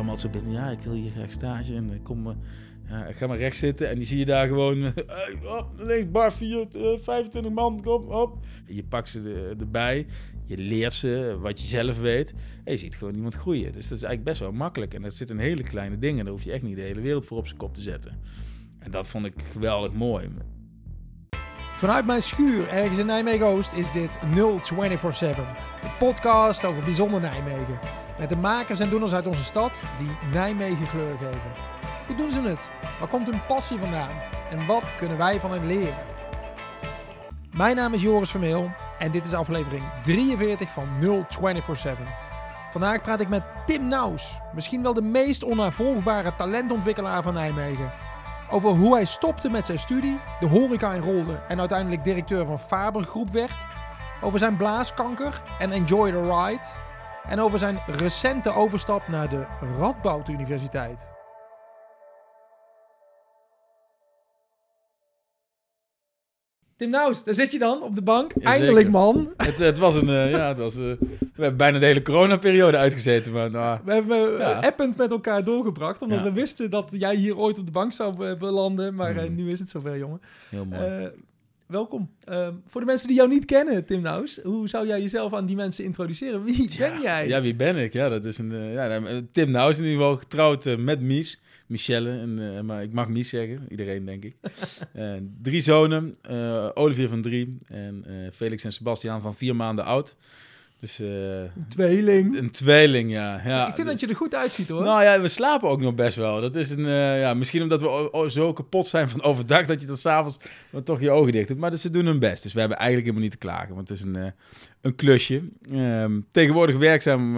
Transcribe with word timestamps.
altijd 0.00 0.20
zo 0.20 0.28
binnen, 0.28 0.52
ja, 0.52 0.70
ik 0.70 0.80
wil 0.80 0.92
hier 0.92 1.10
graag 1.10 1.32
stage 1.32 1.74
en 1.74 1.92
ik 1.92 2.02
kom... 2.02 2.36
Ja, 2.88 3.12
ga 3.12 3.26
maar 3.26 3.38
rechts 3.38 3.58
zitten 3.58 3.88
en 3.88 3.96
die 3.96 4.06
zie 4.06 4.18
je 4.18 4.24
daar 4.24 4.46
gewoon. 4.46 4.86
Op, 5.58 5.66
links, 5.76 6.10
bar 6.10 6.32
4, 6.32 6.66
25 7.02 7.52
man, 7.52 7.82
kom 7.82 8.04
op. 8.04 8.38
Je 8.66 8.84
pakt 8.84 9.08
ze 9.08 9.54
erbij, 9.58 10.06
je 10.46 10.56
leert 10.56 10.92
ze 10.92 11.36
wat 11.40 11.60
je 11.60 11.66
zelf 11.66 12.00
weet. 12.00 12.34
En 12.64 12.72
je 12.72 12.78
ziet 12.78 12.96
gewoon 12.96 13.14
iemand 13.14 13.34
groeien. 13.34 13.72
Dus 13.72 13.88
dat 13.88 13.98
is 13.98 14.04
eigenlijk 14.04 14.24
best 14.24 14.40
wel 14.40 14.52
makkelijk. 14.52 14.94
En 14.94 15.02
dat 15.02 15.14
zit 15.14 15.30
een 15.30 15.38
hele 15.38 15.62
kleine 15.62 15.98
dingen. 15.98 16.24
Daar 16.24 16.32
hoef 16.32 16.42
je 16.42 16.52
echt 16.52 16.62
niet 16.62 16.76
de 16.76 16.82
hele 16.82 17.00
wereld 17.00 17.24
voor 17.24 17.38
op 17.38 17.46
zijn 17.46 17.58
kop 17.58 17.74
te 17.74 17.82
zetten. 17.82 18.18
En 18.78 18.90
dat 18.90 19.08
vond 19.08 19.26
ik 19.26 19.42
geweldig 19.52 19.92
mooi. 19.92 20.28
Vanuit 21.82 22.06
mijn 22.06 22.22
schuur 22.22 22.68
ergens 22.68 22.98
in 22.98 23.06
Nijmegen 23.06 23.46
Oost 23.46 23.72
is 23.72 23.92
dit 23.92 24.18
0247. 24.34 25.44
De 25.80 25.88
podcast 25.98 26.64
over 26.64 26.82
bijzonder 26.82 27.20
Nijmegen. 27.20 27.78
Met 28.18 28.28
de 28.28 28.36
makers 28.36 28.80
en 28.80 28.88
doeners 28.88 29.14
uit 29.14 29.26
onze 29.26 29.42
stad 29.42 29.82
die 29.98 30.30
Nijmegen 30.32 30.88
kleur 30.90 31.16
geven. 31.18 31.52
Hoe 32.06 32.16
doen 32.16 32.30
ze 32.30 32.42
het? 32.42 32.70
Waar 32.98 33.08
komt 33.08 33.30
hun 33.30 33.46
passie 33.46 33.78
vandaan? 33.78 34.20
En 34.50 34.66
wat 34.66 34.96
kunnen 34.96 35.18
wij 35.18 35.40
van 35.40 35.50
hen 35.50 35.66
leren? 35.66 35.94
Mijn 37.52 37.76
naam 37.76 37.94
is 37.94 38.02
Joris 38.02 38.30
Vermeel 38.30 38.70
en 38.98 39.10
dit 39.10 39.26
is 39.26 39.34
aflevering 39.34 39.84
43 40.02 40.70
van 40.70 40.88
0247. 41.00 42.06
Vandaag 42.70 43.00
praat 43.00 43.20
ik 43.20 43.28
met 43.28 43.42
Tim 43.66 43.88
Naus, 43.88 44.40
misschien 44.54 44.82
wel 44.82 44.94
de 44.94 45.02
meest 45.02 45.42
onnavolgbare 45.42 46.36
talentontwikkelaar 46.36 47.22
van 47.22 47.34
Nijmegen. 47.34 47.92
Over 48.52 48.70
hoe 48.70 48.94
hij 48.94 49.04
stopte 49.04 49.48
met 49.50 49.66
zijn 49.66 49.78
studie, 49.78 50.20
de 50.40 50.46
horeca 50.46 50.92
inrolde 50.92 51.42
en 51.48 51.60
uiteindelijk 51.60 52.04
directeur 52.04 52.46
van 52.46 52.58
Faber 52.58 53.02
Groep 53.02 53.30
werd. 53.30 53.66
Over 54.20 54.38
zijn 54.38 54.56
blaaskanker 54.56 55.42
en 55.58 55.72
Enjoy 55.72 56.10
the 56.10 56.20
Ride. 56.20 56.64
En 57.22 57.40
over 57.40 57.58
zijn 57.58 57.82
recente 57.86 58.52
overstap 58.54 59.08
naar 59.08 59.28
de 59.28 59.46
Radboud 59.78 60.28
Universiteit. 60.28 61.11
Tim 66.82 66.90
Naus, 66.90 67.24
daar 67.24 67.34
zit 67.34 67.52
je 67.52 67.58
dan 67.58 67.82
op 67.82 67.94
de 67.94 68.02
bank. 68.02 68.32
Eindelijk, 68.32 68.90
man. 68.90 69.32
Het, 69.36 69.58
het, 69.58 69.78
was 69.78 69.94
een, 69.94 70.08
uh, 70.08 70.30
ja, 70.30 70.48
het 70.48 70.58
was, 70.58 70.76
uh, 70.76 70.80
we 71.18 71.42
hebben 71.42 71.56
bijna 71.56 71.78
de 71.78 71.86
hele 71.86 72.02
coronaperiode 72.02 72.76
uitgezeten. 72.76 73.32
Maar, 73.32 73.50
nou, 73.50 73.80
we 73.84 73.92
hebben 73.92 74.38
ja. 74.38 74.60
append 74.60 74.96
met 74.96 75.10
elkaar 75.10 75.44
doorgebracht, 75.44 76.02
omdat 76.02 76.18
ja. 76.18 76.24
we 76.24 76.32
wisten 76.32 76.70
dat 76.70 76.90
jij 76.92 77.14
hier 77.14 77.36
ooit 77.36 77.58
op 77.58 77.66
de 77.66 77.72
bank 77.72 77.92
zou 77.92 78.36
belanden. 78.36 78.94
Maar 78.94 79.24
uh, 79.24 79.30
nu 79.30 79.50
is 79.50 79.58
het 79.58 79.68
zover, 79.68 79.98
jongen. 79.98 80.20
Heel 80.48 80.64
mooi. 80.64 81.10
welkom. 81.66 82.10
Voor 82.66 82.80
de 82.80 82.86
mensen 82.86 83.08
die 83.08 83.16
jou 83.16 83.28
niet 83.28 83.44
kennen, 83.44 83.84
Tim 83.84 84.00
Naus, 84.00 84.40
hoe 84.42 84.68
zou 84.68 84.86
jij 84.86 85.00
jezelf 85.00 85.34
aan 85.34 85.46
die 85.46 85.56
mensen 85.56 85.84
introduceren? 85.84 86.44
Wie 86.44 86.70
ben 86.78 87.00
jij? 87.02 87.28
Ja, 87.28 87.40
wie 87.40 87.54
ben 87.54 87.76
ik? 87.76 87.92
Ja, 87.92 88.08
dat 88.08 88.24
is 88.24 88.38
een, 88.38 88.72
ja, 88.72 89.00
Tim 89.32 89.50
Naus 89.50 89.78
in 89.78 89.84
ieder 89.84 89.98
geval, 89.98 90.16
getrouwd 90.16 90.76
met 90.78 91.00
Mies. 91.00 91.42
Michelle, 91.72 92.10
en, 92.10 92.38
uh, 92.38 92.60
maar 92.60 92.82
ik 92.82 92.92
mag 92.92 93.08
Mies 93.08 93.28
zeggen, 93.28 93.66
iedereen 93.68 94.04
denk 94.04 94.24
ik. 94.24 94.34
uh, 94.94 95.12
drie 95.42 95.60
zonen, 95.60 96.16
uh, 96.30 96.68
Olivier 96.74 97.08
van 97.08 97.22
drie 97.22 97.56
en 97.66 98.04
Felix 98.34 98.64
en 98.64 98.72
Sebastiaan 98.72 99.20
van 99.20 99.34
vier 99.34 99.56
maanden 99.56 99.84
oud. 99.84 100.16
Dus, 100.80 100.98
een 100.98 101.68
tweeling. 101.68 102.38
Een 102.38 102.50
tweeling, 102.50 103.10
ja. 103.10 103.40
ja. 103.44 103.68
Ik 103.68 103.74
vind 103.74 103.86
dat 103.86 104.00
je 104.00 104.06
er 104.06 104.16
goed 104.16 104.34
uitziet 104.34 104.68
hoor. 104.68 104.82
Nou 104.82 105.02
ja, 105.02 105.20
we 105.20 105.28
slapen 105.28 105.68
ook 105.68 105.80
nog 105.80 105.94
best 105.94 106.16
wel. 106.16 106.40
Dat 106.40 106.54
is 106.54 106.70
een, 106.70 106.88
ja, 107.18 107.34
misschien 107.34 107.62
omdat 107.62 107.80
we 107.80 108.26
zo 108.28 108.52
kapot 108.52 108.86
zijn 108.86 109.08
van 109.08 109.22
overdag 109.22 109.66
dat 109.66 109.80
je 109.80 109.86
dan 109.86 109.96
s'avonds 109.96 110.38
toch 110.84 111.00
je 111.00 111.10
ogen 111.10 111.32
dicht 111.32 111.48
doet. 111.48 111.58
Maar 111.58 111.70
dus 111.70 111.80
ze 111.80 111.90
doen 111.90 112.06
hun 112.06 112.18
best. 112.18 112.42
Dus 112.42 112.52
we 112.52 112.60
hebben 112.60 112.78
eigenlijk 112.78 113.08
helemaal 113.08 113.28
niet 113.28 113.40
te 113.40 113.46
klagen, 113.46 113.74
want 113.74 113.88
het 113.88 113.98
is 113.98 114.04
een, 114.04 114.32
een 114.80 114.94
klusje. 114.94 115.42
Ehm, 115.70 116.20
tegenwoordig 116.30 116.76
werkzaam 116.76 117.36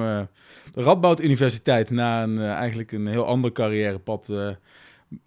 de 0.75 0.83
Radboud 0.83 1.21
Universiteit 1.21 1.91
na 1.91 2.23
een, 2.23 2.37
uh, 2.37 2.53
eigenlijk 2.53 2.93
een 2.93 3.07
heel 3.07 3.27
ander 3.27 3.53
carrièrepad 3.53 4.29
uh, 4.31 4.49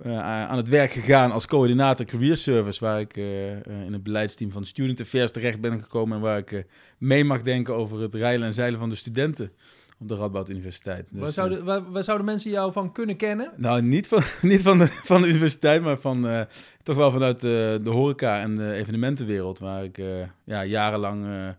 uh, 0.05 0.19
aan 0.21 0.57
het 0.57 0.69
werk 0.69 0.91
gegaan 0.91 1.31
als 1.31 1.45
coördinator 1.45 2.05
career 2.05 2.37
service, 2.37 2.83
waar 2.83 2.99
ik 2.99 3.15
in 3.15 3.93
het 3.93 4.03
beleidsteam 4.03 4.51
van 4.51 4.65
Student 4.65 5.01
Affairs 5.01 5.31
terecht 5.31 5.61
ben 5.61 5.81
gekomen 5.81 6.17
en 6.17 6.23
waar 6.23 6.37
ik 6.37 6.65
mee 6.97 7.23
mag 7.23 7.41
denken 7.41 7.75
over 7.75 8.01
het 8.01 8.13
rijlen 8.13 8.47
en 8.47 8.53
zeilen 8.53 8.79
van 8.79 8.89
de 8.89 8.95
studenten 8.95 9.51
op 9.99 10.07
de 10.07 10.15
Radboud 10.15 10.49
Universiteit. 10.49 11.11
Dus, 11.11 11.21
waar, 11.21 11.31
zouden, 11.31 11.63
waar, 11.63 11.91
waar, 11.91 12.03
zouden 12.03 12.25
mensen 12.25 12.51
jou 12.51 12.71
van 12.71 12.91
kunnen 12.91 13.15
kennen? 13.15 13.51
Nou, 13.55 13.81
niet 13.81 14.07
van, 14.07 14.23
niet 14.51 14.61
van, 14.61 14.77
de, 14.77 14.87
van 14.87 15.21
de 15.21 15.27
universiteit, 15.27 15.81
maar 15.81 15.97
van, 15.97 16.47
toch 16.83 16.95
wel 16.95 17.11
vanuit 17.11 17.39
de 17.39 17.81
horeca 17.83 18.39
en 18.39 18.55
de 18.55 18.73
evenementenwereld, 18.73 19.59
waar 19.59 19.83
ik 19.83 20.01
ja, 20.43 20.65
jarenlang 20.65 21.55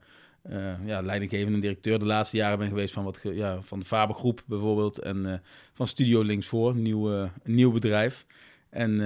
uh, 0.51 0.87
ja, 0.87 1.01
leidinggevende 1.01 1.59
directeur 1.59 1.99
de 1.99 2.05
laatste 2.05 2.37
jaren 2.37 2.59
ben 2.59 2.69
geweest 2.69 2.95
van, 2.95 3.05
wat 3.05 3.21
ja, 3.23 3.63
van 3.63 3.79
de 3.79 3.85
Faber 3.85 4.15
Groep 4.15 4.43
bijvoorbeeld. 4.47 4.99
En 4.99 5.17
uh, 5.17 5.33
van 5.73 5.87
Studio 5.87 6.23
Linksvoor, 6.23 6.71
een 6.71 6.83
nieuw, 6.83 7.13
uh, 7.13 7.29
een 7.43 7.55
nieuw 7.55 7.73
bedrijf. 7.73 8.27
En 8.71 8.97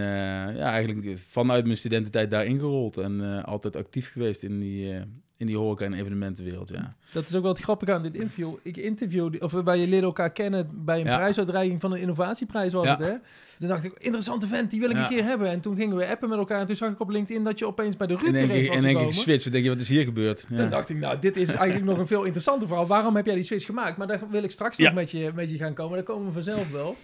ja, 0.54 0.72
eigenlijk 0.72 1.18
vanuit 1.18 1.64
mijn 1.64 1.76
studententijd 1.76 2.30
daar 2.30 2.46
ingerold 2.46 2.96
en 2.96 3.44
altijd 3.44 3.76
actief 3.76 4.12
geweest 4.12 4.42
in 4.42 4.60
die, 4.60 4.94
in 5.42 5.48
die 5.48 5.56
horeca- 5.56 5.84
en 5.84 5.92
evenementenwereld, 5.92 6.68
ja. 6.68 6.94
Dat 7.10 7.28
is 7.28 7.34
ook 7.34 7.42
wel 7.42 7.52
het 7.52 7.60
grappige 7.60 7.92
aan 7.92 8.02
dit 8.02 8.14
interview. 8.14 8.54
Ik 8.62 8.76
interviewde, 8.76 9.40
of 9.40 9.52
we 9.52 9.62
bij 9.62 9.78
je 9.78 9.88
leren 9.88 10.04
elkaar 10.04 10.30
kennen 10.30 10.70
bij 10.72 10.98
een 10.98 11.04
prijsuitreiking 11.04 11.80
van 11.80 11.92
een 11.92 12.00
innovatieprijs 12.00 12.72
was 12.72 12.88
het, 12.88 12.98
hè? 12.98 13.14
Toen 13.58 13.68
dacht 13.68 13.84
ik, 13.84 13.92
interessante 13.98 14.46
vent, 14.46 14.70
die 14.70 14.80
wil 14.80 14.90
ik 14.90 14.96
een 14.96 15.08
keer 15.08 15.24
hebben. 15.24 15.48
En 15.48 15.60
toen 15.60 15.76
gingen 15.76 15.96
we 15.96 16.06
appen 16.06 16.28
met 16.28 16.38
elkaar 16.38 16.60
en 16.60 16.66
toen 16.66 16.76
zag 16.76 16.92
ik 16.92 17.00
op 17.00 17.08
LinkedIn 17.08 17.44
dat 17.44 17.58
je 17.58 17.66
opeens 17.66 17.96
bij 17.96 18.06
de 18.06 18.16
Rutte 18.16 18.38
En 18.38 18.48
denk, 18.48 18.72
en 18.72 18.82
denk 18.82 19.00
ik, 19.00 19.12
switch, 19.12 19.50
denk 19.50 19.64
je, 19.64 19.70
wat 19.70 19.80
is 19.80 19.88
hier 19.88 20.04
gebeurd? 20.04 20.46
Toen 20.56 20.70
dacht 20.70 20.90
ik, 20.90 20.96
nou, 20.96 21.18
dit 21.18 21.36
is 21.36 21.48
eigenlijk 21.48 21.84
nog 21.84 21.98
een 21.98 22.06
veel 22.06 22.22
interessanter 22.22 22.68
verhaal. 22.68 22.86
Waarom 22.86 23.16
heb 23.16 23.26
jij 23.26 23.34
die 23.34 23.44
switch 23.44 23.66
gemaakt? 23.66 23.96
Maar 23.96 24.06
daar 24.06 24.20
wil 24.30 24.42
ik 24.42 24.50
straks 24.50 24.78
nog 24.78 24.92
met, 24.92 25.10
je, 25.10 25.30
met 25.34 25.50
je 25.50 25.56
gaan 25.56 25.74
komen. 25.74 25.94
Daar 25.94 26.04
komen 26.04 26.26
we 26.26 26.32
vanzelf 26.32 26.70
wel. 26.70 26.96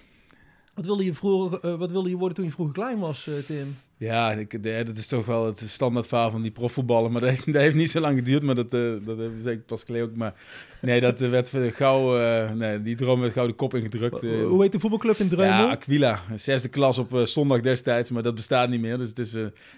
Wat 0.75 0.84
wilde 0.84 1.04
je, 1.04 1.15
vroeger, 1.15 1.71
uh, 1.71 1.78
wat 1.78 1.91
wilde 1.91 2.09
je 2.09 2.16
worden 2.16 2.37
toen 2.37 2.44
je 2.44 2.50
vroeger 2.50 2.75
klein 2.75 2.98
was, 2.98 3.27
uh, 3.27 3.34
Tim? 3.34 3.77
Ja, 3.98 4.32
ik, 4.32 4.62
dat 4.86 4.97
is 4.97 5.06
toch 5.06 5.26
wel 5.26 5.47
het 5.47 5.64
standaard 5.69 6.06
verhaal 6.06 6.31
van 6.31 6.42
die 6.42 6.50
profvoetballen. 6.50 7.12
Maar 7.12 7.20
dat 7.20 7.31
heeft, 7.31 7.47
dat 7.53 7.62
heeft, 7.62 7.76
niet 7.76 7.91
zo 7.91 8.00
lang 8.00 8.19
geduurd, 8.19 8.42
maar 8.42 8.54
dat, 8.54 8.75
uh, 8.75 8.92
dat 9.04 9.19
heeft 9.19 9.32
zeker 9.42 9.62
pas 9.62 9.82
geleden 9.82 10.09
ook. 10.09 10.16
Maar 10.16 10.34
nee, 10.81 11.00
dat 11.00 11.19
werd 11.19 11.53
gauw, 11.54 12.19
uh, 12.19 12.50
nee, 12.50 12.82
die 12.82 12.97
droom 12.97 13.20
werd 13.20 13.32
gauw 13.32 13.47
de 13.47 13.53
kop 13.53 13.75
ingedrukt. 13.75 14.22
Uh, 14.22 14.47
Hoe 14.47 14.62
heet 14.62 14.72
de 14.72 14.81
voetbalclub 14.81 15.16
in 15.16 15.28
Dreumel? 15.28 15.66
Ja, 15.66 15.70
Aquila. 15.70 16.20
Zesde 16.36 16.69
klas 16.69 16.98
op 16.98 17.20
zondag 17.25 17.60
destijds, 17.60 18.10
maar 18.10 18.22
dat 18.22 18.34
bestaat 18.34 18.69
niet 18.69 18.81
meer. 18.81 18.98
Dus 18.98 19.09
het 19.09 19.19
is 19.19 19.34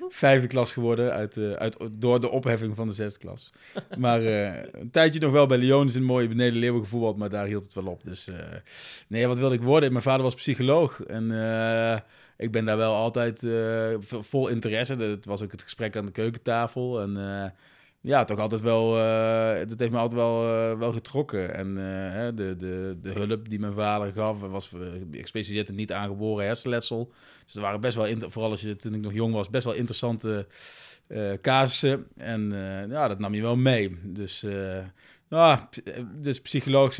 vijfde 0.08 0.46
klas 0.46 0.72
geworden 0.72 1.12
uit, 1.12 1.36
uit, 1.36 1.76
door 1.98 2.20
de 2.20 2.30
opheffing 2.30 2.76
van 2.76 2.86
de 2.86 2.94
zesde 2.94 3.18
klas. 3.18 3.52
Maar 3.98 4.24
een 4.24 4.90
tijdje 4.90 5.20
nog 5.20 5.32
wel 5.32 5.46
bij 5.46 5.58
Lyon 5.58 5.94
in 5.94 6.04
mooie 6.04 6.28
beneden 6.28 6.58
Leeuwen 6.58 6.82
gevoetbald, 6.82 7.16
maar 7.16 7.30
daar 7.30 7.46
hield 7.46 7.64
het 7.64 7.74
wel 7.74 7.86
op. 7.86 8.00
Dus 8.04 8.28
nee, 9.06 9.26
wat 9.26 9.38
wilde 9.38 9.54
ik 9.54 9.62
worden? 9.62 9.92
Mijn 9.92 10.04
vader 10.04 10.22
was 10.22 10.34
psycholoog 10.34 11.02
en 11.02 11.30
ik 12.40 12.50
ben 12.50 12.64
daar 12.64 12.76
wel 12.76 12.94
altijd 12.94 13.42
uh, 13.42 13.94
vol 14.00 14.48
interesse. 14.48 14.94
Het 14.94 15.26
was 15.26 15.42
ook 15.42 15.52
het 15.52 15.62
gesprek 15.62 15.96
aan 15.96 16.06
de 16.06 16.12
keukentafel. 16.12 17.00
En 17.00 17.16
uh, 17.16 17.44
ja, 18.00 18.24
toch 18.24 18.38
altijd 18.38 18.60
wel, 18.60 18.96
uh, 18.96 19.68
dat 19.68 19.78
heeft 19.78 19.90
me 19.90 19.98
altijd 19.98 20.20
wel, 20.20 20.42
wel 20.78 20.92
getrokken. 20.92 21.54
En 21.54 21.74
de, 22.34 22.56
de, 22.56 22.98
de 23.02 23.12
hulp 23.12 23.48
die 23.48 23.58
mijn 23.58 23.72
vader 23.72 24.12
gaf, 24.12 24.40
was 24.40 24.72
gespecialiseerd 25.10 25.68
in 25.68 25.74
niet 25.74 25.92
aangeboren 25.92 26.44
hersenletsel. 26.44 27.12
Dus 27.44 27.54
er 27.54 27.60
waren 27.60 27.80
best 27.80 27.96
wel, 27.96 28.06
vooral 28.18 28.50
als 28.50 28.60
je 28.60 28.76
toen 28.76 28.94
ik 28.94 29.00
nog 29.00 29.12
jong 29.12 29.34
was, 29.34 29.50
best 29.50 29.64
wel 29.64 29.74
interessante 29.74 30.46
casussen. 31.40 32.06
En 32.16 32.50
ja, 32.88 33.08
dat 33.08 33.18
nam 33.18 33.34
je 33.34 33.42
wel 33.42 33.56
mee. 33.56 33.98
Dus 34.02 34.46
ja, 35.30 35.68
dus 36.14 36.40
psycholoog, 36.40 36.98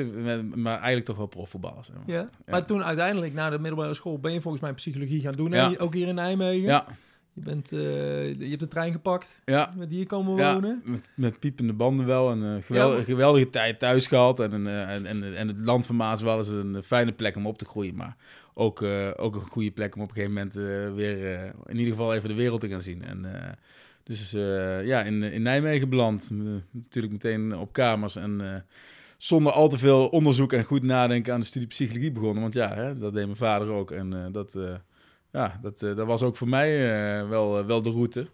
maar 0.55 0.75
eigenlijk 0.75 1.05
toch 1.05 1.17
wel 1.17 1.27
profvoetballer. 1.27 1.85
Zeg 1.85 1.97
maar. 1.97 2.17
Ja, 2.17 2.29
maar 2.47 2.67
toen 2.67 2.85
uiteindelijk 2.85 3.33
na 3.33 3.51
de 3.51 3.59
middelbare 3.59 3.95
school 3.95 4.19
ben 4.19 4.33
je 4.33 4.41
volgens 4.41 4.63
mij 4.63 4.73
psychologie 4.73 5.21
gaan 5.21 5.33
doen. 5.33 5.53
Ja. 5.53 5.75
Ook 5.79 5.95
hier 5.95 6.09
in 6.09 6.15
Nijmegen. 6.15 6.69
Ja. 6.69 6.87
Je, 7.33 7.41
bent, 7.41 7.73
uh, 7.73 8.39
je 8.39 8.49
hebt 8.49 8.61
de 8.61 8.69
trein 8.69 8.93
gepakt. 8.93 9.43
Ja. 9.45 9.73
Met 9.77 9.91
hier 9.91 10.07
komen 10.07 10.37
wonen. 10.37 10.83
Met, 10.85 11.11
met 11.15 11.39
piepende 11.39 11.73
banden 11.73 12.07
wel. 12.07 12.31
En 12.31 12.43
uh, 12.43 12.55
geweldige, 12.63 13.05
geweldige 13.05 13.51
tijd 13.51 13.79
thuis 13.79 14.07
gehad. 14.07 14.41
En, 14.41 14.67
uh, 14.67 14.95
en, 14.95 15.07
en, 15.07 15.37
en 15.37 15.49
het 15.49 15.59
land 15.59 15.87
van 15.87 15.97
Maas 15.97 16.23
wel 16.23 16.39
eens 16.39 16.49
een 16.49 16.83
fijne 16.83 17.13
plek 17.13 17.37
om 17.37 17.47
op 17.47 17.59
te 17.59 17.65
groeien. 17.65 17.95
Maar 17.95 18.17
ook, 18.55 18.83
ook 19.17 19.35
een 19.35 19.41
goede 19.41 19.71
plek 19.71 19.95
om 19.97 20.03
op 20.03 20.09
een 20.09 20.15
gegeven 20.15 20.35
moment 20.35 20.53
weer 20.97 21.45
in 21.67 21.77
ieder 21.79 21.95
geval 21.95 22.15
even 22.15 22.29
de 22.29 22.35
wereld 22.35 22.61
te 22.61 22.69
gaan 22.69 22.83
zien. 22.83 23.05
En 23.05 23.27
dus 24.19 24.35
uh, 24.35 24.87
ja, 24.87 25.03
in, 25.03 25.23
in 25.23 25.43
Nijmegen 25.43 25.89
beland. 25.89 26.31
natuurlijk 26.73 27.13
meteen 27.13 27.57
op 27.57 27.73
kamers 27.73 28.17
en 28.17 28.65
zonder 29.19 29.53
al 29.53 29.69
te 29.69 29.79
veel 29.79 30.09
onderzoek 30.09 30.53
en 30.53 30.65
goed 30.65 30.83
nadenken 30.83 31.33
aan 31.33 31.41
de 31.41 31.47
studie 31.47 31.69
psychologie 31.69 32.13
begonnen. 32.13 32.43
Want 32.43 32.55
ja, 32.55 32.75
hè, 32.75 32.99
dat 32.99 33.13
deed 33.13 33.25
mijn 33.25 33.37
vader 33.37 33.69
ook. 33.69 33.91
En 33.91 34.33
dat, 34.33 34.59
ja, 35.33 35.59
dat, 35.63 35.79
dat 35.79 36.07
was 36.07 36.23
ook 36.23 36.37
voor 36.37 36.49
mij 36.49 36.79
wel, 37.29 37.67
wel 37.67 37.83
de 37.83 37.91
route. 37.91 38.27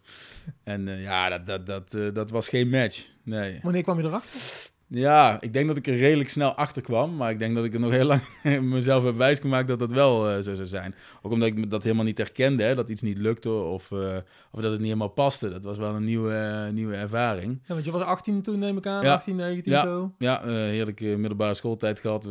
En 0.64 1.00
ja, 1.00 1.38
dat, 1.38 1.66
dat, 1.66 1.90
dat, 1.90 2.14
dat 2.14 2.30
was 2.30 2.48
geen 2.48 2.68
match. 2.68 3.06
Nee. 3.22 3.58
Wanneer 3.62 3.82
kwam 3.82 3.98
je 4.00 4.04
erachter? 4.04 4.40
Ja, 4.88 5.40
ik 5.40 5.52
denk 5.52 5.68
dat 5.68 5.76
ik 5.76 5.86
er 5.86 5.96
redelijk 5.96 6.28
snel 6.28 6.54
achter 6.54 6.82
kwam. 6.82 7.16
Maar 7.16 7.30
ik 7.30 7.38
denk 7.38 7.54
dat 7.54 7.64
ik 7.64 7.74
er 7.74 7.80
nog 7.80 7.90
heel 7.90 8.04
lang 8.04 8.20
mezelf 8.74 9.04
heb 9.04 9.16
wijsgemaakt 9.16 9.68
dat 9.68 9.78
dat 9.78 9.92
wel 9.92 10.30
uh, 10.30 10.34
zo 10.34 10.54
zou 10.54 10.66
zijn. 10.66 10.94
Ook 11.22 11.32
omdat 11.32 11.48
ik 11.48 11.70
dat 11.70 11.82
helemaal 11.82 12.04
niet 12.04 12.18
herkende, 12.18 12.62
hè, 12.62 12.74
dat 12.74 12.88
iets 12.88 13.02
niet 13.02 13.18
lukte 13.18 13.50
of, 13.50 13.90
uh, 13.90 14.16
of 14.50 14.60
dat 14.60 14.70
het 14.70 14.78
niet 14.78 14.88
helemaal 14.88 15.08
paste. 15.08 15.48
Dat 15.48 15.64
was 15.64 15.78
wel 15.78 15.94
een 15.94 16.04
nieuwe, 16.04 16.64
uh, 16.66 16.74
nieuwe 16.74 16.94
ervaring. 16.94 17.58
Ja, 17.66 17.74
want 17.74 17.84
je 17.84 17.90
was 17.90 18.02
18 18.02 18.42
toen, 18.42 18.58
neem 18.58 18.76
ik 18.76 18.86
aan, 18.86 19.04
ja. 19.04 19.14
18, 19.14 19.36
19 19.36 19.72
ja. 19.72 19.82
zo. 19.82 20.12
Ja, 20.18 20.42
heerlijke 20.44 21.04
middelbare 21.04 21.54
schooltijd 21.54 22.00
gehad. 22.00 22.28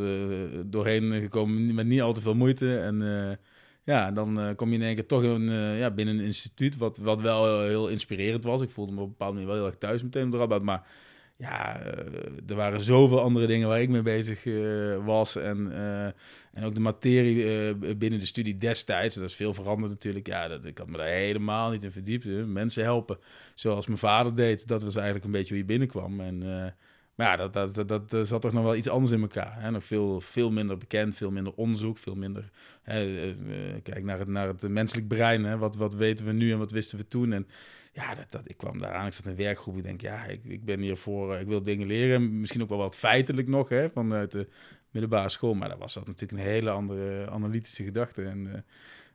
doorheen 0.66 1.12
gekomen 1.12 1.76
met 1.76 1.86
niet 1.86 2.02
al 2.02 2.14
te 2.14 2.22
veel 2.22 2.36
moeite. 2.36 2.78
En 2.78 3.04
ja, 3.84 4.12
dan 4.12 4.54
kom 4.56 4.70
je 4.70 4.76
in 4.76 4.82
één 4.82 4.96
keer 4.96 5.06
toch 5.06 5.24
in, 5.24 5.52
ja, 5.52 5.92
binnen 5.92 6.18
een 6.18 6.26
instituut, 6.26 6.78
wat, 6.78 6.98
wat 6.98 7.22
wel 7.22 7.62
heel 7.62 7.88
inspirerend 7.88 8.44
was. 8.44 8.62
Ik 8.62 8.70
voelde 8.70 8.92
me 8.92 9.00
op 9.00 9.06
een 9.06 9.12
bepaalde 9.12 9.34
manier 9.34 9.50
wel 9.50 9.58
heel 9.58 9.68
erg 9.68 9.78
thuis 9.78 10.04
meteen 10.04 10.26
op 10.26 10.32
de 10.32 10.38
Radboud, 10.38 10.64
maar 10.64 10.88
ja, 11.38 11.82
uh, 11.86 12.50
er 12.50 12.56
waren 12.56 12.82
zoveel 12.82 13.22
andere 13.22 13.48
dingen 13.48 13.68
waar 13.68 13.82
ik 13.82 13.90
mee 13.90 14.02
bezig 14.02 14.46
uh, 14.46 15.06
was. 15.06 15.36
En, 15.36 15.68
uh, 15.72 16.06
en 16.54 16.64
ook 16.64 16.74
de 16.74 16.80
materie 16.80 17.76
binnen 17.96 18.20
de 18.20 18.26
studie 18.26 18.58
destijds, 18.58 19.16
dat 19.16 19.24
is 19.24 19.36
veel 19.36 19.54
veranderd 19.54 19.92
natuurlijk. 19.92 20.28
Ja, 20.28 20.48
dat, 20.48 20.66
ik 20.66 20.78
had 20.78 20.88
me 20.88 20.98
daar 20.98 21.08
helemaal 21.08 21.72
niet 21.72 21.84
in 21.84 21.92
verdiept. 21.92 22.26
Mensen 22.46 22.84
helpen, 22.84 23.18
zoals 23.54 23.86
mijn 23.86 24.00
vader 24.00 24.36
deed. 24.36 24.68
Dat 24.68 24.84
was 24.84 24.96
eigenlijk 24.96 25.26
een 25.26 25.32
beetje 25.32 25.50
hoe 25.50 25.58
je 25.58 25.66
binnenkwam. 25.66 26.20
En, 26.20 26.38
maar 27.16 27.28
ja, 27.28 27.36
dat, 27.36 27.54
dat, 27.54 27.88
dat, 27.88 28.10
dat, 28.10 28.28
zat 28.28 28.42
toch 28.42 28.54
nog 28.54 28.64
wel 28.64 28.76
iets 28.76 28.90
anders 28.90 29.14
in 29.14 29.22
elkaar. 29.22 29.62
Hè? 29.62 29.72
Nog 29.72 29.84
veel, 29.84 30.22
veel 30.22 30.52
minder 30.52 30.78
bekend, 30.78 31.16
veel 31.16 31.32
minder 31.32 31.54
onderzoek, 31.54 31.98
veel 31.98 32.16
minder... 32.16 32.50
Hè, 32.82 33.36
kijk 33.84 34.04
naar 34.04 34.20
het, 34.20 34.28
naar 34.28 34.48
het 34.48 34.70
menselijk 34.70 35.08
brein. 35.08 35.44
Hè? 35.44 35.58
Wat, 35.58 35.76
wat 35.76 35.94
weten 35.94 36.26
we 36.26 36.32
nu 36.32 36.52
en 36.52 36.58
wat 36.58 36.72
wisten 36.72 36.98
we 36.98 37.08
toen? 37.08 37.34
En 37.34 37.48
ja, 37.96 38.16
dat, 38.16 38.26
dat, 38.30 38.50
ik 38.50 38.58
kwam 38.58 38.80
daar 38.80 38.94
aan, 38.94 39.08
ik 39.08 39.14
zat 39.14 39.26
in 39.26 39.32
een 39.32 39.38
werkgroep. 39.38 39.78
Ik 39.78 39.84
denk, 39.84 40.02
ja, 40.02 40.26
ik, 40.26 40.44
ik 40.44 40.66
ben 40.66 40.80
hier 40.80 40.98
voor, 40.98 41.34
eh, 41.34 41.42
ik 41.42 41.48
wil 41.48 41.64
dingen 41.64 41.88
leren. 41.88 42.40
Misschien 42.40 42.62
ook 42.62 42.70
wel 42.70 42.78
wat 42.78 42.98
feitelijk 42.98 43.48
nog, 43.48 43.70
hè, 43.70 43.90
vanuit 43.90 44.32
de 44.32 44.48
middelbare 44.92 45.30
school. 45.30 45.54
Maar 45.54 45.70
dat 45.70 45.78
was 45.78 45.94
dat 45.94 46.08
natuurlijk 46.08 46.42
een 46.42 46.48
hele 46.48 46.70
andere 46.70 47.30
analytische 47.30 47.84
gedachte 47.84 48.24
en, 48.24 48.46
uh, 48.46 48.54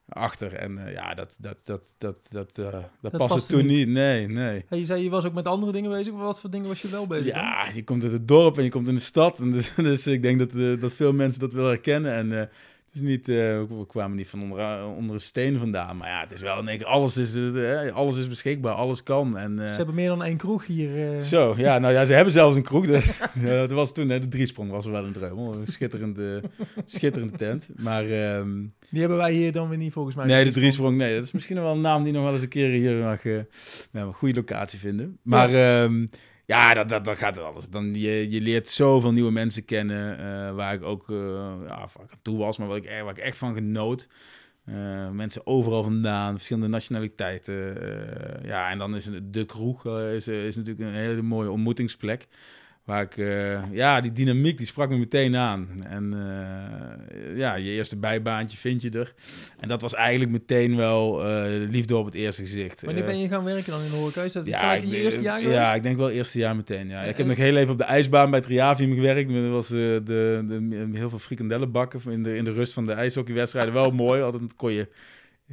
achter. 0.08 0.54
En 0.54 0.78
uh, 0.78 0.92
ja, 0.92 1.14
dat, 1.14 1.36
dat, 1.40 1.66
dat, 1.66 1.94
dat, 1.98 2.26
dat, 2.30 2.58
uh, 2.58 2.78
dat, 3.00 3.16
paste 3.16 3.54
toen 3.54 3.66
niet. 3.66 3.88
Nee, 3.88 4.28
nee. 4.28 4.64
Je 4.70 4.84
zei, 4.84 5.02
je 5.02 5.10
was 5.10 5.24
ook 5.24 5.34
met 5.34 5.46
andere 5.46 5.72
dingen 5.72 5.90
bezig. 5.90 6.12
Wat 6.12 6.40
voor 6.40 6.50
dingen 6.50 6.68
was 6.68 6.82
je 6.82 6.88
wel 6.88 7.06
bezig? 7.06 7.26
Ja, 7.26 7.66
je 7.74 7.84
komt 7.84 8.02
uit 8.02 8.12
het 8.12 8.28
dorp 8.28 8.58
en 8.58 8.64
je 8.64 8.70
komt 8.70 8.88
in 8.88 8.94
de 8.94 9.00
stad. 9.00 9.38
En 9.38 9.50
dus, 9.50 9.74
dus 9.90 10.06
ik 10.06 10.22
denk 10.22 10.38
dat, 10.38 10.80
dat 10.80 10.92
veel 10.92 11.12
mensen 11.12 11.40
dat 11.40 11.52
wel 11.52 11.66
herkennen. 11.66 12.12
En 12.12 12.50
dus 12.92 13.00
niet, 13.00 13.28
uh, 13.28 13.37
we 13.37 13.84
kwamen 13.87 14.16
niet 14.16 14.28
van 14.28 14.42
onder, 14.42 14.58
eh, 14.58 14.96
onder 14.96 15.14
een 15.14 15.20
steen 15.20 15.58
vandaan. 15.58 15.96
Maar 15.96 16.08
ja, 16.08 16.20
het 16.20 16.32
is 16.32 16.40
wel 16.40 16.58
in 16.58 16.69
één 16.69 16.78
keer, 16.78 16.87
alles 16.87 17.16
is, 17.16 17.37
uh, 17.37 17.92
alles 17.92 18.16
is 18.16 18.28
beschikbaar, 18.28 18.75
alles 18.75 19.02
kan. 19.02 19.38
En, 19.38 19.56
ze 19.58 19.62
hebben 19.62 19.94
meer 19.94 20.08
dan 20.08 20.25
één 20.25 20.37
kroeg 20.37 20.66
hier. 20.66 21.20
Zo, 21.20 21.54
ja, 21.56 21.78
nou 21.78 21.92
ja, 21.92 22.04
ze 22.04 22.12
hebben 22.12 22.32
zelfs 22.32 22.56
een 22.56 22.62
kroeg. 22.62 22.87
dat 23.42 23.70
was 23.81 23.92
toen, 23.92 24.08
hè, 24.08 24.20
de 24.20 24.28
driesprong 24.28 24.70
was 24.70 24.87
wel 24.87 25.04
een 25.04 25.12
droom. 25.12 25.52
Een 25.52 25.66
schitterende, 25.66 26.42
schitterende 26.84 27.37
tent. 27.37 27.69
Maar... 27.76 28.04
Ehm, 28.04 28.50
die 28.90 29.00
hebben 29.00 29.19
wij 29.19 29.32
hier 29.32 29.52
dan 29.52 29.69
weer 29.69 29.78
niet 29.78 29.92
volgens 29.92 30.16
mij. 30.16 30.26
Nee, 30.26 30.44
de 30.44 30.50
driesprong, 30.50 30.96
nee. 30.96 31.14
Dat 31.14 31.25
is 31.25 31.32
misschien 31.32 31.56
wel 31.56 31.75
een 31.75 31.81
naam 31.81 32.04
die 32.04 32.12
nog 32.12 32.22
wel 32.22 32.32
eens 32.32 32.42
een 32.42 32.48
keer 32.48 32.69
hier 32.69 32.94
mag, 32.94 33.25
een 33.25 34.12
goede 34.12 34.34
locatie 34.34 34.78
vinden. 34.78 35.19
Maar... 35.22 35.50
Ja. 35.50 35.82
Ehm, 35.82 36.06
ja, 36.50 36.75
dat, 36.75 36.88
dat, 36.88 37.05
dat 37.05 37.19
gaat 37.19 37.38
alles. 37.38 37.69
Dan, 37.69 37.94
je, 37.94 38.31
je 38.31 38.41
leert 38.41 38.69
zoveel 38.69 39.12
nieuwe 39.12 39.31
mensen 39.31 39.64
kennen, 39.64 40.20
uh, 40.20 40.55
waar 40.55 40.75
ik 40.75 40.82
ook 40.82 41.08
uh, 41.08 41.52
ja, 41.67 41.88
toe 42.23 42.38
was, 42.38 42.58
maar 42.58 42.69
wat 42.69 42.76
ik, 42.76 42.85
waar 42.85 43.11
ik 43.11 43.19
echt 43.19 43.38
van 43.38 43.55
genoot. 43.55 44.08
Uh, 44.64 45.11
mensen 45.11 45.47
overal 45.47 45.82
vandaan, 45.82 46.35
verschillende 46.35 46.69
nationaliteiten. 46.69 47.76
ja, 48.43 48.70
en 48.70 48.79
dan 48.79 48.94
is 48.94 49.11
de 49.23 49.44
kroeg 49.44 49.87
is, 49.87 50.29
is 50.29 50.56
natuurlijk 50.56 50.88
een 50.88 51.00
hele 51.00 51.23
mooie 51.23 51.50
ontmoetingsplek. 51.50 52.29
Waar 52.84 53.02
ik, 53.02 53.16
uh, 53.16 53.72
ja, 53.72 54.00
die 54.00 54.12
dynamiek 54.12 54.56
die 54.56 54.66
sprak 54.66 54.88
me 54.90 54.96
meteen 54.96 55.36
aan. 55.36 55.68
En 55.84 56.12
uh, 56.12 57.36
ja, 57.38 57.54
je 57.54 57.70
eerste 57.70 57.96
bijbaantje 57.96 58.56
vind 58.56 58.82
je 58.82 58.90
er. 58.90 59.14
En 59.58 59.68
dat 59.68 59.82
was 59.82 59.94
eigenlijk 59.94 60.30
meteen 60.30 60.76
wel 60.76 61.26
uh, 61.26 61.68
liefde 61.70 61.96
op 61.96 62.04
het 62.04 62.14
eerste 62.14 62.42
gezicht. 62.42 62.82
Wanneer 62.82 63.04
ben 63.04 63.18
je 63.18 63.28
gaan 63.28 63.44
werken 63.44 63.72
dan 63.72 63.82
in 63.82 63.90
de 63.90 63.96
horeca? 63.96 64.22
Is 64.22 64.32
dat 64.32 64.46
ja, 64.46 64.74
in 64.74 64.88
je 64.88 64.96
eerste 64.96 65.22
jaar 65.22 65.40
geweest? 65.40 65.56
Ja, 65.56 65.74
ik 65.74 65.82
denk 65.82 65.96
wel 65.96 66.10
eerste 66.10 66.38
jaar 66.38 66.56
meteen. 66.56 66.88
Ja. 66.88 67.02
Ik 67.02 67.16
heb 67.16 67.26
nog 67.26 67.36
heel 67.36 67.56
even 67.56 67.72
op 67.72 67.78
de 67.78 67.84
ijsbaan 67.84 68.30
bij 68.30 68.40
Triavium 68.40 68.94
gewerkt. 68.94 69.32
Dat 69.32 69.50
was 69.50 69.68
de, 69.68 70.00
de, 70.04 70.44
de, 70.46 70.88
heel 70.92 71.08
veel 71.08 71.18
frikandellenbakken 71.18 72.00
in 72.10 72.22
de, 72.22 72.36
in 72.36 72.44
de 72.44 72.52
rust 72.52 72.72
van 72.72 72.86
de 72.86 72.92
ijshockeywedstrijden. 72.92 73.72
Wel 73.72 73.90
mooi, 73.90 74.22
altijd 74.22 74.56
kon 74.56 74.72
je, 74.72 74.88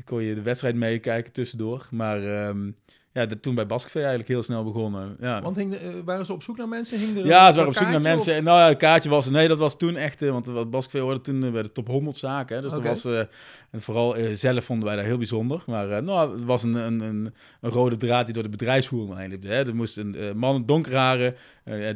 kon 0.03 0.23
je 0.23 0.35
de 0.35 0.41
wedstrijd 0.41 0.75
meekijken 0.75 1.31
tussendoor. 1.31 1.87
Maar... 1.91 2.47
Um, 2.47 2.75
ja, 3.17 3.27
toen 3.41 3.55
bij 3.55 3.65
Baskvee 3.65 4.01
eigenlijk 4.01 4.31
heel 4.31 4.43
snel 4.43 4.63
begonnen. 4.63 5.17
Ja. 5.19 5.41
Want 5.41 5.55
hing 5.55 5.71
de, 5.71 5.83
uh, 5.83 5.93
waren 6.05 6.25
ze 6.25 6.33
op 6.33 6.43
zoek 6.43 6.57
naar 6.57 6.67
mensen? 6.67 6.99
Hing 6.99 7.17
er 7.17 7.25
ja, 7.25 7.51
ze 7.51 7.57
waren 7.57 7.71
op 7.71 7.77
zoek 7.77 7.89
naar 7.89 8.01
mensen. 8.01 8.35
En 8.35 8.43
nou 8.43 8.59
ja, 8.59 8.73
kaartje 8.73 9.09
was... 9.09 9.29
Nee, 9.29 9.47
dat 9.47 9.57
was 9.57 9.77
toen 9.77 9.95
echt... 9.95 10.21
Uh, 10.21 10.31
want 10.31 10.69
Baskvee 10.69 11.01
hoorde 11.01 11.21
toen 11.21 11.43
uh, 11.43 11.51
bij 11.51 11.61
de 11.61 11.71
top 11.71 11.87
100 11.87 12.17
zaken. 12.17 12.55
Hè, 12.55 12.61
dus 12.61 12.73
okay. 12.73 12.93
dat 12.93 13.03
was... 13.03 13.27
en 13.71 13.81
vooral 13.81 14.15
zelf 14.33 14.63
vonden 14.63 14.87
wij 14.87 14.95
dat 14.95 15.05
heel 15.05 15.17
bijzonder. 15.17 15.63
Maar 15.65 16.03
nou, 16.03 16.31
het 16.33 16.43
was 16.43 16.63
een, 16.63 16.75
een, 16.75 16.99
een, 16.99 17.33
een, 17.61 17.69
rode 17.69 17.97
draad 17.97 18.25
die 18.25 18.33
door 18.33 18.43
de 18.43 18.49
bedrijfsvoering 18.49 19.17
heen 19.17 19.29
liep. 19.29 19.43
Hè. 19.43 19.65
Er 19.65 19.75
moest 19.75 19.97
een 19.97 20.33
man 20.35 20.65
donker 20.65 20.95
haren. 20.95 21.35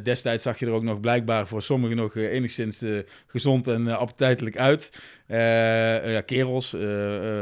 destijds 0.02 0.42
zag 0.42 0.58
je 0.58 0.66
er 0.66 0.72
ook 0.72 0.82
nog 0.82 1.00
blijkbaar 1.00 1.46
voor 1.46 1.62
sommigen 1.62 1.96
nog 1.96 2.16
enigszins 2.16 2.84
gezond 3.26 3.66
en 3.66 3.98
appetijtelijk 3.98 4.56
uit. 4.56 4.90
Ja, 6.10 6.20
kerels, 6.20 6.70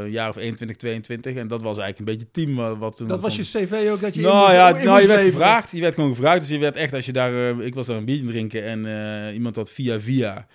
jaar 0.07 0.29
of 0.29 0.35
21, 0.35 0.77
22. 0.77 1.35
En 1.35 1.47
dat 1.47 1.61
was 1.61 1.77
eigenlijk 1.77 1.99
een 1.99 2.05
beetje 2.05 2.21
het 2.21 2.33
team 2.33 2.79
wat 2.79 2.97
toen... 2.97 3.07
Dat 3.07 3.21
was 3.21 3.35
je 3.35 3.41
cv 3.41 3.89
ook, 3.91 4.01
dat 4.01 4.15
je 4.15 4.21
Nou 4.21 4.53
ja, 4.53 4.71
nou, 4.83 5.01
je 5.01 5.07
werd 5.07 5.23
gevraagd. 5.23 5.71
Je 5.71 5.81
werd 5.81 5.93
gewoon 5.93 6.15
gevraagd. 6.15 6.39
Dus 6.39 6.49
je 6.49 6.57
werd 6.57 6.75
echt, 6.75 6.93
als 6.93 7.05
je 7.05 7.11
daar... 7.11 7.61
Ik 7.61 7.75
was 7.75 7.87
daar 7.87 7.97
een 7.97 8.05
biertje 8.05 8.27
drinken 8.27 8.63
en 8.63 9.33
iemand 9.33 9.55
had 9.55 9.71
via 9.71 9.99
via... 9.99 10.47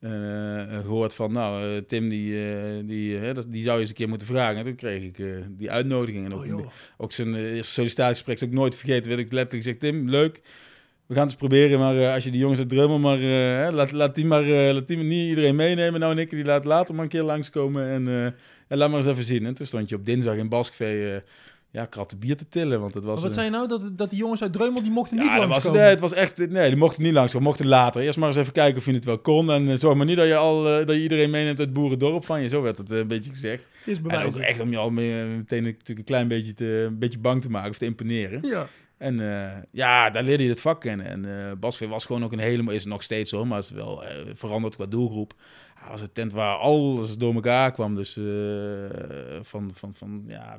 Uh, 0.00 0.10
gehoord 0.80 1.14
van, 1.14 1.32
nou, 1.32 1.82
Tim, 1.84 2.08
die, 2.08 2.36
die, 2.84 3.18
die 3.48 3.62
zou 3.62 3.74
je 3.74 3.80
eens 3.80 3.88
een 3.88 3.94
keer 3.94 4.08
moeten 4.08 4.26
vragen. 4.26 4.56
En 4.56 4.64
toen 4.64 4.74
kreeg 4.74 5.02
ik 5.02 5.24
die 5.48 5.70
uitnodiging. 5.70 6.24
En 6.24 6.34
ook, 6.34 6.44
oh, 6.44 6.66
ook 6.96 7.12
zijn 7.12 7.34
eerste 7.34 7.72
sollicitatiegesprek 7.72 8.36
is 8.36 8.44
ook 8.44 8.54
nooit 8.54 8.74
vergeten. 8.74 9.08
Werd 9.08 9.20
ik 9.20 9.32
letterlijk 9.32 9.64
gezegd, 9.64 9.80
Tim, 9.80 10.08
leuk. 10.08 10.40
We 11.12 11.18
gaan 11.18 11.28
het 11.28 11.40
eens 11.40 11.48
proberen, 11.48 11.78
maar 11.78 12.12
als 12.14 12.24
je 12.24 12.30
die 12.30 12.40
jongens 12.40 12.58
uit 12.58 12.68
drummen, 12.68 13.00
maar 13.00 13.18
laat, 13.72 13.92
laat 13.92 14.14
die 14.14 14.24
maar, 14.24 14.44
laat 14.44 14.86
die 14.86 14.96
maar 14.96 15.06
niet 15.06 15.28
iedereen 15.28 15.56
meenemen. 15.56 16.00
Nou 16.00 16.12
en 16.12 16.18
ik, 16.18 16.30
die 16.30 16.44
laat 16.44 16.64
later 16.64 16.94
maar 16.94 17.04
een 17.04 17.10
keer 17.10 17.22
langskomen 17.22 17.88
en, 17.88 18.34
en 18.68 18.78
laat 18.78 18.88
maar 18.90 18.98
eens 18.98 19.08
even 19.08 19.24
zien. 19.24 19.46
En 19.46 19.54
toen 19.54 19.66
stond 19.66 19.88
je 19.88 19.94
op 19.94 20.06
dinsdag 20.06 20.36
in 20.36 20.48
Baskvee 20.48 21.20
ja, 21.72 21.84
kratten 21.84 22.18
bier 22.18 22.36
te 22.36 22.48
tillen. 22.48 22.80
Want 22.80 22.94
het 22.94 23.04
was, 23.04 23.14
maar 23.14 23.22
wat 23.22 23.32
zei 23.32 23.44
je 23.44 23.52
nou? 23.52 23.68
Dat, 23.68 23.98
dat 23.98 24.10
die 24.10 24.18
jongens 24.18 24.42
uit 24.42 24.52
Dreumel, 24.52 24.82
die 24.82 24.90
mochten 24.90 25.16
niet 25.16 25.32
ja, 25.32 25.38
langs 25.38 25.64
was, 25.64 25.72
nee, 25.72 25.82
het 25.82 26.00
was 26.00 26.12
echt, 26.12 26.50
nee, 26.50 26.68
die 26.68 26.78
mochten 26.78 27.02
niet 27.02 27.12
langs. 27.12 27.32
We 27.32 27.40
mochten 27.40 27.66
later. 27.66 28.02
Eerst 28.02 28.18
maar 28.18 28.28
eens 28.28 28.36
even 28.36 28.52
kijken 28.52 28.78
of 28.78 28.84
je 28.84 28.92
het 28.92 29.04
wel 29.04 29.18
kon. 29.18 29.50
En 29.50 29.78
zorg 29.78 29.96
maar 29.96 30.06
niet 30.06 30.16
dat 30.16 30.26
je, 30.26 30.36
al, 30.36 30.62
dat 30.62 30.88
je 30.88 31.02
iedereen 31.02 31.30
meeneemt 31.30 31.58
uit 31.58 31.68
het 31.68 31.76
boerendorp 31.76 32.24
van 32.24 32.42
je. 32.42 32.48
Zo 32.48 32.62
werd 32.62 32.78
het 32.78 32.90
een 32.90 33.08
beetje 33.08 33.30
gezegd. 33.30 33.68
Is 33.84 33.98
en 34.06 34.24
ook 34.24 34.36
echt 34.36 34.60
om 34.60 34.70
je 34.70 34.76
al 34.76 34.90
mee, 34.90 35.24
meteen 35.24 35.62
natuurlijk 35.62 35.98
een 35.98 36.04
klein 36.04 36.28
beetje, 36.28 36.54
te, 36.54 36.84
een 36.86 36.98
beetje 36.98 37.18
bang 37.18 37.42
te 37.42 37.50
maken 37.50 37.70
of 37.70 37.78
te 37.78 37.84
imponeren. 37.84 38.40
Ja. 38.42 38.68
En 39.02 39.16
ja, 39.70 40.10
daar 40.10 40.22
leerde 40.22 40.42
je 40.42 40.48
het 40.48 40.60
vak 40.60 40.80
kennen. 40.80 41.06
En 41.06 41.24
uh, 41.60 41.88
was 41.88 42.04
gewoon 42.06 42.24
ook 42.24 42.32
een 42.32 42.38
hele... 42.38 42.74
Is 42.74 42.84
nog 42.84 43.02
steeds 43.02 43.30
zo, 43.30 43.44
maar 43.44 43.56
het 43.56 43.66
is 43.66 43.72
wel 43.72 44.04
veranderd 44.34 44.76
qua 44.76 44.86
doelgroep 44.86 45.34
was 45.90 46.00
een 46.00 46.12
tent 46.12 46.32
waar 46.32 46.56
alles 46.56 47.16
door 47.16 47.34
elkaar 47.34 47.72
kwam. 47.72 47.94
Dus 47.94 48.12
van, 49.42 49.70
van, 49.74 49.94
van 49.94 50.24
ja, 50.26 50.58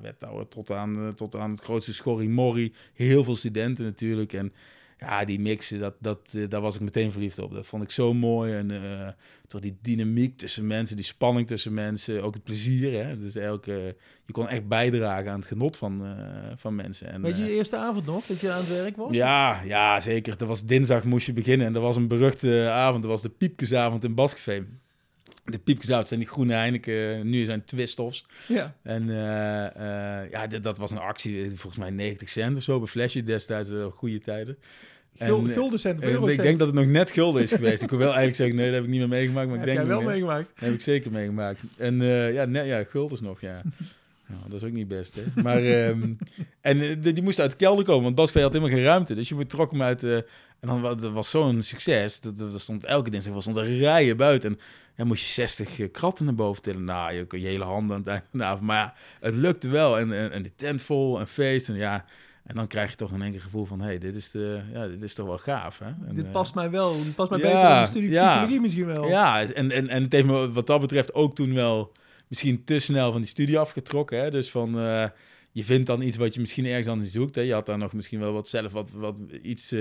tot 0.49 0.71
aan, 0.71 1.13
tot 1.15 1.35
aan 1.35 1.51
het 1.51 1.63
grootste 1.63 1.93
schorrie 1.93 2.29
morrie. 2.29 2.73
Heel 2.93 3.23
veel 3.23 3.35
studenten 3.35 3.85
natuurlijk. 3.85 4.33
En 4.33 4.53
ja, 4.97 5.25
die 5.25 5.39
mixen, 5.39 5.79
dat, 5.79 5.95
dat, 5.99 6.29
uh, 6.31 6.49
daar 6.49 6.61
was 6.61 6.75
ik 6.75 6.81
meteen 6.81 7.11
verliefd 7.11 7.39
op. 7.39 7.53
Dat 7.53 7.65
vond 7.65 7.83
ik 7.83 7.91
zo 7.91 8.13
mooi. 8.13 8.53
En 8.53 9.15
toch 9.47 9.61
die 9.61 9.77
dynamiek 9.81 10.37
tussen 10.37 10.67
mensen, 10.67 10.95
die 10.95 11.05
spanning 11.05 11.47
tussen 11.47 11.73
mensen. 11.73 12.23
Ook 12.23 12.33
het 12.33 12.43
plezier. 12.43 13.05
Hè? 13.05 13.17
Dus 13.17 13.35
elke, 13.35 13.95
je 14.25 14.33
kon 14.33 14.47
echt 14.47 14.67
bijdragen 14.67 15.31
aan 15.31 15.39
het 15.39 15.47
genot 15.47 15.77
van, 15.77 16.17
van 16.55 16.75
mensen. 16.75 17.11
En, 17.11 17.21
Weet 17.21 17.37
je 17.37 17.43
je 17.43 17.51
eerste 17.51 17.77
avond 17.77 18.05
nog, 18.05 18.25
dat 18.25 18.39
je 18.39 18.51
aan 18.51 18.59
het 18.59 18.69
werk 18.69 18.95
was? 18.95 19.13
Ja, 19.15 19.61
ja 19.61 19.99
zeker. 19.99 20.37
Dat 20.37 20.47
was 20.47 20.65
dinsdag 20.65 21.03
moest 21.03 21.25
je 21.25 21.33
beginnen. 21.33 21.67
En 21.67 21.73
dat 21.73 21.81
was 21.81 21.95
een 21.95 22.07
beruchte 22.07 22.69
avond. 22.69 23.01
Dat 23.01 23.11
was 23.11 23.21
de 23.21 23.29
Piepkesavond 23.29 24.03
in 24.03 24.15
Baskveen. 24.15 24.81
De 25.45 25.59
piepjes 25.59 26.07
zijn 26.07 26.19
die 26.19 26.29
groene 26.29 26.53
Heineken, 26.53 27.29
nu 27.29 27.45
zijn 27.45 27.65
twistofs. 27.65 28.25
Ja. 28.47 28.75
En 28.81 29.03
uh, 29.03 29.15
uh, 29.15 30.31
ja, 30.31 30.47
dat 30.61 30.77
was 30.77 30.91
een 30.91 30.97
actie, 30.97 31.47
volgens 31.47 31.77
mij 31.77 31.89
90 31.89 32.29
cent 32.29 32.57
of 32.57 32.63
zo, 32.63 32.81
een 32.81 32.87
flesje 32.87 33.23
destijds, 33.23 33.69
uh, 33.69 33.85
goede 33.85 34.19
tijden. 34.19 34.57
Gul, 35.15 35.43
gulden 35.43 35.79
cent, 35.79 36.03
Ik 36.03 36.41
denk 36.41 36.59
dat 36.59 36.67
het 36.67 36.75
nog 36.75 36.85
net 36.85 37.11
gulden 37.11 37.41
is 37.41 37.51
geweest. 37.51 37.81
ik 37.81 37.89
wil 37.95 37.99
wel 37.99 38.07
eigenlijk 38.07 38.37
zeggen, 38.37 38.55
nee, 38.55 38.65
dat 38.65 38.75
heb 38.75 38.83
ik 38.83 38.89
niet 38.89 38.99
meer 38.99 39.09
meegemaakt. 39.09 39.47
Maar 39.47 39.59
ik 39.59 39.65
heb 39.65 39.75
denk 39.75 39.87
jij 39.87 39.97
wel 39.97 40.05
meegemaakt? 40.05 40.49
Dat 40.53 40.63
heb 40.63 40.73
ik 40.73 40.81
zeker 40.81 41.11
meegemaakt. 41.11 41.59
En 41.77 42.01
ja, 42.33 42.45
net, 42.45 42.65
ja, 42.65 42.83
guldens 42.83 43.21
nog, 43.21 43.41
ja. 43.41 43.61
Nou, 44.27 44.49
dat 44.49 44.61
is 44.61 44.67
ook 44.67 44.73
niet 44.73 44.87
best, 44.87 45.15
hè. 45.15 45.41
Maar, 45.41 45.87
um, 45.87 46.17
en 46.61 47.01
die 47.01 47.21
moest 47.21 47.39
uit 47.39 47.51
de 47.51 47.55
kelder 47.55 47.85
komen, 47.85 48.03
want 48.03 48.15
Basvee 48.15 48.43
had 48.43 48.53
helemaal 48.53 48.75
geen 48.75 48.85
ruimte. 48.85 49.15
Dus 49.15 49.29
je 49.29 49.45
trok 49.47 49.71
hem 49.71 49.81
uit... 49.81 50.03
en 50.03 50.23
dan 50.59 50.81
was, 50.81 51.01
dat 51.01 51.11
was 51.11 51.29
zo'n 51.29 51.61
succes. 51.61 52.19
Dat, 52.19 52.37
dat 52.37 52.61
stond 52.61 52.85
elke 52.85 53.09
dinsdag 53.09 53.33
was 53.33 53.47
er 53.47 53.77
rijen 53.77 54.17
buiten. 54.17 54.49
En 54.51 54.59
ja, 54.95 55.03
moest 55.03 55.25
je 55.25 55.31
60 55.31 55.79
eh, 55.79 55.91
kratten 55.91 56.25
naar 56.25 56.35
boven 56.35 56.61
tillen. 56.61 56.83
Nou, 56.83 57.13
je 57.13 57.25
je 57.29 57.47
hele 57.47 57.63
handen 57.63 57.95
aan 57.95 58.01
het 58.01 58.09
einde 58.09 58.25
van 58.29 58.39
de 58.39 58.45
avond. 58.45 58.61
Maar 58.61 58.77
ja, 58.77 58.93
het 59.19 59.35
lukte 59.35 59.67
wel. 59.67 59.99
En, 59.99 60.13
en, 60.13 60.31
en 60.31 60.43
de 60.43 60.55
tent 60.55 60.81
vol 60.81 61.19
en 61.19 61.27
feest. 61.27 61.69
En 61.69 61.75
ja, 61.75 62.05
En 62.43 62.55
dan 62.55 62.67
krijg 62.67 62.89
je 62.89 62.95
toch 62.95 63.11
in 63.11 63.21
één 63.21 63.31
keer 63.31 63.41
gevoel 63.41 63.65
van, 63.65 63.79
hé, 63.79 63.85
hey, 63.85 63.97
dit, 63.97 64.15
is 64.15 64.31
de, 64.31 64.61
ja, 64.73 64.87
dit 64.87 65.03
is 65.03 65.13
toch 65.13 65.27
wel 65.27 65.37
gaaf. 65.37 65.79
Hè? 65.79 65.85
En, 65.85 66.15
dit 66.15 66.25
eh, 66.25 66.31
past 66.31 66.55
mij 66.55 66.69
wel. 66.69 67.03
Dit 67.03 67.15
past 67.15 67.29
mij 67.29 67.39
ja, 67.39 67.45
beter 67.45 67.61
dan 67.61 67.81
de 67.81 67.87
studie 67.87 68.09
ja. 68.09 68.31
psychologie 68.31 68.61
misschien 68.61 68.85
wel. 68.85 69.07
Ja, 69.07 69.41
en, 69.41 69.71
en, 69.71 69.87
en 69.87 70.03
het 70.03 70.11
heeft 70.11 70.25
me 70.25 70.51
wat 70.51 70.67
dat 70.67 70.81
betreft 70.81 71.13
ook 71.13 71.35
toen 71.35 71.53
wel 71.53 71.91
misschien 72.27 72.63
te 72.63 72.79
snel 72.79 73.11
van 73.11 73.21
die 73.21 73.29
studie 73.29 73.59
afgetrokken. 73.59 74.19
Hè? 74.19 74.31
Dus 74.31 74.51
van, 74.51 74.79
eh, 74.79 75.05
je 75.51 75.63
vindt 75.63 75.87
dan 75.87 76.01
iets 76.01 76.17
wat 76.17 76.33
je 76.33 76.39
misschien 76.39 76.65
ergens 76.65 76.87
anders 76.87 77.11
zoekt. 77.11 77.35
Hè? 77.35 77.41
Je 77.41 77.53
had 77.53 77.65
daar 77.65 77.77
nog 77.77 77.93
misschien 77.93 78.19
wel 78.19 78.33
wat 78.33 78.47
zelf 78.47 78.71
wat, 78.71 78.89
wat 78.91 79.15
iets 79.41 79.73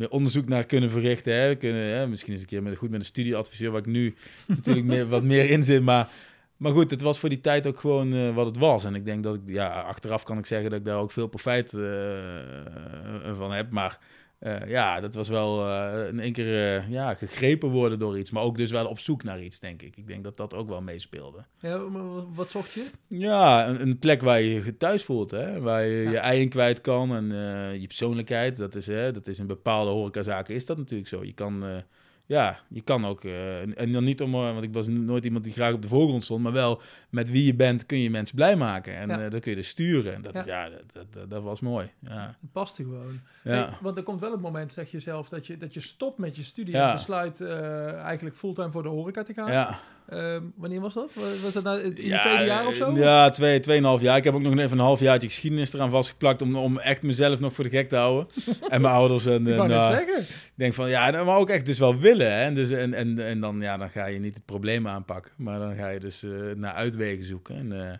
meer 0.00 0.10
onderzoek 0.10 0.48
naar 0.48 0.64
kunnen 0.64 0.90
verrichten. 0.90 1.34
Hè? 1.34 1.54
Kunnen, 1.54 1.82
hè? 1.82 2.06
Misschien 2.06 2.32
eens 2.32 2.40
een 2.40 2.46
keer 2.46 2.62
met, 2.62 2.76
goed 2.76 2.90
met 2.90 3.00
een 3.00 3.06
studieadviseur, 3.06 3.70
waar 3.70 3.80
ik 3.80 3.86
nu 3.86 4.14
natuurlijk 4.46 4.86
meer, 4.86 5.08
wat 5.08 5.22
meer 5.22 5.50
in 5.50 5.62
zit. 5.62 5.82
Maar, 5.82 6.08
maar 6.56 6.72
goed, 6.72 6.90
het 6.90 7.00
was 7.00 7.18
voor 7.18 7.28
die 7.28 7.40
tijd 7.40 7.66
ook 7.66 7.78
gewoon 7.80 8.14
eh, 8.14 8.34
wat 8.34 8.46
het 8.46 8.56
was. 8.56 8.84
En 8.84 8.94
ik 8.94 9.04
denk 9.04 9.22
dat 9.22 9.34
ik, 9.34 9.40
ja, 9.46 9.80
achteraf 9.80 10.22
kan 10.22 10.38
ik 10.38 10.46
zeggen 10.46 10.70
dat 10.70 10.78
ik 10.78 10.84
daar 10.84 10.98
ook 10.98 11.10
veel 11.10 11.26
profijt 11.26 11.72
eh, 11.72 11.82
van 13.36 13.52
heb. 13.52 13.70
Maar 13.70 13.98
eh, 14.40 14.68
ja, 14.68 15.00
dat 15.00 15.14
was 15.14 15.28
wel 15.28 15.66
eh, 15.68 16.08
in 16.08 16.20
één 16.20 16.32
keer 16.32 16.76
eh, 16.78 16.88
ja, 16.90 17.14
gegrepen 17.14 17.68
worden 17.68 17.98
door 17.98 18.18
iets. 18.18 18.30
Maar 18.30 18.42
ook 18.42 18.56
dus 18.56 18.70
wel 18.70 18.86
op 18.86 18.98
zoek 18.98 19.22
naar 19.22 19.42
iets, 19.42 19.58
denk 19.60 19.82
ik. 19.82 19.96
Ik 19.96 20.06
denk 20.06 20.24
dat 20.24 20.36
dat 20.36 20.54
ook 20.54 20.68
wel 20.68 20.80
meespeelde. 20.82 21.38
Ja, 21.58 21.76
maar 21.78 22.34
wat- 22.34 22.50
zocht 22.50 22.72
je? 22.72 22.86
Ja, 23.08 23.68
een, 23.68 23.80
een 23.80 23.98
plek 23.98 24.20
waar 24.22 24.40
je 24.40 24.64
je 24.64 24.76
thuis 24.76 25.04
voelt, 25.04 25.30
hè? 25.30 25.60
waar 25.60 25.84
je 25.84 26.02
Ja. 26.02 26.10
je 26.10 26.18
eigen 26.18 26.48
kwijt 26.48 26.80
kan 26.80 27.14
en 27.14 27.26
je 27.80 27.86
persoonlijkheid. 27.86 28.56
Dat 28.56 28.74
is, 28.74 28.86
hè, 28.86 29.12
dat 29.12 29.26
is 29.26 29.38
in 29.38 29.46
bepaalde 29.46 29.90
horecazaken 29.90 30.54
is 30.54 30.66
dat 30.66 30.76
natuurlijk 30.76 31.08
zo. 31.08 31.24
Je 31.24 31.32
kan, 31.34 31.64
ja, 32.30 32.58
je 32.68 32.80
kan 32.80 33.06
ook, 33.06 33.24
eh, 33.24 33.78
en- 33.80 33.92
dan 33.92 34.04
niet 34.04 34.20
om, 34.22 34.34
eh, 34.34 34.40
want 34.40 34.62
ik 34.62 34.72
was 34.72 34.88
nooit 34.88 35.24
iemand 35.24 35.44
die 35.44 35.52
graag 35.52 35.72
op 35.72 35.82
de 35.82 35.88
voorgrond 35.88 36.24
stond, 36.24 36.42
maar 36.42 36.52
wel 36.52 36.80
met 37.08 37.30
wie 37.30 37.44
je 37.44 37.54
bent 37.54 37.86
kun 37.86 37.98
je 37.98 38.10
mensen 38.10 38.36
blij 38.36 38.56
maken. 38.56 38.94
En 38.96 39.08
Ja. 39.08 39.20
eh, 39.24 39.30
dan 39.30 39.40
kun 39.40 39.50
je 39.50 39.56
dus 39.56 39.68
sturen. 39.68 40.14
En 40.14 40.22
dat, 40.22 40.34
Ja. 40.34 40.42
ja. 40.46 40.68
dat, 40.70 40.82
dat, 40.92 41.12
dat, 41.12 41.30
dat 41.30 41.42
was 41.42 41.60
mooi. 41.60 41.86
Ja. 41.98 42.34
Het 42.40 42.52
paste 42.52 42.82
gewoon. 42.82 43.20
Ja. 43.44 43.50
Hey, 43.52 43.68
want 43.80 43.96
er 43.96 44.02
komt 44.02 44.20
wel 44.20 44.30
het 44.32 44.40
moment, 44.40 44.72
zeg 44.72 44.90
je 44.90 44.98
zelf, 44.98 45.28
dat 45.28 45.46
je, 45.46 45.56
dat 45.56 45.74
je 45.74 45.80
stopt 45.80 46.18
met 46.18 46.36
je 46.36 46.42
studie 46.44 46.74
Ja. 46.74 46.86
en 46.88 46.92
besluit 46.94 47.40
eh, 47.40 47.92
eigenlijk 47.94 48.36
fulltime 48.36 48.70
voor 48.70 48.82
de 48.82 48.88
horeca 48.88 49.22
te 49.22 49.32
gaan. 49.34 49.52
ja. 49.52 49.78
Ehm, 50.10 50.42
wanneer 50.56 50.80
was 50.80 50.94
dat? 50.94 51.12
Was 51.42 51.52
dat 51.52 51.62
nou 51.62 51.80
in 51.80 51.92
Ja, 51.96 52.14
je 52.14 52.18
tweede 52.18 52.44
jaar 52.44 52.66
of 52.66 52.74
zo? 52.74 52.92
Ja, 52.96 53.30
twee, 53.30 53.60
tweeënhalf 53.60 54.00
jaar. 54.00 54.16
Ik 54.16 54.24
heb 54.24 54.34
ook 54.34 54.40
nog 54.40 54.58
even 54.58 54.78
een 54.78 54.84
half 54.84 55.00
jaartje 55.00 55.28
geschiedenis 55.28 55.72
eraan 55.72 55.90
vastgeplakt 55.90 56.42
om, 56.42 56.56
om 56.56 56.78
echt 56.78 57.02
mezelf 57.02 57.40
nog 57.40 57.52
voor 57.52 57.64
de 57.64 57.70
gek 57.70 57.88
te 57.88 57.96
houden. 57.96 58.28
en 58.68 58.80
mijn 58.80 58.94
ouders. 58.94 59.26
En, 59.26 59.46
Ik 59.46 59.58
en, 59.58 59.68
net 59.68 59.70
eh, 59.70 59.86
zeggen. 59.86 60.20
Ik 60.20 60.52
denk 60.54 60.74
van 60.74 60.88
ja, 60.88 61.10
nou, 61.10 61.26
maar 61.26 61.36
ook 61.36 61.50
echt 61.50 61.66
dus 61.66 61.78
wel 61.78 61.98
willen. 61.98 62.32
Hè? 62.32 62.42
En, 62.42 62.54
dus, 62.54 62.70
en, 62.70 62.94
en, 62.94 63.26
en 63.26 63.40
dan, 63.40 63.60
ja, 63.60 63.76
dan 63.76 63.90
ga 63.90 64.06
je 64.06 64.18
niet 64.18 64.34
het 64.34 64.44
probleem 64.44 64.88
aanpakken, 64.88 65.32
maar 65.36 65.58
dan 65.58 65.74
ga 65.74 65.88
je 65.88 66.00
dus 66.00 66.22
eh, 66.22 66.30
naar 66.56 66.72
uitwegen 66.72 67.24
zoeken. 67.24 67.56
En, 67.56 67.90
eh, 67.90 67.96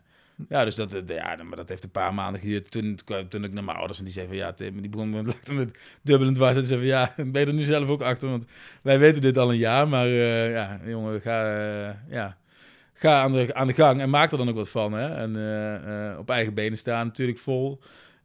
ja, 0.48 0.64
dus 0.64 0.74
dat, 0.74 0.92
eh, 0.92 1.16
ja, 1.16 1.36
maar 1.42 1.56
dat 1.56 1.68
heeft 1.68 1.84
een 1.84 1.90
paar 1.90 2.14
maanden 2.14 2.40
geduurd. 2.40 2.70
Toen, 2.70 2.98
toen, 3.28 3.44
ik 3.44 3.52
naar 3.52 3.64
mijn 3.64 3.76
ouders 3.76 3.98
en 3.98 4.04
die 4.04 4.12
zeiden 4.12 4.36
van 4.36 4.46
ja, 4.46 4.52
Tim, 4.52 4.80
die 4.80 4.90
begon 4.90 5.10
met, 5.10 5.52
met 5.52 5.78
dubbelend 6.02 6.36
dwars. 6.36 6.56
En 6.56 6.64
zeiden 6.64 6.88
van 6.88 6.98
ja, 6.98 7.30
ben 7.30 7.40
je 7.40 7.46
er 7.46 7.54
nu 7.54 7.64
zelf 7.64 7.88
ook 7.88 8.02
achter? 8.02 8.28
Want 8.28 8.44
wij 8.82 8.98
weten 8.98 9.22
dit 9.22 9.38
al 9.38 9.50
een 9.50 9.58
jaar, 9.58 9.88
maar 9.88 10.06
eh, 10.06 10.52
ja, 10.52 10.80
jongen, 10.84 11.20
ga, 11.20 11.60
eh, 11.60 11.94
ja, 12.08 12.36
ga 12.92 13.20
aan, 13.20 13.32
de, 13.32 13.54
aan 13.54 13.66
de 13.66 13.72
gang 13.72 14.00
en 14.00 14.10
maak 14.10 14.32
er 14.32 14.38
dan 14.38 14.48
ook 14.48 14.54
wat 14.54 14.70
van. 14.70 14.92
Hè? 14.92 15.14
En 15.14 16.18
op 16.18 16.30
eigen 16.30 16.54
benen 16.54 16.78
staan 16.78 17.06
natuurlijk 17.06 17.38
vol. 17.38 17.80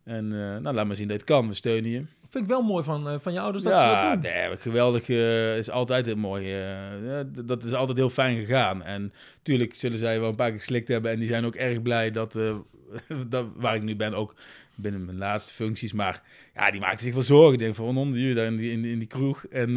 En 0.05 0.25
eh, 0.31 0.57
nou, 0.61 0.75
laat 0.75 0.85
maar 0.87 0.95
zien 0.95 1.07
dat 1.07 1.17
het 1.17 1.25
kan. 1.25 1.47
We 1.47 1.53
steunen 1.53 1.89
je. 1.91 2.03
Vind 2.29 2.43
ik 2.43 2.49
wel 2.49 2.61
mooi 2.61 2.83
van, 2.83 3.09
eh, 3.09 3.15
van 3.19 3.33
je 3.33 3.39
ouders 3.39 3.63
dat 3.63 3.73
ze 3.73 3.79
ja, 3.79 4.01
dat 4.11 4.23
doen. 4.23 4.31
nee, 4.31 4.57
geweldig. 4.57 5.09
eh, 5.09 5.57
is 5.57 5.69
altijd 5.69 6.05
heel 6.05 6.15
mooi. 6.15 6.47
ja, 6.47 7.23
dat 7.45 7.63
is 7.63 7.73
altijd 7.73 7.97
heel 7.97 8.09
fijn 8.09 8.35
gegaan. 8.39 8.83
En 8.83 9.13
tuurlijk 9.41 9.73
zullen 9.73 9.97
zij 9.99 10.19
wel 10.19 10.29
een 10.29 10.35
paar 10.35 10.49
keer 10.49 10.59
geslikt 10.59 10.87
hebben. 10.87 11.11
En 11.11 11.19
die 11.19 11.27
zijn 11.27 11.45
ook 11.45 11.55
erg 11.55 11.81
blij 11.81 12.11
dat, 12.11 12.33
dat 13.27 13.45
waar 13.55 13.75
ik 13.75 13.81
nu 13.83 13.95
ben, 13.95 14.13
ook 14.13 14.35
binnen 14.75 15.05
mijn 15.05 15.17
laatste 15.17 15.53
functies. 15.53 15.93
Maar 15.93 16.21
ja, 16.55 16.71
die 16.71 16.79
maakten 16.79 17.05
zich 17.05 17.13
wel 17.13 17.23
zorgen. 17.23 17.53
Ik 17.53 17.59
denk 17.59 17.75
van 17.75 17.97
onder 17.97 18.19
uur 18.19 18.35
daar 18.35 18.45
in 18.45 18.55
die, 18.55 18.71
in, 18.71 18.81
die- 18.81 18.91
in 18.91 18.99
die 18.99 19.07
kroeg. 19.07 19.45
En 19.45 19.71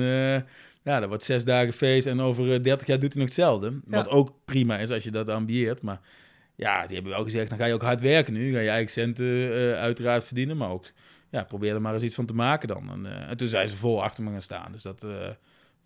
ja, 0.83 1.01
dat 1.01 1.09
wordt 1.09 1.25
zes 1.25 1.45
dagen 1.45 1.73
feest. 1.73 2.07
En 2.07 2.21
over 2.21 2.53
eh, 2.53 2.63
30 2.63 2.87
jaar 2.87 2.99
doet 2.99 3.13
hij 3.13 3.23
nog 3.23 3.31
hetzelfde. 3.31 3.73
Wat 3.87 4.09
ook 4.09 4.33
prima 4.45 4.79
is 4.79 4.91
als 4.91 5.05
je 5.05 5.11
dat 5.11 5.29
ambieert. 5.29 5.83
Maar 5.83 6.01
ja, 6.59 6.87
die 6.87 6.95
hebben 6.95 7.13
wel 7.13 7.25
gezegd, 7.25 7.49
dan 7.49 7.59
ga 7.59 7.65
je 7.65 7.75
ook 7.75 7.83
hard 7.83 8.01
werken 8.01 8.33
nu. 8.33 8.53
Ga 8.53 8.59
je 8.59 8.69
eigen 8.69 8.91
centen 8.91 9.53
eh, 9.55 9.81
uiteraard 9.81 10.25
verdienen. 10.25 10.57
Maar 10.57 10.71
ook 10.71 10.85
ja, 11.31 11.45
probeer 11.45 11.75
er 11.75 11.81
maar 11.81 11.95
eens 11.95 12.03
iets 12.03 12.15
van 12.15 12.27
te 12.27 12.35
maken 12.35 12.69
dan. 12.69 12.91
En, 12.91 13.07
eh, 13.07 13.31
en 13.31 13.37
toen 13.37 13.49
zijn 13.49 13.69
ze 13.69 13.77
vol 13.77 14.03
achter 14.03 14.25
me 14.25 14.31
gaan 14.31 14.43
staan. 14.43 14.73
Dus 14.73 14.83
dat, 14.83 15.03
eh, 15.03 15.29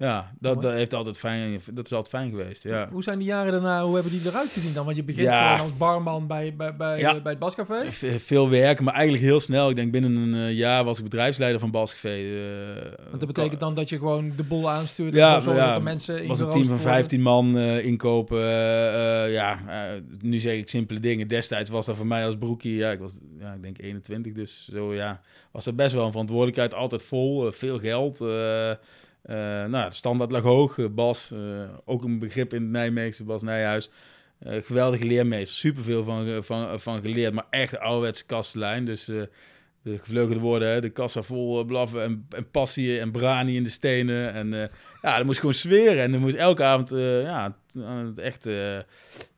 ja, 0.03 0.33
dat, 0.41 0.63
dat, 0.63 0.73
heeft 0.73 0.95
altijd 0.95 1.19
fijn, 1.19 1.61
dat 1.73 1.85
is 1.87 1.93
altijd 1.93 2.23
fijn 2.23 2.31
geweest. 2.31 2.63
Ja. 2.63 2.89
Hoe 2.93 3.03
zijn 3.03 3.19
die 3.19 3.27
jaren 3.27 3.53
daarna, 3.53 3.85
hoe 3.85 3.95
hebben 3.95 4.13
die 4.13 4.21
eruit 4.27 4.49
gezien 4.51 4.75
dan? 4.75 4.85
Want 4.85 4.97
je 4.97 5.03
begint 5.03 5.27
Ja. 5.27 5.51
gewoon 5.53 5.67
als 5.69 5.77
barman 5.77 6.27
bij, 6.27 6.55
bij, 6.57 6.77
bij, 6.77 6.99
Ja. 6.99 7.21
bij 7.21 7.31
het 7.33 7.39
Bascafé. 7.41 7.91
Veel 8.21 8.51
werken, 8.51 8.85
maar 8.85 8.95
eigenlijk 8.95 9.25
heel 9.25 9.41
snel. 9.41 9.71
Ik 9.71 9.77
denk 9.77 9.93
binnen 9.93 10.17
een 10.17 10.35
eh, 10.35 10.57
jaar 10.57 10.85
was 10.85 10.99
ik 10.99 11.05
bedrijfsleider 11.05 11.61
van 11.61 11.71
Bascafé. 11.71 12.09
eh, 12.09 12.91
Want 13.09 13.19
dat 13.21 13.27
betekent 13.27 13.61
dan 13.61 13.75
dat 13.75 13.89
je 13.89 13.99
gewoon 13.99 14.33
de 14.37 14.43
boel 14.43 14.71
aanstuurt. 14.71 15.15
Ja, 15.15 15.41
en 15.45 15.55
ja, 15.55 15.73
dat 15.73 15.83
mensen 15.83 16.27
was 16.27 16.41
een 16.41 16.51
team 16.51 16.65
van 16.65 16.75
worden. 16.77 16.93
15 16.93 17.21
man 17.23 17.57
eh, 17.57 17.85
inkopen. 17.85 18.41
ja, 19.31 19.59
nu 20.21 20.39
zeg 20.39 20.57
ik 20.57 20.69
simpele 20.69 21.01
dingen. 21.01 21.29
Destijds 21.29 21.71
was 21.71 21.87
dat 21.87 21.97
voor 21.97 22.07
mij 22.07 22.27
als 22.27 22.37
broekie, 22.37 22.77
ja, 22.77 22.91
ik 22.91 22.99
was, 22.99 23.19
ja, 23.39 23.53
ik 23.53 23.63
denk 23.63 23.79
21, 23.81 24.33
dus 24.33 24.69
zo 24.73 24.95
ja, 24.95 25.21
was 25.53 25.65
dat 25.65 25.77
best 25.77 25.93
wel 25.95 26.05
een 26.05 26.11
verantwoordelijkheid. 26.11 26.75
Altijd 26.75 27.03
vol, 27.03 27.53
veel 27.53 27.79
geld. 27.79 28.19
Eh, 29.23 29.37
nou, 29.65 29.89
de 29.89 29.95
standaard 29.95 30.31
lag 30.31 30.43
hoog. 30.43 30.79
eh, 30.79 30.87
Bas, 30.91 31.31
eh, 31.31 31.39
ook 31.85 32.05
een 32.05 32.19
begrip 32.19 32.55
in 32.55 32.63
het 32.63 32.71
Nijmeegse, 32.71 33.25
Bas 33.25 33.43
Nijhuis. 33.43 33.91
Geweldige 34.45 35.05
leermeester, 35.05 35.57
superveel 35.57 36.05
van, 36.05 36.45
van, 36.45 36.81
van 36.81 37.01
geleerd, 37.01 37.33
maar 37.33 37.47
echt 37.51 37.79
ouderwetse 37.79 38.27
kastelein. 38.27 38.85
Dus 38.85 39.05
de 39.05 39.29
gevleugelde 39.85 40.41
woorden, 40.41 40.83
de 40.83 40.91
kassa 40.91 41.23
vol 41.23 41.65
blaffen 41.65 42.03
en, 42.03 42.27
en 42.31 42.51
passie 42.51 43.01
en 43.01 43.11
brani 43.11 43.57
in 43.57 43.63
de 43.63 43.71
stenen. 43.71 44.33
En 44.33 44.71
ja, 45.03 45.17
dat 45.17 45.27
moest 45.27 45.39
gewoon 45.39 45.55
zweren. 45.55 46.03
En 46.03 46.13
dan 46.13 46.21
moest 46.21 46.35
elke 46.35 46.63
avond 46.63 46.93
eh, 46.93 47.23
ja, 47.23 47.57
echt 48.17 48.45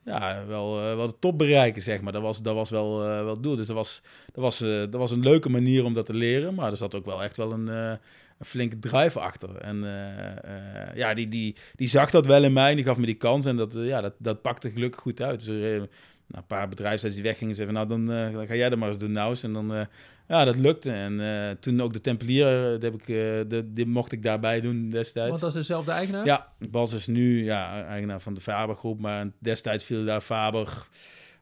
ja, 0.03 0.45
wel, 0.47 0.75
wel 0.75 1.07
de 1.07 1.19
top 1.19 1.37
bereiken, 1.37 1.81
zeg 1.81 2.01
maar. 2.01 2.13
Dat 2.13 2.21
was, 2.21 2.41
dat 2.41 2.55
was 2.55 2.69
wel, 2.69 2.99
wel 2.99 3.29
het 3.29 3.43
doel. 3.43 3.55
Dus 3.55 3.67
dat 3.67 3.75
was, 3.75 4.01
dat, 4.33 4.43
was, 4.43 4.57
dat 4.59 4.95
was 4.95 5.11
een 5.11 5.23
leuke 5.23 5.49
manier 5.49 5.85
om 5.85 5.93
dat 5.93 6.05
te 6.05 6.13
leren. 6.13 6.53
Maar 6.53 6.71
er 6.71 6.77
zat 6.77 6.95
ook 6.95 7.05
wel 7.05 7.23
echt 7.23 7.37
wel 7.37 7.51
een, 7.51 7.99
een 8.37 8.45
flinke 8.45 8.79
drive 8.79 9.19
achter. 9.19 9.57
En 9.57 9.83
eh, 9.83 10.27
eh, 10.27 10.95
ja, 10.95 11.13
die, 11.13 11.27
die, 11.27 11.55
die 11.75 11.87
zag 11.87 12.11
dat 12.11 12.25
wel 12.25 12.43
in 12.43 12.53
mij 12.53 12.69
en 12.69 12.75
die 12.75 12.85
gaf 12.85 12.97
me 12.97 13.05
die 13.05 13.15
kans. 13.15 13.45
En 13.45 13.55
dat, 13.55 13.75
eh, 13.75 13.87
ja, 13.87 14.01
dat, 14.01 14.13
dat 14.17 14.41
pakte 14.41 14.69
gelukkig 14.69 15.01
goed 15.01 15.21
uit. 15.21 15.39
Dus 15.39 15.47
er, 15.47 15.77
nou, 15.77 15.87
een 16.41 16.45
paar 16.47 16.69
bedrijfsleiders 16.69 17.15
die 17.15 17.23
weggingen, 17.23 17.55
zeiden 17.55 17.75
nou, 17.75 17.87
dan, 17.87 18.05
dan 18.05 18.47
ga 18.47 18.55
jij 18.55 18.69
dat 18.69 18.79
maar 18.79 18.89
eens 18.89 18.97
doen 18.97 19.11
nou 19.11 19.29
eens. 19.29 19.43
En 19.43 19.53
dan, 19.53 19.87
ja, 20.27 20.45
dat 20.45 20.55
lukte. 20.55 20.91
En 20.91 21.57
toen 21.59 21.81
ook 21.81 21.93
de 21.93 22.01
Tempelier, 22.01 22.45
dat 22.45 22.81
heb 22.81 22.93
ik, 22.93 23.05
de, 23.49 23.63
die 23.73 23.85
mocht 23.85 24.11
ik 24.11 24.23
daarbij 24.23 24.61
doen 24.61 24.89
destijds. 24.89 25.29
Want 25.29 25.41
dat 25.41 25.49
is 25.49 25.55
dezelfde 25.55 25.91
eigenaar? 25.91 26.25
Ja, 26.25 26.51
Bas 26.69 26.93
is 26.93 27.07
nu 27.07 27.43
ja, 27.43 27.85
eigenaar 27.85 28.21
van 28.21 28.33
de 28.33 28.41
Faber 28.41 28.75
groep, 28.75 28.99
maar 28.99 29.27
destijds 29.39 29.83
viel 29.83 30.05
daar 30.05 30.21
Faber, 30.21 30.87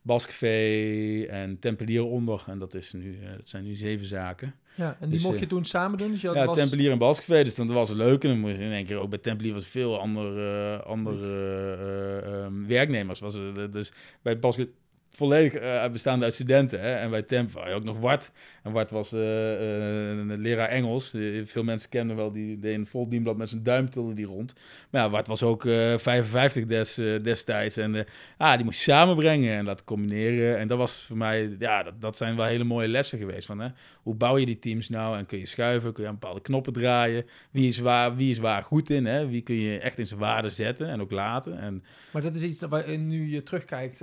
Bascafé 0.02 1.24
en 1.24 1.60
Tempelier 1.60 2.04
onder. 2.04 2.44
En 2.48 2.60
dat, 2.60 2.74
is 2.74 2.94
nu, 2.94 3.18
dat 3.38 3.50
zijn 3.50 3.64
nu 3.64 3.76
zeven 3.76 4.06
zaken. 4.06 4.56
Ja, 4.76 4.88
en 4.88 4.96
die 5.00 5.10
Dus, 5.10 5.22
mocht 5.24 5.36
eh, 5.36 5.42
je 5.42 5.48
toen 5.48 5.66
samen 5.66 5.98
doen? 5.98 6.12
Dus 6.12 6.22
je 6.22 6.28
had- 6.28 6.36
Ja, 6.36 6.46
was... 6.46 6.58
Tempelier 6.58 6.92
en 6.92 6.98
Bascafé, 6.98 7.44
dus 7.44 7.56
dan 7.56 7.68
was 7.68 7.90
het 7.90 7.98
leuk. 7.98 8.24
En 8.24 8.30
dan 8.30 8.40
moest 8.40 8.58
je 8.58 8.64
in 8.64 8.72
één 8.72 8.86
keer 8.86 8.98
ook 8.98 9.10
bij 9.10 9.20
Tempelier 9.20 9.54
was 9.54 9.68
veel 9.68 10.00
andere, 10.00 10.78
eh, 10.80 10.86
andere 10.86 11.26
eh, 11.26 12.44
ehm, 12.44 12.66
werknemers. 12.68 13.20
Was, 13.20 13.34
dus 13.72 13.92
bij 14.22 14.40
Bascafé 14.40 14.70
volledig 15.10 15.92
bestaande 15.92 16.26
uit 16.26 16.34
studenten. 16.34 16.80
Hè? 16.80 16.94
En 16.96 17.10
bij 17.10 17.22
Temp 17.22 17.54
had 17.54 17.68
je 17.68 17.74
ook 17.74 17.84
nog 17.84 18.00
Wart. 18.00 18.32
En 18.64 18.72
Wart 18.72 18.92
was 18.92 19.14
eh, 19.14 19.54
eh, 19.54 20.18
een 20.18 20.38
leraar 20.38 20.70
Engels. 20.70 21.16
Veel 21.44 21.64
mensen 21.64 21.90
kennen 21.90 22.16
wel, 22.16 22.32
die 22.32 22.60
deed 22.60 22.76
een 22.76 22.86
vol 22.86 23.10
dienblad 23.10 23.38
met 23.38 23.50
zijn 23.50 23.64
duim 23.64 23.90
tilde 23.90 24.14
die 24.14 24.26
rond. 24.26 24.54
Maar 24.90 25.02
ja, 25.02 25.10
Wart 25.10 25.28
was 25.28 25.44
ook 25.44 25.66
eh 25.66 25.98
55 25.98 26.66
des, 26.66 26.98
eh, 26.98 27.24
destijds. 27.24 27.78
En 27.78 28.06
ah, 28.38 28.56
die 28.56 28.66
moest 28.66 28.78
je 28.78 28.92
samenbrengen 28.92 29.58
en 29.58 29.66
laten 29.66 29.86
combineren. 29.86 30.58
En 30.58 30.68
dat 30.68 30.78
was 30.78 31.06
voor 31.08 31.18
mij, 31.18 31.56
ja, 31.60 31.84
dat, 31.84 32.02
dat 32.02 32.18
zijn 32.18 32.36
wel 32.36 32.46
hele 32.46 32.64
mooie 32.64 32.88
lessen 32.88 33.18
geweest. 33.18 33.46
Van, 33.46 33.60
hè? 33.60 33.70
Hoe 34.04 34.16
bouw 34.16 34.38
je 34.38 34.46
die 34.46 34.60
teams 34.60 34.90
nou? 34.90 35.18
En 35.18 35.26
kun 35.26 35.40
je 35.40 35.46
schuiven? 35.46 35.94
Kun 35.94 36.04
je 36.04 36.10
aan 36.10 36.20
bepaalde 36.20 36.42
knoppen 36.42 36.74
draaien? 36.74 37.26
Wie 37.52 37.68
is 37.68 37.80
waar, 37.80 38.16
wie 38.16 38.32
is 38.32 38.38
waar 38.38 38.64
goed 38.64 38.90
in? 38.90 39.06
Hè? 39.06 39.28
Wie 39.28 39.42
kun 39.42 39.56
je 39.56 39.80
echt 39.80 39.98
in 39.98 40.08
zijn 40.08 40.20
waarde 40.20 40.50
zetten 40.50 40.88
en 40.88 41.02
ook 41.02 41.12
laten? 41.12 41.60
En 41.60 41.84
Maar 42.12 42.22
dat 42.22 42.36
is 42.36 42.44
iets 42.44 42.62
waar, 42.62 42.98
nu 42.98 43.30
je 43.32 43.44
terugkijkt, 43.44 43.98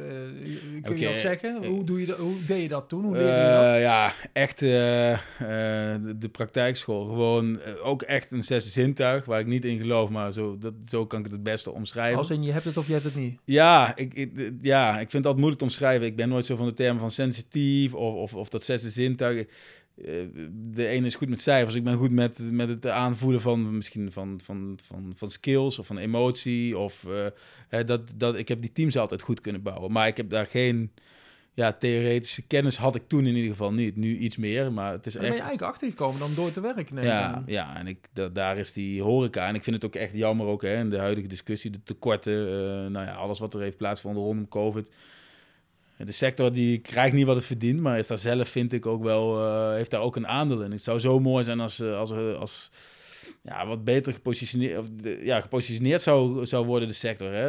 kun 0.83 0.99
je 0.99 1.07
dat 1.07 1.19
zeggen? 1.19 1.65
Hoe, 1.65 1.85
doe 1.85 2.01
je 2.01 2.07
dat, 2.07 2.17
hoe 2.19 2.45
deed 2.47 2.63
je 2.63 2.69
dat 2.69 2.89
toen? 2.89 3.05
Hoe 3.05 3.13
leerde 3.13 3.41
je 3.41 3.73
dat? 3.73 3.81
Ja, 3.81 4.13
echt 4.33 4.50
eh, 4.59 5.13
eh, 5.13 5.19
de, 6.03 6.19
de 6.19 6.29
praktijkschool. 6.29 7.05
Gewoon 7.05 7.61
eh, 7.61 7.87
ook 7.87 8.03
echt 8.03 8.33
een 8.33 8.45
zesde 8.45 8.71
zintuig 8.71 9.25
waar 9.25 9.41
ik 9.41 9.47
niet 9.47 9.65
in 9.65 9.79
geloof, 9.79 10.11
maar 10.11 10.33
zo, 10.33 10.59
dat, 10.59 10.75
zo 10.89 11.07
kan 11.07 11.19
ik 11.19 11.25
het 11.25 11.35
het 11.35 11.43
beste 11.43 11.73
omschrijven. 11.73 12.19
Als 12.19 12.31
in 12.31 12.43
je 12.43 12.53
hebt 12.53 12.65
het 12.65 12.77
of 12.77 12.87
je 12.87 12.93
hebt 12.93 13.05
het 13.05 13.17
niet. 13.17 13.39
Ja, 13.45 13.97
ik, 13.97 14.15
ik, 14.15 14.53
ja, 14.61 14.91
ik 14.91 14.99
vind 14.99 15.13
het 15.13 15.15
altijd 15.15 15.37
moeilijk 15.37 15.59
te 15.59 15.65
omschrijven. 15.65 16.07
Ik 16.07 16.17
ben 16.17 16.29
nooit 16.29 16.47
zo 16.47 16.57
van 16.57 16.67
de 16.67 16.75
termen 16.75 17.01
van 17.01 17.11
sensitief 17.11 17.95
of, 17.95 18.15
of, 18.15 18.35
of 18.35 18.49
dat 18.49 18.65
zesde 18.65 18.91
zintuig. 18.91 19.47
De 20.53 20.87
ene 20.87 21.07
is 21.07 21.15
goed 21.15 21.29
met 21.29 21.41
cijfers. 21.41 21.75
Ik 21.75 21.85
ben 21.85 21.97
goed 21.97 22.11
met, 22.11 22.39
met 22.53 22.69
het 22.69 22.87
aanvoelen 22.87 23.41
van 23.41 23.77
misschien 23.77 24.13
van, 24.13 24.41
van, 24.45 24.79
van, 24.85 25.13
van 25.17 25.31
skills 25.31 25.79
of 25.79 25.87
van 25.87 25.99
emotie. 25.99 26.79
Of, 26.79 27.07
dat, 27.87 28.15
dat, 28.17 28.39
ik 28.39 28.49
heb 28.49 28.61
die 28.61 28.73
teams 28.73 28.97
altijd 28.97 29.23
goed 29.23 29.41
kunnen 29.41 29.63
bouwen. 29.63 29.93
Maar 29.93 30.07
ik 30.07 30.17
heb 30.17 30.31
daar 30.31 30.47
geen, 30.47 30.91
ja, 31.55 31.73
theoretische 31.73 32.43
kennis 32.47 32.77
had 32.77 32.95
ik 32.95 33.03
toen 33.07 33.27
in 33.27 33.35
ieder 33.35 33.51
geval 33.51 33.73
niet. 33.73 33.97
Nu 33.97 34.17
iets 34.17 34.37
meer, 34.37 34.73
maar 34.73 34.93
het 34.93 35.07
is 35.07 35.13
Daar 35.13 35.23
ben 35.23 35.31
je 35.31 35.37
echt... 35.37 35.47
eigenlijk 35.47 35.73
achtergekomen 35.73 36.21
dan 36.21 36.35
door 36.35 36.53
te 36.53 36.61
werken. 36.61 36.95
neem 36.95 37.05
ik 37.05 37.11
Ja, 37.11 37.43
ja, 37.47 37.77
en 37.77 37.87
ik, 37.87 37.99
da- 38.13 38.29
daar 38.29 38.59
is 38.59 38.73
die 38.73 39.03
horeca. 39.03 39.47
En 39.47 39.55
ik 39.55 39.63
vind 39.63 39.77
het 39.77 39.85
ook 39.85 39.95
echt 39.95 40.15
jammer 40.15 40.47
ook, 40.47 40.63
hè, 40.63 40.77
in 40.79 40.91
de 40.91 40.99
huidige 40.99 41.27
discussie, 41.29 41.71
de 41.71 41.83
tekorten, 41.85 42.47
eh, 42.47 42.53
nou 42.91 43.07
ja, 43.07 43.15
alles 43.15 43.39
wat 43.39 43.55
er 43.55 43.61
heeft 43.61 43.77
plaatsgevonden 43.77 44.23
rondom 44.25 44.49
COVID. 44.49 44.91
De 45.97 46.13
sector 46.13 46.53
die 46.53 46.79
krijgt 46.79 47.15
niet 47.15 47.27
wat 47.27 47.37
het 47.37 47.45
verdient, 47.45 47.81
maar 47.81 47.99
is 47.99 48.07
daar 48.07 48.19
zelf, 48.19 48.49
vind 48.49 48.73
ik, 48.73 48.87
ook 48.87 49.03
wel, 49.03 49.41
eh, 49.41 49.75
heeft 49.75 49.91
daar 49.91 50.01
ook 50.01 50.17
een 50.17 50.27
aandeel 50.27 50.63
in. 50.63 50.71
Het 50.71 50.83
zou 50.83 50.99
zo 51.01 51.19
mooi 51.21 51.45
zijn 51.45 51.61
als, 51.61 51.81
eh, 51.81 51.97
als, 51.99 52.11
als 52.13 52.71
ja, 53.43 53.67
wat 53.67 53.85
beter 53.85 54.13
gepositioneerd, 54.13 54.79
of 54.79 54.87
ja, 55.23 55.41
gepositioneerd 55.41 56.01
zou, 56.01 56.47
zou 56.47 56.67
worden, 56.67 56.89
de 56.89 56.95
sector. 56.95 57.33
Hè. 57.33 57.49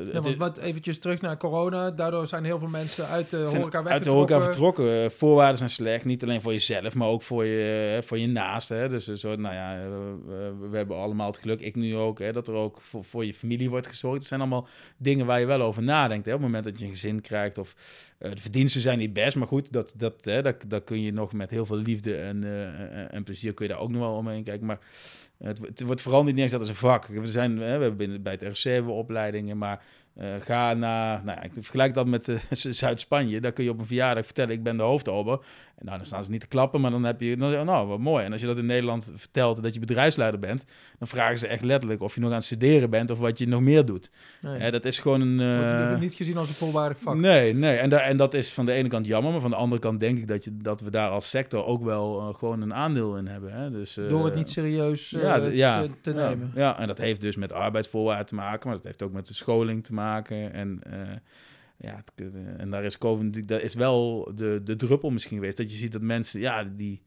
Eh, 0.00 0.12
Ja, 0.12 0.20
want 0.20 0.36
wat 0.36 0.58
eventjes 0.58 0.98
terug 0.98 1.20
naar 1.20 1.36
corona. 1.36 1.90
Daardoor 1.90 2.26
zijn 2.26 2.44
heel 2.44 2.58
veel 2.58 2.68
mensen 2.68 3.06
uit 3.08 3.30
de 3.30 3.36
horeca 3.36 3.82
uit 3.84 4.04
de 4.04 4.10
horeca 4.10 4.38
weggetrokken. 4.38 4.42
vertrokken. 4.42 5.04
Eh, 5.04 5.10
Voorwaarden 5.10 5.58
zijn 5.58 5.70
slecht, 5.70 6.04
niet 6.04 6.22
alleen 6.22 6.42
voor 6.42 6.52
jezelf, 6.52 6.94
maar 6.94 7.08
ook 7.08 7.22
voor 7.22 7.44
je, 7.44 7.98
voor 8.04 8.18
je 8.18 8.26
naasten. 8.26 8.78
Hè. 8.78 8.88
Dus 8.88 9.08
eh, 9.08 9.16
zo, 9.16 9.36
nou 9.36 9.54
ja, 9.54 9.80
eh, 9.80 9.88
we, 10.26 10.68
we 10.70 10.76
hebben 10.76 10.96
allemaal 10.96 11.26
het 11.26 11.38
geluk, 11.38 11.60
ik 11.60 11.74
nu 11.74 11.96
ook, 11.96 12.18
hè, 12.18 12.32
dat 12.32 12.48
er 12.48 12.54
ook 12.54 12.80
voor, 12.80 13.04
voor 13.04 13.24
je 13.24 13.34
familie 13.34 13.70
wordt 13.70 13.86
gezorgd. 13.86 14.18
Het 14.18 14.26
zijn 14.26 14.40
allemaal 14.40 14.68
dingen 14.96 15.26
waar 15.26 15.40
je 15.40 15.46
wel 15.46 15.60
over 15.60 15.82
nadenkt. 15.82 16.26
Hè. 16.26 16.32
Op 16.34 16.38
het 16.38 16.46
moment 16.46 16.64
dat 16.64 16.78
je 16.78 16.84
een 16.84 16.90
gezin 16.90 17.20
krijgt 17.20 17.58
of 17.58 17.74
eh, 18.18 18.30
de 18.30 18.40
verdiensten 18.40 18.80
zijn 18.80 18.98
niet 18.98 19.12
best, 19.12 19.36
maar 19.36 19.48
goed, 19.48 19.72
dat, 19.72 19.92
dat, 19.96 20.24
hè, 20.24 20.42
dat, 20.42 20.64
dat 20.68 20.84
kun 20.84 21.02
je 21.02 21.12
nog 21.12 21.32
met 21.32 21.50
heel 21.50 21.66
veel 21.66 21.76
liefde 21.76 22.16
en, 22.16 22.44
eh, 22.44 22.64
en- 23.00 23.10
en 23.12 23.22
plezier 23.24 23.54
kun 23.54 23.66
je 23.66 23.72
daar 23.72 23.80
ook 23.82 23.90
nog 23.90 24.00
wel 24.00 24.16
omheen 24.16 24.44
kijken. 24.44 24.66
Maar 24.66 24.78
het, 25.38 25.58
het 25.58 25.80
wordt 25.80 26.00
vooral 26.00 26.24
niet 26.24 26.34
neergezet 26.34 26.60
als 26.60 26.68
een 26.68 26.74
vak. 26.74 27.06
We, 27.06 27.26
zijn, 27.26 27.50
hè, 27.50 27.64
we 27.76 27.82
hebben 27.82 27.96
binnen, 27.96 28.22
bij 28.22 28.38
het 28.40 28.64
RC 28.64 28.88
opleidingen, 28.88 29.58
maar 29.58 29.84
eh, 30.14 30.34
ga 30.40 30.74
naar, 30.74 31.24
nou 31.24 31.38
ja, 31.38 31.42
ik 31.42 31.52
vergelijk 31.54 31.94
dat 31.94 32.06
met 32.06 32.28
eh, 32.28 32.40
Zuid-Spanje. 32.50 33.40
Daar 33.40 33.52
kun 33.52 33.64
je 33.64 33.70
op 33.70 33.78
een 33.78 33.86
verjaardag 33.86 34.24
vertellen, 34.24 34.54
ik 34.54 34.62
ben 34.62 34.76
de 34.76 34.82
hoofdober. 34.82 35.44
En 35.76 35.84
nou, 35.84 35.96
dan 35.96 36.06
staan 36.06 36.24
ze 36.24 36.30
niet 36.30 36.40
te 36.40 36.48
klappen, 36.48 36.80
maar 36.80 36.90
dan 36.90 37.04
heb 37.04 37.20
je, 37.20 37.36
dan, 37.36 37.66
nou, 37.66 37.88
wat 37.88 37.98
mooi. 37.98 38.24
En 38.24 38.32
als 38.32 38.40
je 38.40 38.46
dat 38.46 38.58
in 38.58 38.66
Nederland 38.66 39.12
vertelt, 39.14 39.62
dat 39.62 39.74
je 39.74 39.80
bedrijfsleider 39.80 40.40
bent, 40.40 40.64
dan 40.98 41.08
vragen 41.08 41.38
ze 41.38 41.46
echt 41.46 41.64
letterlijk 41.64 42.02
of 42.02 42.14
je 42.14 42.20
nog 42.20 42.30
aan 42.30 42.36
het 42.36 42.44
studeren 42.44 42.90
bent 42.90 43.10
of 43.10 43.18
wat 43.18 43.38
je 43.38 43.48
nog 43.48 43.60
meer 43.60 43.84
doet. 43.84 44.10
Nee. 44.40 44.70
Dat 44.70 44.84
is 44.84 44.98
gewoon 44.98 45.20
een... 45.20 45.36
Wordt 45.36 45.94
eh, 45.94 45.98
niet 45.98 46.14
gezien 46.14 46.36
als 46.36 46.48
een 46.48 46.54
volwaardig 46.54 46.98
vak. 46.98 47.14
Nee, 47.14 47.54
nee. 47.54 47.76
En, 47.76 47.90
daar, 47.90 48.00
en 48.00 48.16
dat 48.16 48.34
is 48.34 48.52
van 48.52 48.64
de 48.64 48.72
ene 48.72 48.88
kant 48.88 49.06
jammer, 49.06 49.32
maar 49.32 49.40
van 49.40 49.50
de 49.50 49.56
andere 49.56 49.80
kant 49.80 50.00
denk 50.00 50.18
ik 50.18 50.28
dat, 50.28 50.44
je, 50.44 50.56
dat 50.56 50.80
we 50.80 50.90
daar 50.90 51.10
als 51.10 51.28
sector 51.28 51.64
ook 51.64 51.84
wel 51.84 52.20
eh, 52.20 52.34
gewoon 52.34 52.60
een 52.60 52.74
aandeel 52.74 53.16
in 53.16 53.26
hebben. 53.26 53.52
Hè? 53.52 53.70
Dus, 53.70 53.96
eh, 53.96 54.08
Door 54.08 54.24
het 54.24 54.34
niet 54.34 54.50
serieus 54.50 55.10
ja, 55.10 55.36
ja, 55.36 55.82
te, 55.82 55.90
te 56.00 56.12
ja, 56.12 56.28
nemen. 56.28 56.52
Ja, 56.54 56.78
en 56.78 56.86
dat 56.86 56.98
heeft 56.98 57.20
dus 57.20 57.36
met 57.36 57.52
arbeidsvoorwaarden 57.52 58.26
te 58.26 58.34
maken, 58.34 58.66
maar 58.68 58.76
dat 58.76 58.84
heeft 58.84 59.02
ook 59.02 59.12
met 59.12 59.26
de 59.26 59.34
scholing 59.34 59.84
te 59.84 59.92
maken. 59.92 60.52
En, 60.52 60.80
ja, 61.84 62.04
eh, 62.14 62.60
en 62.60 62.70
daar 62.70 62.84
is 62.84 62.98
COVID 62.98 63.24
natuurlijk, 63.24 63.52
dat 63.52 63.62
is 63.62 63.74
wel 63.74 64.30
de, 64.34 64.60
de 64.64 64.76
druppel 64.76 65.10
misschien 65.10 65.36
geweest. 65.36 65.56
Dat 65.56 65.70
je 65.70 65.76
ziet 65.76 65.92
dat 65.92 66.02
mensen, 66.02 66.40
ja, 66.40 66.64
die, 66.64 67.02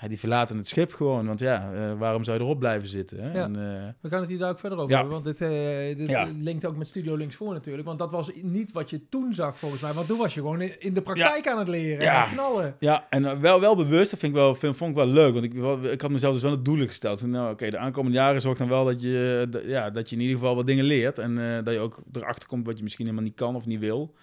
ja, 0.00 0.08
die 0.08 0.18
verlaten 0.18 0.56
het 0.56 0.66
schip 0.68 0.92
gewoon. 0.92 1.26
Want 1.26 1.40
ja, 1.40 1.72
eh, 1.72 1.98
waarom 1.98 2.24
zou 2.24 2.38
je 2.38 2.44
erop 2.44 2.58
blijven 2.58 2.88
zitten? 2.88 3.18
Hè? 3.22 3.32
Ja. 3.32 3.44
En, 3.44 3.56
eh, 3.56 3.88
We 4.00 4.08
gaan 4.08 4.20
het 4.20 4.28
hier 4.28 4.38
daar 4.38 4.50
ook 4.50 4.58
verder 4.58 4.78
over 4.78 4.90
Ja. 4.90 4.96
hebben, 4.98 5.22
want 5.22 5.24
dit, 5.38 5.40
eh, 5.40 5.96
dit 5.96 6.08
Ja. 6.08 6.28
linkt 6.38 6.64
ook 6.66 6.76
met 6.76 6.86
Studio 6.88 7.16
Links 7.16 7.36
voor 7.36 7.52
natuurlijk. 7.52 7.86
Want 7.86 7.98
dat 7.98 8.10
was 8.10 8.30
niet 8.42 8.72
wat 8.72 8.90
je 8.90 9.08
toen 9.08 9.34
zag 9.34 9.58
volgens 9.58 9.82
mij, 9.82 9.92
want 9.92 10.06
toen 10.06 10.18
was 10.18 10.34
je 10.34 10.40
gewoon 10.40 10.60
in 10.60 10.94
de 10.94 11.02
praktijk 11.02 11.48
aan 11.48 11.58
het 11.58 11.68
leren 11.68 12.04
Ja. 12.04 12.10
en 12.10 12.16
aan 12.16 12.22
het 12.28 12.32
knallen. 12.32 12.76
Ja, 12.78 13.06
en 13.10 13.40
wel, 13.40 13.60
wel 13.60 13.76
bewust, 13.76 14.10
dat 14.10 14.20
vind 14.20 14.32
ik 14.32 14.38
wel, 14.38 14.54
vind, 14.54 14.76
vond 14.76 14.90
ik 14.90 14.96
wel 14.96 15.06
leuk. 15.06 15.32
Want 15.32 15.44
ik, 15.44 15.54
ik 15.92 16.00
had 16.00 16.10
mezelf 16.10 16.32
dus 16.32 16.42
wel 16.42 16.50
het 16.50 16.64
doel 16.64 16.86
gesteld. 16.86 17.26
Nou, 17.26 17.52
oké, 17.52 17.70
de 17.70 17.78
aankomende 17.78 18.16
jaren 18.18 18.40
zorg 18.40 18.58
dan 18.58 18.68
wel 18.68 18.84
dat 18.84 19.02
je, 19.02 19.48
ja, 19.66 19.90
dat 19.90 20.08
je 20.10 20.16
in 20.16 20.22
ieder 20.22 20.38
geval 20.38 20.54
wat 20.56 20.66
dingen 20.66 20.84
leert. 20.84 21.18
En 21.18 21.34
dat 21.64 21.74
je 21.74 21.80
ook 21.80 21.98
erachter 22.12 22.48
komt 22.48 22.66
wat 22.66 22.76
je 22.76 22.82
misschien 22.82 23.04
helemaal 23.04 23.26
niet 23.26 23.36
kan 23.36 23.56
of 23.56 23.66
niet 23.66 23.80
wil. 23.80 24.14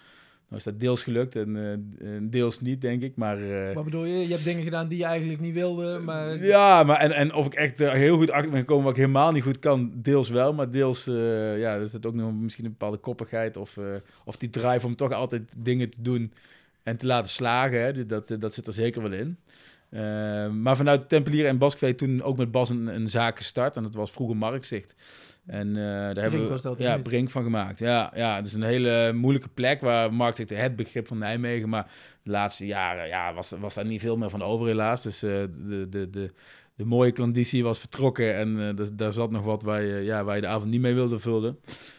Nou 0.48 0.60
is 0.60 0.64
dat 0.64 0.80
deels 0.80 1.02
gelukt 1.02 1.36
en 1.36 1.56
eh, 1.56 2.14
en 2.14 2.30
deels 2.30 2.60
niet, 2.60 2.80
denk 2.80 3.02
ik. 3.02 3.16
Maar 3.16 3.42
eh, 3.42 3.74
Wat 3.74 3.84
bedoel 3.84 4.04
je? 4.04 4.18
Je 4.18 4.32
hebt 4.32 4.44
dingen 4.44 4.62
gedaan 4.62 4.88
die 4.88 4.98
je 4.98 5.04
eigenlijk 5.04 5.40
niet 5.40 5.54
wilde, 5.54 5.98
maar... 6.04 6.44
ja, 6.44 6.82
maar 6.82 6.96
en, 6.96 7.12
en 7.12 7.34
of 7.34 7.46
ik 7.46 7.54
echt 7.54 7.80
eh, 7.80 7.92
heel 7.92 8.16
goed 8.16 8.30
achter 8.30 8.50
ben 8.50 8.60
gekomen 8.60 8.84
wat 8.84 8.92
ik 8.92 9.00
helemaal 9.00 9.32
niet 9.32 9.42
goed 9.42 9.58
kan, 9.58 9.92
deels 9.94 10.28
wel. 10.28 10.54
Maar 10.54 10.70
deels, 10.70 11.04
ja, 11.56 11.76
is 11.76 11.92
het 11.92 12.06
ook 12.06 12.14
nog 12.14 12.32
misschien 12.32 12.64
een 12.64 12.70
bepaalde 12.70 12.96
koppigheid. 12.96 13.56
Of, 13.56 13.78
of 14.24 14.36
die 14.36 14.50
drive 14.50 14.86
om 14.86 14.96
toch 14.96 15.12
altijd 15.12 15.54
dingen 15.56 15.90
te 15.90 16.02
doen 16.02 16.32
en 16.82 16.96
te 16.96 17.06
laten 17.06 17.30
slagen. 17.30 17.80
Hè. 17.80 18.06
Dat, 18.06 18.36
dat 18.38 18.54
zit 18.54 18.66
er 18.66 18.72
zeker 18.72 19.02
wel 19.02 19.12
in. 19.12 19.36
Eh, 19.90 20.48
maar 20.50 20.76
vanuit 20.76 21.08
Tempelier 21.08 21.46
en 21.46 21.58
Baskvee 21.58 21.94
toen 21.94 22.22
ook 22.22 22.36
met 22.36 22.50
Bas 22.50 22.68
een, 22.70 22.86
een 22.86 23.08
zaak 23.08 23.36
gestart. 23.36 23.76
En 23.76 23.82
dat 23.82 23.94
was 23.94 24.10
vroeger 24.10 24.36
Marktzicht. 24.36 24.94
En 25.46 25.68
eh, 25.68 25.82
daar 25.82 26.16
hebben 26.22 26.48
we 26.62 26.74
ja, 26.78 26.94
niet? 26.94 27.04
Brink 27.04 27.30
van 27.30 27.42
gemaakt. 27.42 27.78
Ja, 27.78 28.12
ja, 28.14 28.36
het 28.36 28.46
is 28.46 28.52
een 28.52 28.62
hele 28.62 29.12
moeilijke 29.12 29.48
plek 29.48 29.80
waar 29.80 30.14
Marktzicht 30.14 30.50
het 30.50 30.76
begrip 30.76 31.06
van 31.06 31.18
Nijmegen. 31.18 31.68
Maar 31.68 31.90
de 32.22 32.30
laatste 32.30 32.66
jaren 32.66 33.08
ja, 33.08 33.34
was, 33.34 33.52
was 33.60 33.74
daar 33.74 33.86
niet 33.86 34.00
veel 34.00 34.16
meer 34.16 34.30
van 34.30 34.42
over 34.42 34.66
helaas. 34.66 35.02
Dus 35.02 35.22
eh, 35.22 35.30
de, 35.68 35.86
de, 35.88 36.10
de, 36.10 36.30
de 36.74 36.84
mooie 36.84 37.12
klanditie 37.12 37.62
was 37.64 37.78
vertrokken. 37.78 38.36
En 38.36 38.68
eh, 38.68 38.76
daar- 38.76 38.96
daar 38.96 39.12
zat 39.12 39.30
nog 39.30 39.44
wat 39.44 39.62
waar 39.62 39.82
je, 39.82 40.00
ja, 40.04 40.24
waar 40.24 40.34
je 40.34 40.40
de 40.40 40.46
avond 40.46 40.70
niet 40.70 40.80
mee 40.80 40.94
wilde 40.94 41.18
vullen. 41.18 41.58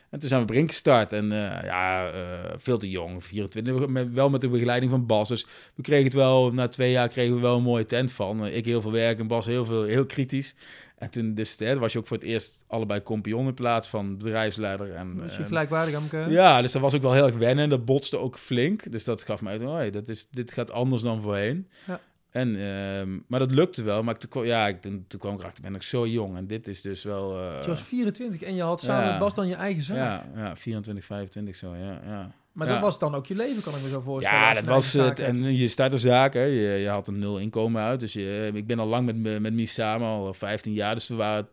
En 0.09 0.19
toen 0.19 0.29
zijn 0.29 0.41
we 0.41 0.47
Brink 0.47 0.69
gestart. 0.69 1.13
En 1.13 1.31
eh, 1.31 1.63
ja, 1.63 2.11
eh, 2.11 2.21
veel 2.57 2.77
te 2.77 2.89
jong, 2.89 3.23
24. 3.23 3.87
Met, 3.87 4.13
wel 4.13 4.29
met 4.29 4.41
de 4.41 4.49
begeleiding 4.49 4.91
van 4.91 5.05
Bas. 5.05 5.27
Dus 5.27 5.45
we 5.75 5.81
kregen 5.81 6.05
het 6.05 6.13
wel, 6.13 6.53
na 6.53 6.67
twee 6.67 6.91
jaar 6.91 7.07
kregen 7.07 7.35
we 7.35 7.41
wel 7.41 7.57
een 7.57 7.63
mooie 7.63 7.85
tent 7.85 8.11
van. 8.11 8.45
Eh, 8.45 8.55
ik 8.55 8.65
heel 8.65 8.81
veel 8.81 8.91
werk 8.91 9.19
en 9.19 9.27
Bas 9.27 9.45
heel, 9.45 9.65
veel, 9.65 9.83
heel 9.83 10.05
kritisch. 10.05 10.55
En 10.97 11.09
toen 11.09 11.33
dus, 11.33 11.55
hè, 11.57 11.77
was 11.77 11.93
je 11.93 11.99
ook 11.99 12.07
voor 12.07 12.17
het 12.17 12.25
eerst 12.25 12.63
allebei 12.67 12.99
kompion 12.99 13.47
in 13.47 13.53
plaats 13.53 13.87
van 13.87 14.17
bedrijfsleider. 14.17 14.95
En, 14.95 15.21
Was 15.21 15.35
je 15.35 15.43
gelijkwaardig 15.43 15.95
aan 15.95 16.01
elkaar? 16.01 16.31
ja, 16.31 16.61
dus 16.61 16.71
dat 16.71 16.81
was 16.81 16.95
ook 16.95 17.01
wel 17.01 17.13
heel 17.13 17.25
erg 17.25 17.35
wennen. 17.35 17.63
En 17.63 17.69
dat 17.69 17.85
botste 17.85 18.17
ook 18.17 18.37
flink. 18.37 18.91
Dus 18.91 19.03
dat 19.03 19.23
gaf 19.23 19.41
mij 19.41 19.51
uit, 19.51 19.61
oh, 19.61 19.73
hey, 19.73 19.89
dat 19.91 20.07
is, 20.07 20.27
dit 20.31 20.51
gaat 20.51 20.71
anders 20.71 21.03
dan 21.03 21.21
voorheen. 21.21 21.67
Ja. 21.87 21.99
En, 22.29 22.55
ehm, 22.55 23.17
maar 23.27 23.39
dat 23.39 23.51
lukte 23.51 23.83
wel. 23.83 24.03
Maar 24.03 24.13
ik, 24.13 24.19
toen, 24.19 24.29
kwam- 24.29 24.45
ja, 24.45 24.67
ik, 24.67 24.81
toen, 24.81 25.05
toen 25.07 25.19
kwam 25.19 25.33
ik 25.33 25.39
erachter, 25.39 25.57
ik 25.57 25.63
ben 25.63 25.71
nog 25.79 25.83
zo 25.83 26.07
jong. 26.07 26.37
En 26.37 26.47
dit 26.47 26.67
is 26.67 26.81
dus 26.81 27.03
wel... 27.03 27.39
eh, 27.39 27.61
Je 27.61 27.67
was 27.67 27.81
24 27.81 28.41
en 28.41 28.55
je 28.55 28.61
had 28.61 28.81
samen 28.81 29.05
Ja. 29.05 29.09
met 29.11 29.19
Bas 29.19 29.35
dan 29.35 29.47
je 29.47 29.55
eigen 29.55 29.81
zaak. 29.83 29.97
ja, 29.97 30.25
ja, 30.35 30.55
24, 30.55 31.05
25 31.05 31.55
zo, 31.55 31.75
ja. 31.75 32.01
ja. 32.05 32.31
Maar 32.51 32.67
Ja. 32.67 32.73
dat 32.73 32.81
was 32.81 32.99
dan 32.99 33.15
ook 33.15 33.25
je 33.25 33.35
leven, 33.35 33.63
kan 33.63 33.75
ik 33.75 33.81
me 33.81 33.89
zo 33.89 34.01
voorstellen. 34.01 34.39
Ja, 34.39 34.53
dat 34.53 34.65
was 34.65 34.93
het. 34.93 35.19
En 35.19 35.55
je 35.55 35.67
start 35.67 35.91
een 35.91 35.99
zaak, 35.99 36.33
hè. 36.33 36.43
Je, 36.43 36.77
je 36.81 36.87
had 36.89 37.07
een 37.07 37.19
nul 37.19 37.37
inkomen 37.39 37.81
uit. 37.81 37.99
Dus 37.99 38.13
je, 38.13 38.51
ik 38.53 38.67
ben 38.67 38.79
al 38.79 38.87
lang 38.87 39.05
met, 39.05 39.17
me- 39.17 39.39
met 39.39 39.53
Mies 39.53 39.73
samen, 39.73 40.07
al 40.07 40.33
15 40.33 40.73
jaar. 40.73 40.95
Dus 40.95 41.07
we 41.07 41.15
waren 41.15 41.47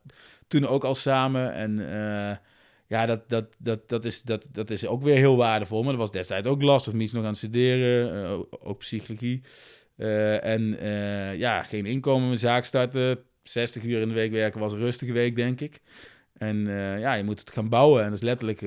toen 0.49 0.67
ook 0.67 0.85
al 0.85 0.95
samen. 0.95 1.53
En 1.53 1.79
eh, 1.93 2.37
ja, 2.87 3.07
dat, 3.07 3.29
dat, 3.29 3.45
dat, 3.59 3.89
dat, 3.89 4.05
is, 4.05 4.23
dat, 4.23 4.49
dat 4.53 4.71
is 4.71 4.87
ook 4.87 5.03
weer 5.03 5.17
heel 5.17 5.37
waardevol. 5.37 5.81
Maar 5.83 5.91
dat 5.93 6.01
was 6.01 6.11
destijds 6.11 6.47
ook 6.47 6.63
lastig. 6.63 6.93
Mies 6.93 7.13
nog 7.13 7.23
aan 7.23 7.29
het 7.29 7.39
studeren, 7.39 8.25
eh, 8.25 8.39
ook 8.69 8.79
psychologie. 8.79 9.43
Eh, 9.97 10.45
en 10.45 10.79
eh, 10.79 11.37
ja, 11.37 11.63
geen 11.63 11.87
inkomen, 11.87 12.31
een 12.31 12.39
zaak 12.39 12.65
starten. 12.65 13.19
60 13.43 13.83
uur 13.85 14.01
in 14.01 14.09
de 14.09 14.15
week 14.15 14.31
werken 14.33 14.61
was 14.61 14.73
een 14.73 14.79
rustige 14.79 15.13
week, 15.13 15.37
denk 15.37 15.61
ik. 15.61 15.81
En 16.33 16.67
eh, 16.67 17.01
ja, 17.01 17.15
je 17.15 17.25
moet 17.25 17.41
het 17.41 17.51
gaan 17.51 17.69
bouwen. 17.69 18.03
En 18.03 18.11
dat 18.11 18.19
is 18.19 18.25
letterlijk 18.25 18.61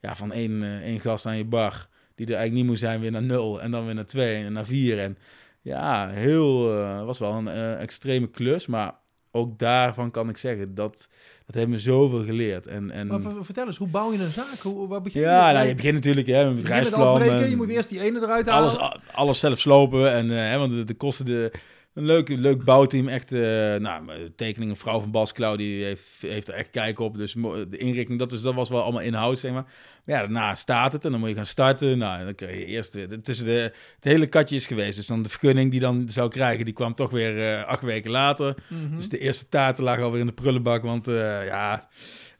ja, 0.00 0.16
van 0.16 0.32
één, 0.32 0.80
één 0.82 1.00
gast 1.00 1.26
aan 1.26 1.36
je 1.36 1.44
bar 1.44 1.88
die 2.14 2.26
er 2.26 2.34
eigenlijk 2.34 2.60
niet 2.60 2.70
moest 2.70 2.80
zijn, 2.80 3.00
weer 3.00 3.10
naar 3.10 3.22
nul. 3.22 3.62
En 3.62 3.70
dan 3.70 3.84
weer 3.84 3.94
naar 3.94 4.06
twee 4.06 4.44
en 4.44 4.52
naar 4.52 4.66
vier. 4.66 4.98
En 4.98 5.18
ja, 5.62 6.08
heel, 6.08 6.74
was 7.04 7.18
wel 7.18 7.32
een 7.32 7.78
extreme 7.78 8.30
klus. 8.30 8.66
Maar 8.66 8.94
ook 9.36 9.58
daarvan 9.58 10.10
kan 10.10 10.28
ik 10.28 10.36
zeggen, 10.36 10.74
dat, 10.74 11.08
dat 11.46 11.54
heeft 11.54 11.68
me 11.68 11.78
zoveel 11.78 12.24
geleerd. 12.24 12.66
En, 12.66 12.90
en, 12.90 13.06
Maar 13.06 13.20
vertel 13.40 13.66
eens, 13.66 13.76
hoe 13.76 13.88
bouw 13.88 14.12
je 14.12 14.18
een 14.18 14.30
zaak? 14.30 14.58
Hoe, 14.62 14.88
waar 14.88 15.02
begin 15.02 15.20
je? 15.20 15.26
ja, 15.26 15.52
nou, 15.52 15.66
je 15.66 15.74
begint 15.74 15.94
natuurlijk 15.94 16.26
hè, 16.26 16.38
met 16.38 16.46
een 16.46 16.56
bedrijfsplan. 16.56 17.22
en 17.22 17.50
je 17.50 17.56
moet 17.56 17.68
eerst 17.68 17.88
die 17.88 18.00
ene 18.00 18.22
eruit 18.22 18.48
halen. 18.48 18.78
alles, 18.78 19.00
alles 19.12 19.40
zelf 19.40 19.58
slopen. 19.58 20.12
En, 20.12 20.30
eh, 20.30 20.50
hè, 20.50 20.58
want 20.58 20.70
de, 20.70 20.84
de 20.84 20.94
kosten... 20.94 21.24
De, 21.24 21.52
een 21.96 22.06
leuk, 22.06 22.28
leuk 22.28 22.64
bouwteam, 22.64 23.08
echt, 23.08 23.32
eh 23.32 23.40
nou, 23.74 24.06
de 24.06 24.32
tekening, 24.36 24.70
een 24.70 24.76
vrouw 24.76 25.00
van 25.00 25.10
Bas 25.10 25.32
Klauw, 25.32 25.56
die 25.56 25.84
heeft, 25.84 26.04
heeft 26.20 26.48
er 26.48 26.54
echt 26.54 26.70
kijk 26.70 26.98
op. 26.98 27.16
Dus 27.16 27.32
de 27.68 27.76
inrichting, 27.76 28.18
dat, 28.18 28.32
is, 28.32 28.40
dat 28.40 28.54
was 28.54 28.68
wel 28.68 28.82
allemaal 28.82 29.00
inhoud, 29.00 29.38
zeg 29.38 29.52
maar. 29.52 29.62
Maar 30.04 30.14
ja, 30.14 30.20
daarna 30.20 30.54
staat 30.54 30.92
het 30.92 31.04
en 31.04 31.10
dan 31.10 31.20
moet 31.20 31.28
je 31.28 31.34
gaan 31.34 31.46
starten. 31.46 31.98
Nou, 31.98 32.24
dan 32.24 32.34
krijg 32.34 32.58
je 32.58 32.64
eerst, 32.64 32.94
weer- 32.94 33.22
tussen 33.22 33.46
de, 33.46 33.72
het 33.94 34.04
hele 34.04 34.26
katje 34.26 34.56
is 34.56 34.66
geweest. 34.66 34.96
Dus 34.96 35.06
dan 35.06 35.22
de 35.22 35.28
vergunning 35.28 35.70
die 35.70 35.80
dan 35.80 36.08
zou 36.08 36.28
krijgen, 36.30 36.64
die 36.64 36.74
kwam 36.74 36.94
toch 36.94 37.10
weer 37.10 37.52
eh, 37.52 37.64
acht 37.64 37.82
weken 37.82 38.10
later. 38.10 38.54
Mhm. 38.68 38.96
Dus 38.96 39.08
de 39.08 39.18
eerste 39.18 39.48
taarten 39.48 39.84
lagen 39.84 40.04
alweer 40.04 40.20
in 40.20 40.26
de 40.26 40.32
prullenbak, 40.32 40.82
want 40.82 41.08
eh, 41.08 41.46
ja... 41.46 41.88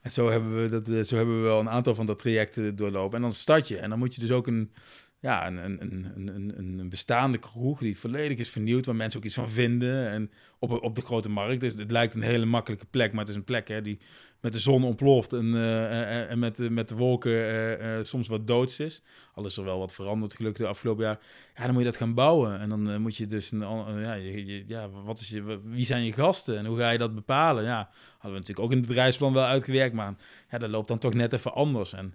En 0.01 0.13
zo 0.13 0.29
hebben, 0.29 0.61
we 0.61 0.69
dat, 0.69 1.07
zo 1.07 1.15
hebben 1.15 1.37
we 1.41 1.47
wel 1.47 1.59
een 1.59 1.69
aantal 1.69 1.95
van 1.95 2.05
dat 2.05 2.19
trajecten 2.19 2.75
doorlopen. 2.75 3.15
En 3.15 3.21
dan 3.21 3.31
start 3.31 3.67
je. 3.67 3.77
En 3.77 3.89
dan 3.89 3.99
moet 3.99 4.15
je 4.15 4.21
dus 4.21 4.31
ook 4.31 4.47
een, 4.47 4.71
ja, 5.19 5.47
een, 5.47 5.57
een, 5.57 6.11
een, 6.15 6.79
een, 6.79 6.89
bestaande 6.89 7.37
kroeg 7.37 7.79
die 7.79 7.97
volledig 7.99 8.37
is 8.37 8.49
vernieuwd, 8.49 8.85
waar 8.85 8.95
mensen 8.95 9.19
ook 9.19 9.25
iets 9.25 9.35
van 9.35 9.49
vinden. 9.49 10.09
En 10.09 10.31
op, 10.59 10.83
op 10.83 10.95
de 10.95 11.01
grote 11.01 11.29
markt. 11.29 11.59
Dus 11.59 11.73
het 11.73 11.91
lijkt 11.91 12.13
een 12.15 12.21
hele 12.21 12.45
makkelijke 12.45 12.85
plek, 12.85 13.11
maar 13.11 13.19
het 13.19 13.29
is 13.29 13.35
een 13.35 13.43
plek 13.43 13.67
hè, 13.67 13.81
die 13.81 13.99
met 14.41 14.53
de 14.53 14.59
zon 14.59 14.83
ontploft 14.83 15.33
en, 15.33 15.55
eh, 15.55 16.19
en, 16.19 16.27
en 16.29 16.39
met, 16.39 16.55
de, 16.55 16.69
met 16.69 16.89
de 16.89 16.95
wolken 16.95 17.31
eh, 17.31 17.97
eh, 17.99 18.05
soms 18.05 18.27
wat 18.27 18.47
doods 18.47 18.79
is. 18.79 19.01
Al 19.33 19.45
is 19.45 19.57
er 19.57 19.63
wel 19.63 19.79
wat 19.79 19.93
veranderd 19.93 20.35
gelukkig 20.35 20.61
de 20.65 20.69
afgelopen 20.69 21.03
jaar. 21.03 21.19
Ja, 21.55 21.63
dan 21.63 21.71
moet 21.71 21.83
je 21.83 21.89
dat 21.89 21.97
gaan 21.97 22.13
bouwen. 22.13 22.59
En 22.59 22.69
dan 22.69 22.89
eh, 22.89 22.97
moet 22.97 23.15
je 23.15 23.25
dus, 23.25 23.51
een, 23.51 23.59
ja, 24.03 24.13
je- 24.13 24.63
ja, 24.67 24.89
wat 24.89 25.19
is 25.19 25.29
je, 25.29 25.59
wie 25.63 25.85
zijn 25.85 26.03
je 26.05 26.13
gasten 26.13 26.57
en 26.57 26.65
hoe 26.65 26.77
ga 26.77 26.89
je 26.89 26.97
dat 26.97 27.15
bepalen? 27.15 27.63
Ja, 27.63 27.89
hadden 28.11 28.31
we 28.31 28.37
natuurlijk 28.37 28.59
ook 28.59 28.71
in 28.71 28.77
het 28.77 28.87
bedrijfsplan 28.87 29.33
wel 29.33 29.45
uitgewerkt, 29.45 29.95
maar 29.95 30.15
ja, 30.51 30.57
dat 30.57 30.69
loopt 30.69 30.87
dan 30.87 30.97
toch 30.97 31.13
net 31.13 31.33
even 31.33 31.53
anders. 31.53 31.93
En 31.93 32.13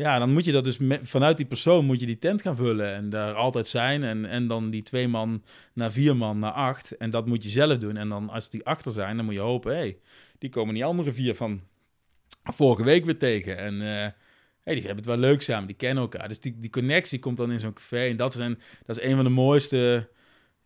Ja, 0.00 0.18
dan 0.18 0.32
moet 0.32 0.44
je 0.44 0.52
dat 0.52 0.64
dus 0.64 0.78
vanuit 1.02 1.36
die 1.36 1.46
persoon 1.46 1.84
moet 1.84 2.00
je 2.00 2.06
die 2.06 2.18
tent 2.18 2.42
gaan 2.42 2.56
vullen 2.56 2.94
en 2.94 3.08
daar 3.08 3.34
altijd 3.34 3.66
zijn. 3.66 4.02
En, 4.02 4.26
en 4.26 4.46
dan 4.46 4.70
die 4.70 4.82
twee 4.82 5.08
man 5.08 5.42
naar 5.72 5.92
vier 5.92 6.16
man 6.16 6.38
naar 6.38 6.52
acht. 6.52 6.96
En 6.96 7.10
dat 7.10 7.26
moet 7.26 7.42
je 7.42 7.48
zelf 7.48 7.78
doen. 7.78 7.96
En 7.96 8.08
dan 8.08 8.28
als 8.28 8.50
die 8.50 8.66
achter 8.66 8.92
zijn, 8.92 9.16
dan 9.16 9.24
moet 9.24 9.34
je 9.34 9.40
hopen, 9.40 9.72
hé, 9.72 9.78
hey, 9.78 9.98
die 10.38 10.50
komen 10.50 10.74
die 10.74 10.84
andere 10.84 11.12
vier 11.12 11.34
van 11.34 11.60
vorige 12.42 12.84
week 12.84 13.04
weer 13.04 13.18
tegen. 13.18 13.56
En 13.56 13.74
uh, 13.74 14.08
hey, 14.62 14.74
die 14.74 14.74
hebben 14.74 14.96
het 14.96 15.06
wel 15.06 15.16
leuk 15.16 15.42
samen, 15.42 15.66
die 15.66 15.76
kennen 15.76 16.02
elkaar. 16.02 16.28
Dus 16.28 16.40
die, 16.40 16.58
die 16.58 16.70
connectie 16.70 17.18
komt 17.18 17.36
dan 17.36 17.52
in 17.52 17.60
zo'n 17.60 17.72
café. 17.72 18.06
En 18.08 18.16
dat, 18.16 18.32
zijn, 18.32 18.58
dat 18.86 18.98
is 18.98 19.04
een 19.04 19.14
van 19.14 19.24
de 19.24 19.30
mooiste 19.30 20.08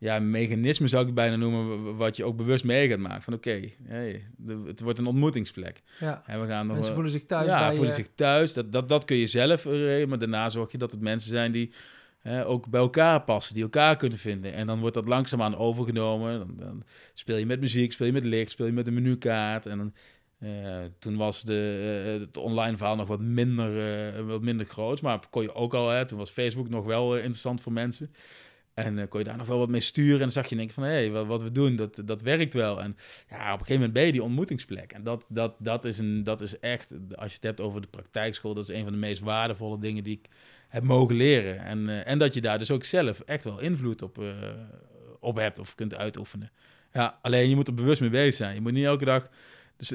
ja, 0.04 0.18
mechanismen, 0.18 0.88
zou 0.88 1.08
ik 1.08 1.14
bijna 1.14 1.36
noemen, 1.36 1.96
wat 1.96 2.16
je 2.16 2.24
ook 2.24 2.36
bewust 2.36 2.64
mee 2.64 2.88
gaat 2.88 2.98
maken. 2.98 3.22
Van 3.22 3.34
oké, 3.34 3.70
hey, 3.82 4.24
het 4.66 4.80
wordt 4.80 4.98
een 4.98 5.06
ontmoetingsplek. 5.06 5.82
Ja. 6.00 6.22
En 6.26 6.40
we 6.40 6.46
gaan 6.46 6.66
nog, 6.66 6.76
mensen 6.76 6.94
voelen 6.94 7.12
zich 7.12 7.26
thuis 7.26 7.46
ja, 7.46 7.68
bij 7.68 7.76
voelen 7.76 7.94
zich 7.94 8.08
thuis. 8.14 8.52
Dat, 8.52 8.72
dat, 8.72 8.88
dat 8.88 9.04
kun 9.04 9.16
je 9.16 9.26
zelf 9.26 9.64
regelen, 9.64 10.08
maar 10.08 10.18
daarna 10.18 10.48
zorg 10.48 10.72
je 10.72 10.78
dat 10.78 10.90
het 10.90 11.00
mensen 11.00 11.30
zijn 11.30 11.52
die 11.52 11.72
hè, 12.18 12.46
ook 12.46 12.68
bij 12.68 12.80
elkaar 12.80 13.22
passen, 13.22 13.54
die 13.54 13.62
elkaar 13.62 13.96
kunnen 13.96 14.18
vinden. 14.18 14.52
En 14.52 14.66
dan 14.66 14.80
wordt 14.80 14.94
dat 14.94 15.08
langzaamaan 15.08 15.56
overgenomen. 15.56 16.38
Dan, 16.38 16.54
dan 16.58 16.82
speel 17.14 17.36
je 17.36 17.46
met 17.46 17.60
muziek, 17.60 17.92
speel 17.92 18.06
je 18.06 18.12
met 18.12 18.24
licht, 18.24 18.50
speel 18.50 18.66
je 18.66 18.72
met 18.72 18.86
een 18.86 18.94
menukaart. 18.94 19.66
En 19.66 19.78
dan, 19.78 19.92
uh, 20.38 20.76
toen 20.98 21.16
was 21.16 21.42
de, 21.42 22.18
het 22.20 22.36
online 22.36 22.76
verhaal 22.76 22.96
nog 22.96 23.08
wat 23.08 23.20
minder, 23.20 24.26
wat 24.26 24.42
minder 24.42 24.66
groot, 24.66 25.02
maar 25.02 25.18
kon 25.30 25.42
je 25.42 25.54
ook 25.54 25.74
al, 25.74 25.88
hè, 25.88 26.06
toen 26.06 26.18
was 26.18 26.30
Facebook 26.30 26.68
nog 26.68 26.84
wel 26.84 27.16
interessant 27.16 27.60
voor 27.60 27.72
mensen. 27.72 28.10
En 28.74 28.98
uh, 28.98 29.04
kon 29.08 29.18
je 29.18 29.26
daar 29.26 29.37
nog 29.37 29.46
wel 29.46 29.58
wat 29.58 29.68
mee 29.68 29.80
sturen. 29.80 30.12
En 30.12 30.18
dan 30.18 30.30
zag 30.30 30.46
je 30.46 30.56
denken 30.56 30.74
van, 30.74 30.84
hé, 30.84 30.90
hey, 30.90 31.10
wat, 31.10 31.42
we 31.42 31.52
doen, 31.52 31.76
dat, 31.76 32.02
dat 32.04 32.22
werkt 32.22 32.54
wel. 32.54 32.82
En 32.82 32.96
ja, 33.30 33.37
op 33.37 33.60
een 33.60 33.66
gegeven 33.66 33.74
moment 33.74 33.92
ben 33.92 34.06
je 34.06 34.12
die 34.12 34.22
ontmoetingsplek. 34.22 34.92
En 34.92 35.02
dat, 35.02 35.26
dat, 35.30 35.54
dat, 35.58 35.84
is 35.84 35.98
een, 35.98 36.22
dat 36.22 36.40
is 36.40 36.58
echt, 36.58 36.94
als 37.14 37.28
je 37.28 37.34
het 37.34 37.42
hebt 37.42 37.60
over 37.60 37.80
de 37.80 37.88
praktijkschool, 37.90 38.54
dat 38.54 38.68
is 38.68 38.76
een 38.76 38.82
van 38.82 38.92
de 38.92 38.98
meest 38.98 39.22
waardevolle 39.22 39.78
dingen 39.78 40.04
die 40.04 40.18
ik 40.22 40.28
heb 40.68 40.82
mogen 40.82 41.16
leren. 41.16 41.58
En, 41.58 41.82
uh, 41.82 42.06
en 42.06 42.18
dat 42.18 42.34
je 42.34 42.40
daar 42.40 42.58
dus 42.58 42.70
ook 42.70 42.84
zelf 42.84 43.20
echt 43.20 43.44
wel 43.44 43.60
invloed 43.60 44.02
op, 44.02 44.18
uh, 44.18 44.32
op 45.20 45.37
hebt 45.37 45.58
of 45.58 45.74
kunt 45.74 45.94
uitoefenen. 45.94 46.50
Ja, 46.92 47.18
alleen 47.22 47.48
je 47.48 47.54
moet 47.54 47.68
er 47.68 47.74
bewust 47.74 48.00
mee 48.00 48.10
bezig 48.10 48.34
zijn. 48.34 48.54
Je 48.54 48.60
moet 48.60 48.72
niet 48.72 48.84
elke 48.84 49.04
dag 49.04 49.28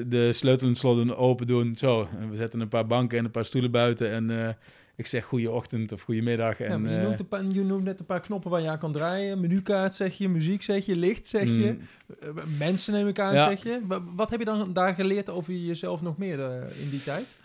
de 0.06 0.32
sleutel 0.32 0.68
en 0.68 0.74
slot 0.74 1.14
open 1.16 1.46
doen. 1.46 1.76
Zo, 1.76 2.08
we 2.30 2.36
zetten 2.36 2.60
een 2.60 2.68
paar 2.68 2.86
banken 2.86 3.18
en 3.18 3.24
een 3.24 3.30
paar 3.30 3.44
stoelen 3.44 3.70
buiten 3.70 4.10
en 4.10 4.56
ik 5.00 5.06
zeg 5.06 5.24
goede 5.24 5.50
ochtend 5.50 5.92
of 5.92 6.02
goedemiddag. 6.02 6.60
En, 6.60 6.84
ja, 6.84 6.90
je, 6.90 7.02
noemt 7.02 7.20
uh, 7.20 7.26
paar, 7.28 7.44
je, 7.44 7.64
noemt 7.64 7.84
net 7.84 7.98
een 8.00 8.06
paar 8.06 8.20
knoppen 8.20 8.50
waar 8.50 8.60
je 8.60 8.68
aan 8.68 8.78
kan 8.78 8.92
draaien. 8.92 9.40
Menukaart 9.40 9.94
zeg 9.94 10.18
je, 10.18 10.28
muziek 10.28 10.62
zeg 10.62 10.86
je, 10.86 10.96
licht 10.96 11.26
zeg 11.26 11.44
je. 11.44 11.76
Mm. 12.24 12.40
Mensen 12.58 12.92
neem 12.92 13.08
ik 13.08 13.18
aan 13.18 13.34
ja. 13.34 13.48
zeg 13.48 13.62
je. 13.62 13.80
Wat 14.14 14.30
heb 14.30 14.38
je 14.38 14.44
dan 14.44 14.72
daar 14.72 14.94
geleerd 14.94 15.30
over 15.30 15.52
jezelf 15.52 16.02
nog 16.02 16.18
meer 16.18 16.38
uh, 16.38 16.82
in 16.82 16.90
die 16.90 17.02
tijd? 17.02 17.40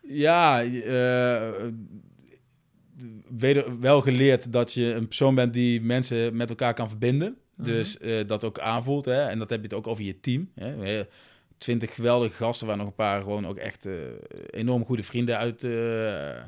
Ja, 0.00 0.64
weder, 3.28 3.80
wel 3.80 4.00
geleerd 4.00 4.52
dat 4.52 4.72
je 4.72 4.94
een 4.94 5.06
persoon 5.06 5.34
bent 5.34 5.52
die 5.52 5.80
mensen 5.80 6.36
met 6.36 6.48
elkaar 6.48 6.74
kan 6.74 6.88
verbinden. 6.88 7.36
-huh. 7.56 7.66
Dus 7.66 7.98
dat 8.26 8.44
ook 8.44 8.58
aanvoelt. 8.58 9.04
Hè? 9.04 9.22
En 9.28 9.38
dat 9.38 9.50
heb 9.50 9.58
je 9.58 9.66
het 9.66 9.74
ook 9.74 9.86
over 9.86 10.04
je 10.04 10.20
team. 10.20 10.50
Hè? 10.54 11.04
twintig 11.64 11.94
geweldige 11.94 12.34
gasten, 12.34 12.66
waar 12.66 12.76
nog 12.76 12.86
een 12.86 12.94
paar 12.94 13.20
gewoon 13.20 13.46
ook 13.46 13.56
echt 13.56 13.86
uh, 13.86 13.94
enorm 14.50 14.84
goede 14.84 15.02
vrienden 15.02 15.38
uit 15.38 15.62
uh, 15.62 16.42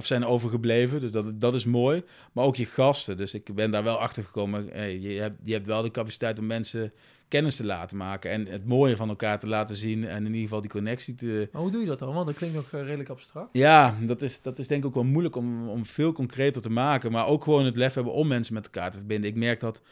of 0.00 0.06
zijn 0.06 0.24
overgebleven. 0.24 1.00
Dus 1.00 1.12
dat, 1.12 1.40
dat 1.40 1.54
is 1.54 1.64
mooi. 1.64 2.02
Maar 2.32 2.44
ook 2.44 2.56
je 2.56 2.66
gasten. 2.66 3.16
Dus 3.16 3.34
ik 3.34 3.54
ben 3.54 3.70
daar 3.70 3.82
wel 3.82 3.98
achter 3.98 4.24
gekomen. 4.24 4.68
Hey, 4.72 4.98
je, 4.98 5.20
hebt, 5.20 5.36
je 5.44 5.52
hebt 5.52 5.66
wel 5.66 5.82
de 5.82 5.90
capaciteit 5.90 6.38
om 6.38 6.46
mensen 6.46 6.92
kennis 7.28 7.56
te 7.56 7.64
laten 7.64 7.96
maken 7.96 8.30
en 8.30 8.46
het 8.46 8.66
mooie 8.66 8.96
van 8.96 9.08
elkaar 9.08 9.38
te 9.38 9.46
laten 9.46 9.76
zien 9.76 10.04
en 10.04 10.18
in 10.18 10.26
ieder 10.26 10.40
geval 10.40 10.60
die 10.60 10.70
connectie 10.70 11.14
te... 11.14 11.48
Maar 11.52 11.62
hoe 11.62 11.70
doe 11.70 11.80
je 11.80 11.86
dat 11.86 11.98
dan? 11.98 12.14
Want 12.14 12.26
dat 12.26 12.36
klinkt 12.36 12.56
nog 12.56 12.70
redelijk 12.70 13.08
abstract. 13.08 13.48
Ja, 13.52 13.96
dat 14.00 14.22
is, 14.22 14.42
dat 14.42 14.58
is 14.58 14.68
denk 14.68 14.80
ik 14.80 14.88
ook 14.88 14.94
wel 14.94 15.04
moeilijk 15.04 15.36
om, 15.36 15.68
om 15.68 15.84
veel 15.84 16.12
concreter 16.12 16.62
te 16.62 16.70
maken, 16.70 17.12
maar 17.12 17.26
ook 17.26 17.44
gewoon 17.44 17.64
het 17.64 17.76
lef 17.76 17.94
hebben 17.94 18.12
om 18.12 18.28
mensen 18.28 18.54
met 18.54 18.64
elkaar 18.64 18.90
te 18.90 18.98
verbinden. 18.98 19.30
Ik 19.30 19.36
merk 19.36 19.60
dat 19.60 19.82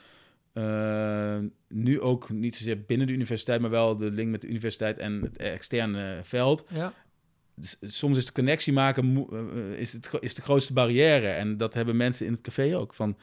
uh, 0.54 1.38
nu 1.68 2.00
ook 2.00 2.30
niet 2.30 2.56
zozeer 2.56 2.82
binnen 2.82 3.06
de 3.06 3.12
universiteit, 3.12 3.60
maar 3.60 3.70
wel 3.70 3.96
de 3.96 4.10
link 4.10 4.30
met 4.30 4.40
de 4.40 4.48
universiteit 4.48 4.98
en 4.98 5.22
het 5.22 5.38
externe 5.38 6.20
veld. 6.22 6.64
Ja. 6.68 6.92
Dus, 7.60 7.76
soms 7.80 8.16
is 8.16 8.26
de 8.26 8.32
connectie 8.32 8.72
maken 8.72 9.26
uh, 9.32 9.80
is, 9.80 9.92
het, 9.92 10.10
is 10.20 10.34
de 10.34 10.42
grootste 10.42 10.72
barrière. 10.72 11.28
En 11.28 11.56
dat 11.56 11.74
hebben 11.74 11.96
mensen 11.96 12.26
in 12.26 12.32
het 12.32 12.40
café 12.40 12.76
ook. 12.76 12.94
Van, 12.94 13.16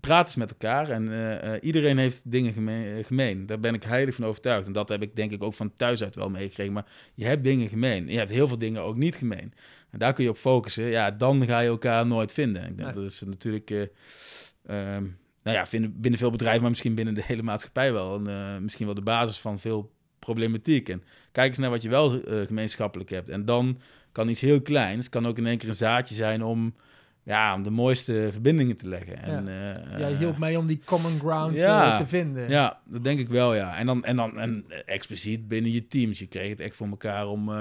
praat 0.00 0.26
eens 0.26 0.36
met 0.36 0.50
elkaar 0.50 0.88
en 0.88 1.04
uh, 1.04 1.52
iedereen 1.60 1.98
heeft 1.98 2.30
dingen 2.30 2.52
gemeen, 2.52 3.04
gemeen. 3.04 3.46
Daar 3.46 3.60
ben 3.60 3.74
ik 3.74 3.82
heilig 3.82 4.14
van 4.14 4.24
overtuigd. 4.24 4.66
En 4.66 4.72
dat 4.72 4.88
heb 4.88 5.02
ik 5.02 5.16
denk 5.16 5.30
ik 5.30 5.42
ook 5.42 5.54
van 5.54 5.76
thuis 5.76 6.02
uit 6.02 6.14
wel 6.14 6.30
meegekregen. 6.30 6.72
Maar 6.72 6.86
je 7.14 7.24
hebt 7.24 7.44
dingen 7.44 7.68
gemeen. 7.68 8.08
Je 8.08 8.18
hebt 8.18 8.30
heel 8.30 8.48
veel 8.48 8.58
dingen 8.58 8.82
ook 8.82 8.96
niet 8.96 9.16
gemeen. 9.16 9.52
En 9.90 9.98
daar 9.98 10.12
kun 10.12 10.24
je 10.24 10.30
op 10.30 10.36
focussen. 10.36 10.84
Ja, 10.84 11.10
dan 11.10 11.44
ga 11.44 11.60
je 11.60 11.68
elkaar 11.68 12.06
nooit 12.06 12.32
vinden. 12.32 12.62
Ik 12.62 12.76
denk, 12.76 12.94
nee. 12.94 13.02
Dat 13.02 13.12
is 13.12 13.20
natuurlijk... 13.20 13.70
Um, 14.70 15.20
nou 15.42 15.56
ja, 15.56 15.66
binnen, 15.70 16.00
binnen 16.00 16.20
veel 16.20 16.30
bedrijven, 16.30 16.60
maar 16.60 16.70
misschien 16.70 16.94
binnen 16.94 17.14
de 17.14 17.22
hele 17.24 17.42
maatschappij 17.42 17.92
wel. 17.92 18.26
En, 18.26 18.62
misschien 18.62 18.86
wel 18.86 18.94
de 18.94 19.02
basis 19.02 19.38
van 19.38 19.58
veel 19.58 19.91
problematiek. 20.24 20.88
En 20.88 21.02
kijk 21.32 21.48
eens 21.48 21.58
naar 21.58 21.70
wat 21.70 21.82
je 21.82 21.88
wel 21.88 22.14
uh, 22.14 22.46
gemeenschappelijk 22.46 23.10
hebt. 23.10 23.28
En 23.28 23.44
dan 23.44 23.78
kan 24.12 24.28
iets 24.28 24.40
heel 24.40 24.62
kleins, 24.62 25.08
kan 25.08 25.26
ook 25.26 25.38
in 25.38 25.46
één 25.46 25.58
keer 25.58 25.68
een 25.68 25.74
zaadje 25.74 26.14
zijn 26.14 26.42
om, 26.42 26.74
ja, 27.22 27.54
om 27.54 27.62
de 27.62 27.70
mooiste 27.70 28.28
verbindingen 28.32 28.76
te 28.76 28.88
leggen. 28.88 29.22
En, 29.22 29.46
ja. 29.98 30.10
uh, 30.10 30.18
hielp 30.18 30.38
mij 30.38 30.56
om 30.56 30.66
die 30.66 30.80
common 30.84 31.18
ground 31.18 31.54
ja, 31.54 31.98
te 31.98 32.06
vinden. 32.06 32.48
Ja, 32.48 32.80
dat 32.84 33.04
denk 33.04 33.18
ik 33.18 33.28
wel, 33.28 33.54
ja. 33.54 33.76
En 33.76 33.86
dan, 33.86 34.04
en 34.04 34.16
dan 34.16 34.38
en 34.38 34.64
expliciet 34.86 35.48
binnen 35.48 35.72
je 35.72 35.86
teams. 35.86 36.18
Je 36.18 36.26
kreeg 36.26 36.48
het 36.48 36.60
echt 36.60 36.76
voor 36.76 36.88
elkaar 36.88 37.28
om, 37.28 37.52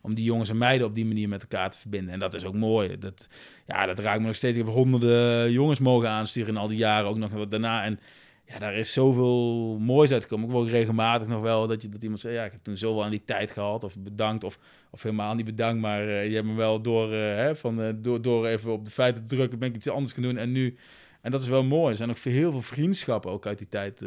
om 0.00 0.14
die 0.14 0.24
jongens 0.24 0.50
en 0.50 0.58
meiden 0.58 0.86
op 0.86 0.94
die 0.94 1.06
manier 1.06 1.28
met 1.28 1.42
elkaar 1.42 1.70
te 1.70 1.78
verbinden. 1.78 2.12
En 2.12 2.18
dat 2.18 2.34
is 2.34 2.44
ook 2.44 2.54
mooi. 2.54 2.98
Dat, 2.98 3.28
ja, 3.66 3.86
dat 3.86 3.98
raakt 3.98 4.20
me 4.20 4.26
nog 4.26 4.36
steeds. 4.36 4.56
Ik 4.56 4.64
heb 4.64 4.74
honderden 4.74 5.52
jongens 5.52 5.78
mogen 5.78 6.08
aansturen 6.08 6.54
in 6.54 6.60
al 6.60 6.68
die 6.68 6.78
jaren, 6.78 7.08
ook 7.08 7.18
nog 7.18 7.30
wat 7.30 7.50
daarna. 7.50 7.84
En 7.84 7.98
ja, 8.46 8.58
daar 8.58 8.74
is 8.74 8.92
zoveel 8.92 9.78
moois 9.78 10.12
uitgekomen. 10.12 10.46
Ik 10.46 10.52
word 10.52 10.68
regelmatig 10.68 11.28
nog 11.28 11.40
wel 11.40 11.66
dat, 11.66 11.82
je, 11.82 11.88
dat 11.88 12.02
iemand 12.02 12.20
zegt, 12.20 12.34
ja, 12.34 12.44
ik 12.44 12.52
heb 12.52 12.62
toen 12.62 12.76
zoveel 12.76 13.04
aan 13.04 13.10
die 13.10 13.24
tijd 13.24 13.50
gehad, 13.50 13.84
of 13.84 13.98
bedankt, 13.98 14.44
of, 14.44 14.58
of 14.90 15.02
helemaal 15.02 15.34
niet 15.34 15.44
bedankt, 15.44 15.80
maar 15.80 16.04
uh, 16.04 16.28
je 16.28 16.34
hebt 16.34 16.46
me 16.46 16.54
wel 16.54 16.80
door, 16.80 17.12
uh, 17.12 17.18
hè, 17.18 17.56
van, 17.56 17.80
uh, 17.80 17.88
door, 17.96 18.22
door 18.22 18.46
even 18.46 18.72
op 18.72 18.84
de 18.84 18.90
feiten 18.90 19.22
te 19.26 19.34
drukken, 19.34 19.58
ben 19.58 19.68
ik 19.68 19.74
iets 19.74 19.88
anders 19.88 20.12
gaan 20.12 20.22
doen. 20.22 20.36
En 20.36 20.52
nu, 20.52 20.76
en 21.20 21.30
dat 21.30 21.40
is 21.40 21.48
wel 21.48 21.62
mooi. 21.62 21.90
Er 21.90 21.96
zijn 21.96 22.10
ook 22.10 22.18
heel 22.18 22.50
veel 22.50 22.62
vriendschappen 22.62 23.30
ook 23.30 23.46
uit 23.46 23.58
die 23.58 23.68
tijd 23.68 24.04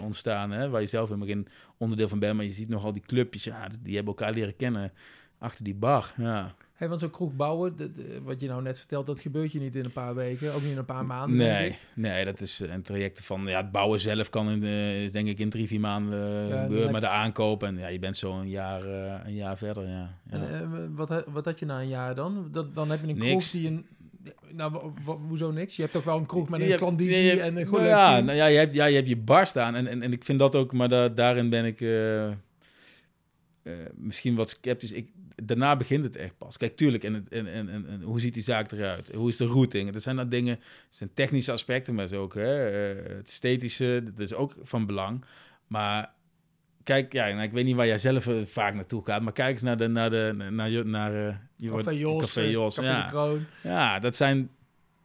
ontstaan, 0.00 0.50
hè, 0.50 0.68
waar 0.68 0.80
je 0.80 0.86
zelf 0.86 1.08
helemaal 1.08 1.28
geen 1.28 1.48
onderdeel 1.76 2.08
van 2.08 2.18
bent, 2.18 2.36
maar 2.36 2.44
je 2.44 2.50
ziet 2.50 2.68
nogal 2.68 2.92
die 2.92 3.02
clubjes, 3.06 3.44
ja, 3.44 3.68
die 3.82 3.94
hebben 3.94 4.14
elkaar 4.14 4.34
leren 4.34 4.56
kennen 4.56 4.92
achter 5.38 5.64
die 5.64 5.74
bar, 5.74 6.14
ja. 6.16 6.54
Hey, 6.72 6.88
want 6.88 7.00
zo'n 7.00 7.10
kroeg 7.10 7.36
bouwen, 7.36 7.76
de, 7.76 7.92
de, 7.92 8.20
wat 8.22 8.40
je 8.40 8.48
nou 8.48 8.62
net 8.62 8.78
vertelt, 8.78 9.06
dat 9.06 9.20
gebeurt 9.20 9.52
je 9.52 9.58
niet 9.58 9.76
in 9.76 9.84
een 9.84 9.92
paar 9.92 10.14
weken, 10.14 10.54
ook 10.54 10.62
niet 10.62 10.70
in 10.70 10.78
een 10.78 10.84
paar 10.84 11.06
maanden. 11.06 11.36
Nee, 11.36 11.76
nee 11.94 12.24
dat 12.24 12.40
is 12.40 12.60
een 12.60 12.82
traject 12.82 13.24
van, 13.24 13.44
ja, 13.44 13.60
het 13.60 13.70
bouwen 13.70 14.00
zelf 14.00 14.30
kan 14.30 14.50
in, 14.50 14.62
uh, 14.62 15.12
denk 15.12 15.28
ik 15.28 15.38
in 15.38 15.50
drie, 15.50 15.66
vier 15.66 15.80
maanden 15.80 16.48
ja, 16.48 16.62
gebeuren, 16.62 16.92
maar 16.92 17.00
de 17.00 17.08
aankoop 17.08 17.62
en 17.62 17.78
ja, 17.78 17.86
je 17.86 17.98
bent 17.98 18.16
zo 18.16 18.38
een 18.38 18.48
jaar, 18.48 18.86
uh, 18.86 19.14
een 19.24 19.34
jaar 19.34 19.56
verder, 19.56 19.88
ja. 19.88 20.18
ja. 20.30 20.36
En, 20.36 20.40
uh, 20.40 20.86
wat, 20.90 21.24
wat 21.26 21.44
had 21.44 21.58
je 21.58 21.66
na 21.66 21.80
een 21.80 21.88
jaar 21.88 22.14
dan? 22.14 22.48
Dan, 22.52 22.70
dan 22.74 22.90
heb 22.90 23.00
je 23.04 23.08
een 23.08 23.18
kroeg 23.18 23.50
die 23.50 23.68
een... 23.68 23.86
Nou, 24.50 24.92
hoezo 25.28 25.50
niks? 25.50 25.76
Je 25.76 25.82
hebt 25.82 25.94
toch 25.94 26.04
wel 26.04 26.16
een 26.16 26.26
kroeg 26.26 26.48
met 26.48 26.60
een 26.60 26.76
klandizie 26.76 27.40
en 27.40 27.56
een 27.56 27.66
goede 27.66 27.84
nou 27.84 27.96
ja, 27.96 28.20
nou 28.20 28.36
ja, 28.36 28.46
je 28.46 28.58
hebt, 28.58 28.74
ja, 28.74 28.84
je 28.84 28.96
hebt 28.96 29.08
je 29.08 29.16
bar 29.16 29.46
staan 29.46 29.74
en, 29.74 29.86
en, 29.86 30.02
en 30.02 30.12
ik 30.12 30.24
vind 30.24 30.38
dat 30.38 30.54
ook, 30.54 30.72
maar 30.72 30.88
da, 30.88 31.08
daarin 31.08 31.48
ben 31.48 31.64
ik 31.64 31.80
misschien 33.94 34.34
wat 34.34 34.48
sceptisch. 34.48 34.92
Ik, 34.92 35.10
daarna 35.46 35.76
begint 35.76 36.04
het 36.04 36.16
echt 36.16 36.38
pas. 36.38 36.56
Kijk, 36.56 36.76
tuurlijk, 36.76 37.04
en, 37.04 37.26
en, 37.30 37.46
en, 37.46 37.68
en, 37.68 38.02
hoe 38.02 38.20
ziet 38.20 38.34
die 38.34 38.42
zaak 38.42 38.72
eruit? 38.72 39.12
Hoe 39.14 39.28
is 39.28 39.36
de 39.36 39.46
routing? 39.46 39.92
Dat 39.92 40.02
zijn 40.02 40.16
dat 40.16 40.30
dingen, 40.30 40.54
het 40.54 40.96
zijn 40.96 41.10
technische 41.14 41.52
aspecten, 41.52 41.94
maar 41.94 42.06
zo 42.06 42.22
ook 42.22 42.34
hè, 42.34 42.48
het 43.16 43.28
esthetische, 43.28 44.02
dat 44.04 44.18
is 44.18 44.34
ook 44.34 44.54
van 44.62 44.86
belang. 44.86 45.24
Maar 45.66 46.12
kijk, 46.82 47.12
ja, 47.12 47.28
nou, 47.28 47.42
ik 47.42 47.52
weet 47.52 47.64
niet 47.64 47.76
waar 47.76 47.86
jij 47.86 47.98
zelf 47.98 48.28
vaak 48.44 48.74
naartoe 48.74 49.04
gaat, 49.04 49.22
maar 49.22 49.32
kijk 49.32 49.52
eens 49.52 49.62
naar 49.62 49.76
de 49.76 49.88
naar 49.88 50.10
de 50.10 50.46
naar 50.50 50.70
je 50.70 50.84
naar 50.84 51.14
uh, 51.14 51.34
je 51.56 51.70
Café 51.70 51.90
Jos, 51.90 52.22
Café 52.22 52.40
Jos. 52.40 52.74
Café 52.74 52.88
ja. 52.88 53.08
Kroon. 53.08 53.44
ja, 53.62 53.98
dat 53.98 54.16
zijn 54.16 54.50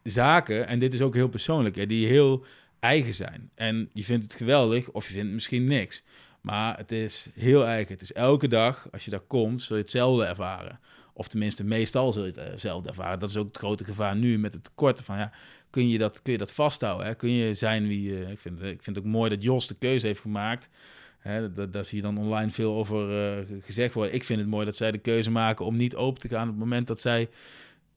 zaken 0.04 0.67
en 0.67 0.80
dit 0.80 0.93
is 0.93 1.02
ook 1.02 1.13
heel 1.13 1.28
persoonlijk, 1.28 1.76
hè, 1.76 1.86
die 1.86 2.08
heel 2.08 2.45
eigen 2.80 3.13
zijn. 3.13 3.50
En 3.56 3.89
je 3.93 4.04
vindt 4.04 4.23
het 4.23 4.34
geweldig 4.34 4.89
of 4.89 5.08
je 5.08 5.13
vindt 5.13 5.34
misschien 5.34 5.63
niks. 5.63 6.04
Maar 6.47 6.77
het 6.77 6.91
is 6.91 7.27
heel 7.33 7.65
eigen. 7.65 7.93
Het 7.93 8.01
is 8.01 8.13
elke 8.13 8.47
dag, 8.47 8.88
als 8.91 9.05
je 9.05 9.12
daar 9.12 9.19
komt, 9.19 9.62
zul 9.62 9.75
je 9.75 9.81
hetzelfde 9.81 10.25
ervaren. 10.25 10.79
Of 11.13 11.27
tenminste, 11.27 11.63
meestal 11.63 12.12
zul 12.12 12.25
je 12.25 12.31
het 12.31 12.51
hetzelfde 12.51 12.89
ervaren. 12.89 13.19
Dat 13.19 13.29
is 13.29 13.38
ook 13.38 13.47
het 13.47 13.57
grote 13.57 13.83
gevaar 13.83 14.15
nu 14.15 14.39
met 14.39 14.53
het 14.53 14.63
tekorten 14.63 15.05
van, 15.05 15.17
ja, 15.17 15.31
kun 15.69 15.89
je 15.89 15.97
dat, 15.97 16.21
kun 16.21 16.31
je 16.31 16.38
dat 16.38 16.51
vasthouden? 16.51 17.05
Hè? 17.05 17.15
Kun 17.15 17.31
je 17.31 17.53
zijn 17.53 17.88
wie 17.88 18.03
je... 18.03 18.31
Ik 18.31 18.39
vind, 18.39 18.62
ik 18.62 18.83
vind 18.83 18.95
het 18.95 19.05
ook 19.05 19.12
mooi 19.12 19.29
dat 19.29 19.43
Jos 19.43 19.67
de 19.67 19.75
keuze 19.75 20.07
heeft 20.07 20.21
gemaakt. 20.21 20.69
Hè, 21.19 21.53
dat, 21.53 21.73
daar 21.73 21.86
zie 21.86 21.97
je 21.97 22.03
dan 22.03 22.17
online 22.17 22.51
veel 22.51 22.75
over 22.75 23.38
uh, 23.39 23.45
gezegd 23.62 23.93
worden. 23.93 24.13
Ik 24.13 24.23
vind 24.23 24.39
het 24.39 24.49
mooi 24.49 24.65
dat 24.65 24.75
zij 24.75 24.91
de 24.91 24.97
keuze 24.97 25.31
maken 25.31 25.65
om 25.65 25.75
niet 25.75 25.95
open 25.95 26.21
te 26.21 26.27
gaan 26.27 26.43
op 26.43 26.49
het 26.49 26.60
moment 26.60 26.88
dat 26.88 26.99
zij 26.99 27.29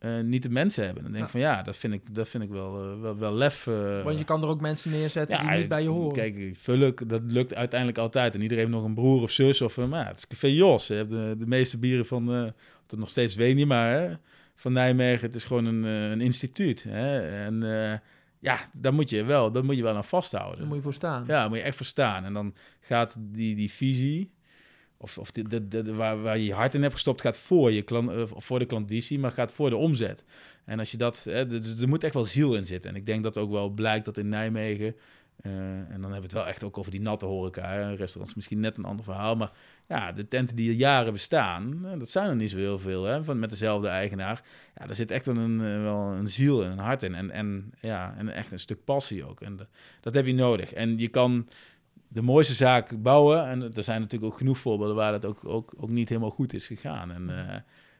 uh, 0.00 0.20
niet 0.20 0.42
de 0.42 0.50
mensen 0.50 0.84
hebben. 0.84 1.02
Dan 1.02 1.12
denk 1.12 1.24
ik 1.24 1.32
ja. 1.32 1.38
van 1.38 1.50
ja, 1.50 1.62
dat 1.62 1.76
vind 1.76 1.94
ik, 1.94 2.14
dat 2.14 2.28
vind 2.28 2.42
ik 2.42 2.50
wel, 2.50 2.92
uh, 2.92 3.00
wel, 3.00 3.18
wel 3.18 3.34
lef. 3.34 3.66
Uh, 3.66 4.02
Want 4.02 4.18
je 4.18 4.24
kan 4.24 4.42
er 4.42 4.48
ook 4.48 4.60
mensen 4.60 4.90
neerzetten 4.90 5.36
ja, 5.36 5.50
die 5.50 5.58
niet 5.58 5.68
bij 5.68 5.82
je 5.82 5.88
horen. 5.88 6.12
Kijk, 6.12 7.08
dat 7.08 7.22
lukt 7.24 7.54
uiteindelijk 7.54 7.98
altijd. 7.98 8.34
En 8.34 8.42
iedereen 8.42 8.64
heeft 8.64 8.76
nog 8.76 8.84
een 8.84 8.94
broer 8.94 9.22
of 9.22 9.30
zus. 9.30 9.60
Of, 9.60 9.76
maar 9.76 10.06
het 10.06 10.16
is 10.16 10.26
Café 10.26 10.46
Jos. 10.46 10.86
Je 10.86 10.94
hebt 10.94 11.10
de, 11.10 11.34
de 11.38 11.46
meeste 11.46 11.78
bieren 11.78 12.06
van, 12.06 12.52
dat 12.86 12.98
nog 12.98 13.10
steeds 13.10 13.34
weet 13.34 13.56
niet, 13.56 13.66
maar 13.66 13.92
hè, 13.92 14.14
van 14.60 14.72
Nijmegen. 14.72 15.26
Het 15.26 15.34
is 15.34 15.44
gewoon 15.44 15.64
een, 15.64 15.84
eh, 15.84 16.10
een 16.10 16.20
instituut. 16.20 16.82
Hè? 16.82 17.20
En 17.44 17.62
eh, 17.62 17.98
ja, 18.38 18.58
daar 18.72 18.94
moet 18.94 19.10
je 19.10 19.24
wel, 19.24 19.52
dat 19.52 19.64
moet 19.64 19.76
je 19.76 19.82
wel 19.82 19.96
aan 19.96 20.04
vasthouden. 20.04 20.58
Daar 20.58 20.66
moet 20.66 20.76
je 20.76 20.82
voor 20.82 20.94
staan. 20.94 21.20
Ja, 21.20 21.26
daar 21.26 21.48
moet 21.48 21.58
je 21.58 21.64
echt 21.64 21.76
voor 21.76 21.86
staan. 21.86 22.24
En 22.24 22.32
dan 22.32 22.54
gaat 22.80 23.16
die, 23.20 23.56
die 23.56 23.70
visie, 23.70 24.30
of, 25.00 25.18
of 25.18 25.30
de, 25.30 25.48
de, 25.48 25.68
de, 25.68 25.94
waar, 25.94 26.22
waar 26.22 26.38
je 26.38 26.44
je 26.44 26.54
hart 26.54 26.74
in 26.74 26.82
hebt 26.82 26.94
gestopt, 26.94 27.20
gaat 27.20 27.38
voor, 27.38 27.72
je 27.72 27.82
klant, 27.82 28.10
eh, 28.10 28.22
voor 28.26 28.58
de 28.58 28.64
klanditie, 28.64 29.18
maar 29.18 29.30
gaat 29.30 29.52
voor 29.52 29.70
de 29.70 29.76
omzet. 29.76 30.24
En 30.64 30.78
als 30.78 30.90
je 30.90 30.96
dat, 30.96 31.24
hè, 31.24 31.46
dus 31.46 31.80
er 31.80 31.88
moet 31.88 32.04
echt 32.04 32.14
wel 32.14 32.24
ziel 32.24 32.54
in 32.54 32.64
zitten. 32.64 32.90
En 32.90 32.96
ik 32.96 33.06
denk 33.06 33.22
dat 33.22 33.38
ook 33.38 33.50
wel 33.50 33.68
blijkt 33.68 34.04
dat 34.04 34.16
in 34.16 34.28
Nijmegen, 34.28 34.94
eh, 35.42 35.52
en 35.52 36.00
dan 36.00 36.02
hebben 36.02 36.10
we 36.10 36.22
het 36.22 36.32
wel 36.32 36.46
echt 36.46 36.64
ook 36.64 36.78
over 36.78 36.90
die 36.90 37.00
natte 37.00 37.26
horeca. 37.26 37.70
Hè. 37.70 37.94
Restaurants 37.94 38.34
misschien 38.34 38.60
net 38.60 38.76
een 38.76 38.84
ander 38.84 39.04
verhaal. 39.04 39.36
Maar 39.36 39.50
ja, 39.88 40.12
de 40.12 40.28
tenten 40.28 40.56
die 40.56 40.70
al 40.70 40.76
jaren 40.76 41.12
bestaan, 41.12 41.86
eh, 41.86 41.98
dat 41.98 42.08
zijn 42.08 42.28
er 42.28 42.36
niet 42.36 42.50
zo 42.50 42.56
heel 42.56 42.78
veel. 42.78 43.04
Hè, 43.04 43.24
van, 43.24 43.38
met 43.38 43.50
dezelfde 43.50 43.88
eigenaar. 43.88 44.42
Ja, 44.76 44.86
daar 44.86 44.94
zit 44.94 45.10
echt 45.10 45.26
wel 45.26 45.36
een, 45.36 45.60
eh, 45.60 45.82
wel 45.82 46.12
een 46.12 46.28
ziel 46.28 46.64
en 46.64 46.70
een 46.70 46.78
hart 46.78 47.02
in. 47.02 47.14
En, 47.14 47.30
en, 47.30 47.72
ja, 47.80 48.14
en 48.16 48.28
echt 48.28 48.52
een 48.52 48.58
stuk 48.58 48.84
passie 48.84 49.24
ook. 49.24 49.40
En 49.40 49.60
dat 50.00 50.14
heb 50.14 50.26
je 50.26 50.34
nodig. 50.34 50.72
En 50.72 50.98
je 50.98 51.08
kan 51.08 51.48
de 52.12 52.22
mooiste 52.22 52.54
zaak 52.54 53.02
bouwen. 53.02 53.46
En 53.46 53.74
er 53.74 53.82
zijn 53.82 54.00
natuurlijk 54.00 54.32
ook 54.32 54.38
genoeg 54.38 54.58
voorbeelden 54.58 54.96
waar 54.96 55.12
dat 55.12 55.24
ook, 55.24 55.44
ook, 55.44 55.74
ook 55.76 55.88
niet 55.88 56.08
helemaal 56.08 56.30
goed 56.30 56.52
is 56.52 56.66
gegaan. 56.66 57.10
En 57.10 57.48
eh, 57.48 57.56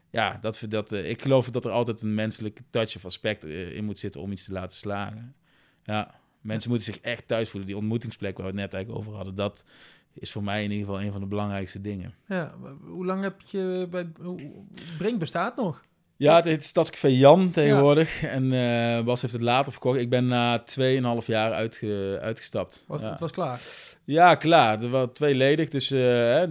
ja, 0.09 0.37
dat, 0.41 0.65
dat, 0.69 0.91
eh, 0.91 1.09
ik 1.09 1.21
geloof 1.21 1.49
dat 1.49 1.65
er 1.65 1.71
altijd 1.71 2.01
een 2.01 2.15
menselijke 2.15 2.63
touch 2.69 2.95
of 2.95 3.05
aspect 3.05 3.43
eh, 3.43 3.75
in 3.75 3.85
moet 3.85 3.99
zitten 3.99 4.21
om 4.21 4.31
iets 4.31 4.43
te 4.43 4.51
laten 4.51 4.77
slagen. 4.77 5.35
Ja, 5.83 6.19
mensen 6.41 6.69
moeten 6.69 6.93
zich 6.93 7.01
echt 7.01 7.27
thuis 7.27 7.49
voelen. 7.49 7.67
Die 7.67 7.77
ontmoetingsplek 7.77 8.37
waar 8.37 8.45
we 8.45 8.51
het 8.51 8.61
net 8.61 8.73
eigenlijk 8.73 9.03
over 9.03 9.15
hadden, 9.15 9.35
dat 9.35 9.65
is 10.13 10.31
voor 10.31 10.43
mij 10.43 10.63
in 10.63 10.71
ieder 10.71 10.85
geval 10.85 11.01
een 11.01 11.11
van 11.11 11.21
de 11.21 11.27
belangrijkste 11.27 11.81
dingen. 11.81 12.13
Ja, 12.27 12.55
hoe 12.81 13.05
lang 13.05 13.21
heb 13.21 13.41
je 13.41 13.87
bij... 13.89 14.11
Brink 14.97 15.19
bestaat 15.19 15.55
nog? 15.55 15.83
Ja, 16.21 16.35
het 16.35 16.45
heet 16.45 16.63
Stadscafé 16.63 17.07
Jan 17.07 17.49
tegenwoordig. 17.51 18.23
En 18.23 18.51
eh, 18.53 19.03
Bas 19.03 19.21
heeft 19.21 19.33
het 19.33 19.41
later 19.41 19.71
verkocht. 19.71 19.99
Ik 19.99 20.09
ben 20.09 20.27
na 20.27 20.63
2,5 21.21 21.25
jaar 21.25 21.51
uitge, 21.53 22.17
uitgestapt. 22.21 22.83
Was, 22.87 23.01
ja. 23.01 23.09
Het 23.09 23.19
was 23.19 23.31
klaar. 23.31 23.61
Ja, 24.05 24.35
klaar. 24.35 24.81
Er 24.81 24.89
waren 24.89 25.13
tweeledig. 25.13 25.69
Dus 25.69 25.91
eh, 25.91 25.97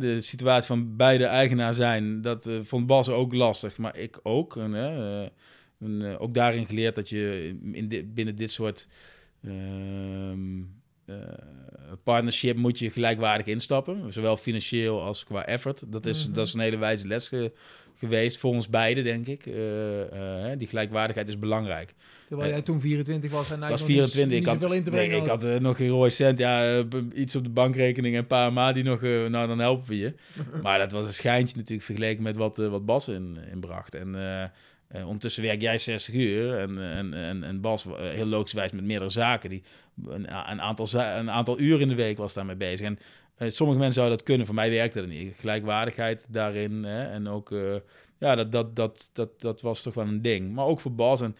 de 0.01 0.17
situatie 0.21 0.67
van 0.67 0.97
beide 0.97 1.25
eigenaar 1.25 1.75
zijn, 1.75 2.23
dat 2.23 2.47
eh, 2.47 2.55
vond 2.65 2.87
Bas 2.87 3.09
ook 3.09 3.33
lastig. 3.35 3.77
Maar 3.79 3.97
ik 3.99 4.21
ook. 4.23 4.57
En, 4.57 6.17
ook 6.19 6.35
daarin 6.35 6.67
geleerd 6.67 6.95
dat 6.95 7.09
je 7.09 7.55
in 7.73 7.89
di- 7.89 8.05
binnen 8.05 8.37
dit 8.37 8.51
soort 8.51 8.89
ehm, 9.45 10.59
eh, 11.07 11.15
partnership 12.05 12.57
moet 12.57 12.79
je 12.79 12.91
gelijkwaardig 12.91 13.47
instappen. 13.47 14.13
Zowel 14.13 14.37
financieel 14.37 15.03
als 15.03 15.25
qua 15.25 15.47
effort. 15.47 15.83
Dat 15.93 16.07
is, 16.07 16.25
Mhm. 16.27 16.35
dat 16.35 16.47
is 16.47 16.55
een 16.55 16.61
hele 16.61 16.77
wijze 16.79 17.07
les 17.07 17.29
ge- 17.29 17.53
geweest 18.01 18.39
voor 18.39 18.53
ons 18.53 18.69
beiden, 18.69 19.05
denk 19.05 19.27
ik. 19.27 19.45
Hè, 20.11 20.57
die 20.57 20.69
gelijkwaardigheid 20.69 21.29
is 21.29 21.39
belangrijk. 21.39 21.95
Terwijl 22.27 22.49
Eh, 22.49 22.55
jij 22.55 22.65
toen 22.65 22.81
24 22.81 23.31
was 23.31 23.51
en 23.51 23.63
eigenlijk 23.63 23.71
was 23.71 23.81
nog 23.81 23.89
niet- 23.89 23.97
24. 23.99 24.39
niet 24.39 24.47
Ik 24.47 24.61
had, 24.69 24.75
in 24.75 24.85
te 24.85 24.91
nee, 24.91 24.99
brengen 25.09 25.25
ik 25.25 25.31
had. 25.55 25.61
nog 25.61 25.77
geen 25.77 25.89
rode 25.89 26.11
cent. 26.11 26.39
Ja, 26.39 26.83
iets 27.15 27.37
op 27.37 27.43
de 27.45 27.51
bankrekening 27.51 28.15
en 28.15 28.21
een 28.21 28.27
paar 28.27 28.53
maanden 28.53 28.75
die 28.75 28.93
nog... 28.93 29.01
nou, 29.31 29.47
dan 29.47 29.59
helpen 29.59 29.89
we 29.89 29.99
je. 29.99 30.15
maar 30.63 30.79
dat 30.79 30.93
was 30.93 31.05
een 31.05 31.13
schijntje 31.15 31.57
natuurlijk 31.57 31.87
vergeleken 31.87 32.23
met 32.23 32.37
wat, 32.37 32.57
wat 32.57 32.85
Bas 32.87 33.09
in, 33.09 33.39
inbracht. 33.53 33.95
En 33.95 34.17
ondertussen 35.05 35.43
werk 35.43 35.61
jij 35.61 35.79
60 35.79 36.15
uur. 36.15 36.59
En, 36.59 36.79
en, 36.93 37.15
en, 37.15 37.45
en 37.45 37.61
Bas, 37.61 37.85
heel 37.99 38.27
logischwijs 38.27 38.73
met 38.73 38.85
meerdere 38.85 39.11
zaken. 39.11 39.51
Die, 39.51 39.63
een, 40.07 40.25
een, 40.51 40.61
aantal, 40.61 40.87
za- 40.87 41.19
een 41.19 41.31
aantal 41.31 41.61
uren 41.61 41.81
in 41.81 41.89
de 41.89 41.95
week 41.95 42.17
was 42.17 42.33
daarmee 42.35 42.57
bezig. 42.57 42.87
En 42.87 42.99
sommige 43.49 43.79
mensen 43.79 43.95
zouden 43.95 44.17
dat 44.17 44.27
kunnen. 44.27 44.47
Voor 44.47 44.55
mij 44.55 44.71
werkte 44.71 45.01
dat 45.01 45.09
niet. 45.09 45.37
Gelijkwaardigheid 45.37 46.27
daarin. 46.29 46.85
Hè? 46.85 47.05
En 47.05 47.29
ook... 47.29 47.53
eh, 47.53 47.77
ja, 48.21 48.35
dat, 48.35 48.53
dat, 48.53 48.77
dat, 48.77 49.11
dat, 49.13 49.41
dat 49.41 49.61
was 49.61 49.83
toch 49.83 49.95
wel 49.95 50.07
een 50.07 50.23
ding. 50.23 50.53
Maar 50.53 50.67
ook 50.67 50.81
voor 50.81 50.93
Bas. 50.95 51.21
En 51.21 51.37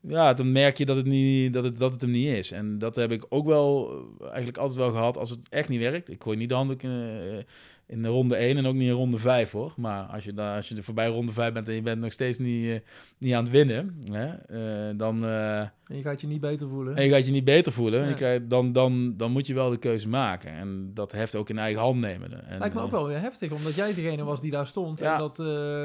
ja, 0.00 0.34
dan 0.34 0.52
merk 0.52 0.78
je 0.78 0.84
dat 0.86 0.96
het, 0.96 1.06
niet, 1.06 1.52
dat, 1.52 1.64
het, 1.64 1.78
dat 1.78 1.92
het 1.92 2.00
hem 2.00 2.10
niet 2.10 2.28
is. 2.28 2.50
En 2.50 2.78
dat 2.78 2.96
heb 2.96 3.12
ik 3.12 3.26
ook 3.28 3.46
wel 3.46 3.90
eh, 4.20 4.26
eigenlijk 4.26 4.58
altijd 4.58 4.78
wel 4.78 4.90
gehad 4.90 5.16
als 5.16 5.30
het 5.30 5.48
echt 5.48 5.68
niet 5.68 5.80
werkt. 5.80 6.10
Ik 6.10 6.22
gooi 6.22 6.36
niet 6.36 6.48
de 6.48 6.76
eh, 6.80 7.44
in 7.90 8.02
de 8.02 8.08
ronde 8.08 8.36
1 8.36 8.56
en 8.56 8.66
ook 8.66 8.74
niet 8.74 8.88
in 8.88 8.94
ronde 8.94 9.18
5 9.18 9.50
hoor. 9.50 9.72
Maar 9.76 10.02
als 10.02 10.24
je, 10.24 10.32
daar, 10.34 10.56
als 10.56 10.68
je 10.68 10.76
er 10.76 10.84
voorbij 10.84 11.06
ronde 11.08 11.32
5 11.32 11.52
bent 11.52 11.68
en 11.68 11.74
je 11.74 11.82
bent 11.82 12.00
nog 12.00 12.12
steeds 12.12 12.38
niet, 12.38 12.70
eh, 12.70 12.76
niet 13.18 13.34
aan 13.34 13.42
het 13.42 13.52
winnen, 13.52 13.96
hè, 14.10 14.26
eh, 14.26 14.96
dan 14.98 15.24
eh, 15.24 15.58
En 15.60 15.70
je 15.86 16.02
gaat 16.02 16.20
je 16.20 16.26
niet 16.26 16.40
beter 16.40 16.68
voelen. 16.68 16.96
en 16.96 17.04
je 17.04 17.10
gaat 17.10 17.26
je 17.26 17.32
niet 17.32 17.44
beter 17.44 17.72
voelen. 17.72 18.02
Ja. 18.02 18.08
Je 18.08 18.14
krijgt- 18.14 18.50
dan, 18.50 18.72
dan, 18.72 19.14
dan 19.16 19.30
moet 19.30 19.46
je 19.46 19.54
wel 19.54 19.70
de 19.70 19.76
keuze 19.78 20.08
maken. 20.08 20.50
En 20.52 20.90
dat 20.94 21.12
heft 21.12 21.34
ook 21.34 21.48
in 21.50 21.58
eigen 21.58 21.80
hand 21.80 22.00
nemen. 22.00 22.48
En, 22.48 22.58
Lijkt 22.58 22.74
me 22.74 22.80
ook 22.80 22.90
wel 22.90 23.06
weer 23.06 23.20
heftig, 23.20 23.50
omdat 23.52 23.74
jij 23.74 23.94
degene 23.94 24.24
was 24.24 24.40
die 24.40 24.50
daar 24.50 24.66
stond. 24.66 24.98
Ja. 24.98 25.12
En 25.12 25.18
dat, 25.18 25.36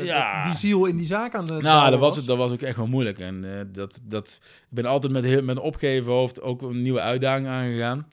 Ja. 0.06 0.36
dat 0.44 0.52
die 0.52 0.60
ziel 0.60 0.86
in 0.86 0.98
die 0.98 1.06
zaak 1.06 1.36
aan 1.36 1.46
de 1.46 1.54
Nou, 1.62 1.92
dat 1.92 2.00
was, 2.00 2.16
het, 2.16 2.26
dat 2.26 2.38
was 2.38 2.52
ook 2.52 2.62
echt 2.62 2.78
wel 2.78 2.88
moeilijk. 2.88 3.20
En 3.20 3.46
dat, 3.72 4.02
dat, 4.04 4.40
ik 4.42 4.76
ben 4.76 4.86
altijd 4.86 5.12
met, 5.12 5.24
heel, 5.26 5.44
met 5.44 5.56
een 5.56 5.62
opgeven 5.62 6.12
hoofd 6.12 6.42
ook 6.42 6.62
een 6.62 6.82
nieuwe 6.82 7.00
uitdaging 7.02 7.48
aangegaan. 7.48 8.08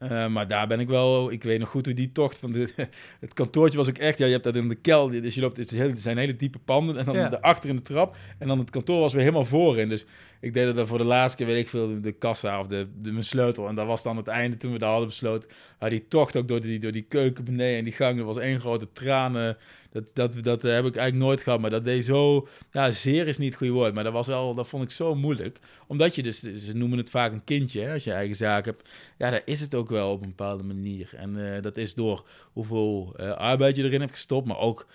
Eh, 0.00 0.26
maar 0.26 0.46
daar 0.48 0.66
ben 0.66 0.80
ik 0.80 0.88
wel, 0.88 1.30
ik 1.32 1.42
weet 1.42 1.58
nog 1.58 1.68
goed 1.68 1.84
hoe 1.86 1.94
die 1.94 2.12
tocht 2.12 2.38
van 2.38 2.52
de, 2.52 2.68
het 3.20 3.34
kantoortje 3.34 3.78
was 3.78 3.88
ook 3.88 3.98
echt, 3.98 4.18
ja, 4.18 4.26
je 4.26 4.32
hebt 4.32 4.44
dat 4.44 4.56
in 4.56 4.68
de 4.68 4.74
kelder, 4.74 5.22
dus 5.22 5.34
je 5.34 5.40
loopt, 5.40 5.56
het, 5.56 5.70
is 5.72 5.78
heel, 5.78 5.88
het 5.88 5.98
zijn 6.00 6.18
hele 6.18 6.36
diepe 6.36 6.58
panden 6.58 6.96
en 6.96 7.04
dan 7.04 7.14
Ja. 7.16 7.28
daarachter 7.28 7.70
in 7.70 7.76
de 7.76 7.82
trap 7.82 8.16
en 8.38 8.48
dan 8.48 8.58
het 8.58 8.70
kantoor 8.70 9.00
was 9.00 9.12
weer 9.12 9.22
helemaal 9.22 9.44
voorin. 9.44 9.88
Dus 9.88 10.04
ik 10.40 10.54
deed 10.54 10.74
dat 10.76 10.88
voor 10.88 10.98
de 10.98 11.04
laatste 11.04 11.36
keer, 11.36 11.46
weet 11.52 11.62
ik 11.62 11.68
veel, 11.68 12.00
de, 12.00 12.12
kassa 12.12 12.60
of 12.60 12.66
de, 12.66 12.86
de, 13.02 13.12
mijn 13.12 13.24
sleutel. 13.24 13.68
En 13.68 13.74
dat 13.74 13.86
was 13.86 14.02
dan 14.02 14.16
het 14.16 14.28
einde 14.28 14.56
toen 14.56 14.72
we 14.72 14.78
dat 14.78 14.88
hadden 14.88 15.08
besloten. 15.08 15.50
Maar 15.78 15.90
die 15.90 16.08
tocht 16.08 16.36
ook 16.36 16.48
door 16.48 16.60
die, 16.60 16.78
door 16.78 16.92
die 16.92 17.06
keuken 17.08 17.44
beneden 17.44 17.78
en 17.78 17.84
die 17.84 17.92
gang, 17.92 18.16
dat 18.16 18.26
was 18.26 18.38
één 18.38 18.60
grote 18.60 18.92
tranen. 18.92 19.56
Dat, 19.92 20.04
dat, 20.14 20.32
dat 20.42 20.62
heb 20.62 20.84
ik 20.84 20.96
eigenlijk 20.96 21.14
nooit 21.14 21.40
gehad, 21.40 21.60
maar 21.60 21.70
dat 21.70 21.84
deed 21.84 22.04
zo... 22.04 22.48
Ja, 22.72 22.90
zeer 22.90 23.28
is 23.28 23.38
niet 23.38 23.48
het 23.48 23.56
goede 23.56 23.72
woord, 23.72 23.94
maar 23.94 24.04
dat, 24.04 24.12
was 24.12 24.26
wel, 24.26 24.54
dat 24.54 24.68
vond 24.68 24.82
ik 24.82 24.90
zo 24.90 25.14
moeilijk. 25.14 25.58
Omdat 25.86 26.14
je 26.14 26.22
dus, 26.22 26.40
ze 26.40 26.76
noemen 26.76 26.98
het 26.98 27.10
vaak 27.10 27.32
een 27.32 27.44
kindje, 27.44 27.80
hè, 27.80 27.92
als 27.92 28.04
je 28.04 28.12
eigen 28.12 28.36
zaak 28.36 28.64
hebt. 28.64 28.88
Ja, 29.18 29.30
daar 29.30 29.42
is 29.44 29.60
het 29.60 29.74
ook 29.74 29.88
wel 29.88 30.12
op 30.12 30.22
een 30.22 30.28
bepaalde 30.28 30.62
manier. 30.62 31.10
En 31.16 31.54
eh, 31.54 31.62
dat 31.62 31.76
is 31.76 31.94
door 31.94 32.26
hoeveel 32.52 33.14
eh, 33.16 33.30
arbeid 33.30 33.76
je 33.76 33.82
erin 33.82 34.00
hebt 34.00 34.12
gestopt, 34.12 34.46
maar 34.46 34.58
ook 34.58 34.86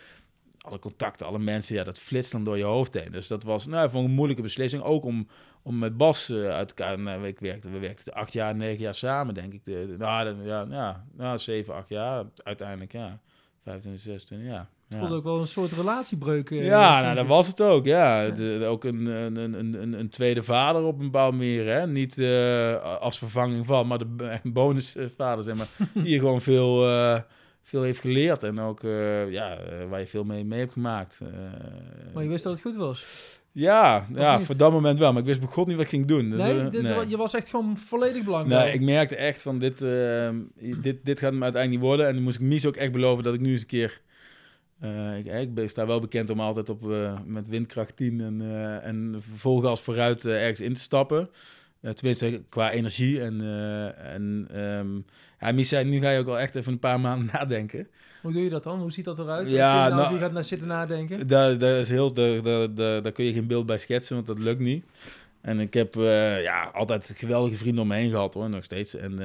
alle 0.65 0.79
contacten, 0.79 1.27
alle 1.27 1.39
mensen, 1.39 1.75
ja, 1.75 1.83
dat 1.83 1.99
flitst 1.99 2.31
dan 2.31 2.43
door 2.43 2.57
je 2.57 2.63
hoofd 2.63 2.93
heen. 2.93 3.11
Dus 3.11 3.27
dat 3.27 3.43
was, 3.43 3.65
nou, 3.65 3.89
vond 3.89 4.05
een 4.07 4.13
moeilijke 4.15 4.41
beslissing. 4.43 4.83
Ook 4.83 5.05
om, 5.05 5.27
om 5.63 5.77
met 5.79 5.97
Bas 5.97 6.29
eh, 6.29 6.47
uit 6.49 6.73
elkaar, 6.73 6.99
nou, 6.99 7.27
ik 7.27 7.39
werkte, 7.39 7.69
we 7.69 7.79
werkten 7.79 8.13
acht 8.13 8.33
jaar, 8.33 8.55
negen 8.55 8.81
jaar 8.81 8.95
samen, 8.95 9.33
denk 9.33 9.53
ik. 9.53 9.63
De, 9.65 9.85
de- 9.89 9.97
nou, 9.97 10.43
ja, 10.45 10.65
ja, 10.69 11.05
nou, 11.17 11.37
zeven, 11.37 11.73
acht 11.75 11.89
jaar, 11.89 12.23
uiteindelijk, 12.43 12.91
ja. 12.91 13.19
25, 13.63 14.03
26, 14.03 14.47
ja. 14.47 14.69
Het 14.89 14.97
voelde 14.99 15.15
ook 15.15 15.23
wel 15.23 15.39
een 15.39 15.47
soort 15.47 15.71
relatiebreuk. 15.71 16.51
eh, 16.51 16.65
Ja, 16.65 17.01
nou, 17.01 17.15
dat 17.15 17.25
was 17.25 17.47
het 17.47 17.61
ook. 17.61 17.85
Ja, 17.85 18.29
De- 18.29 18.57
de- 18.59 18.65
ook 18.65 18.83
een, 18.83 19.05
een, 19.05 19.35
een, 19.35 19.81
een, 19.81 19.93
een 19.99 20.09
tweede 20.09 20.43
vader 20.43 20.83
op 20.83 20.97
een 20.99 21.05
bepaalde 21.05 21.37
manier. 21.37 21.65
Hè? 21.67 21.87
Niet 21.87 22.17
eh, 22.17 22.99
als 22.99 23.17
vervanging 23.17 23.65
van, 23.65 23.87
maar 23.87 23.97
de 23.97 24.39
bonusvader, 24.43 25.43
zeg 25.43 25.55
maar. 25.55 25.67
die 25.93 26.19
gewoon 26.19 26.41
veel, 26.41 26.87
veel 27.67 27.81
heeft 27.81 27.99
geleerd. 27.99 28.43
En 28.43 28.59
ook 28.59 28.83
eh, 28.83 29.31
ja, 29.31 29.57
eh, 29.57 29.89
waar 29.89 29.99
je 29.99 30.07
veel 30.07 30.23
mee, 30.23 30.45
mee 30.45 30.59
hebt 30.59 30.73
gemaakt. 30.73 31.19
Eh, 31.21 31.27
Maar 32.13 32.23
je 32.23 32.29
wist 32.29 32.43
dat 32.43 32.53
het 32.53 32.61
goed 32.61 32.75
was. 32.75 33.05
ja, 33.51 34.07
ja 34.13 34.37
niet? 34.37 34.45
voor 34.45 34.57
dat 34.57 34.71
moment 34.71 34.99
wel. 34.99 35.11
Maar 35.11 35.21
ik 35.21 35.27
wist 35.27 35.39
begot 35.39 35.67
niet 35.67 35.75
wat 35.75 35.85
ik 35.85 35.89
ging 35.91 36.05
doen. 36.07 36.29
Dus, 36.29 36.39
Nee, 36.39 36.69
dit- 36.69 36.81
nee. 36.81 37.07
je 37.07 37.17
was 37.17 37.33
echt 37.33 37.49
gewoon 37.49 37.77
volledig 37.77 38.23
belangrijk. 38.23 38.63
Nee, 38.63 38.73
ik 38.73 38.81
merkte 38.81 39.15
echt 39.15 39.41
van 39.41 39.59
dit, 39.59 39.79
dit, 40.81 40.97
dit 41.03 41.19
gaat 41.19 41.31
hem 41.31 41.43
uiteindelijk 41.43 41.69
niet 41.69 41.79
worden. 41.79 42.07
En 42.07 42.13
toen 42.13 42.23
moest 42.23 42.35
ik 42.35 42.41
Mies 42.41 42.65
ook 42.65 42.75
echt 42.75 42.91
beloven 42.91 43.23
dat 43.23 43.33
ik 43.33 43.39
nu 43.39 43.51
eens 43.51 43.61
een 43.61 43.67
keer... 43.67 44.01
ik, 45.17 45.25
ik 45.25 45.53
ben, 45.53 45.69
sta 45.69 45.85
wel 45.85 45.99
bekend 45.99 46.29
om 46.29 46.39
altijd 46.39 46.69
op, 46.69 46.85
met 47.25 47.47
windkracht 47.47 47.95
10 47.97 48.21
en, 48.21 48.41
en 48.81 49.23
volgas 49.35 49.81
vooruit 49.81 50.25
ergens 50.25 50.61
in 50.61 50.73
te 50.73 50.79
stappen. 50.81 51.29
Tenminste, 51.93 52.43
qua 52.49 52.71
energie. 52.71 53.21
En, 53.21 53.41
en 53.97 54.47
ehm, 54.51 54.87
ja, 55.45 55.51
Mies 55.51 55.69
zei, 55.69 55.89
nu 55.89 55.99
ga 55.99 56.09
je 56.09 56.19
ook 56.19 56.25
wel 56.25 56.39
echt 56.39 56.55
even 56.55 56.73
een 56.73 56.79
paar 56.79 56.99
maanden 56.99 57.29
nadenken. 57.33 57.87
Hoe 58.21 58.31
doe 58.31 58.43
je 58.43 58.49
dat 58.49 58.63
dan? 58.63 58.79
Hoe 58.79 58.91
ziet 58.91 59.05
dat 59.05 59.19
eruit? 59.19 59.49
Ja, 59.49 59.83
je 59.83 59.89
nou, 59.89 59.91
als 59.91 60.01
nou- 60.01 60.13
je 60.13 60.19
gaat 60.19 60.31
naar 60.31 60.43
zitten 60.43 60.67
nadenken. 60.67 61.27
Daar, 61.27 61.57
daar, 61.57 61.79
is 61.79 61.89
heel, 61.89 62.13
daar, 62.13 62.41
daar, 62.41 62.73
daar, 62.73 63.01
daar 63.01 63.11
kun 63.11 63.25
je 63.25 63.33
geen 63.33 63.47
beeld 63.47 63.65
bij 63.65 63.77
schetsen, 63.77 64.15
want 64.15 64.27
dat 64.27 64.39
lukt 64.39 64.59
niet. 64.59 64.83
En 65.45 65.59
ik 65.59 65.73
heb 65.73 65.95
eh, 65.95 66.41
ja, 66.41 66.63
altijd 66.63 67.13
geweldige 67.15 67.55
vrienden 67.55 67.81
om 67.81 67.87
me 67.87 67.95
heen 67.95 68.09
gehad, 68.09 68.33
hoor, 68.33 68.49
nog 68.49 68.63
steeds. 68.63 68.95
En 68.95 69.11
eh, 69.11 69.17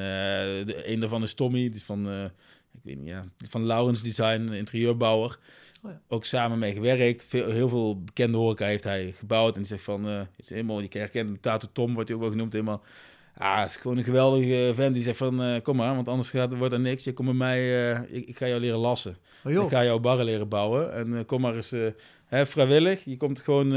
de, 0.67 0.83
een 0.85 1.01
daarvan 1.01 1.23
is 1.23 1.35
Tommy, 1.35 1.59
die 1.59 1.75
is 1.75 1.83
van, 1.83 2.09
eh, 2.09 2.25
ik 2.73 2.81
weet 2.83 2.99
niet, 2.99 3.09
ja, 3.09 3.25
van 3.49 3.67
Laurens 3.67 4.03
Design, 4.03 4.53
interieurbouwer. 4.53 5.39
Oh 5.83 5.91
ja. 5.91 6.01
Ook 6.09 6.25
samen 6.25 6.59
mee 6.59 6.73
gewerkt. 6.73 7.25
Veel, 7.29 7.51
heel 7.51 7.69
veel 7.69 8.03
bekende 8.03 8.39
horeca 8.39 8.67
heeft 8.67 8.85
hij 8.85 9.15
gebouwd. 9.19 9.53
En 9.53 9.59
die 9.59 9.69
zegt 9.69 9.83
van, 9.83 10.05
het 10.05 10.29
is 10.37 10.49
helemaal, 10.49 10.81
je 10.81 10.89
herkent 10.91 11.43
Tato 11.43 11.69
Tom, 11.73 11.95
wordt 11.95 12.09
hij 12.09 12.17
ook 12.17 12.23
wel 12.23 12.33
genoemd, 12.33 12.53
helemaal... 12.53 12.83
Ah, 13.37 13.61
het 13.61 13.71
is 13.71 13.77
gewoon 13.77 13.97
een 13.97 14.05
geweldige 14.05 14.73
vent 14.75 14.95
die 14.95 15.03
zegt 15.03 15.17
van, 15.17 15.43
eh, 15.43 15.63
kom 15.63 15.77
maar, 15.77 15.95
want 15.95 16.09
anders 16.09 16.31
gaat, 16.31 16.57
wordt 16.57 16.73
er 16.73 16.81
niks. 16.81 17.05
Je 17.05 17.13
komt 17.13 17.29
bij 17.29 17.37
mij, 17.37 17.93
eh, 17.93 18.01
ik, 18.09 18.29
ik 18.29 18.37
ga 18.37 18.47
jou 18.47 18.61
leren 18.61 18.79
lassen. 18.79 19.17
Oh. 19.45 19.53
Ik 19.53 19.69
ga 19.69 19.85
jouw 19.85 19.99
barren 19.99 20.25
leren 20.25 20.49
bouwen. 20.49 20.93
En 20.95 21.17
eh, 21.19 21.25
kom 21.27 21.41
maar 21.41 21.55
eens 21.55 21.75
hè, 22.27 22.47
vrijwillig. 22.47 23.05
Je 23.05 23.17
komt 23.17 23.41
gewoon 23.41 23.75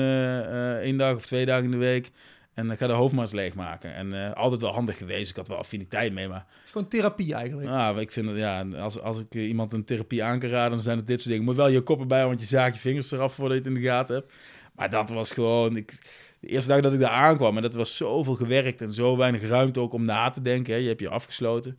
één 0.79 0.97
dag 0.97 1.15
of 1.15 1.25
twee 1.25 1.45
dagen 1.45 1.63
in 1.63 1.71
de 1.71 1.77
week. 1.77 2.11
En 2.53 2.67
dan 2.67 2.77
ga 2.77 2.87
de 2.87 2.93
hoofd 2.93 3.13
maar 3.13 3.23
eens 3.23 3.33
leegmaken. 3.33 3.95
En 3.95 4.35
altijd 4.35 4.61
wel 4.61 4.73
handig 4.73 4.97
geweest. 4.97 5.29
Ik 5.29 5.35
had 5.35 5.47
wel 5.47 5.57
affiniteit 5.57 6.13
mee. 6.13 6.27
Maar 6.27 6.45
Het 6.47 6.63
is 6.65 6.71
gewoon 6.71 6.87
therapie 6.87 7.33
eigenlijk. 7.33 7.69
ah, 7.69 7.99
ik 7.99 8.11
vind 8.11 8.29
het, 8.29 8.37
ja, 8.37 8.65
als, 8.77 8.99
als 8.99 9.19
ik 9.19 9.33
iemand 9.33 9.73
een 9.73 9.83
therapie 9.83 10.23
aan 10.23 10.39
kan 10.39 10.49
raden, 10.49 10.71
dan 10.71 10.79
zijn 10.79 10.97
het 10.97 11.07
dit 11.07 11.15
soort 11.21 11.29
dingen. 11.29 11.43
Je 11.43 11.49
moet 11.49 11.59
wel 11.59 11.69
je 11.69 11.81
koppen 11.81 12.07
bij, 12.07 12.25
want 12.25 12.39
je 12.39 12.45
zaagt 12.47 12.75
je 12.75 12.81
vingers 12.81 13.11
eraf 13.11 13.33
voordat 13.33 13.57
je 13.57 13.63
het 13.63 13.73
in 13.73 13.81
de 13.81 13.87
gaten 13.87 14.15
hebt. 14.15 14.33
Maar 14.75 14.89
dat 14.89 15.09
was 15.09 15.31
gewoon... 15.31 15.75
Ik, 15.75 15.99
de 16.43 16.49
eerste 16.49 16.69
dag 16.69 16.81
dat 16.81 16.93
ik 16.93 16.99
daar 16.99 17.09
aankwam, 17.09 17.55
en 17.55 17.61
dat 17.61 17.73
was 17.73 17.97
zoveel 17.97 18.35
gewerkt 18.35 18.81
en 18.81 18.93
zo 18.93 19.17
weinig 19.17 19.41
ruimte 19.41 19.79
ook 19.79 19.93
om 19.93 20.05
na 20.05 20.29
te 20.29 20.41
denken. 20.41 20.73
Hè. 20.73 20.79
Je 20.79 20.87
hebt 20.87 20.99
je 20.99 21.09
afgesloten. 21.09 21.77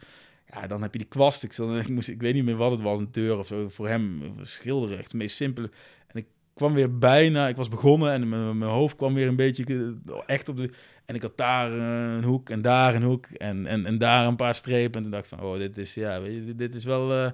Ja, 0.52 0.66
dan 0.66 0.82
heb 0.82 0.92
je 0.92 0.98
die 0.98 1.08
kwast. 1.08 1.42
Ik, 1.42 1.58
ik, 1.84 1.88
moest, 1.88 2.08
ik 2.08 2.20
weet 2.20 2.34
niet 2.34 2.44
meer 2.44 2.56
wat 2.56 2.70
het 2.70 2.80
was, 2.80 2.98
een 2.98 3.08
deur 3.12 3.38
of 3.38 3.46
zo. 3.46 3.68
Voor 3.68 3.88
hem 3.88 4.22
schilderen, 4.42 4.96
echt 4.96 5.12
het 5.12 5.20
meest 5.20 5.36
simpele. 5.36 5.70
En 6.06 6.16
ik 6.16 6.26
kwam 6.54 6.74
weer 6.74 6.98
bijna, 6.98 7.48
ik 7.48 7.56
was 7.56 7.68
begonnen 7.68 8.12
en 8.12 8.28
mijn, 8.58 8.70
hoofd 8.70 8.96
kwam 8.96 9.14
weer 9.14 9.28
een 9.28 9.36
beetje 9.36 9.64
eh, 10.06 10.14
echt 10.26 10.48
op 10.48 10.56
de... 10.56 10.70
En 11.04 11.14
ik 11.14 11.22
had 11.22 11.36
daar 11.36 11.72
een 11.72 12.24
hoek 12.24 12.50
en 12.50 12.62
daar 12.62 12.94
een 12.94 13.02
hoek 13.02 13.26
en, 13.26 13.66
en, 13.66 13.86
en 13.86 13.98
daar 13.98 14.26
een 14.26 14.36
paar 14.36 14.54
strepen. 14.54 14.96
En 14.96 15.02
toen 15.02 15.10
dacht 15.10 15.24
ik 15.24 15.38
van, 15.38 15.48
oh, 15.48 15.56
dit 15.56 15.78
is, 15.78 15.94
ja, 15.94 16.20
dit 16.56 16.74
is 16.74 16.84
wel... 16.84 17.12
Uh, 17.12 17.30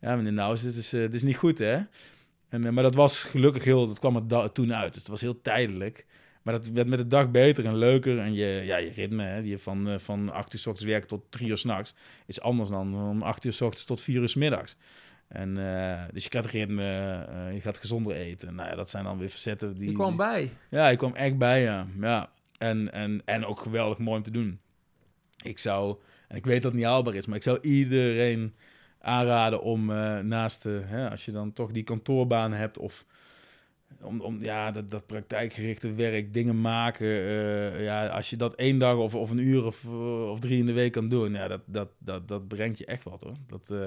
ja, 0.00 0.16
meneer 0.16 0.32
Nauws, 0.32 0.62
dit 0.62 0.76
is, 0.76 0.88
dit 0.88 1.14
is 1.14 1.22
niet 1.22 1.36
goed, 1.36 1.58
hè? 1.58 1.78
En, 2.48 2.74
maar 2.74 2.82
dat 2.82 2.94
was 2.94 3.24
gelukkig 3.24 3.64
heel, 3.64 3.86
dat 3.86 3.98
kwam 3.98 4.16
er 4.16 4.52
toen 4.52 4.74
uit. 4.74 4.92
Dus 4.92 5.02
het 5.02 5.10
was 5.10 5.20
heel 5.20 5.40
tijdelijk. 5.40 6.06
Maar 6.48 6.60
dat 6.60 6.68
werd 6.68 6.88
met 6.88 6.98
de 6.98 7.06
dag 7.06 7.30
beter 7.30 7.64
en 7.66 7.76
leuker. 7.76 8.18
En 8.18 8.34
je, 8.34 8.62
ja, 8.64 8.76
je 8.76 8.90
ritme, 8.90 9.22
hè, 9.22 9.42
die 9.42 9.58
van, 9.58 9.88
uh, 9.88 9.98
van 9.98 10.32
8 10.32 10.52
uur 10.54 10.60
s 10.60 10.66
ochtends 10.66 10.90
werken 10.90 11.08
tot 11.08 11.22
3 11.28 11.48
uur 11.48 11.58
s'nachts, 11.58 11.94
is 12.26 12.40
anders 12.40 12.68
dan 12.68 12.94
om 13.08 13.22
8 13.22 13.44
uur 13.44 13.52
s 13.52 13.60
ochtends 13.60 13.84
tot 13.84 14.02
4 14.02 14.20
uur 14.20 14.28
s 14.28 14.34
middags. 14.34 14.76
En, 15.28 15.58
uh, 15.58 16.02
dus 16.12 16.22
je 16.22 16.28
krijgt 16.28 16.50
ritme, 16.50 17.26
uh, 17.30 17.54
je 17.54 17.60
gaat 17.60 17.78
gezonder 17.78 18.14
eten. 18.14 18.54
Nou 18.54 18.68
ja, 18.68 18.74
dat 18.74 18.90
zijn 18.90 19.04
dan 19.04 19.18
weer 19.18 19.28
facetten 19.28 19.78
die... 19.78 19.88
Je 19.88 19.94
kwam 19.94 20.16
bij. 20.16 20.50
Ja, 20.70 20.88
ik 20.88 20.98
kwam 20.98 21.14
echt 21.14 21.38
bij, 21.38 21.62
ja. 21.62 21.86
ja. 22.00 22.30
En, 22.58 22.92
en, 22.92 23.22
en 23.24 23.46
ook 23.46 23.60
geweldig 23.60 23.98
mooi 23.98 24.16
om 24.16 24.22
te 24.22 24.30
doen. 24.30 24.60
Ik 25.44 25.58
zou, 25.58 25.96
en 26.28 26.36
ik 26.36 26.44
weet 26.44 26.62
dat 26.62 26.72
het 26.72 26.80
niet 26.80 26.90
haalbaar 26.90 27.14
is, 27.14 27.26
maar 27.26 27.36
ik 27.36 27.42
zou 27.42 27.58
iedereen 27.60 28.54
aanraden 29.00 29.62
om 29.62 29.90
uh, 29.90 30.18
naast, 30.18 30.62
hè, 30.62 31.10
als 31.10 31.24
je 31.24 31.32
dan 31.32 31.52
toch 31.52 31.72
die 31.72 31.82
kantoorbaan 31.82 32.52
hebt 32.52 32.78
of 32.78 33.04
om, 34.02 34.20
om 34.20 34.42
ja, 34.42 34.70
dat, 34.70 34.90
dat 34.90 35.06
praktijkgerichte 35.06 35.92
werk, 35.92 36.34
dingen 36.34 36.60
maken. 36.60 37.06
Uh, 37.06 37.84
ja, 37.84 38.06
als 38.06 38.30
je 38.30 38.36
dat 38.36 38.54
één 38.54 38.78
dag 38.78 38.96
of, 38.96 39.14
of 39.14 39.30
een 39.30 39.38
uur 39.38 39.66
of, 39.66 39.84
of 40.30 40.40
drie 40.40 40.58
in 40.58 40.66
de 40.66 40.72
week 40.72 40.92
kan 40.92 41.08
doen, 41.08 41.32
ja, 41.32 41.48
dat, 41.48 41.60
dat, 41.64 41.88
dat, 41.98 42.28
dat 42.28 42.48
brengt 42.48 42.78
je 42.78 42.84
echt 42.84 43.04
wat 43.04 43.22
hoor. 43.22 43.36
Dat, 43.46 43.68
uh, 43.72 43.78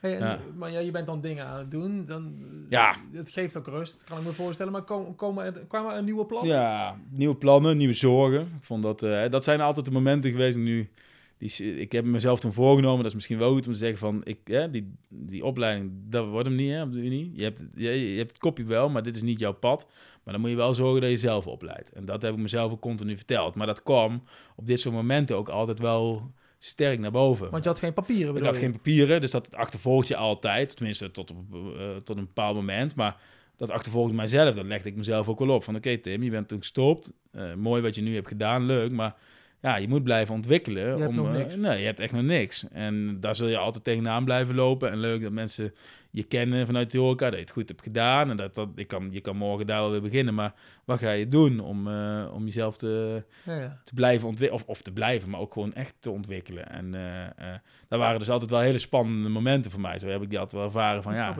hey, 0.00 0.16
en, 0.16 0.26
ja. 0.26 0.38
Maar 0.54 0.70
ja, 0.70 0.78
je 0.78 0.90
bent 0.90 1.06
dan 1.06 1.20
dingen 1.20 1.46
aan 1.46 1.58
het 1.58 1.70
doen. 1.70 2.06
Dan, 2.06 2.34
ja. 2.68 2.96
Het 3.12 3.30
geeft 3.30 3.56
ook 3.56 3.66
rust, 3.66 4.04
kan 4.04 4.18
ik 4.18 4.24
me 4.24 4.30
voorstellen. 4.32 4.72
Maar 4.72 4.82
komen, 4.82 5.14
komen 5.14 5.66
kwamen 5.68 5.94
er 5.94 6.02
nieuwe 6.02 6.26
plannen? 6.26 6.50
Ja, 6.50 6.96
nieuwe 7.10 7.36
plannen, 7.36 7.76
nieuwe 7.76 7.94
zorgen. 7.94 8.40
Ik 8.40 8.64
vond 8.64 8.82
dat, 8.82 9.02
uh, 9.02 9.30
dat 9.30 9.44
zijn 9.44 9.60
altijd 9.60 9.86
de 9.86 9.92
momenten 9.92 10.30
geweest 10.30 10.58
nu 10.58 10.90
die, 11.38 11.80
ik 11.80 11.92
heb 11.92 12.04
mezelf 12.04 12.40
toen 12.40 12.52
voorgenomen, 12.52 12.98
dat 12.98 13.06
is 13.06 13.14
misschien 13.14 13.38
wel 13.38 13.52
goed 13.52 13.66
om 13.66 13.72
te 13.72 13.78
zeggen 13.78 13.98
van, 13.98 14.20
ik, 14.24 14.72
die, 14.72 14.92
die 15.08 15.44
opleiding, 15.44 15.92
dat 16.08 16.28
wordt 16.28 16.46
hem 16.46 16.56
niet 16.56 16.70
hè, 16.70 16.82
op 16.82 16.92
de 16.92 16.98
Unie. 16.98 17.30
Je 17.34 17.42
hebt, 17.42 17.64
je, 17.74 18.12
je 18.12 18.16
hebt 18.16 18.30
het 18.30 18.38
kopje 18.38 18.64
wel, 18.64 18.88
maar 18.88 19.02
dit 19.02 19.16
is 19.16 19.22
niet 19.22 19.38
jouw 19.38 19.52
pad. 19.52 19.86
Maar 20.22 20.32
dan 20.32 20.42
moet 20.42 20.50
je 20.50 20.56
wel 20.56 20.74
zorgen 20.74 21.00
dat 21.00 21.10
je 21.10 21.16
zelf 21.16 21.46
opleidt. 21.46 21.92
En 21.92 22.04
dat 22.04 22.22
heb 22.22 22.32
ik 22.32 22.38
mezelf 22.38 22.72
ook 22.72 22.80
continu 22.80 23.16
verteld. 23.16 23.54
Maar 23.54 23.66
dat 23.66 23.82
kwam 23.82 24.22
op 24.56 24.66
dit 24.66 24.80
soort 24.80 24.94
momenten 24.94 25.36
ook 25.36 25.48
altijd 25.48 25.78
wel 25.78 26.30
sterk 26.58 26.98
naar 26.98 27.10
boven. 27.10 27.50
Want 27.50 27.64
je 27.64 27.68
had 27.68 27.78
geen 27.78 27.92
papieren, 27.92 28.36
Ik 28.36 28.42
had 28.42 28.56
geen 28.56 28.72
papieren, 28.72 29.20
dus 29.20 29.30
dat 29.30 29.54
achtervolgt 29.54 30.08
je 30.08 30.16
altijd. 30.16 30.76
Tenminste, 30.76 31.10
tot, 31.10 31.30
op, 31.30 31.36
uh, 31.54 31.96
tot 31.96 32.16
een 32.16 32.24
bepaald 32.24 32.54
moment. 32.54 32.94
Maar 32.94 33.16
dat 33.56 33.70
achtervolgde 33.70 34.14
mijzelf. 34.14 34.54
Dat 34.54 34.64
legde 34.64 34.88
ik 34.88 34.96
mezelf 34.96 35.28
ook 35.28 35.38
wel 35.38 35.48
op. 35.48 35.64
Van 35.64 35.76
oké 35.76 35.98
Tim, 35.98 36.22
je 36.22 36.30
bent 36.30 36.48
toen 36.48 36.58
gestopt. 36.58 37.12
Uh, 37.32 37.54
mooi 37.54 37.82
wat 37.82 37.94
je 37.94 38.02
nu 38.02 38.14
hebt 38.14 38.28
gedaan, 38.28 38.66
leuk. 38.66 38.92
Maar 38.92 39.16
ja, 39.64 39.76
je 39.76 39.88
moet 39.88 40.04
blijven 40.04 40.34
ontwikkelen. 40.34 40.98
Je 40.98 41.08
om, 41.08 41.14
nog 41.14 41.32
niks. 41.32 41.56
nee, 41.56 41.78
je 41.78 41.84
hebt 41.84 42.00
echt 42.00 42.12
nog 42.12 42.22
niks. 42.22 42.68
En 42.72 43.20
daar 43.20 43.36
zul 43.36 43.48
je 43.48 43.56
altijd 43.56 43.84
tegenaan 43.84 44.24
blijven 44.24 44.54
lopen. 44.54 44.90
En 44.90 44.98
leuk 44.98 45.22
dat 45.22 45.32
mensen 45.32 45.74
je 46.10 46.22
kennen 46.22 46.66
vanuit 46.66 46.90
de 46.90 46.98
horeca, 46.98 47.24
dat 47.24 47.34
je 47.34 47.40
het 47.40 47.50
goed 47.50 47.68
hebt 47.68 47.82
gedaan. 47.82 48.30
En 48.30 48.36
dat, 48.36 48.54
dat 48.54 48.68
ik 48.74 48.86
kan, 48.86 49.08
je 49.10 49.20
kan 49.20 49.36
morgen 49.36 49.66
daar 49.66 49.80
wel 49.80 49.90
weer 49.90 50.02
beginnen. 50.02 50.34
Maar 50.34 50.54
wat 50.84 50.98
ga 50.98 51.10
je 51.10 51.28
doen 51.28 51.60
om, 51.60 51.88
uh, 51.88 52.30
om 52.32 52.44
jezelf 52.44 52.76
te, 52.76 53.22
ja, 53.44 53.60
ja. 53.60 53.80
te 53.84 53.94
blijven 53.94 54.28
ontwikkelen? 54.28 54.62
Of, 54.62 54.68
of 54.68 54.82
te 54.82 54.92
blijven, 54.92 55.30
maar 55.30 55.40
ook 55.40 55.52
gewoon 55.52 55.74
echt 55.74 55.94
te 56.00 56.10
ontwikkelen. 56.10 56.70
En 56.70 56.94
uh, 56.94 57.00
uh, 57.00 57.54
daar 57.88 57.98
waren 57.98 58.18
dus 58.18 58.30
altijd 58.30 58.50
wel 58.50 58.60
hele 58.60 58.78
spannende 58.78 59.28
momenten 59.28 59.70
voor 59.70 59.80
mij. 59.80 59.98
Zo 59.98 60.08
heb 60.08 60.22
ik 60.22 60.30
die 60.30 60.38
altijd 60.38 60.56
wel 60.56 60.70
ervaren 60.70 61.02
van 61.02 61.14
ja. 61.14 61.36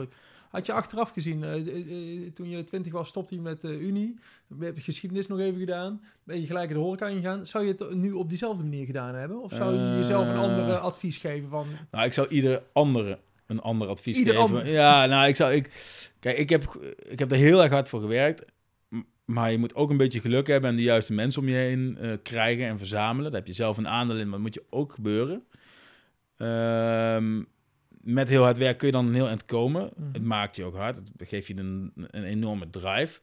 Had 0.55 0.65
je 0.65 0.73
achteraf 0.73 1.11
gezien, 1.11 1.43
uh, 1.43 2.31
toen 2.33 2.49
je 2.49 2.63
twintig 2.63 2.93
was, 2.93 3.09
stopte 3.09 3.35
je 3.35 3.41
met 3.41 3.61
de 3.61 3.79
Unie. 3.79 4.19
Heb 4.59 4.75
je 4.75 4.81
geschiedenis 4.81 5.27
nog 5.27 5.39
even 5.39 5.59
gedaan. 5.59 6.01
Ben 6.23 6.39
je 6.39 6.45
gelijk 6.45 6.69
de 6.69 6.75
horeca 6.75 7.07
ingegaan. 7.07 7.45
Zou 7.45 7.65
je 7.65 7.75
het 7.77 7.95
nu 7.95 8.11
op 8.11 8.29
diezelfde 8.29 8.63
manier 8.63 8.85
gedaan 8.85 9.15
hebben? 9.15 9.41
Of 9.41 9.53
zou 9.53 9.75
je 9.75 9.95
jezelf 9.95 10.27
een 10.27 10.37
andere 10.37 10.77
advies 10.77 11.17
geven 11.17 11.49
van... 11.49 11.67
Nou, 11.91 12.05
ik 12.05 12.13
zou 12.13 12.27
ieder 12.27 12.63
andere 12.73 13.19
een 13.45 13.61
ander 13.61 13.87
advies 13.87 14.17
Ieder 14.17 14.33
geven. 14.33 14.49
ander. 14.49 14.67
Ja, 14.67 15.05
nou, 15.05 15.27
ik 15.27 15.35
zou... 15.35 15.53
Ik, 15.53 15.71
kijk, 16.19 16.37
ik 16.37 16.49
heb, 16.49 16.93
ik 17.09 17.19
heb 17.19 17.31
er 17.31 17.37
heel 17.37 17.61
erg 17.61 17.71
hard 17.71 17.89
voor 17.89 18.01
gewerkt. 18.01 18.45
Maar 19.25 19.51
je 19.51 19.57
moet 19.57 19.75
ook 19.75 19.89
een 19.89 19.97
beetje 19.97 20.19
geluk 20.19 20.47
hebben 20.47 20.69
en 20.69 20.75
de 20.75 20.81
juiste 20.81 21.13
mensen 21.13 21.41
om 21.41 21.47
je 21.47 21.55
heen 21.55 21.97
krijgen 22.23 22.67
en 22.67 22.77
verzamelen. 22.77 23.31
Daar 23.31 23.39
heb 23.39 23.49
je 23.49 23.55
zelf 23.55 23.77
een 23.77 23.87
aandeel 23.87 24.17
in, 24.17 24.23
maar 24.23 24.31
dat 24.31 24.41
moet 24.41 24.53
je 24.53 24.63
ook 24.69 24.93
gebeuren. 24.93 25.43
Um, 26.37 27.47
met 28.05 28.29
heel 28.29 28.43
hard 28.43 28.57
werk 28.57 28.77
kun 28.77 28.87
je 28.87 28.93
dan 28.93 29.07
een 29.07 29.13
heel 29.13 29.27
eind 29.27 29.45
komen. 29.45 29.89
Mm. 29.95 30.09
Het 30.13 30.23
maakt 30.23 30.55
je 30.55 30.63
ook 30.63 30.75
hard. 30.75 30.95
Het 31.17 31.27
geeft 31.27 31.47
je 31.47 31.55
een, 31.55 31.91
een 31.95 32.23
enorme 32.23 32.69
drive. 32.69 33.19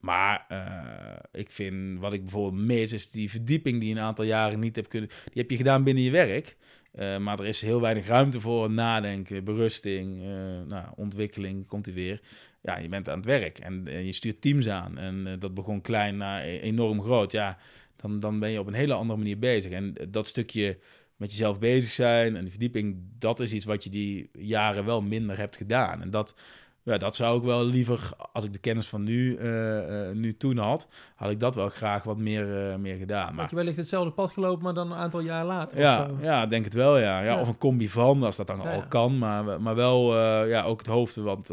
Maar 0.00 0.46
uh, 0.52 1.40
ik 1.40 1.50
vind, 1.50 2.00
wat 2.00 2.12
ik 2.12 2.22
bijvoorbeeld 2.22 2.62
mis, 2.62 2.92
is 2.92 3.10
die 3.10 3.30
verdieping 3.30 3.80
die 3.80 3.88
je 3.88 3.94
een 3.94 4.00
aantal 4.00 4.24
jaren 4.24 4.60
niet 4.60 4.76
hebt 4.76 4.88
kunnen... 4.88 5.08
Die 5.08 5.42
heb 5.42 5.50
je 5.50 5.56
gedaan 5.56 5.84
binnen 5.84 6.02
je 6.02 6.10
werk. 6.10 6.56
Uh, 6.94 7.18
maar 7.18 7.38
er 7.38 7.46
is 7.46 7.60
heel 7.60 7.80
weinig 7.80 8.06
ruimte 8.06 8.40
voor 8.40 8.70
nadenken, 8.70 9.44
berusting, 9.44 10.22
uh, 10.22 10.28
nou, 10.66 10.86
ontwikkeling, 10.96 11.66
komt 11.66 11.86
hij 11.86 11.94
weer. 11.94 12.20
Ja, 12.62 12.78
je 12.78 12.88
bent 12.88 13.08
aan 13.08 13.16
het 13.16 13.26
werk 13.26 13.58
en, 13.58 13.88
en 13.88 14.06
je 14.06 14.12
stuurt 14.12 14.40
teams 14.40 14.68
aan. 14.68 14.98
En 14.98 15.38
dat 15.38 15.54
begon 15.54 15.80
klein 15.80 16.16
naar 16.16 16.42
enorm 16.42 17.02
groot. 17.02 17.32
Ja, 17.32 17.58
dan, 17.96 18.20
dan 18.20 18.38
ben 18.38 18.50
je 18.50 18.58
op 18.58 18.66
een 18.66 18.74
hele 18.74 18.94
andere 18.94 19.18
manier 19.18 19.38
bezig. 19.38 19.72
En 19.72 19.94
dat 20.08 20.26
stukje 20.26 20.78
met 21.18 21.30
jezelf 21.30 21.58
bezig 21.58 21.92
zijn 21.92 22.36
en 22.36 22.42
die 22.42 22.50
verdieping, 22.50 22.96
dat 23.18 23.40
is 23.40 23.52
iets 23.52 23.64
wat 23.64 23.84
je 23.84 23.90
die 23.90 24.30
jaren 24.32 24.84
wel 24.84 25.02
minder 25.02 25.38
hebt 25.38 25.56
gedaan. 25.56 26.02
En 26.02 26.10
dat, 26.10 26.34
ja, 26.82 26.98
dat 26.98 27.16
zou 27.16 27.38
ik 27.38 27.44
wel 27.44 27.64
liever, 27.64 28.10
als 28.32 28.44
ik 28.44 28.52
de 28.52 28.58
kennis 28.58 28.88
van 28.88 29.04
nu, 29.04 29.38
uh, 29.38 30.08
uh, 30.08 30.10
nu 30.10 30.36
toen 30.36 30.58
had, 30.58 30.88
had 31.14 31.30
ik 31.30 31.40
dat 31.40 31.54
wel 31.54 31.68
graag 31.68 32.02
wat 32.02 32.16
meer, 32.16 32.70
uh, 32.70 32.76
meer 32.76 32.96
gedaan. 32.96 33.30
Maar 33.32 33.40
Had 33.40 33.50
je 33.50 33.56
wellicht 33.56 33.76
hetzelfde 33.76 34.10
pad 34.10 34.30
gelopen, 34.30 34.64
maar 34.64 34.74
dan 34.74 34.90
een 34.90 34.98
aantal 34.98 35.20
jaar 35.20 35.44
later? 35.44 35.78
Ja, 35.78 36.10
ja 36.20 36.46
denk 36.46 36.64
het 36.64 36.74
wel, 36.74 36.98
ja. 36.98 37.20
ja. 37.20 37.24
Ja. 37.24 37.40
Of 37.40 37.48
een 37.48 37.58
combi 37.58 37.88
van, 37.88 38.22
als 38.22 38.36
dat 38.36 38.46
dan 38.46 38.60
Ja, 38.62 38.74
al 38.74 38.86
kan. 38.86 39.18
Maar, 39.18 39.60
maar 39.60 39.74
wel 39.74 40.18
ja, 40.46 40.62
ook 40.62 40.78
het 40.78 40.86
hoofd 40.86 41.14
wat 41.14 41.48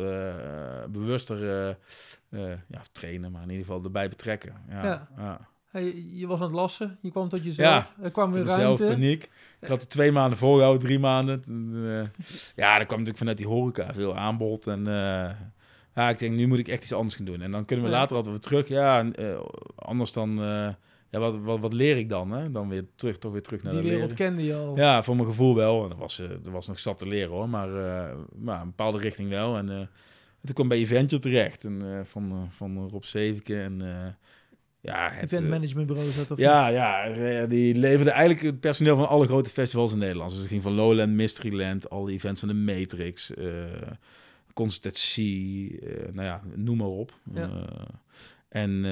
bewuster 0.89 1.37
ja, 2.67 2.81
trainen, 2.91 3.31
maar 3.31 3.41
in 3.41 3.49
ieder 3.49 3.65
geval 3.65 3.83
erbij 3.83 4.09
betrekken. 4.09 4.53
Ja. 4.69 5.07
Hey, 5.75 6.05
je, 6.13 6.27
was 6.27 6.39
aan 6.39 6.45
het 6.45 6.55
lassen, 6.55 6.97
je 7.01 7.11
kwam 7.11 7.29
tot 7.29 7.43
jezelf, 7.43 7.95
er 8.01 8.11
kwam 8.11 8.33
weer 8.33 8.45
zelf 8.45 8.57
ruimte. 8.57 8.85
paniek. 8.85 9.29
Ik 9.61 9.67
had 9.67 9.81
er 9.81 9.87
twee 9.87 10.11
maanden 10.11 10.37
volgehouden, 10.37 10.81
drie 10.81 10.99
maanden. 10.99 11.41
Eh, 11.73 12.23
ja, 12.55 12.77
dat 12.77 12.87
kwam 12.87 12.99
natuurlijk 12.99 13.17
vanuit 13.17 13.37
die 13.37 13.47
horeca, 13.47 13.93
veel 13.93 14.15
aanbod. 14.17 14.67
En 14.67 14.87
eh, 14.87 15.29
ja, 15.95 16.09
ik 16.09 16.17
denk, 16.17 16.35
nu 16.35 16.47
moet 16.47 16.59
ik 16.59 16.67
echt 16.67 16.83
iets 16.83 16.93
anders 16.93 17.15
gaan 17.15 17.25
doen. 17.25 17.41
En 17.41 17.51
dan 17.51 17.65
kunnen 17.65 17.85
we 17.85 17.91
Ja. 17.91 17.97
later 17.97 18.15
altijd 18.15 18.33
weer 18.35 18.43
terug. 18.43 18.67
Ja, 18.67 19.11
eh, 19.11 19.39
anders 19.75 20.11
dan... 20.11 20.35
ja, 21.09 21.19
wat, 21.19 21.37
wat, 21.37 21.59
wat 21.59 21.73
leer 21.73 21.97
ik 21.97 22.09
dan? 22.09 22.31
Hè? 22.31 22.51
Dan 22.51 22.69
weer 22.69 22.85
terug, 22.95 23.17
toch 23.17 23.31
weer 23.31 23.41
terug 23.43 23.63
naar 23.63 23.71
Die 23.73 23.81
de 23.81 23.89
wereld 23.89 24.11
leren. 24.11 24.25
kende 24.25 24.45
je 24.45 24.55
al. 24.55 24.75
Ja, 24.77 25.03
voor 25.03 25.15
mijn 25.15 25.27
gevoel 25.27 25.55
wel. 25.55 25.83
En 25.83 25.89
er 25.89 25.97
was, 25.97 26.19
er 26.19 26.51
was 26.51 26.67
nog 26.67 26.79
zat 26.79 26.97
te 26.97 27.07
leren 27.07 27.29
hoor. 27.31 27.49
Maar, 27.49 27.69
maar 28.35 28.59
een 28.61 28.67
bepaalde 28.67 28.97
richting 28.97 29.29
wel. 29.29 29.57
En 29.57 29.89
toen 30.43 30.55
kwam 30.55 30.67
bij 30.67 30.77
Eventje 30.77 31.19
terecht. 31.19 31.63
En, 31.63 32.01
van, 32.05 32.47
van 32.49 32.89
Rob 32.89 33.03
Zevenke. 33.03 33.61
En 33.61 33.81
ja, 34.85 35.09
het, 35.11 35.23
Event 35.23 35.43
eh, 35.43 35.49
managementbureau 35.49 36.09
zat 36.09 36.31
of 36.31 36.37
ja, 36.37 36.67
ja, 36.67 37.05
eh, 37.05 37.49
die 37.49 37.75
leverde 37.75 38.11
eigenlijk 38.11 38.45
het 38.45 38.59
personeel 38.59 38.95
van 38.95 39.07
alle 39.07 39.25
grote 39.25 39.49
festivals 39.49 39.91
in 39.91 39.97
Nederland. 39.97 40.29
Dus 40.29 40.39
het 40.39 40.47
ging 40.47 40.61
van 40.61 40.73
Lowland, 40.73 41.11
Mysteryland, 41.11 41.89
alle 41.89 42.11
events 42.11 42.39
van 42.39 42.49
de 42.49 42.55
Matrix, 42.55 43.31
Concertatie, 44.53 45.79
eh, 45.79 46.13
nou 46.13 46.27
ja, 46.27 46.41
noem 46.55 46.77
maar 46.77 46.87
op. 46.87 47.13
Ja. 47.33 47.49
En 48.49 48.83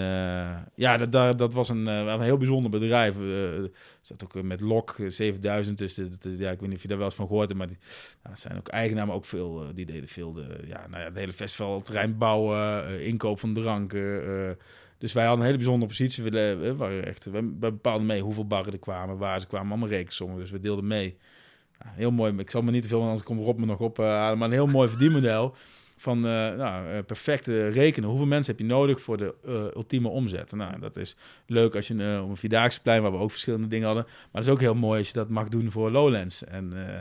ja, 0.76 0.98
dat, 0.98 1.12
dat, 1.12 1.38
dat 1.38 1.54
was 1.54 1.70
een, 1.70 1.86
een 1.86 2.22
heel 2.22 2.38
bijzonder 2.38 2.70
bedrijf. 2.70 3.20
Er 3.20 3.72
zat 4.02 4.24
ook 4.24 4.44
met 4.44 4.62
LOK 4.62 4.96
eh, 5.00 5.10
7000 5.10 5.78
tussen. 5.78 6.10
Dat, 6.10 6.26
eh, 6.26 6.40
ja, 6.40 6.52
ik 6.52 6.60
weet 6.60 6.70
niet 6.70 6.78
of 6.78 6.82
je 6.82 6.88
daar 6.88 6.98
wel 6.98 7.06
eens 7.06 7.16
van 7.16 7.28
gehoord 7.28 7.48
hebt, 7.48 7.60
maar 7.60 7.68
die 7.68 7.78
nou, 8.24 8.36
zijn 8.36 8.58
ook 8.58 8.68
eigenaar, 8.68 9.08
maar 9.08 9.16
ook 9.16 9.26
veel, 9.26 9.74
die 9.74 9.86
deden 9.86 10.08
veel 10.08 10.34
de, 10.34 10.60
ja, 10.66 10.88
nou 10.88 11.02
ja, 11.02 11.08
het 11.08 11.18
hele 11.18 11.34
festival, 11.34 11.82
terrein 11.82 12.18
bouwen, 12.18 13.02
inkoop 13.06 13.40
van 13.40 13.54
dranken. 13.54 14.58
Eh, 15.04 15.10
dus 15.10 15.14
wij 15.14 15.26
hadden 15.26 15.40
een 15.40 15.46
hele 15.46 15.58
bijzondere 15.64 15.92
positie. 15.92 16.24
We, 16.24 16.32
le- 16.32 16.56
we 16.56 16.76
waren 16.76 17.06
echt, 17.08 17.26
we, 17.26 17.42
bepaalden 17.44 18.08
mee 18.08 18.22
hoeveel 18.22 18.48
barren 18.48 18.74
er 18.74 18.80
kwamen, 18.80 19.18
waar 19.18 19.40
ze 19.40 19.48
kwamen, 19.48 19.70
allemaal 19.72 19.90
rekensommen. 19.90 20.38
Dus 20.40 20.52
we 20.52 20.60
deelden 20.60 20.88
mee. 20.88 21.18
Heel 21.84 22.12
mooi. 22.12 22.34
Ik 22.38 22.50
zal 22.50 22.62
me 22.62 22.72
niet 22.72 22.82
te 22.82 22.88
veel, 22.88 23.02
anders 23.02 23.24
komt 23.24 23.40
Rob 23.40 23.60
me 23.60 23.66
nog 23.66 23.80
op 23.80 24.00
eh. 24.00 24.06
Maar 24.06 24.42
een 24.42 24.52
heel 24.52 24.68
mooi 24.68 24.90
verdienmodel 24.90 25.56
van 25.98 26.18
eh, 26.18 26.32
nou, 26.32 26.90
eh, 26.92 27.04
perfecte 27.06 27.68
rekenen. 27.68 28.10
Hoeveel 28.10 28.28
mensen 28.28 28.52
heb 28.56 28.62
je 28.62 28.74
nodig 28.74 29.02
voor 29.02 29.18
de 29.18 29.36
eh, 29.46 29.54
ultieme 29.54 30.08
omzet? 30.08 30.52
Nou, 30.52 30.80
dat 30.80 30.96
is 30.96 31.16
leuk 31.46 31.76
als 31.76 31.88
je 31.88 32.14
eh, 32.16 32.24
op 32.24 32.30
een 32.30 32.38
Vierdaagse 32.38 32.82
plein, 32.82 33.02
waar 33.02 33.12
we 33.12 33.18
ook 33.18 33.32
verschillende 33.32 33.68
dingen 33.68 33.86
hadden. 33.86 34.04
Maar 34.06 34.30
dat 34.32 34.46
is 34.46 34.50
ook 34.50 34.60
heel 34.60 34.76
mooi 34.76 35.00
als 35.00 35.08
je 35.08 35.14
dat 35.14 35.30
mag 35.30 35.50
doen 35.50 35.72
voor 35.72 35.92
Lowlands. 35.92 36.44
En, 36.46 36.74
eh, 36.88 36.96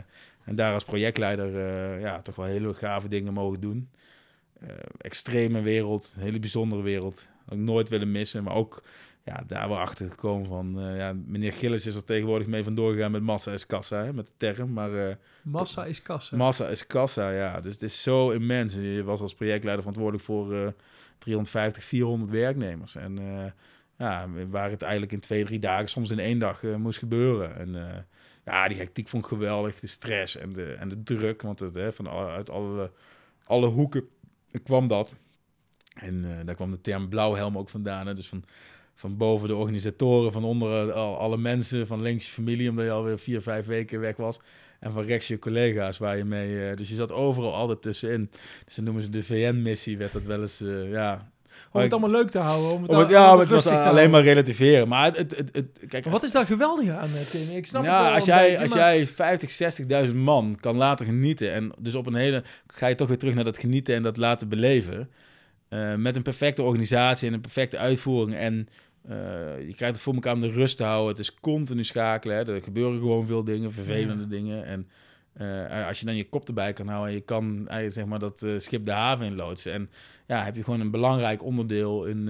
en 0.45 0.55
daar 0.55 0.73
als 0.73 0.83
projectleider 0.83 1.55
eh, 1.57 2.01
ja, 2.01 2.21
toch 2.21 2.35
wel 2.35 2.45
hele 2.45 2.73
gave 2.73 3.07
dingen 3.07 3.33
mogen 3.33 3.59
doen. 3.59 3.89
Eh, 4.59 4.67
extreme 4.97 5.61
wereld, 5.61 6.13
hele 6.17 6.39
bijzondere 6.39 6.81
wereld. 6.81 7.27
Ik 7.49 7.57
nooit 7.57 7.89
willen 7.89 8.11
missen. 8.11 8.43
Maar 8.43 8.55
ook 8.55 8.83
ja, 9.23 9.43
daar 9.47 9.69
wel 9.69 9.79
achter 9.79 10.09
gekomen 10.09 10.47
van... 10.47 10.79
eh, 10.79 10.97
ja, 10.97 11.13
meneer 11.25 11.53
Gillis 11.53 11.85
is 11.85 11.95
er 11.95 12.03
tegenwoordig 12.03 12.47
mee 12.47 12.63
vandoor 12.63 12.93
gegaan 12.93 13.11
met 13.11 13.21
massa 13.21 13.51
is 13.51 13.65
kassa, 13.65 14.03
hè, 14.03 14.13
met 14.13 14.25
de 14.25 14.31
term. 14.37 14.73
Maar 14.73 15.09
eh, 15.09 15.15
Massa 15.41 15.85
is 15.85 16.01
kassa. 16.01 16.35
massa 16.35 16.67
is 16.67 16.87
kassa, 16.87 17.29
ja. 17.31 17.61
Dus 17.61 17.73
het 17.73 17.81
is 17.81 18.03
zo 18.03 18.29
immens. 18.29 18.73
Je 18.73 19.03
was 19.03 19.21
als 19.21 19.33
projectleider 19.33 19.83
verantwoordelijk 19.83 20.23
voor 20.25 20.53
eh 20.55 20.67
350, 21.17 21.83
400 21.83 22.31
werknemers. 22.31 22.95
En 22.95 23.17
eh, 23.19 23.45
ja, 23.97 24.27
waar 24.49 24.69
het 24.69 24.81
eigenlijk 24.81 25.11
in 25.11 25.19
twee, 25.19 25.45
drie 25.45 25.59
dagen, 25.59 25.87
soms 25.89 26.09
in 26.09 26.19
één 26.19 26.39
dag 26.39 26.61
moest 26.63 26.99
gebeuren. 26.99 27.55
En 27.55 28.05
ja, 28.45 28.67
die 28.67 28.77
hectiek 28.77 29.07
vond 29.07 29.23
ik 29.23 29.29
geweldig. 29.29 29.79
De 29.79 29.87
stress 29.87 30.37
en 30.37 30.53
de, 30.53 30.73
en 30.73 30.89
de 30.89 31.03
druk, 31.03 31.41
want 31.41 31.59
het, 31.59 31.75
hè, 31.75 31.93
van 31.93 32.07
alle, 32.07 32.29
uit 32.29 32.49
alle, 32.49 32.91
alle 33.43 33.67
hoeken 33.67 34.03
kwam 34.63 34.87
dat. 34.87 35.13
En 35.93 36.25
eh, 36.25 36.45
daar 36.45 36.55
kwam 36.55 36.71
de 36.71 36.81
term 36.81 37.09
blauwhelm 37.09 37.57
ook 37.57 37.69
vandaan. 37.69 38.07
Hè? 38.07 38.13
Dus 38.13 38.27
van, 38.27 38.43
van 38.95 39.17
boven 39.17 39.47
de 39.47 39.55
organisatoren, 39.55 40.31
van 40.31 40.43
onder 40.43 40.89
eh, 40.89 40.95
al- 40.95 41.17
alle 41.17 41.37
mensen, 41.37 41.87
van 41.87 42.01
links 42.01 42.25
je 42.25 42.31
familie, 42.31 42.69
omdat 42.69 42.85
je 42.85 42.91
alweer 42.91 43.19
vier, 43.19 43.41
vijf 43.41 43.65
weken 43.65 43.99
weg 43.99 44.15
was. 44.15 44.39
En 44.79 44.91
van 44.91 45.03
rechts 45.03 45.27
je 45.27 45.39
collega's 45.39 45.97
waar 45.97 46.17
je 46.17 46.23
mee... 46.25 46.69
eh, 46.69 46.77
dus 46.77 46.89
je 46.89 46.95
zat 46.95 47.11
overal 47.11 47.53
altijd 47.53 47.81
tussenin. 47.81 48.29
Dus 48.65 48.75
dan 48.75 48.83
noemen 48.83 49.03
ze 49.03 49.09
de 49.09 49.23
VN-missie, 49.23 49.97
werd 49.97 50.13
dat 50.13 50.23
wel 50.23 50.41
eens... 50.41 50.61
eh, 50.61 50.91
ja, 50.91 51.31
Om 51.71 51.81
het 51.81 51.91
allemaal 51.91 52.09
leuk 52.09 52.29
te 52.29 52.39
houden. 52.39 52.71
Om 52.71 52.81
het, 52.81 52.91
om 52.91 53.09
ja, 53.09 53.29
maar 53.31 53.39
het 53.39 53.51
was 53.51 53.67
alleen 53.67 54.09
maar 54.09 54.23
relativeren. 54.23 54.87
Maar 54.87 55.05
het, 55.05 55.17
het, 55.17 55.31
het, 55.37 55.49
het- 55.53 55.79
kijk, 55.87 56.03
Maar 56.03 56.13
wat 56.13 56.23
is 56.23 56.31
daar 56.31 56.45
geweldig 56.45 56.89
aan, 56.89 57.09
Tim? 57.31 57.55
Ik 57.57 57.65
snap 57.65 57.83
ja, 57.83 57.93
het 57.95 58.03
wel 58.05 58.13
als 58.13 58.25
jij, 58.25 58.43
beetje, 58.49 58.59
als 58.61 58.69
maar- 58.73 58.95
jij 58.95 59.07
50, 59.07 60.07
60.000 60.09 60.15
man 60.15 60.57
kan 60.59 60.75
laten 60.75 61.05
genieten 61.05 61.51
en 61.51 61.71
dus 61.77 61.95
op 61.95 62.05
een 62.05 62.15
hele 62.15 62.43
ga 62.67 62.87
je 62.87 62.95
toch 62.95 63.07
weer 63.07 63.17
terug 63.17 63.35
naar 63.35 63.43
dat 63.43 63.57
genieten 63.57 63.95
en 63.95 64.03
dat 64.03 64.17
laten 64.17 64.49
beleven 64.49 65.09
eh, 65.73 65.95
met 65.95 66.15
een 66.15 66.21
perfecte 66.21 66.63
organisatie 66.63 67.27
en 67.27 67.33
een 67.33 67.41
perfecte 67.41 67.77
uitvoering 67.77 68.37
en 68.37 68.67
eh, 69.07 69.15
je 69.67 69.73
krijgt 69.73 69.95
het 69.95 70.01
voor 70.01 70.13
elkaar 70.13 70.33
om 70.33 70.41
de 70.41 70.51
rust 70.51 70.77
te 70.77 70.83
houden. 70.83 71.09
Het 71.09 71.19
is 71.19 71.39
continu 71.39 71.83
schakelen. 71.83 72.35
Hè. 72.35 72.53
Er 72.53 72.61
gebeuren 72.61 72.99
gewoon 72.99 73.25
veel 73.25 73.43
dingen, 73.43 73.71
vervelende 73.71 74.27
dingen. 74.27 74.65
En 74.65 74.87
eh, 75.33 75.87
als 75.87 75.99
je 75.99 76.05
dan 76.05 76.15
je 76.15 76.29
kop 76.29 76.47
erbij 76.47 76.73
kan 76.73 76.87
houden 76.87 77.09
en 77.09 77.15
je 77.15 77.21
kan 77.23 77.43
eigenlijk 77.55 77.93
zeg 77.93 78.05
maar 78.05 78.19
dat 78.19 78.41
eh, 78.41 78.59
schip 78.59 78.85
de 78.85 78.91
haven 78.91 79.25
in 79.25 79.35
loodsen. 79.35 79.73
En 79.73 79.89
ja, 80.27 80.43
heb 80.43 80.55
je 80.55 80.63
gewoon 80.63 80.79
een 80.79 80.91
belangrijk 80.91 81.43
onderdeel 81.43 82.05
in, 82.05 82.27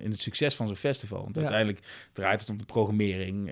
in 0.00 0.10
het 0.10 0.20
succes 0.20 0.54
van 0.54 0.66
zo'n 0.66 0.76
festival. 0.76 1.22
Want 1.22 1.34
Ja. 1.34 1.40
uiteindelijk 1.40 1.80
draait 2.12 2.40
het 2.40 2.50
om 2.50 2.56
de 2.56 2.64
programmering 2.64 3.50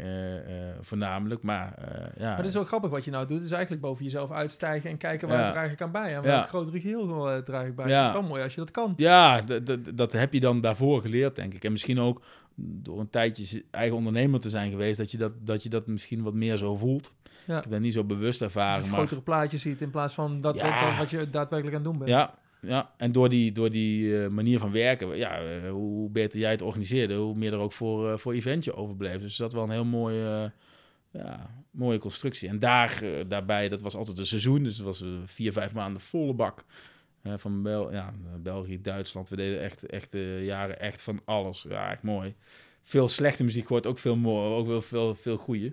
voornamelijk. 0.81 1.43
Maar 1.43 1.75
ja, 2.19 2.27
Maar 2.27 2.37
dat 2.37 2.47
is 2.47 2.55
wel 2.55 2.65
grappig 2.65 2.91
wat 2.91 3.05
je 3.05 3.11
nou 3.11 3.27
doet. 3.27 3.43
is 3.43 3.51
eigenlijk 3.51 3.83
boven 3.83 4.05
jezelf 4.05 4.31
uitstijgen 4.31 4.91
en 4.91 4.97
kijken 4.97 5.29
waar 5.29 5.39
Ja. 5.39 5.47
je 5.47 5.53
draag 5.53 5.73
ik 5.73 5.83
aan 5.83 5.91
bij. 5.91 6.05
En 6.07 6.11
Ja. 6.11 6.21
welk 6.23 6.49
grotere 6.49 6.81
geheel 6.81 7.31
eh, 7.31 7.39
draag 7.43 7.67
ik 7.67 7.75
bij. 7.77 7.89
Ja. 7.89 7.99
Het 8.07 8.15
is 8.15 8.21
wel 8.21 8.29
mooi 8.29 8.43
als 8.43 8.55
je 8.55 8.61
dat 8.61 8.71
kan. 8.71 8.93
Ja, 8.97 9.43
dat 9.95 10.13
heb 10.13 10.33
je 10.33 10.41
dan 10.41 10.61
daarvoor 10.61 11.01
geleerd, 11.01 11.37
denk 11.37 11.55
ik. 11.55 11.65
En 11.65 11.73
misschien 11.73 12.01
ook 12.01 12.23
door 12.55 13.01
een 13.01 13.11
tijdje 13.11 13.65
eigen 13.71 13.97
ondernemer 13.97 14.41
te 14.41 14.49
zijn 14.51 14.71
geweest, 14.71 14.99
dat 14.99 15.11
je 15.11 15.19
dat, 15.19 15.33
dat, 15.39 15.63
je 15.63 15.69
dat 15.69 15.87
misschien 15.87 16.23
wat 16.23 16.35
meer 16.35 16.57
zo 16.57 16.77
voelt. 16.77 17.13
Ja. 17.47 17.57
Ik 17.57 17.63
heb 17.63 17.73
dat 17.73 17.81
niet 17.81 17.93
zo 17.93 18.05
bewust 18.05 18.43
ervaren. 18.43 18.89
Maar, 18.89 18.99
grotere 18.99 19.21
plaatjes 19.21 19.63
ziet 19.63 19.81
in 19.81 19.91
plaats 19.91 20.15
van 20.15 20.41
dat, 20.41 20.55
Ja. 20.55 20.97
wat, 20.99 21.11
je 21.11 21.31
daadwerkelijk 21.31 21.77
aan 21.77 21.83
het 21.83 21.91
doen 21.91 21.99
bent. 21.99 22.11
ja, 22.11 22.39
ja, 22.61 22.91
en 22.97 23.13
door 23.13 23.29
die, 23.29 23.53
door 23.53 23.71
die 23.71 24.23
eh, 24.23 24.29
manier 24.29 24.59
van 24.59 24.73
werken, 24.73 25.17
ja, 25.17 25.41
eh, 25.43 25.71
hoe 25.71 26.11
beter 26.11 26.39
jij 26.39 26.51
het 26.51 26.63
organiseerde, 26.63 27.15
hoe 27.15 27.35
meer 27.35 27.53
er 27.53 27.59
ook 27.59 27.73
voor, 27.73 28.11
eh, 28.13 28.19
voor 28.19 28.33
eventje 28.33 28.75
overbleef. 28.75 29.21
Dus 29.21 29.37
dat 29.37 29.53
was 29.53 29.55
wel 29.55 29.65
een 29.65 29.83
heel 29.83 29.99
mooie, 29.99 30.53
ja, 31.11 31.51
mooie 31.71 31.99
constructie. 31.99 32.49
En 32.49 32.59
daar, 32.59 33.03
daarbij, 33.29 33.69
dat 33.69 33.81
was 33.81 33.95
altijd 33.95 34.19
een 34.19 34.27
seizoen, 34.27 34.63
dus 34.63 34.77
het 34.77 34.87
was 34.87 35.05
vier, 35.25 35.53
vijf 35.53 35.75
maanden 35.75 36.01
volle 36.01 36.35
bak. 36.35 36.65
Van 37.37 37.63
Bel 37.63 37.93
ja, 37.93 38.13
België, 38.39 38.81
Duitsland. 38.81 39.29
We 39.29 39.37
deden 39.37 39.61
echt, 39.61 39.87
echt 39.87 40.13
jaren 40.41 40.81
echt 40.81 41.03
van 41.03 41.21
alles. 41.25 41.67
Ja, 41.69 41.91
echt 41.91 42.03
mooi. 42.03 42.35
Veel 42.83 43.09
slechte 43.09 43.45
muziek 43.45 43.67
gehoord, 43.67 43.87
ook 43.87 43.99
veel 43.99 44.17
mooi, 44.17 44.55
ook 44.55 44.67
wel 44.67 44.81
veel, 44.81 45.15
veel 45.15 45.37
goede. 45.37 45.73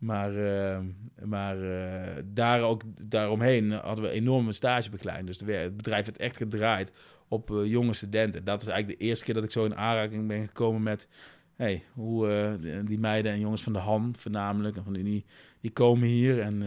Maar, 0.00 0.36
eh, 0.36 0.78
maar 1.24 1.62
eh, 1.62 2.22
daar 2.24 2.62
ook, 2.62 2.82
daaromheen 3.02 3.70
hadden 3.70 4.04
we 4.04 4.10
enorme 4.10 4.52
stagebegeleiding. 4.52 5.28
Dus 5.28 5.40
het 5.40 5.76
bedrijf 5.76 6.04
heeft 6.04 6.18
echt 6.18 6.36
gedraaid 6.36 6.92
op 7.28 7.50
eh, 7.50 7.64
jonge 7.64 7.94
studenten. 7.94 8.44
Dat 8.44 8.62
is 8.62 8.68
eigenlijk 8.68 8.98
de 9.00 9.06
eerste 9.06 9.24
keer 9.24 9.34
dat 9.34 9.44
ik 9.44 9.50
zo 9.50 9.64
in 9.64 9.76
aanraking 9.76 10.28
ben 10.28 10.46
gekomen 10.46 10.82
met... 10.82 11.08
Hey, 11.56 11.82
hoe 11.92 12.28
eh, 12.30 12.84
die- 12.86 12.98
meiden 12.98 13.32
en 13.32 13.40
jongens 13.40 13.62
van 13.62 13.72
de 13.72 13.78
hand 13.78 14.18
voornamelijk 14.18 14.76
en 14.76 14.84
van 14.84 14.92
de 14.92 14.98
Unie, 14.98 15.24
die 15.60 15.70
komen 15.70 16.08
hier. 16.08 16.40
En 16.40 16.62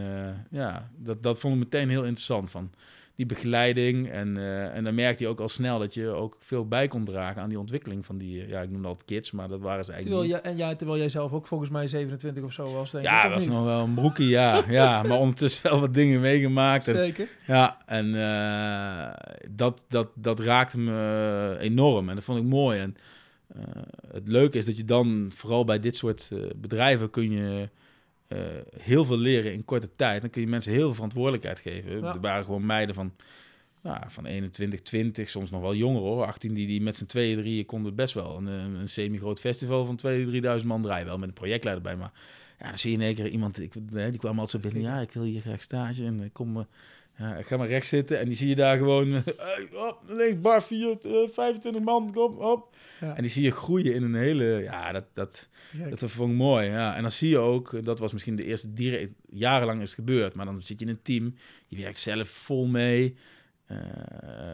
ja, 0.49 0.91
dat, 0.97 1.23
dat 1.23 1.39
vond 1.39 1.53
ik 1.53 1.59
meteen 1.59 1.89
heel 1.89 2.03
interessant 2.03 2.49
van 2.49 2.71
die 3.16 3.26
begeleiding. 3.26 4.09
En, 4.09 4.38
eh, 4.38 4.76
en 4.76 4.84
dan 4.84 4.95
merkte 4.95 5.24
je 5.24 5.30
ook 5.30 5.39
al 5.39 5.49
snel 5.49 5.80
dat 5.80 5.93
je 5.93 6.07
ook 6.07 6.38
veel 6.39 6.68
bij 6.68 6.88
kon 6.88 7.03
dragen 7.03 7.41
aan 7.41 7.49
die 7.49 7.59
ontwikkeling 7.59 8.05
van 8.05 8.18
die, 8.18 8.41
eh, 8.41 8.49
ja, 8.49 8.61
ik 8.61 8.70
noem 8.70 8.82
dat 8.82 8.91
altijd 8.91 9.09
kids, 9.09 9.32
maar 9.32 9.47
dat 9.47 9.59
waren 9.59 9.86
ze 9.86 9.91
eigenlijk 9.91 10.22
Terwijl, 10.22 10.41
jij, 10.43 10.51
en 10.51 10.57
ja, 10.57 10.76
terwijl 10.76 10.99
jij 10.99 11.09
zelf 11.09 11.34
ook 11.34 11.47
volgens 11.47 11.70
mij 11.70 11.88
27 11.88 12.43
of 12.43 12.53
zo 12.53 12.74
was. 12.74 12.91
Denk 12.91 13.03
Ja, 13.03 13.18
ik, 13.18 13.24
dat 13.24 13.34
was 13.34 13.47
nog 13.55 13.64
wel 13.64 13.84
een 13.84 13.93
broekie, 13.93 14.28
ja. 14.28 14.64
ja. 14.68 15.03
Maar 15.03 15.18
ondertussen 15.18 15.70
wel 15.70 15.80
wat 15.80 15.93
dingen 15.93 16.22
meegemaakt. 16.22 16.88
En, 16.88 16.95
Zeker. 16.95 17.28
ja, 17.47 17.78
en 17.86 18.16
eh, 18.16 19.34
dat, 19.51 19.86
dat, 19.88 20.09
dat 20.16 20.39
raakte 20.39 20.80
me 20.80 21.57
enorm 21.59 22.09
en 22.09 22.16
dat 22.16 22.24
vond 22.24 22.39
ik 22.39 22.45
mooi. 22.45 22.80
En 22.80 22.95
het 24.11 24.28
leuke 24.28 24.57
is 24.57 24.66
dat 24.66 24.78
je 24.78 24.86
dan, 24.86 25.32
vooral 25.36 25.64
bij 25.64 25.80
dit 25.80 25.95
soort 25.95 26.30
bedrijven, 26.55 27.09
kun 27.09 27.32
je 27.32 27.70
eh, 28.34 28.81
heel 28.81 29.05
veel 29.05 29.17
leren 29.17 29.53
in 29.53 29.65
korte 29.65 29.95
tijd. 29.95 30.21
Dan 30.21 30.29
kun 30.29 30.41
je 30.41 30.47
mensen 30.47 30.71
heel 30.71 30.81
veel 30.81 30.93
verantwoordelijkheid 30.93 31.59
geven. 31.59 31.99
Ja. 31.99 32.13
Er 32.13 32.21
waren 32.21 32.43
gewoon 32.43 32.65
meiden 32.65 32.95
van, 32.95 33.13
ja, 33.84 34.03
van 34.07 34.25
21, 34.25 34.81
20, 34.81 35.29
soms 35.29 35.49
nog 35.49 35.61
wel 35.61 35.75
jonger 35.75 36.01
hoor. 36.01 36.25
18, 36.25 36.53
die, 36.53 36.67
die 36.67 36.81
met 36.81 36.95
z'n 36.95 37.05
tweeën, 37.05 37.38
drieën 37.38 37.65
konden 37.65 37.95
best 37.95 38.13
wel 38.13 38.38
een, 38.38 38.45
een, 38.45 38.89
semi-groot 38.89 39.39
festival 39.39 39.86
van 39.86 39.99
2.000, 40.07 40.59
3.000 40.61 40.65
man 40.65 40.81
draaien. 40.81 41.05
Wel 41.05 41.17
met 41.17 41.27
een 41.27 41.34
projectleider 41.34 41.84
bij, 41.84 41.95
maar 41.95 42.11
ja, 42.59 42.67
dan 42.67 42.77
zie 42.77 42.91
je 42.91 42.97
in 42.97 43.03
één 43.03 43.15
keer 43.15 43.27
iemand, 43.27 43.61
ik, 43.61 43.73
hè, 43.89 44.09
die 44.09 44.19
kwam 44.19 44.39
altijd 44.39 44.63
zo 44.63 44.69
binnen, 44.69 44.91
ja, 44.91 44.99
ik 44.99 45.11
wil 45.11 45.23
hier 45.23 45.41
graag 45.41 45.61
stage 45.61 46.05
en 46.05 46.19
ik 46.19 46.34
kom... 46.34 46.57
eh, 46.57 46.63
ja, 47.18 47.36
ik 47.36 47.45
ga 47.45 47.57
maar 47.57 47.68
rechts 47.68 47.89
zitten 47.89 48.20
en 48.20 48.26
die 48.28 48.36
zie 48.36 48.47
je 48.47 48.55
daar 48.55 48.78
gewoon, 48.78 49.16
op, 49.88 49.97
links, 50.07 50.41
bar 50.41 50.64
4, 50.64 50.97
eh, 51.01 51.30
25 51.32 51.82
man, 51.82 52.14
kom, 52.14 52.38
op. 52.38 52.76
Ja. 52.99 53.16
En 53.16 53.22
die 53.22 53.32
zie 53.32 53.43
je 53.43 53.51
groeien 53.51 53.93
in 53.93 54.03
een 54.03 54.16
hele, 54.16 54.43
ja, 54.45 54.91
dat, 54.91 55.05
dat, 55.14 55.49
dat 55.89 56.11
vond 56.11 56.32
ik 56.32 56.38
mooi, 56.38 56.68
ja. 56.68 56.95
En 56.95 57.01
dan 57.01 57.11
zie 57.11 57.30
je 57.30 57.38
ook, 57.38 57.86
dat 57.86 57.99
was 57.99 58.11
misschien 58.14 58.36
de 58.36 58.45
eerste 58.45 58.74
direct, 58.74 59.14
jarenlang 59.30 59.82
is 59.82 59.86
het 59.89 59.99
gebeurd, 59.99 60.34
maar 60.34 60.45
dan 60.45 60.61
zit 60.61 60.80
je 60.80 60.86
in 60.86 60.91
een 60.91 61.01
team, 61.01 61.36
je 61.68 61.78
werkt 61.78 61.99
zelf 61.99 62.30
vol 62.30 62.66
mee. 62.66 63.16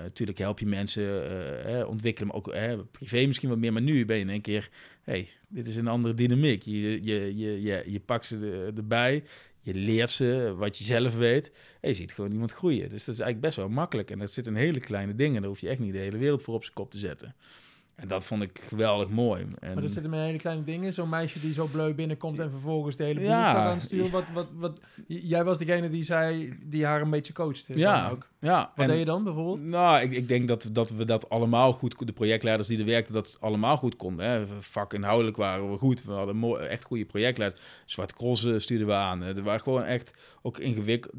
Natuurlijk 0.01 0.37
help 0.37 0.59
je 0.59 0.65
mensen, 0.65 1.29
eh, 1.65 1.87
maar 2.25 2.35
ook 2.35 2.51
privé 2.91 3.25
misschien 3.25 3.49
wat 3.49 3.57
meer. 3.57 3.73
Maar 3.73 3.81
nu 3.81 4.05
ben 4.05 4.15
je 4.15 4.21
in 4.21 4.29
één 4.29 4.41
keer, 4.41 4.69
hey, 5.03 5.27
dit 5.47 5.67
is 5.67 5.75
een 5.75 5.87
andere 5.87 6.13
dynamiek. 6.13 6.63
Je, 6.63 7.03
je, 7.03 7.37
je, 7.37 7.61
je, 7.61 7.83
je 7.85 7.99
pakt 7.99 8.25
ze 8.25 8.35
er- 8.35 8.77
erbij, 8.77 9.23
je 9.73 9.79
leert 9.79 10.09
ze 10.09 10.53
wat 10.57 10.77
je 10.77 10.83
zelf 10.83 11.15
weet. 11.15 11.51
En 11.81 11.89
je 11.89 11.95
ziet 11.95 12.13
gewoon 12.13 12.31
iemand 12.31 12.51
groeien. 12.51 12.89
Dus 12.89 13.05
dat 13.05 13.15
is 13.15 13.21
eigenlijk 13.21 13.41
best 13.41 13.55
wel 13.55 13.69
makkelijk. 13.69 14.11
En 14.11 14.19
dat 14.19 14.31
zit 14.31 14.47
in 14.47 14.55
hele 14.55 14.79
kleine 14.79 15.15
dingen. 15.15 15.41
Daar 15.41 15.49
hoef 15.49 15.59
je 15.59 15.69
echt 15.69 15.79
niet 15.79 15.93
de 15.93 15.99
hele 15.99 16.17
wereld 16.17 16.41
voor 16.41 16.53
op 16.53 16.63
zijn 16.63 16.75
kop 16.75 16.91
te 16.91 16.99
zetten. 16.99 17.35
En 17.99 18.07
dat 18.07 18.25
vond 18.25 18.41
ik 18.41 18.59
geweldig 18.69 19.09
mooi. 19.09 19.41
En, 19.59 19.73
Maar 19.73 19.81
dat 19.83 19.91
zitten 19.91 20.11
met 20.11 20.19
hele 20.19 20.37
kleine 20.37 20.63
dingen. 20.63 20.93
Zo'n 20.93 21.09
meisje 21.09 21.39
die 21.39 21.53
zo 21.53 21.65
bleu 21.71 21.93
binnenkomt 21.93 22.39
en 22.39 22.49
vervolgens 22.49 22.95
de 22.95 23.03
hele 23.03 23.19
boel 23.19 23.29
Ja. 23.29 23.43
staat 23.49 23.67
aan 23.67 23.73
het 23.73 23.81
sturen. 23.81 24.11
Wat, 24.11 24.23
wat, 24.33 24.51
wat, 24.55 24.79
jij 25.07 25.43
was 25.43 25.57
degene 25.57 25.89
die 25.89 26.03
zei, 26.03 26.53
die 26.63 26.85
haar 26.85 27.01
een 27.01 27.09
beetje 27.09 27.33
coachte. 27.33 27.77
ja, 27.77 28.09
ook. 28.09 28.29
ja. 28.39 28.71
Wat 28.75 28.85
en- 28.85 28.87
deed 28.91 28.99
je 28.99 29.05
dan 29.05 29.23
bijvoorbeeld? 29.23 29.61
Nou, 29.61 30.01
ik, 30.01 30.11
ik 30.13 30.27
denk 30.27 30.47
dat, 30.47 30.69
dat 30.71 30.89
we 30.89 31.05
dat 31.05 31.29
allemaal 31.29 31.71
goed... 31.73 32.07
De 32.07 32.13
projectleiders 32.13 32.67
die 32.67 32.79
er 32.79 32.85
werkten, 32.85 33.13
dat 33.13 33.37
allemaal 33.39 33.77
goed 33.77 33.95
konden. 33.95 34.25
Hè. 34.25 34.45
Vakinhoudelijk 34.59 35.37
waren 35.37 35.71
we 35.71 35.77
goed. 35.77 36.03
We 36.03 36.11
hadden 36.11 36.35
mooi, 36.35 36.65
echt 36.65 36.83
goede 36.83 37.05
projectleiders. 37.05 37.61
Zwart 37.85 38.13
crossen 38.13 38.61
stuurden 38.61 38.87
we 38.87 38.93
aan. 38.93 39.21
Er 39.21 39.43
waren 39.43 39.61
gewoon 39.61 39.83
echt 39.83 40.13
ook 40.41 40.57
ingewikkeld. 40.59 41.13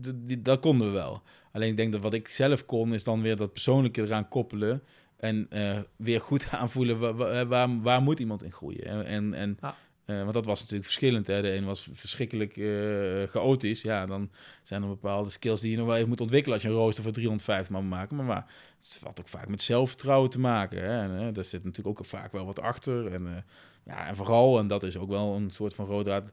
Dat 0.44 0.60
konden 0.60 0.86
we 0.86 0.92
wel. 0.92 1.22
Alleen 1.52 1.70
ik 1.70 1.76
denk 1.76 1.92
dat 1.92 2.00
wat 2.00 2.14
ik 2.14 2.28
zelf 2.28 2.64
kon, 2.64 2.94
is 2.94 3.04
dan 3.04 3.22
weer 3.22 3.36
dat 3.36 3.52
persoonlijke 3.52 4.02
eraan 4.02 4.28
koppelen. 4.28 4.82
En 5.20 5.46
eh, 5.50 5.78
weer 5.96 6.20
goed 6.20 6.50
aanvoelen, 6.60 6.98
waar, 6.98 7.46
waar, 7.46 7.80
waar, 7.80 8.02
moet 8.02 8.20
iemand 8.20 8.42
in 8.42 8.52
groeien? 8.52 9.06
En, 9.06 9.34
en, 9.34 9.58
eh, 10.04 10.20
want 10.20 10.32
dat 10.32 10.46
was 10.46 10.58
natuurlijk 10.58 10.84
verschillend. 10.84 11.26
Hè. 11.26 11.42
De 11.42 11.54
een 11.54 11.64
was 11.64 11.88
verschrikkelijk 11.92 12.56
eh, 12.56 13.22
chaotisch. 13.30 13.82
Ja, 13.82 14.06
dan 14.06 14.30
zijn 14.62 14.82
er 14.82 14.88
bepaalde 14.88 15.30
skills 15.30 15.60
die 15.60 15.70
je 15.70 15.76
nog 15.76 15.86
wel 15.86 15.96
even 15.96 16.08
moet 16.08 16.20
ontwikkelen 16.20 16.54
als 16.54 16.62
je 16.66 16.72
een 16.72 16.80
rooster 16.80 17.02
voor 17.02 17.12
350 17.12 17.72
man 17.72 17.82
moet 17.82 17.90
maken. 17.90 18.16
Maar, 18.16 18.24
maar 18.24 18.46
het 18.78 19.00
had 19.02 19.20
ook 19.20 19.28
vaak 19.28 19.48
met 19.48 19.62
zelfvertrouwen 19.62 20.30
te 20.30 20.40
maken. 20.40 20.82
Hè. 20.82 21.00
En, 21.00 21.32
daar 21.32 21.44
zit 21.44 21.64
natuurlijk 21.64 21.98
ook 22.00 22.06
vaak 22.06 22.32
wel 22.32 22.46
wat 22.46 22.60
achter. 22.60 23.12
En, 23.12 23.26
eh, 23.26 23.42
ja, 23.84 24.06
en 24.06 24.16
vooral, 24.16 24.58
en 24.58 24.66
dat 24.66 24.82
is 24.82 24.96
ook 24.96 25.08
wel 25.08 25.34
een 25.34 25.50
soort 25.50 25.74
van 25.74 25.86
rode 25.86 26.04
draad, 26.04 26.32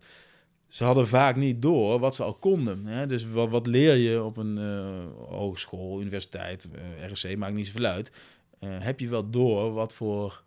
ze 0.68 0.84
hadden 0.84 1.08
vaak 1.08 1.36
niet 1.36 1.62
door 1.62 2.00
wat 2.00 2.16
ze 2.16 2.24
al 2.24 2.34
konden. 2.34 2.86
Hè? 2.86 3.08
Dus 3.08 3.30
wat, 3.30 3.50
wat 3.50 3.68
leer 3.68 3.96
je 3.96 4.24
op 4.24 4.38
een 4.38 4.58
eh, 4.58 5.30
hogeschool, 5.30 6.02
universiteit, 6.02 6.68
eh, 6.72 7.08
ROC, 7.08 7.38
maakt 7.38 7.54
niet 7.54 7.66
zoveel 7.66 7.86
uit. 7.86 8.12
Eh, 8.60 8.70
heb 8.80 9.00
je 9.00 9.08
wel 9.08 9.30
door 9.30 9.74
wat 9.74 9.94
voor 9.94 10.44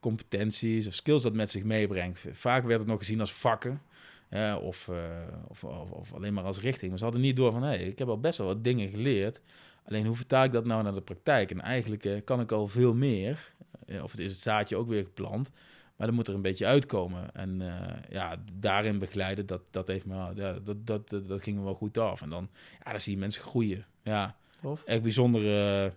competenties 0.00 0.86
of 0.86 0.94
skills 0.94 1.22
dat 1.22 1.32
met 1.32 1.50
zich 1.50 1.64
meebrengt. 1.64 2.24
Vaak 2.30 2.64
werd 2.64 2.80
het 2.80 2.88
nog 2.88 2.98
gezien 2.98 3.20
als 3.20 3.32
vakken. 3.32 3.82
of, 4.62 4.88
eh, 4.88 4.96
of, 5.48 5.64
of, 5.64 5.90
of 5.90 6.14
alleen 6.14 6.34
maar 6.34 6.44
als 6.44 6.60
richting. 6.60 6.90
Maar 6.90 6.98
ze 6.98 7.04
hadden 7.04 7.22
niet 7.22 7.36
door 7.36 7.52
van, 7.52 7.62
hé, 7.62 7.68
hey, 7.68 7.82
ik 7.82 7.98
heb 7.98 8.08
al 8.08 8.20
best 8.20 8.38
wel 8.38 8.46
wat 8.46 8.64
dingen 8.64 8.88
geleerd. 8.88 9.40
Alleen 9.84 10.06
hoe 10.06 10.16
vertaal 10.16 10.44
ik 10.44 10.52
dat 10.52 10.64
nou 10.64 10.82
naar 10.82 10.94
de 10.94 11.00
praktijk? 11.00 11.50
En 11.50 11.60
eigenlijk 11.60 12.04
eh, 12.04 12.20
kan 12.24 12.40
ik 12.40 12.52
al 12.52 12.66
veel 12.66 12.94
meer. 12.94 13.52
of 14.02 14.10
het 14.10 14.20
is 14.20 14.30
het 14.30 14.40
zaadje 14.40 14.76
ook 14.76 14.88
weer 14.88 15.04
geplant. 15.04 15.50
Maar 15.96 16.06
dan 16.06 16.16
moet 16.16 16.28
er 16.28 16.34
een 16.34 16.42
beetje 16.42 16.66
uitkomen. 16.66 17.34
En 17.34 17.62
ja, 18.10 18.42
daarin 18.52 18.98
begeleiden, 18.98 19.46
dat, 19.46 19.62
dat, 19.70 19.86
heeft 19.86 20.06
me, 20.06 20.14
ja, 20.14 20.32
dat, 20.34 20.86
dat, 20.86 21.08
dat, 21.08 21.28
dat 21.28 21.42
ging 21.42 21.56
me 21.56 21.64
wel 21.64 21.74
goed 21.74 21.98
af. 21.98 22.22
En 22.22 22.28
dan, 22.28 22.48
ja, 22.84 22.90
dan 22.90 23.00
zie 23.00 23.12
je 23.12 23.18
mensen 23.18 23.42
groeien. 23.42 23.86
Ja, 24.02 24.36
Tof. 24.62 24.82
echt 24.84 25.02
bijzondere, 25.02 25.92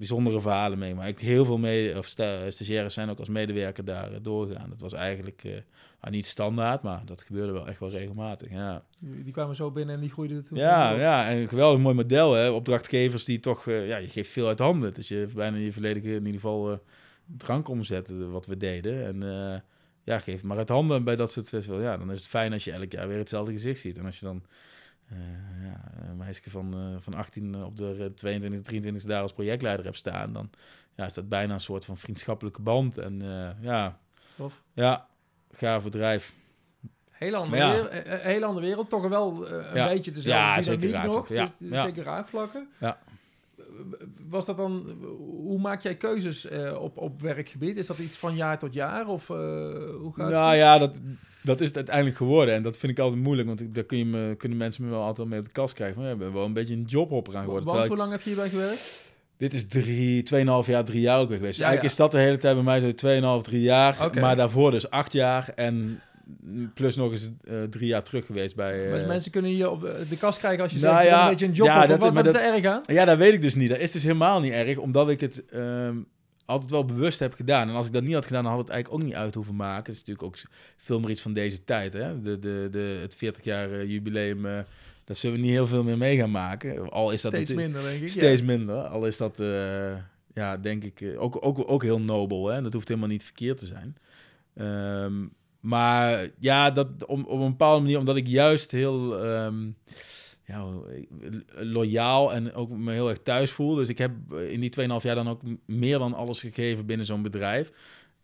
bijzondere 0.00 0.40
verhalen 0.40 0.78
mee. 0.78 0.94
Maar 0.94 1.08
ik 1.08 1.18
heel 1.18 1.44
veel 1.44 1.58
mee, 1.58 1.98
of 1.98 2.06
stagiaires 2.06 2.94
zijn 2.94 3.10
ook 3.10 3.18
als 3.18 3.28
medewerker 3.28 3.84
daar 3.84 4.12
eh, 4.12 4.18
doorgegaan. 4.22 4.70
Dat 4.70 4.80
was 4.80 4.92
eigenlijk 4.92 5.44
eh, 5.44 5.52
nou, 6.00 6.14
niet 6.14 6.26
standaard, 6.26 6.82
maar 6.82 7.02
dat 7.04 7.20
gebeurde 7.20 7.52
wel 7.52 7.68
echt 7.68 7.80
wel 7.80 7.90
regelmatig. 7.90 8.50
Ja, 8.50 8.84
Die, 8.98 9.32
kwamen 9.32 9.54
zo 9.54 9.70
binnen 9.70 9.94
en 9.94 10.00
die 10.00 10.10
groeiden 10.10 10.44
toen. 10.44 10.58
ja, 10.58 10.90
ja 10.90 11.28
en 11.28 11.36
een 11.36 11.48
geweldig 11.48 11.80
mooi 11.80 11.94
model. 11.94 12.32
Hè? 12.32 12.50
Opdrachtgevers 12.50 13.24
die 13.24 13.40
toch, 13.40 13.66
eh, 13.66 13.88
ja, 13.88 13.96
je 13.96 14.08
geeft 14.08 14.30
veel 14.30 14.48
uit 14.48 14.58
handen. 14.58 14.94
Dus 14.94 15.08
je 15.08 15.28
bijna 15.34 15.56
je 15.56 15.72
volledige, 15.72 16.08
in 16.08 16.14
ieder 16.26 16.40
geval, 16.40 16.72
eh 16.72 16.78
drank 17.36 17.68
omzetten 17.68 18.30
wat 18.30 18.46
we 18.46 18.56
deden. 18.56 19.06
En 19.06 19.22
ja, 20.04 20.18
geef 20.18 20.42
maar 20.42 20.56
uit 20.56 20.68
handen 20.68 21.04
bij 21.04 21.16
dat 21.16 21.30
soort 21.30 21.48
festivals. 21.48 21.82
Ja, 21.82 21.96
dan 21.96 22.10
is 22.10 22.18
het 22.18 22.28
fijn 22.28 22.52
als 22.52 22.64
je 22.64 22.72
elk 22.72 22.92
jaar 22.92 23.08
weer 23.08 23.18
hetzelfde 23.18 23.52
gezicht 23.52 23.80
ziet. 23.80 23.98
En 23.98 24.04
als 24.04 24.18
je 24.18 24.26
dan 24.26 24.42
ja, 25.62 25.80
een 26.10 26.16
meisje 26.16 26.50
van, 26.50 26.74
eh, 26.74 26.80
van 26.98 27.14
18 27.14 27.64
op 27.64 27.76
de 27.76 28.12
22, 28.14 28.60
23 28.60 29.02
daar 29.10 29.22
als 29.22 29.32
projectleider 29.32 29.84
hebt 29.84 29.96
staan, 29.96 30.32
dan 30.32 30.50
ja, 30.94 31.04
is 31.04 31.14
dat 31.14 31.28
bijna 31.28 31.54
een 31.54 31.60
soort 31.60 31.84
van 31.84 31.96
vriendschappelijke 31.96 32.62
band. 32.62 32.98
En 32.98 33.22
eh, 33.22 33.50
ja, 33.64 33.98
Tof. 34.36 34.62
ja, 34.72 35.06
gaaf 35.52 35.82
bedrijf. 35.82 36.34
Hele 37.10 37.36
andere, 37.36 37.62
ja. 37.62 37.70
wereld, 37.70 37.88
eh, 37.88 38.14
eh, 38.14 38.20
hele 38.20 38.44
andere 38.44 38.66
wereld, 38.66 38.88
toch 38.90 39.08
wel 39.08 39.48
eh, 39.48 39.52
een 39.70 39.74
Ja. 39.76 39.88
beetje 39.88 40.10
dezelfde 40.10 40.70
Ja, 40.70 40.76
dynamiek 40.76 40.90
zeker 41.02 41.06
nog. 41.16 41.28
ja. 41.28 41.48
Dus, 41.58 41.68
Ja. 41.68 41.82
Zeker 41.84 42.04
raakvlakken. 42.04 42.68
Ja. 42.78 42.98
Was 44.28 44.46
dat 44.46 44.56
dan, 44.56 44.96
hoe 45.28 45.58
maak 45.58 45.80
jij 45.80 45.96
keuzes 45.96 46.46
eh, 46.46 46.76
op, 46.82 46.96
op 46.98 47.20
werkgebied? 47.20 47.76
Is 47.76 47.86
dat 47.86 47.98
iets 47.98 48.16
van 48.18 48.34
jaar 48.34 48.58
tot 48.58 48.72
jaar? 48.72 49.06
Of 49.06 49.30
eh, 49.30 49.36
hoe 50.00 50.12
gaat 50.14 50.28
Nou 50.30 50.48
het? 50.50 50.58
ja, 50.58 50.78
dat, 50.78 50.98
dat 51.42 51.60
is 51.60 51.66
het 51.66 51.76
uiteindelijk 51.76 52.16
geworden. 52.16 52.54
En 52.54 52.62
dat 52.62 52.76
vind 52.76 52.92
ik 52.92 52.98
altijd 52.98 53.22
moeilijk, 53.22 53.48
want 53.48 53.74
daar 53.74 53.84
kun 53.84 53.98
je 53.98 54.04
me, 54.06 54.34
kunnen 54.36 54.58
mensen 54.58 54.84
me 54.84 54.90
wel 54.90 55.02
altijd 55.02 55.28
mee 55.28 55.38
op 55.38 55.44
de 55.44 55.52
kast 55.52 55.74
krijgen. 55.74 55.96
Van, 55.96 56.04
ja, 56.04 56.10
ik 56.12 56.18
ben 56.18 56.32
wel 56.32 56.44
een 56.44 56.52
beetje 56.52 56.74
een 56.74 56.84
jobhopper 56.86 57.36
aan 57.36 57.44
geworden. 57.44 57.72
Want 57.74 57.86
hoe 57.86 57.96
lang 57.96 58.10
heb 58.10 58.20
je 58.20 58.28
hierbij 58.30 58.48
gewerkt? 58.48 59.08
dit 59.36 59.54
is 59.54 59.66
drie, 59.66 60.22
tweeënhalf 60.22 60.66
jaar, 60.66 60.84
drie 60.84 61.00
jaar 61.00 61.20
ook 61.20 61.28
weer 61.28 61.36
geweest. 61.36 61.58
Ja, 61.58 61.64
Eigenlijk 61.64 61.96
ja. 61.96 62.02
is 62.04 62.10
dat 62.10 62.20
de 62.20 62.26
hele 62.26 62.36
tijd 62.40 62.54
bij 62.54 62.64
mij 62.64 62.80
zo 62.80 62.94
tweeënhalf, 62.94 63.42
drie 63.42 63.62
jaar. 63.62 64.10
Maar 64.20 64.36
daarvoor 64.36 64.70
dus 64.70 64.90
acht 64.90 65.12
jaar 65.12 65.52
en 65.54 66.00
plus 66.74 66.96
nog 66.96 67.10
eens 67.12 67.30
eh, 67.44 67.62
drie 67.62 67.86
jaar 67.86 68.02
terug 68.02 68.26
geweest 68.26 68.56
bij... 68.56 68.86
eh, 68.86 68.92
Dus 68.92 69.04
mensen 69.06 69.30
kunnen 69.30 69.56
je 69.56 69.70
op 69.70 69.80
de 70.08 70.16
kast 70.18 70.38
krijgen 70.38 70.62
als 70.62 70.72
je 70.72 70.78
Nou 70.80 70.96
zegt, 71.02 71.08
je 71.16 71.22
een 71.22 71.28
beetje 71.28 71.46
een 71.46 71.52
job. 71.52 71.66
ja, 71.66 71.78
wat 71.78 71.88
dat- 71.88 71.98
wat 71.98 72.12
maar 72.12 72.26
is 72.26 72.32
dat- 72.32 72.40
er 72.42 72.54
erg 72.54 72.64
aan? 72.64 72.82
Ja, 72.86 73.04
dat 73.04 73.18
weet 73.18 73.32
ik 73.32 73.42
dus 73.42 73.54
niet. 73.54 73.68
Dat 73.70 73.78
is 73.78 73.92
dus 73.92 74.02
helemaal 74.02 74.40
niet 74.40 74.52
erg, 74.52 74.76
omdat 74.78 75.10
ik 75.10 75.20
het 75.20 75.44
ehm, 75.50 75.96
altijd 76.50 76.70
wel 76.70 76.84
bewust 76.84 77.18
heb 77.18 77.34
gedaan. 77.34 77.68
En 77.68 77.74
als 77.74 77.86
ik 77.86 77.92
dat 77.92 78.02
niet 78.02 78.14
had 78.14 78.26
gedaan, 78.26 78.42
dan 78.42 78.52
had 78.52 78.60
het 78.60 78.70
eigenlijk 78.70 79.02
ook 79.02 79.08
niet 79.08 79.18
uit 79.18 79.34
hoeven 79.34 79.56
maken. 79.56 79.92
Het 79.92 79.94
is 79.94 79.98
natuurlijk 79.98 80.26
ook 80.26 80.52
veel 80.76 81.00
meer 81.00 81.10
iets 81.10 81.20
van 81.22 81.32
deze 81.32 81.64
tijd. 81.64 81.92
Hè? 81.92 82.20
De, 82.20 82.38
de, 82.38 82.68
de, 82.70 82.98
het 83.00 83.14
40 83.14 83.44
jaar 83.44 83.72
eh, 83.72 83.90
jubileum, 83.90 84.46
eh, 84.46 84.52
daar 85.04 85.16
zullen 85.16 85.36
we 85.36 85.42
niet 85.42 85.52
heel 85.52 85.66
veel 85.66 85.84
meer 85.84 85.98
mee 85.98 86.16
gaan 86.16 86.30
maken. 86.30 86.90
Al 86.90 87.10
is 87.10 87.20
dat 87.22 87.32
Steeds 87.32 87.52
minder, 87.52 87.82
denk 87.82 88.02
ik. 88.02 88.08
Steeds 88.08 88.42
minder. 88.42 88.76
Al 88.76 89.06
is 89.06 89.16
dat, 89.16 89.40
eh, 89.40 89.96
ja, 90.34 90.56
denk 90.56 90.84
ik, 90.84 91.14
ook, 91.16 91.44
ook, 91.44 91.70
ook 91.70 91.82
heel 91.82 92.00
nobel. 92.00 92.46
Hè? 92.46 92.62
Dat 92.62 92.72
hoeft 92.72 92.88
helemaal 92.88 93.08
niet 93.08 93.24
verkeerd 93.24 93.58
te 93.58 93.66
zijn. 93.66 93.96
Ehm, 94.54 95.26
maar 95.60 96.28
ja, 96.38 96.70
dat, 96.70 96.88
om, 97.06 97.24
op 97.24 97.40
een 97.40 97.50
bepaalde 97.50 97.82
manier, 97.82 97.98
omdat 97.98 98.16
ik 98.16 98.26
juist 98.26 98.70
heel 98.70 99.24
ehm, 99.24 99.68
loyaal 101.54 102.32
en 102.32 102.54
ook 102.54 102.70
me 102.70 102.92
heel 102.92 103.08
erg 103.08 103.18
thuis 103.22 103.50
voel. 103.50 103.74
Dus 103.74 103.88
ik 103.88 103.98
heb 103.98 104.12
in 104.32 104.60
die 104.60 104.72
2,5 104.80 104.86
jaar 105.02 105.14
dan 105.14 105.28
ook 105.28 105.42
meer 105.66 105.98
dan 105.98 106.14
alles 106.14 106.40
gegeven 106.40 106.86
binnen 106.86 107.06
zo'n 107.06 107.22
bedrijf. 107.22 107.72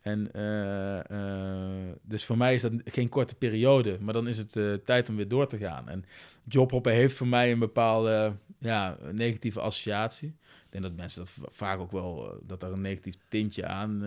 En 0.06 0.32
eh, 0.32 1.10
eh, 1.10 1.94
dus 2.02 2.24
voor 2.24 2.36
mij 2.36 2.54
is 2.54 2.62
dat 2.62 2.72
geen 2.84 3.08
korte 3.08 3.34
periode, 3.34 3.98
maar 4.00 4.14
dan 4.14 4.28
is 4.28 4.38
het 4.38 4.56
eh, 4.56 4.72
tijd 4.72 5.08
om 5.08 5.16
weer 5.16 5.28
door 5.28 5.46
te 5.46 5.58
gaan. 5.58 5.88
En 5.88 6.04
jobhoppen 6.44 6.92
heeft 6.92 7.16
voor 7.16 7.26
mij 7.26 7.52
een 7.52 7.58
bepaalde 7.58 8.32
ja, 8.58 8.96
negatieve 9.12 9.60
associatie. 9.60 10.28
Ik 10.28 10.72
denk 10.72 10.84
dat 10.84 10.96
mensen 10.96 11.20
dat 11.20 11.30
va- 11.30 11.48
vaak 11.50 11.78
ook 11.78 11.92
wel, 11.92 12.40
dat 12.42 12.62
er 12.62 12.72
een 12.72 12.80
negatief 12.80 13.14
tintje 13.28 13.66
aan, 13.66 14.04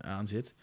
aan 0.00 0.28
zit. 0.28 0.54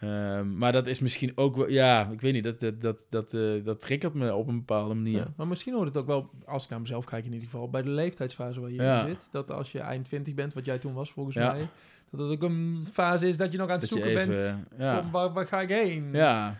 Ehm, 0.00 0.58
maar 0.58 0.72
dat 0.72 0.86
is 0.86 1.00
misschien 1.00 1.32
ook 1.34 1.56
wel, 1.56 1.68
ja, 1.68 2.08
ik 2.12 2.20
weet 2.20 2.32
niet, 2.32 2.44
dat, 2.44 2.60
dat, 2.60 2.80
dat, 2.80 3.06
dat, 3.10 3.32
eh, 3.34 3.64
dat 3.64 3.80
triggert 3.80 4.14
me 4.14 4.34
op 4.34 4.48
een 4.48 4.56
bepaalde 4.58 4.94
manier. 4.94 5.16
Ja, 5.18 5.32
maar 5.36 5.46
misschien 5.46 5.74
hoort 5.74 5.88
het 5.88 5.96
ook 5.96 6.06
wel, 6.06 6.30
als 6.46 6.64
ik 6.64 6.70
naar 6.70 6.80
mezelf 6.80 7.04
kijk 7.04 7.24
in 7.24 7.32
ieder 7.32 7.48
geval, 7.48 7.70
bij 7.70 7.82
de 7.82 7.88
leeftijdsfase 7.90 8.60
waar 8.60 8.70
je 8.70 8.82
Ja. 8.82 9.00
in 9.00 9.08
zit. 9.08 9.28
Dat 9.32 9.50
als 9.50 9.72
je 9.72 9.80
eind 9.80 10.04
20 10.04 10.34
bent, 10.34 10.54
wat 10.54 10.64
jij 10.64 10.78
toen 10.78 10.92
was 10.94 11.10
volgens 11.10 11.36
Ja. 11.36 11.52
mij, 11.52 11.68
dat 12.10 12.20
het 12.20 12.30
ook 12.30 12.42
een 12.50 12.86
fase 12.92 13.28
is 13.28 13.36
dat 13.36 13.52
je 13.52 13.58
nog 13.58 13.66
aan 13.68 13.78
het 13.78 13.80
Dat 13.80 13.90
zoeken 13.90 14.10
even, 14.10 14.28
bent. 14.28 14.56
ja. 14.78 15.00
Van 15.02 15.10
waar, 15.10 15.32
waar 15.32 15.46
ga 15.46 15.60
ik 15.60 15.68
heen? 15.68 16.08
ja. 16.12 16.56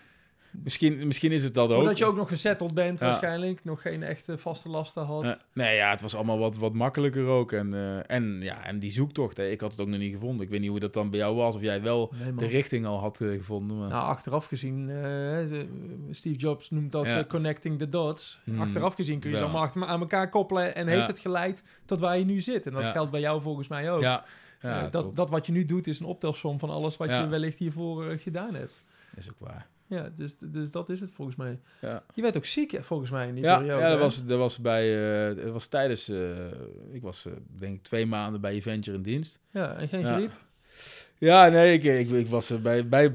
Misschien, 0.65 1.07
misschien 1.07 1.33
is 1.33 1.43
het 1.43 1.55
dat 1.55 1.69
ook. 1.71 1.77
Voordat 1.77 1.99
je 1.99 2.05
ook 2.05 2.17
nog 2.17 2.29
gezetteld 2.29 2.75
bent 2.75 2.99
Ja. 2.99 3.07
waarschijnlijk, 3.07 3.65
nog 3.65 3.83
geen 3.83 4.03
echte 4.03 4.39
vaste 4.39 4.69
lasten 4.69 5.05
had. 5.05 5.45
Nee, 5.53 5.77
ja, 5.77 5.91
het 5.91 6.01
was 6.01 6.15
allemaal 6.15 6.39
wat, 6.39 6.57
wat 6.57 6.73
makkelijker 6.73 7.27
ook. 7.27 7.53
En, 7.53 7.75
eh, 7.75 8.17
en, 8.17 8.39
ja, 8.41 8.65
en 8.65 8.79
die 8.79 8.91
zoektocht, 8.91 9.37
hè, 9.37 9.49
ik 9.49 9.61
had 9.61 9.71
het 9.71 9.81
ook 9.81 9.89
nog 9.89 9.99
niet 9.99 10.13
gevonden. 10.13 10.45
Ik 10.45 10.51
weet 10.51 10.61
niet 10.61 10.71
hoe 10.71 10.81
dat 10.81 10.93
dan 10.93 11.11
bij 11.11 11.19
jou 11.19 11.37
was, 11.37 11.55
of 11.55 11.61
jij 11.61 11.83
wel 11.83 12.13
Nee, 12.23 12.35
de 12.35 12.47
richting 12.47 12.87
al 12.87 12.99
had 12.99 13.21
eh, 13.21 13.29
gevonden. 13.31 13.79
Maar... 13.79 13.89
Nou, 13.89 14.05
achteraf 14.05 14.47
gezien, 14.47 14.91
eh, 14.91 15.61
Steve 16.11 16.37
Jobs 16.37 16.71
noemt 16.71 16.93
dat 16.93 17.07
Ja. 17.07 17.25
connecting 17.25 17.79
the 17.79 17.89
dots. 17.89 18.41
Hmm, 18.45 18.61
achteraf 18.61 18.95
gezien 18.95 19.21
kun 19.21 19.31
je 19.31 19.37
ze 19.37 19.43
allemaal 19.43 19.63
achter, 19.63 19.85
aan 19.85 20.01
elkaar 20.01 20.29
koppelen 20.29 20.75
en 20.75 20.87
heeft 20.87 21.07
het 21.07 21.19
geleid 21.19 21.63
tot 21.85 22.01
waar 22.01 22.19
je 22.19 22.25
nu 22.25 22.41
zit. 22.41 22.67
En 22.67 22.73
dat 22.73 22.85
geldt 22.85 23.11
bij 23.11 23.21
jou 23.21 23.43
volgens 23.43 23.69
mij 23.69 23.91
ook. 23.93 24.03
ja, 24.03 24.25
dat, 24.61 24.91
klopt. 24.91 25.17
dat 25.17 25.31
wat 25.31 25.47
je 25.47 25.53
nu 25.53 25.65
doet 25.65 25.87
is 25.87 26.01
een 26.01 26.07
optelsom 26.07 26.59
van 26.59 26.71
alles 26.71 26.97
wat 26.97 27.09
je 27.09 27.27
wellicht 27.29 27.59
hiervoor 27.59 28.19
gedaan 28.19 28.55
hebt. 28.55 28.83
is 29.17 29.29
ook 29.29 29.39
waar. 29.39 29.67
Ja, 29.89 30.11
dus, 30.15 30.37
dus 30.39 30.71
dat 30.71 30.89
is 30.89 31.01
het 31.01 31.11
volgens 31.11 31.37
mij. 31.37 31.59
Ja. 31.81 32.03
Je 32.15 32.23
werd 32.23 32.37
ook 32.37 32.45
ziek 32.45 32.79
volgens 32.83 33.11
mij 33.11 33.29
in 33.29 33.35
die 33.35 33.45
Ja, 33.45 33.59
periode. 33.59 33.81
ja 33.83 33.91
dat, 33.91 33.99
was, 33.99 34.25
dat 34.27 34.39
was 34.39 34.59
bij, 34.59 34.85
eh, 35.31 35.37
dat 35.45 35.53
was 35.53 35.67
tijdens, 35.67 36.09
eh, 36.09 36.19
ik 36.93 37.03
was 37.03 37.27
eh, 37.27 37.33
denk 37.59 37.75
ik 37.77 37.83
twee 37.83 38.07
maanden 38.07 38.41
bij 38.41 38.57
Adventure 38.57 38.97
in 38.97 39.03
dienst. 39.03 39.41
Ja, 39.51 39.75
en 39.77 39.89
geen 39.89 40.01
Ja. 40.01 40.15
griep. 40.17 40.31
Ja, 41.19 41.49
nee, 41.49 41.73
ik, 41.73 41.85
ik, 41.85 42.11
ik 42.11 42.27
was 42.29 42.61
bij, 42.63 42.89
bij, 42.89 43.13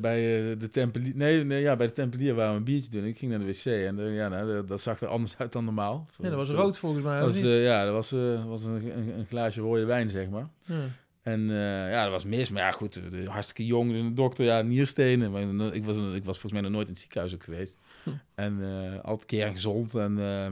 bij, 0.00 0.20
de 0.58 0.68
Tempelier, 0.70 1.12
nee, 1.16 1.44
nee, 1.44 1.60
ja, 1.62 1.76
bij 1.76 1.86
de 1.86 1.92
Tempelier 1.92 2.34
waar 2.34 2.50
we 2.50 2.56
een 2.56 2.64
biertje 2.64 2.90
doen. 2.90 3.04
Ik 3.04 3.18
ging 3.18 3.30
naar 3.30 3.40
de 3.40 3.46
wc 3.46 3.64
en 3.64 4.12
ja, 4.12 4.28
nou, 4.28 4.66
dat- 4.66 4.80
zag 4.80 5.00
er 5.00 5.08
anders 5.08 5.38
uit 5.38 5.52
dan 5.52 5.64
normaal. 5.64 6.06
Ja, 6.18 6.28
dat 6.28 6.38
was 6.38 6.50
rood 6.50 6.78
volgens 6.78 7.04
mij. 7.04 7.18
Dat 7.20 7.26
was, 7.28 7.40
ja, 7.40 7.84
dat 7.84 7.92
was, 7.92 8.10
was 8.46 8.64
een, 8.64 8.98
een, 8.98 9.18
een 9.18 9.26
glaasje 9.26 9.60
rode 9.60 9.84
wijn, 9.84 10.10
zeg 10.10 10.28
maar. 10.28 10.48
Ja. 10.64 10.74
En 11.22 11.50
eh, 11.50 11.90
ja, 11.90 12.02
dat 12.02 12.12
was 12.12 12.24
mis. 12.24 12.50
Maar 12.50 12.62
ja, 12.62 12.70
goed, 12.70 12.96
eh, 12.96 13.28
hartstikke 13.28 13.66
jong. 13.66 13.92
De 13.92 14.14
dokter, 14.14 14.44
ja, 14.44 14.62
nierstenen. 14.62 15.30
Maar 15.30 15.46
no- 15.46 15.70
ik 15.70 15.84
was, 15.84 15.96
ik 15.96 16.24
was 16.24 16.38
volgens 16.38 16.52
mij 16.52 16.60
nog 16.60 16.70
nooit 16.70 16.86
in 16.86 16.92
het 16.92 17.00
ziekenhuis 17.02 17.34
ook 17.34 17.44
geweest. 17.44 17.78
Hm. 18.02 18.10
En 18.34 18.58
eh 18.62 19.04
altijd 19.04 19.26
keer 19.26 19.48
gezond. 19.48 19.94
En 19.94 20.18
eh, 20.18 20.48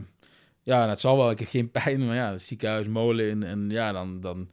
ja, 0.63 0.77
nou, 0.77 0.89
het 0.89 1.01
zal 1.01 1.17
wel. 1.17 1.31
Ik 1.31 1.39
heb 1.39 1.49
geen 1.49 1.71
pijn. 1.83 2.07
Maar 2.07 2.17
ja, 2.17 2.33
het 2.33 2.43
ziekenhuis, 2.43 2.87
molen 2.87 3.29
in. 3.29 3.43
En 3.43 3.71
ja, 3.71 3.93
dan, 3.93 4.21
dan, 4.21 4.49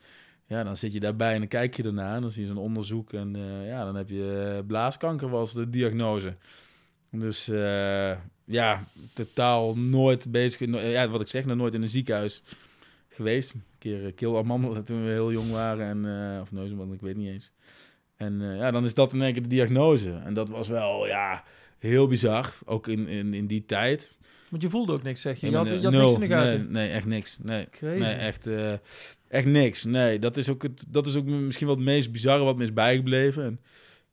ja, 0.48 0.64
dan 0.64 0.78
zit 0.78 0.94
je 0.94 1.00
daarbij 1.00 1.34
en 1.34 1.40
dan 1.40 1.48
kijk 1.48 1.76
je 1.76 1.84
ernaar. 1.84 2.16
En 2.16 2.22
dan 2.22 2.32
zie 2.32 2.42
je 2.42 2.48
zo'n 2.48 2.58
onderzoek. 2.58 3.14
En 3.14 3.36
eh, 3.36 3.68
ja, 3.68 3.86
dan 3.86 3.96
heb 3.96 4.10
je 4.10 4.54
eh, 4.58 4.66
blaaskanker 4.68 5.30
was 5.30 5.54
de 5.54 5.70
diagnose. 5.70 6.36
Dus 7.12 7.48
eh, 7.48 8.18
ja, 8.46 8.84
totaal 9.14 9.78
nooit 9.78 10.32
bezig. 10.32 10.70
ja, 10.92 11.10
wat 11.10 11.22
ik 11.22 11.28
zeg, 11.28 11.46
nog 11.46 11.58
nooit 11.58 11.74
in 11.74 11.82
een 11.82 11.90
ziekenhuis 11.90 12.42
geweest. 13.16 13.54
Een 13.54 13.64
keer 13.78 14.06
uh, 14.06 14.12
keelamandelen 14.16 14.84
toen 14.84 15.04
we 15.04 15.12
heel 15.12 15.32
jong 15.32 15.52
waren. 15.52 15.88
En, 15.88 16.34
eh 16.36 16.42
of 16.42 16.52
neuzenband, 16.52 16.94
ik 16.94 17.02
weet 17.02 17.16
niet 17.16 17.30
eens. 17.30 17.52
En 18.18 18.42
eh, 18.42 18.58
ja, 18.58 18.72
dan 18.72 18.86
is 18.86 18.94
dat 18.94 19.14
in 19.14 19.22
één 19.22 19.34
keer 19.34 19.42
de 19.42 19.48
diagnose. 19.48 20.12
En 20.12 20.34
dat 20.34 20.50
was 20.50 20.68
wel, 20.68 21.08
ja, 21.08 21.44
heel 21.80 22.08
bizar. 22.08 22.54
Ook 22.66 22.88
in, 22.88 23.08
in, 23.08 23.34
in 23.34 23.48
die 23.48 23.66
tijd. 23.66 24.18
Want 24.50 24.62
je 24.62 24.70
voelde 24.70 24.94
ook 24.94 25.04
niks, 25.04 25.22
zeg 25.22 25.40
je. 25.40 25.50
Je 25.50 25.56
had, 25.56 25.66
je 25.66 25.76
eh, 25.76 25.84
had 25.84 25.92
niks 25.92 26.14
in 26.14 26.20
de 26.20 26.28
gaten. 26.28 26.60
Nee, 26.60 26.68
nee, 26.68 26.90
echt 26.90 27.06
niks. 27.06 27.38
Nee, 27.42 27.68
Crazy. 27.70 28.02
nee 28.02 28.14
echt, 28.14 28.48
eh, 28.48 28.74
echt 29.28 29.46
niks. 29.46 29.84
Nee, 29.84 30.20
dat 30.20 30.38
is, 30.38 30.50
ook 30.50 30.64
het, 30.64 30.86
dat 30.90 31.08
is 31.08 31.16
ook 31.16 31.26
misschien 31.26 31.68
wel 31.68 31.76
het 31.76 31.86
meest 31.86 32.12
bizarre 32.12 32.44
wat 32.44 32.58
me 32.58 32.64
is 32.64 32.74
bijgebleven. 32.74 33.44
En 33.44 33.60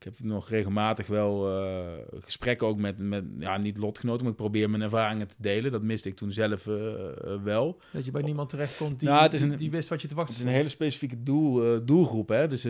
ik 0.05 0.13
heb 0.17 0.27
nog 0.27 0.49
regelmatig 0.49 1.07
wel 1.07 1.49
eh, 1.63 1.87
gesprekken 2.25 2.67
ook 2.67 2.79
met, 2.79 3.01
met, 3.03 3.25
ja, 3.39 3.57
niet 3.57 3.77
lotgenoten, 3.79 4.23
maar 4.23 4.31
ik 4.31 4.37
probeer 4.39 4.71
mijn 4.71 4.83
ervaringen 4.83 5.29
te 5.29 5.35
delen. 5.39 5.73
Dat 5.73 5.83
miste 5.83 6.09
ik 6.09 6.17
toen 6.17 6.33
zelf 6.33 6.67
eh, 6.67 6.75
eh, 6.95 7.43
wel. 7.43 7.79
Dat 7.93 8.05
je 8.05 8.11
bij 8.11 8.23
niemand 8.23 8.51
die, 8.99 9.09
het 9.23 9.33
is 9.35 9.41
die, 9.41 9.51
een- 9.51 9.57
die 9.57 9.71
wist 9.71 9.89
wat 9.89 10.03
je 10.03 10.09
te 10.09 10.15
wachten 10.15 10.35
Het 10.35 10.43
is 10.43 10.49
een 10.51 10.57
hele 10.57 10.69
specifieke 10.69 11.23
doel, 11.23 11.85
doelgroep. 11.85 12.29
Hè? 12.29 12.49
Dus 12.49 12.67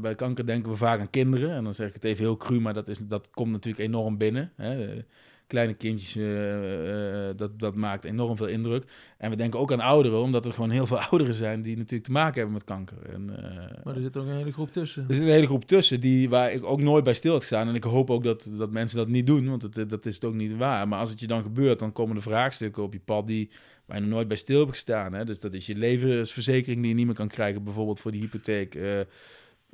bij 0.00 0.14
kanker 0.14 0.46
denken 0.46 0.70
we 0.70 0.76
vaak 0.76 1.00
aan 1.00 1.10
kinderen. 1.10 1.50
En 1.50 1.64
dan 1.64 1.74
zeg 1.74 1.88
ik 1.88 1.94
het 1.94 2.04
even 2.04 2.24
heel 2.24 2.36
cru, 2.36 2.60
maar 2.60 2.74
dat, 2.74 2.88
is, 2.88 2.98
dat 2.98 3.30
komt 3.30 3.50
natuurlijk 3.52 3.84
enorm 3.88 4.16
binnen. 4.18 4.52
Hè? 4.56 5.02
Eh, 5.46 5.52
Kleine 5.52 5.74
kindjes, 5.74 6.16
eh, 6.16 7.28
eh, 7.28 7.36
dat, 7.36 7.58
dat 7.58 7.74
maakt 7.74 8.04
enorm 8.04 8.36
veel 8.36 8.46
indruk. 8.46 8.84
En 9.18 9.30
we 9.30 9.36
denken 9.36 9.60
ook 9.60 9.72
aan 9.72 9.80
ouderen, 9.80 10.20
omdat 10.20 10.44
er 10.44 10.52
gewoon 10.52 10.70
heel 10.70 10.86
veel 10.86 11.00
ouderen 11.10 11.34
zijn 11.34 11.62
die 11.62 11.76
natuurlijk 11.76 12.04
te 12.04 12.10
maken 12.10 12.34
hebben 12.34 12.52
met 12.52 12.64
kanker. 12.64 12.96
En, 13.12 13.36
eh, 13.36 13.84
Maar 13.84 13.94
er 13.96 14.02
zit 14.02 14.16
ook 14.16 14.26
een 14.26 14.36
hele 14.36 14.52
groep 14.52 14.72
tussen. 14.72 15.04
er 15.08 15.14
zit 15.14 15.22
een 15.22 15.30
hele 15.30 15.46
groep 15.46 15.64
tussen 15.64 16.00
die, 16.00 16.28
waar 16.28 16.52
ik 16.52 16.64
ook 16.64 16.82
nooit 16.82 17.04
bij 17.04 17.14
stil 17.14 17.32
had 17.32 17.40
gestaan. 17.40 17.68
En 17.68 17.74
ik 17.74 17.84
hoop 17.84 18.10
ook 18.10 18.24
dat, 18.24 18.48
dat 18.58 18.70
mensen 18.70 18.96
dat 18.96 19.08
niet 19.08 19.26
doen, 19.26 19.48
want 19.48 19.62
het, 19.62 19.90
dat 19.90 20.06
is 20.06 20.14
het 20.14 20.24
ook 20.24 20.34
niet 20.34 20.56
waar. 20.56 20.88
Maar 20.88 20.98
als 20.98 21.10
het 21.10 21.20
je 21.20 21.26
dan 21.26 21.42
gebeurt, 21.42 21.78
dan 21.78 21.92
komen 21.92 22.16
er 22.16 22.22
vraagstukken 22.22 22.82
op 22.82 22.92
je 22.92 23.00
pad 23.04 23.26
die 23.26 23.50
waar 23.86 23.96
je 23.96 24.02
nog 24.02 24.12
nooit 24.12 24.28
bij 24.28 24.36
stil 24.36 24.58
hebt 24.58 24.70
gestaan. 24.70 25.12
Hè? 25.12 25.24
Dus 25.24 25.40
dat 25.40 25.52
is 25.52 25.66
je 25.66 25.76
levensverzekering 25.76 26.80
die 26.80 26.88
je 26.88 26.96
niet 26.96 27.06
meer 27.06 27.14
kan 27.14 27.28
krijgen, 27.28 27.64
bijvoorbeeld 27.64 28.00
voor 28.00 28.10
die 28.10 28.20
hypotheek. 28.20 28.74
Eh, 28.74 29.00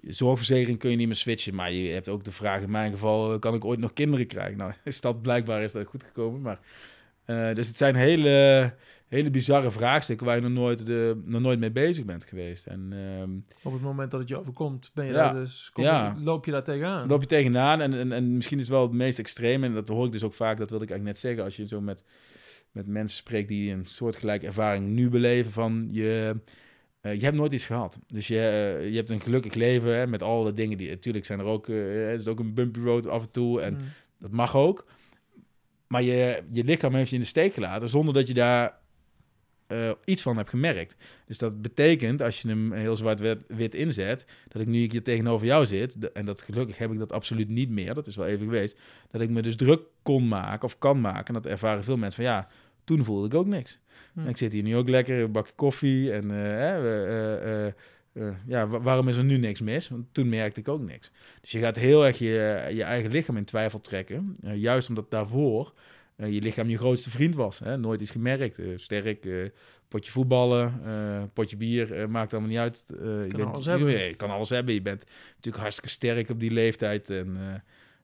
zorgverzekering 0.03 0.79
kun 0.79 0.91
je 0.91 0.97
niet 0.97 1.07
meer 1.07 1.17
switchen. 1.17 1.55
Maar 1.55 1.73
je 1.73 1.93
hebt 1.93 2.09
ook 2.09 2.25
de 2.25 2.33
vraag 2.33 2.63
in 2.63 2.71
mijn 2.71 2.93
geval, 2.93 3.39
kan 3.39 3.55
ik 3.55 3.65
ooit 3.65 3.79
nog 3.79 3.93
kinderen 3.93 4.27
krijgen? 4.27 4.57
Nou, 4.57 4.73
is 4.85 5.01
dat 5.01 5.23
blijkbaar 5.23 5.63
is 5.63 5.73
dat 5.73 5.87
goed 5.87 6.05
gekomen. 6.05 6.41
Maar, 6.41 6.61
dus 7.55 7.67
het 7.67 7.77
zijn 7.77 7.95
hele 7.95 8.75
hele 9.17 9.31
bizarre 9.31 9.71
vraagstukken 9.71 10.27
waar 10.27 10.37
je 10.37 10.43
nog 10.43 10.51
nooit, 10.51 10.87
de, 10.87 11.23
nog 11.25 11.41
nooit 11.41 11.59
mee 11.59 11.71
bezig 11.71 12.05
bent 12.05 12.25
geweest. 12.25 12.67
En, 12.67 12.89
ehm, 12.93 13.31
Op 13.63 13.73
het 13.73 13.83
moment 13.83 14.11
dat 14.11 14.21
het 14.21 14.29
je 14.29 14.39
overkomt, 14.39 14.91
ben 14.95 15.07
je 15.07 15.13
daar 15.13 15.35
dus, 15.35 15.71
kom, 15.73 15.85
ja. 15.85 16.17
loop 16.19 16.45
je 16.45 16.51
daar 16.51 16.65
tegenaan. 16.65 17.09
Loop 17.09 17.21
je 17.21 17.27
tegenaan 17.27 17.81
en, 17.81 17.95
en, 17.95 18.13
en 18.13 18.37
misschien 18.37 18.59
is 18.59 18.65
het 18.65 18.73
wel 18.73 18.83
het 18.83 18.93
meest 18.93 19.19
extreme, 19.19 19.67
en 19.67 19.75
dat 19.75 19.89
hoor 19.89 20.07
ik 20.07 20.13
dus 20.13 20.23
ook 20.23 20.35
vaak, 20.35 20.59
dat 20.59 20.71
wilde 20.71 20.85
ik 20.85 20.91
eigenlijk 20.91 21.21
net 21.21 21.31
zeggen, 21.31 21.45
als 21.45 21.57
je 21.57 21.69
zo 21.69 21.81
met, 21.81 22.05
met 22.71 22.89
mensen 22.89 23.17
spreekt 23.17 23.49
die 23.49 23.73
een 23.73 23.87
soortgelijke 23.87 24.47
ervaring 24.47 24.87
nu 24.87 25.09
beleven 25.09 25.53
van 25.53 25.89
je... 25.91 26.37
Uh, 27.03 27.15
je 27.15 27.25
hebt 27.25 27.37
nooit 27.37 27.53
iets 27.53 27.65
gehad. 27.65 27.99
Dus 28.07 28.27
je, 28.27 28.79
uh, 28.81 28.91
je 28.91 28.97
hebt 28.97 29.11
een 29.11 29.21
gelukkig 29.21 29.55
leven 29.55 29.97
hè, 29.97 30.07
met 30.07 30.23
alle 30.23 30.53
dingen 30.53 30.79
die... 30.79 30.89
Natuurlijk 30.89 31.25
zijn 31.25 31.39
er 31.39 31.45
ook... 31.45 31.67
Uh, 31.69 32.11
het 32.11 32.21
is 32.21 32.27
ook 32.27 32.41
een 32.41 32.55
bumpy 32.55 32.81
road 32.81 33.07
af 33.07 33.23
en 33.23 33.31
toe. 33.31 33.61
En 33.61 33.75
mm. 33.75 33.81
dat 34.19 34.31
mag 34.31 34.57
ook. 34.57 34.87
Maar 35.87 36.03
je, 36.03 36.43
je 36.51 36.65
lichaam 36.65 36.95
heeft 36.95 37.09
je 37.09 37.15
in 37.15 37.21
de 37.21 37.27
steek 37.27 37.55
gelaten... 37.55 37.89
zonder 37.89 38.15
dat 38.15 38.27
je 38.27 38.35
daar 38.35 38.81
iets 40.05 40.23
van 40.23 40.37
heb 40.37 40.49
gemerkt. 40.49 40.97
Dus 41.27 41.39
dat 41.39 41.63
betekent, 41.63 42.23
als 42.23 42.43
je 42.43 42.49
hem 42.49 42.73
heel 42.73 42.97
zwart-wit 42.97 43.75
inzet, 43.75 44.27
dat 44.49 44.63
ik 44.63 44.69
nu 44.69 44.79
hier 44.79 45.03
tegenover 45.03 45.47
jou 45.47 45.67
zit, 45.67 46.13
en 46.13 46.25
dat 46.25 46.41
gelukkig 46.41 46.79
heb 46.79 46.93
ik 46.93 46.99
dat 46.99 47.13
absoluut 47.13 47.49
niet 47.49 47.71
meer, 47.71 47.95
dat 47.95 48.07
is 48.07 48.17
wel 48.17 48.27
even 48.27 48.45
geweest, 48.45 48.79
dat 49.11 49.21
ik 49.21 49.31
me 49.31 49.43
dus 49.43 49.57
druk 49.57 49.81
kon 50.03 50.29
maken 50.29 50.65
of 50.65 50.79
kan 50.79 51.01
maken. 51.01 51.35
En 51.35 51.43
dat 51.43 51.47
ervaren 51.47 51.85
veel 51.85 51.97
mensen 51.97 52.25
van 52.25 52.33
ja, 52.33 52.49
toen 52.85 53.05
voelde 53.05 53.27
ik 53.27 53.35
ook 53.35 53.47
niks. 53.47 53.79
Hm. 54.13 54.21
En 54.21 54.29
ik 54.29 54.37
zit 54.37 54.53
hier 54.53 54.63
nu 54.63 54.77
ook 54.77 54.89
lekker, 54.89 55.23
een 55.23 55.33
bakje 55.33 55.53
koffie 55.55 56.13
en 56.13 56.31
uh, 56.31 57.67
uh, 58.13 58.35
ja, 58.47 58.67
waarom 58.67 59.09
is 59.09 59.17
er 59.17 59.25
nu 59.25 59.37
niks 59.37 59.61
mis? 59.61 59.89
Want 59.89 60.07
toen 60.13 60.29
merkte 60.29 60.61
ik 60.61 60.69
ook 60.69 60.83
niks. 60.83 61.11
Dus 61.41 61.51
je 61.51 61.59
gaat 61.59 61.77
heel 61.77 62.07
erg 62.07 62.19
je, 62.19 62.69
je 62.75 62.83
eigen 62.83 63.11
lichaam 63.11 63.37
in 63.37 63.45
twijfel 63.45 63.81
trekken, 63.81 64.37
juist 64.55 64.89
omdat 64.89 65.11
daarvoor 65.11 65.73
uh, 66.17 66.33
je 66.33 66.41
lichaam 66.41 66.69
je 66.69 66.79
grootste 66.79 67.11
vriend 67.11 67.35
was. 67.35 67.59
Hè? 67.59 67.79
Nooit 67.79 68.01
iets 68.01 68.11
gemerkt. 68.11 68.61
Sterk, 68.77 69.51
potje 69.89 70.11
voetballen, 70.11 70.81
potje 71.33 71.57
bier, 71.57 72.11
maakt 72.11 72.33
allemaal 72.33 72.51
niet 72.51 72.59
uit. 72.59 72.85
je 72.89 73.27
kan 73.29 73.39
bent, 73.39 73.53
alles 73.53 73.67
hebben. 73.67 73.91
Je, 73.91 74.15
kan 74.15 74.31
alles 74.31 74.49
hebben. 74.49 74.75
Je 74.75 74.83
bent 74.83 75.05
natuurlijk 75.29 75.63
hartstikke 75.63 75.91
sterk 75.91 76.31
op 76.31 76.41
die 76.41 76.51
leeftijd. 76.51 77.11
En 77.11 77.39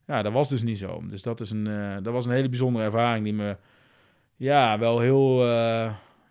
ja, 0.07 0.23
dat 0.23 0.33
was 0.33 0.49
dus 0.49 0.63
niet 0.63 0.79
zo. 0.79 1.03
Dus 1.09 1.23
dat, 1.23 1.41
is 1.41 1.51
een, 1.51 1.65
dat 2.03 2.13
was 2.13 2.27
een 2.27 2.33
hele 2.33 2.49
bijzondere 2.49 2.85
ervaring 2.85 3.25
die 3.25 3.35
me 3.35 3.57
ja, 4.39 4.79
wel 4.79 5.01
heel... 5.01 5.47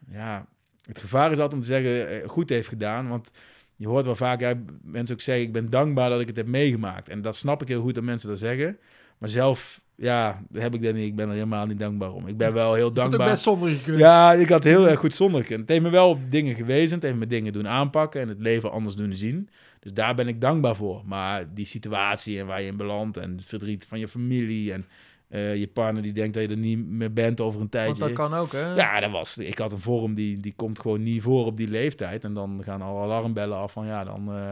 ja, 0.10 0.46
het 0.86 1.00
gevaar 1.00 1.32
is 1.32 1.40
altijd 1.40 1.54
om 1.54 1.68
te 1.68 1.74
zeggen, 1.74 2.30
goed 2.30 2.50
heeft 2.50 2.68
gedaan. 2.68 3.08
Want 3.08 3.32
je 3.76 3.88
hoort 3.88 4.06
wel 4.06 4.16
vaak 4.16 4.40
ja, 4.40 4.54
mensen 4.84 5.16
ook 5.16 5.22
zeggen, 5.22 5.46
ik 5.46 5.54
ben 5.54 5.70
dankbaar 5.70 6.10
dat 6.10 6.22
ik 6.22 6.28
het 6.28 6.36
heb 6.36 6.48
meegemaakt. 6.48 7.10
En 7.10 7.22
dat 7.22 7.36
snap 7.36 7.62
ik 7.62 7.68
heel 7.68 7.82
goed 7.82 7.96
dat 7.96 8.04
mensen 8.04 8.30
dat 8.30 8.40
zeggen. 8.40 8.78
Maar 9.18 9.30
zelf 9.30 9.82
ja, 9.96 10.44
heb 10.54 10.74
ik 10.74 10.84
dat 10.84 10.94
niet. 10.94 11.06
Ik 11.06 11.16
ben 11.16 11.28
er 11.28 11.34
helemaal 11.34 11.66
niet 11.66 11.80
dankbaar 11.80 12.12
om. 12.12 12.28
Ik 12.28 12.38
ben 12.38 12.54
wel 12.54 12.74
heel 12.74 12.94
dankbaar. 12.94 13.26
Ik 13.26 13.32
best 13.32 13.44
zonder 13.44 13.70
gekund. 13.70 14.00
Ja, 14.00 14.34
ik 14.34 14.50
had 14.50 14.64
heel 14.64 14.88
erg 14.88 15.00
goed 15.00 15.14
zonder 15.14 15.42
gekund. 15.42 15.60
Het 15.60 15.70
heeft 15.70 15.82
me 15.82 15.90
wel 15.90 16.20
dingen 16.30 16.56
gewezen. 16.56 16.96
Het 16.96 17.04
heeft 17.04 17.16
me 17.16 17.28
dingen 17.28 17.54
doen 17.54 17.68
aanpakken 17.68 18.22
en 18.22 18.28
het 18.28 18.40
leven 18.40 18.72
anders 18.72 18.96
doen 18.96 19.14
zien. 19.14 19.50
Dus 19.80 19.94
daar 19.94 20.16
ben 20.16 20.28
ik 20.28 20.42
dankbaar 20.42 20.76
voor. 20.76 21.02
Maar 21.06 21.54
die 21.54 21.66
situatie 21.66 22.40
en 22.40 22.46
waar 22.46 22.62
je 22.62 22.68
in 22.68 22.78
belandt 22.78 23.18
en 23.18 23.32
het 23.32 23.46
verdriet 23.46 23.86
van 23.88 24.00
je 24.00 24.08
familie 24.08 24.74
en 24.74 24.86
uh, 25.30 25.56
je 25.56 25.68
partner 25.68 26.02
die 26.02 26.14
denkt 26.14 26.34
dat 26.34 26.44
je 26.44 26.50
er 26.50 26.58
niet 26.58 26.86
meer 26.86 27.14
bent 27.14 27.42
over 27.42 27.62
een 27.62 27.70
tijdje. 27.70 28.00
Want 28.00 28.16
dat 28.16 28.30
kan 28.30 28.40
ook, 28.40 28.52
hè? 28.52 28.74
Ja, 28.74 29.00
dat 29.00 29.12
was. 29.12 29.38
Ik 29.38 29.58
had 29.58 29.74
een 29.74 29.80
vorm 29.80 30.14
die, 30.14 30.40
die 30.40 30.54
komt 30.56 30.80
gewoon 30.80 31.04
niet 31.04 31.22
voor 31.22 31.46
op 31.46 31.58
die 31.58 31.68
leeftijd. 31.68 32.24
En 32.24 32.34
dan 32.34 32.62
gaan 32.64 32.82
alle 32.82 33.02
alarmbellen 33.02 33.58
af 33.58 33.72
van 33.72 33.86
ja, 33.86 34.04
dan... 34.04 34.36
Uh, 34.36 34.52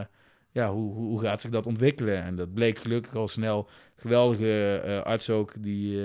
ja, 0.52 0.72
hoe, 0.72 0.94
hoe 0.94 1.20
gaat 1.20 1.42
zich 1.42 1.52
dat 1.52 1.68
ontwikkelen? 1.68 2.24
En 2.24 2.36
dat 2.36 2.54
bleek 2.54 2.80
gelukkig 2.80 3.16
al 3.16 3.28
snel. 3.28 3.70
Geweldige 3.96 4.84
uh, 4.86 5.02
arts 5.02 5.30
ook, 5.30 5.54
die, 5.60 5.98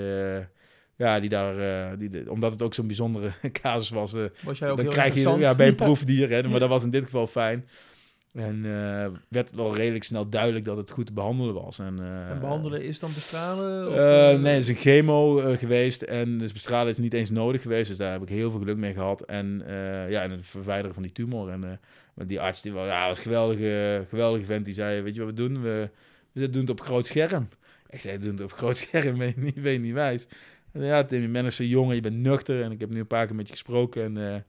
ja, 0.96 1.20
die 1.20 1.28
daar, 1.28 1.58
uh, 1.58 1.98
die, 1.98 2.30
omdat 2.30 2.52
het 2.52 2.62
ook 2.62 2.74
zo'n 2.74 2.86
bijzondere 2.86 3.30
casus 3.62 3.90
was, 3.90 4.12
was 4.42 4.58
jij 4.58 4.70
ook 4.70 4.76
dan 4.76 4.84
heel 4.84 4.94
krijg 4.94 5.14
je 5.14 5.38
ja, 5.38 5.54
bij 5.54 5.68
een 5.68 5.74
proefdier, 5.86 6.30
hè, 6.30 6.48
maar 6.48 6.60
dat 6.60 6.68
was 6.68 6.82
in 6.82 6.90
dit 6.90 7.04
geval 7.04 7.26
fijn. 7.26 7.66
En 8.32 8.64
uh, 8.64 9.06
werd 9.28 9.54
wel 9.54 9.76
redelijk 9.76 10.04
snel 10.04 10.28
duidelijk 10.28 10.64
dat 10.64 10.76
het 10.76 10.90
goed 10.90 11.06
te 11.06 11.12
behandelen 11.12 11.54
was. 11.54 11.78
En, 11.78 11.96
uh, 12.00 12.30
en 12.30 12.40
behandelen 12.40 12.82
is 12.82 12.98
dan 12.98 13.10
bestralen? 13.14 13.88
Of, 13.88 13.94
uh, 13.94 14.42
nee, 14.42 14.52
het 14.52 14.62
is 14.62 14.68
een 14.68 14.74
chemo 14.74 15.36
geweest. 15.56 16.02
En 16.02 16.38
dus 16.38 16.52
bestralen 16.52 16.90
is 16.90 16.98
niet 16.98 17.14
eens 17.14 17.30
nodig 17.30 17.62
geweest. 17.62 17.88
Dus 17.88 17.96
daar 17.96 18.12
heb 18.12 18.22
ik 18.22 18.28
heel 18.28 18.50
veel 18.50 18.60
geluk 18.60 18.76
mee 18.76 18.92
gehad. 18.92 19.22
En 19.22 19.62
ja, 20.08 20.22
en 20.22 20.30
het 20.30 20.46
verwijderen 20.46 20.94
van 20.94 21.02
die 21.02 21.12
tumor. 21.12 21.50
En 21.50 21.80
die 22.14 22.40
arts 22.40 22.62
die 22.62 22.72
was, 22.72 22.86
ja, 22.86 23.08
was 23.08 23.16
een 23.16 23.22
geweldige, 23.22 24.06
geweldige 24.08 24.44
vent. 24.44 24.64
Die 24.64 24.74
zei, 24.74 25.02
weet 25.02 25.14
je 25.14 25.20
wat 25.20 25.28
we 25.28 25.34
doen? 25.34 25.62
We, 25.62 25.90
we 26.32 26.50
doen 26.50 26.60
het 26.60 26.70
op 26.70 26.80
groot 26.80 27.06
scherm. 27.06 27.48
Ik 27.88 28.00
zei, 28.00 28.18
we 28.18 28.24
doen 28.24 28.34
het 28.34 28.42
op 28.42 28.52
groot 28.52 28.76
scherm. 28.76 29.18
Ben 29.18 29.26
je 29.26 29.34
niet, 29.36 29.62
ben 29.62 29.72
je 29.72 29.78
niet 29.78 29.94
wijs? 29.94 30.26
En 30.72 30.84
ja, 30.84 31.04
Tim, 31.04 31.22
je 31.22 31.28
bent 31.28 31.44
nog 31.44 31.52
zo 31.52 31.62
jong 31.64 31.94
je 31.94 32.00
bent 32.00 32.16
nuchter. 32.16 32.62
En 32.62 32.72
ik 32.72 32.80
heb 32.80 32.90
nu 32.90 33.00
een 33.00 33.06
paar 33.06 33.26
keer 33.26 33.36
met 33.36 33.46
je 33.46 33.52
gesproken. 33.52 34.16
En 34.16 34.44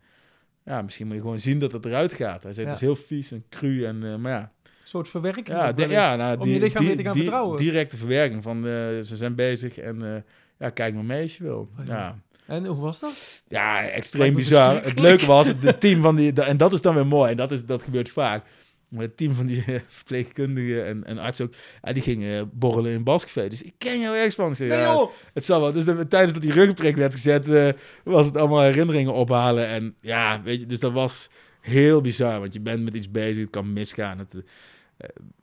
ja, 0.66 0.82
misschien 0.82 1.08
moet 1.08 1.16
je 1.16 1.22
gewoon 1.22 1.40
zien 1.40 1.60
dat 1.60 1.72
het 1.72 1.86
eruit 1.86 2.14
gaat. 2.14 2.44
Hij 2.44 2.54
zei, 2.54 2.66
het 2.66 2.76
is 2.76 2.82
heel 2.82 2.96
vies 2.96 3.32
en 3.32 3.46
cru, 3.50 3.86
en, 3.86 4.02
uh, 4.04 4.16
maar 4.16 4.32
ja. 4.32 4.52
Een 4.64 4.98
soort 4.98 5.10
verwerking. 5.10 5.48
Ja, 5.48 5.74
ja 5.76 6.16
nou, 6.16 6.38
om 6.38 6.44
die, 6.44 6.54
je 6.54 6.60
lichaam 6.60 6.86
te 6.86 7.04
gaan 7.04 7.16
vertrouwen. 7.16 7.58
Directe 7.58 7.98
verwerking 7.98 8.44
van, 8.44 8.58
uh, 8.58 8.64
ze 9.00 9.16
zijn 9.16 9.36
bezig 9.36 9.78
en 9.78 10.04
uh, 10.04 10.16
ja, 10.60 10.70
kijk 10.70 10.94
maar 10.94 11.06
mee 11.06 11.22
als 11.22 11.38
je 11.38 11.44
wil. 11.44 11.70
Oh, 11.80 11.86
ja. 11.86 11.94
ja. 11.94 12.20
En 12.46 12.66
hoe 12.66 12.82
was 12.82 13.00
dat? 13.00 13.42
Ja, 13.48 13.88
extreem 13.88 14.34
bizar. 14.34 14.84
Het 14.84 15.00
leuke 15.00 15.26
was, 15.26 15.48
het 15.48 15.80
team 15.80 16.02
van 16.02 16.16
die, 16.16 16.34
en 16.34 16.58
dat 16.58 16.74
is 16.74 16.82
dan 16.82 16.96
weer 16.96 17.08
mooi, 17.08 17.32
en 17.32 17.38
dat, 17.38 17.52
is, 17.52 17.66
dat 17.66 17.84
gebeurt 17.84 18.10
vaak. 18.10 18.46
Maar 18.92 19.02
het 19.02 19.18
team 19.18 19.34
van 19.34 19.46
die 19.46 19.64
verpleegkundigen 19.88 20.86
en, 20.86 21.04
en 21.04 21.18
arts 21.18 21.42
ook, 21.42 21.54
ja, 21.82 21.94
die 21.94 22.04
gingen 22.04 22.50
borrelen 22.54 22.92
in 22.92 23.04
Baskvee. 23.04 23.50
Dus 23.50 23.62
ik 23.62 23.74
ken 23.78 24.00
jou 24.00 24.16
ergens 24.16 24.36
van. 24.36 24.56
Zei, 24.56 24.70
nee, 24.70 24.80
ja, 24.80 25.10
het 25.34 25.46
zal 25.46 25.62
wel. 25.62 25.72
Dus 25.72 25.86
de, 25.86 26.08
tijdens 26.08 26.34
dat 26.34 26.42
die 26.42 26.52
ruggenprik 26.52 26.96
werd 26.96 27.14
gezet, 27.14 27.48
uh, 27.48 27.70
was 28.04 28.26
het 28.26 28.38
allemaal 28.38 28.62
herinneringen 28.62 29.14
ophalen. 29.14 29.68
En 29.68 29.96
ja, 30.02 30.42
weet 30.44 30.60
je, 30.60 30.66
dus 30.66 30.80
dat 30.80 30.92
was 30.92 31.30
heel 31.62 32.02
bizar. 32.02 32.40
Want 32.40 32.54
je 32.54 32.60
bent 32.60 32.84
met 32.84 32.94
iets 32.94 33.12
bezig, 33.12 33.42
het 33.42 33.50
kan 33.50 33.74
misgaan. 33.74 34.18
Het, 34.18 34.34
uh, 34.34 34.42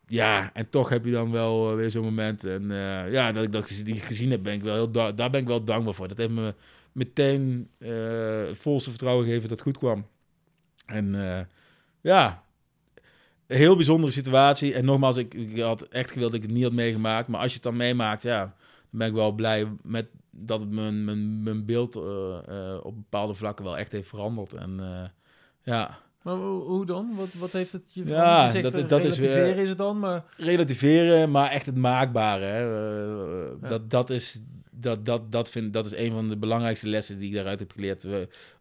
ja, 0.07 0.51
en 0.55 0.71
toch 0.71 0.89
heb 0.89 1.05
je 1.05 1.11
dan 1.11 1.31
wel 1.31 1.75
weer 1.75 1.91
zo'n 1.91 2.05
moment. 2.05 2.45
En 2.45 2.69
ja, 3.11 3.33
dat 3.33 3.45
ik 3.45 3.53
dat 3.53 3.81
die 3.85 4.01
gezien 4.01 4.31
heb, 4.31 4.43
ben 4.43 4.55
ik 4.55 4.63
wel 4.63 4.75
heel 4.75 4.91
daar 5.15 5.31
ben 5.31 5.41
ik 5.41 5.47
wel 5.47 5.65
dankbaar 5.65 5.95
voor. 5.95 6.09
Dat 6.09 6.19
heeft 6.19 6.31
me 6.31 6.55
meteen 6.93 7.69
het 7.79 8.57
volste 8.57 8.91
vertrouwen 8.91 9.25
gegeven 9.25 9.49
dat 9.49 9.59
het 9.59 9.67
goed 9.67 9.79
kwam. 9.79 10.07
En 10.87 11.17
ja, 12.01 12.43
een 13.49 13.57
heel 13.57 13.77
bijzondere 13.77 14.13
situatie. 14.13 14.75
En 14.75 14.85
nogmaals, 14.85 15.17
ik, 15.17 15.35
ik, 15.35 15.61
had 15.61 15.83
echt 15.83 16.11
gewild 16.11 16.31
dat 16.31 16.41
ik 16.41 16.47
het 16.47 16.57
niet 16.57 16.65
had 16.65 16.73
meegemaakt. 16.73 17.29
Maar 17.29 17.41
als 17.41 17.49
je 17.49 17.55
het 17.55 17.63
dan 17.63 17.77
meemaakt, 17.77 18.23
ja, 18.23 18.39
dan 18.39 18.99
ben 18.99 19.09
ik 19.09 19.15
wel 19.15 19.33
blij 19.33 19.67
met 19.83 20.07
dat 20.31 20.61
het 20.61 20.71
mijn, 20.71 21.05
mijn, 21.05 21.43
mijn 21.43 21.65
beeld 21.65 21.97
uh, 21.97 22.03
uh, 22.49 22.77
op 22.83 22.95
bepaalde 22.95 23.35
vlakken 23.35 23.65
wel 23.65 23.79
echt 23.79 23.93
heeft 23.93 24.09
veranderd. 24.09 24.53
En 24.53 24.77
uh, 24.81 25.05
ja. 25.63 25.99
Maar 26.23 26.35
hoe 26.37 26.87
dan? 26.87 27.15
Wat, 27.15 27.33
wat 27.33 27.53
heeft 27.53 27.73
het 27.73 27.83
je 27.93 28.07
Ja, 28.07 28.53
dat, 28.53 28.73
dat 28.89 29.01
relativeren 29.01 29.55
is, 29.55 29.63
is 29.63 29.69
het 29.69 29.79
dan, 29.79 29.99
maar... 29.99 30.25
Relativeren, 30.37 31.31
maar 31.31 31.51
echt 31.51 31.67
het 31.67 31.77
maakbare. 31.77 32.45
Hè. 32.45 32.61
Ja. 33.61 33.69
Dat, 33.69 33.91
dat 33.91 34.11
is 34.11 34.43
dat, 34.81 35.05
dat, 35.05 35.33
dat, 35.33 35.51
vind, 35.51 35.73
dat 35.73 35.87
is 35.87 35.95
een 35.95 36.11
van 36.11 36.29
de 36.29 36.37
belangrijkste 36.37 36.89
lessen 36.89 37.19
die 37.19 37.29
ik 37.29 37.35
daaruit 37.35 37.59
heb 37.59 37.73
geleerd. 37.73 38.07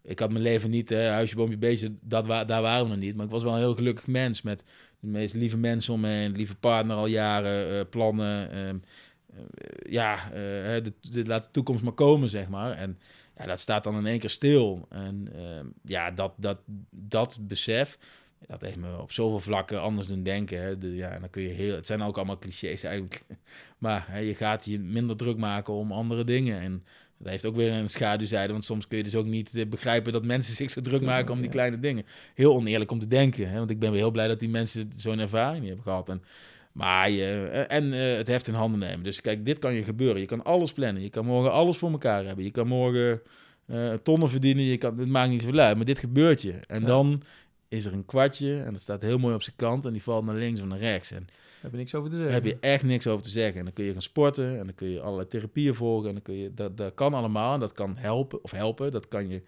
Ik 0.04 0.20
had 0.20 0.32
mijn 0.32 0.44
leven 0.44 0.70
niet, 0.70 0.90
hè, 0.90 1.10
huisje, 1.10 1.96
dat 2.02 2.28
daar 2.28 2.62
waren 2.62 2.84
we 2.84 2.90
nog 2.90 2.98
niet. 2.98 3.16
Maar 3.16 3.26
ik 3.26 3.32
was 3.32 3.44
wel 3.44 3.54
een 3.54 3.60
heel 3.60 3.76
gelukkig 3.76 4.08
mens 4.08 4.42
met 4.42 4.64
de 5.00 5.08
meest 5.08 5.34
lieve 5.34 5.58
mensen 5.58 5.94
om 5.94 6.00
me 6.00 6.08
heen, 6.08 6.32
lieve 6.32 6.56
partner 6.56 6.96
al 6.96 7.08
jaren, 7.08 7.74
uh, 7.74 7.82
plannen. 7.90 8.56
Uh, 8.56 8.70
uh, 8.70 8.80
ja, 9.90 10.30
de, 10.32 10.94
laat 11.26 11.44
de 11.44 11.52
toekomst 11.52 11.84
maar 11.84 11.94
komen, 11.94 12.30
zeg 12.30 12.48
maar. 12.48 12.72
En 12.72 13.00
ja, 13.38 13.46
dat 13.46 13.60
staat 13.60 13.84
dan 13.84 13.98
in 13.98 14.06
één 14.06 14.20
keer 14.20 14.30
stil. 14.30 14.86
En 14.90 15.30
ehm, 15.36 15.66
ja, 15.84 16.12
dat, 16.12 16.34
dat, 16.38 16.58
dat 16.90 17.38
besef, 17.42 17.98
dat 18.48 18.62
heeft 18.62 18.78
me 18.78 19.02
op 19.02 19.12
zoveel 19.12 19.40
vlakken 19.40 19.82
anders 19.82 20.08
doen 20.08 20.24
denken. 20.24 20.62
Hè. 20.62 20.78
De, 20.78 20.96
ja, 20.96 21.20
dan 21.20 21.30
kun 21.30 21.42
je 21.42 21.50
heel, 21.50 21.76
het 21.76 21.86
zijn 21.86 22.02
ook 22.02 22.16
allemaal 22.16 22.40
clichés 22.40 22.84
eigenlijk. 22.84 23.22
Maar 23.78 24.06
hè, 24.08 24.20
je 24.20 24.36
gaat 24.36 24.66
je 24.66 24.80
minder 24.80 25.18
druk 25.18 25.38
maken 25.38 25.74
om 25.74 25.92
andere 25.92 26.24
dingen. 26.24 26.60
En 26.60 26.84
dat 27.18 27.30
heeft 27.30 27.46
ook 27.46 27.56
weer 27.56 27.72
een 27.72 27.90
schaduwzijde. 27.90 28.52
Want 28.52 28.66
soms 28.66 28.88
kun 28.88 28.98
je 28.98 29.04
dus 29.04 29.16
ook 29.16 29.26
niet 29.26 29.56
eh, 29.56 29.68
begrijpen 29.68 30.14
dat 30.14 30.26
mensen 30.26 30.56
zich 30.62 30.70
zo 30.70 30.82
druk 30.82 31.02
maken 31.02 31.34
om 31.34 31.42
die 31.42 31.50
kleine 31.50 31.80
dingen. 31.80 32.06
Heel 32.34 32.56
oneerlijk 32.56 32.92
om 32.92 33.00
te 33.00 33.08
denken. 33.08 33.50
Hè. 33.50 33.58
Want 33.58 33.70
ik 33.70 33.80
ben 33.80 33.92
weer 33.92 34.00
heel 34.00 34.12
blij 34.12 34.28
dat 34.28 34.40
die 34.40 34.50
mensen 34.50 34.90
zo'n 34.96 35.20
ervaring 35.20 35.66
hebben 35.66 35.84
gehad. 35.84 36.10
En, 36.10 36.24
maar 36.72 37.10
je, 37.10 37.50
eh, 37.52 37.78
en 37.78 37.86
uh, 37.94 38.18
het 38.18 38.28
heft 38.28 38.48
in 38.48 38.54
handen 38.54 38.80
nemen. 38.80 39.04
Dus 39.04 39.22
kijk, 39.22 39.46
dit 39.46 39.60
kan 39.60 39.74
je 39.74 39.84
gebeuren. 39.84 40.20
Je 40.22 40.28
kan 40.28 40.44
alles 40.44 40.74
plannen. 40.74 41.04
Je 41.04 41.10
kan 41.10 41.26
morgen 41.26 41.52
alles 41.52 41.78
voor 41.78 41.92
elkaar 41.92 42.26
hebben. 42.26 42.44
Je 42.44 42.52
kan 42.52 42.68
morgen 42.68 43.22
uh, 43.68 43.94
tonnen 43.94 44.30
verdienen. 44.30 44.64
Je 44.64 44.78
kan, 44.78 44.98
het 45.00 45.08
maakt 45.08 45.30
niet 45.30 45.42
zoveel 45.42 45.60
uit. 45.60 45.76
Maar 45.76 45.86
dit 45.86 46.00
gebeurt 46.00 46.42
je. 46.42 46.52
En 46.52 46.82
ja. 46.82 46.88
dan 46.88 47.22
is 47.68 47.86
er 47.86 47.94
een 47.94 48.06
kwartje 48.06 48.60
en 48.60 48.74
dat 48.74 48.82
staat 48.82 49.02
heel 49.02 49.18
mooi 49.18 49.36
op 49.36 49.42
zijn 49.42 49.56
kant 49.56 49.86
en 49.86 49.92
die 49.94 50.04
valt 50.04 50.26
naar 50.26 50.36
links 50.36 50.62
of 50.62 50.68
naar 50.68 50.78
rechts. 50.78 51.12
En 51.12 51.28
heb 51.62 51.72
je 51.72 51.78
niks 51.78 51.96
over 51.96 52.10
te 52.10 52.16
zeggen. 52.16 52.34
heb 52.34 52.46
je 52.46 52.58
echt 52.60 52.84
niks 52.84 53.08
over 53.08 53.24
te 53.24 53.30
zeggen. 53.30 53.58
En 53.58 53.64
dan 53.64 53.74
kun 53.74 53.86
je 53.86 53.92
gaan 53.94 54.02
sporten 54.02 54.60
en 54.60 54.66
dan 54.66 54.76
kun 54.76 54.90
je 54.90 55.02
allerlei 55.02 55.28
therapieën 55.28 55.76
volgen 55.76 56.08
en 56.08 56.14
dan 56.14 56.24
kun 56.24 56.36
je, 56.36 56.54
dat, 56.54 56.78
dat 56.78 56.94
kan 56.94 57.14
allemaal 57.14 57.54
en 57.54 57.60
dat 57.60 57.74
kan 57.74 57.96
helpen 57.98 58.44
of 58.44 58.52
helpen. 58.52 58.92
Dat 58.92 59.08
kan 59.08 59.30
je 59.30 59.44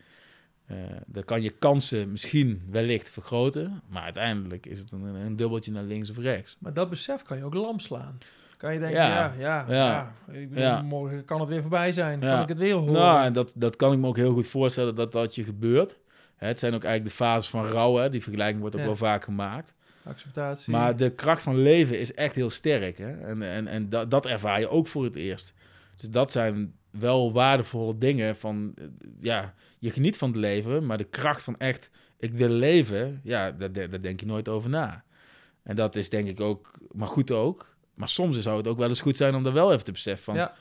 Eh, 0.70 0.76
dan 1.06 1.24
kan 1.24 1.42
je 1.42 1.50
kansen 1.50 2.12
misschien 2.12 2.62
wellicht 2.72 3.10
vergroten, 3.10 3.82
maar 3.88 4.04
uiteindelijk 4.04 4.66
is 4.66 4.80
het 4.80 4.92
een, 4.92 5.04
een 5.04 5.36
dubbeltje 5.36 5.72
naar 5.72 5.84
links 5.84 6.10
of 6.10 6.18
rechts. 6.18 6.56
Maar 6.60 6.74
dat 6.74 6.90
besef 6.90 7.22
kan 7.24 7.38
je 7.38 7.44
ook 7.44 7.54
lam 7.54 7.80
slaan. 7.80 8.18
Kan 8.58 8.74
je 8.74 8.80
denken, 8.80 8.98
Ja. 9.00 9.08
ja, 9.08 9.34
ja, 9.40 9.66
ja. 9.70 9.76
Ja. 10.28 10.34
Ik 10.34 10.50
bedoel, 10.50 10.64
Ja. 10.64 10.82
morgen 10.82 11.26
kan 11.26 11.40
het 11.40 11.50
weer 11.50 11.62
voorbij 11.62 11.92
zijn. 11.92 12.20
Kan 12.20 12.42
ik 12.42 12.48
het 12.48 12.58
weer 12.58 12.74
horen. 12.76 12.94
Nou, 12.94 13.24
en 13.24 13.34
dat, 13.34 13.52
dat 13.56 13.76
kan 13.76 13.94
ik 13.94 14.00
me 14.00 14.08
ook 14.08 14.16
heel 14.18 14.34
goed 14.34 14.48
voorstellen 14.48 14.96
dat 14.96 15.12
dat 15.12 15.36
je 15.36 15.44
gebeurt. 15.44 16.00
Het 16.40 16.60
zijn 16.60 16.74
ook 16.74 16.84
eigenlijk 16.84 17.16
de 17.18 17.24
fases 17.24 17.50
van 17.50 17.66
rouw, 17.66 17.96
hè. 17.96 18.10
die 18.10 18.22
vergelijking 18.24 18.60
wordt 18.60 18.76
ook 18.76 18.82
Ja. 18.82 18.88
wel 18.88 18.96
vaak 18.96 19.24
gemaakt. 19.24 19.76
Acceptatie. 20.04 20.72
Maar 20.72 20.96
de 20.96 21.10
kracht 21.10 21.42
van 21.44 21.58
leven 21.58 22.00
is 22.00 22.14
echt 22.14 22.36
heel 22.36 22.50
sterk. 22.50 22.98
Hè? 22.98 23.12
En, 23.12 23.42
en, 23.42 23.68
en 23.68 23.90
dat, 23.90 24.12
dat 24.12 24.26
ervaar 24.26 24.60
je 24.60 24.70
ook 24.70 24.88
voor 24.88 25.04
het 25.04 25.16
eerst. 25.16 25.54
Dus 25.96 26.10
dat 26.10 26.32
zijn 26.32 26.74
wel 26.92 27.34
waardevolle 27.34 27.98
dingen 27.98 28.36
van, 28.36 28.72
eh, 28.76 28.86
ja, 29.22 29.54
je 29.80 29.92
geniet 29.92 30.18
van 30.18 30.30
het 30.30 30.38
leven, 30.38 30.86
maar 30.86 30.98
de 30.98 31.04
kracht 31.04 31.44
van 31.44 31.58
echt, 31.58 31.90
ik 32.18 32.32
wil 32.34 32.50
leven, 32.50 33.20
ja, 33.24 33.52
daar, 33.52 33.72
daar 33.72 33.90
daar 33.90 34.02
denk 34.02 34.20
je 34.20 34.26
nooit 34.26 34.48
over 34.50 34.70
na. 34.70 35.04
En 35.64 35.76
dat 35.76 35.96
is 35.96 36.10
denk 36.10 36.28
ik 36.28 36.40
ook, 36.40 36.72
maar 36.92 37.08
goed 37.08 37.32
ook. 37.32 37.76
Maar 37.94 38.10
soms 38.10 38.40
zou 38.40 38.58
het 38.58 38.68
ook 38.68 38.78
wel 38.78 38.88
eens 38.90 39.02
goed 39.02 39.18
zijn 39.18 39.36
om 39.36 39.44
daar 39.44 39.54
wel 39.54 39.72
even 39.72 39.84
te 39.84 39.92
beseffen 39.92 40.24
van, 40.26 40.36
Ja. 40.36 40.54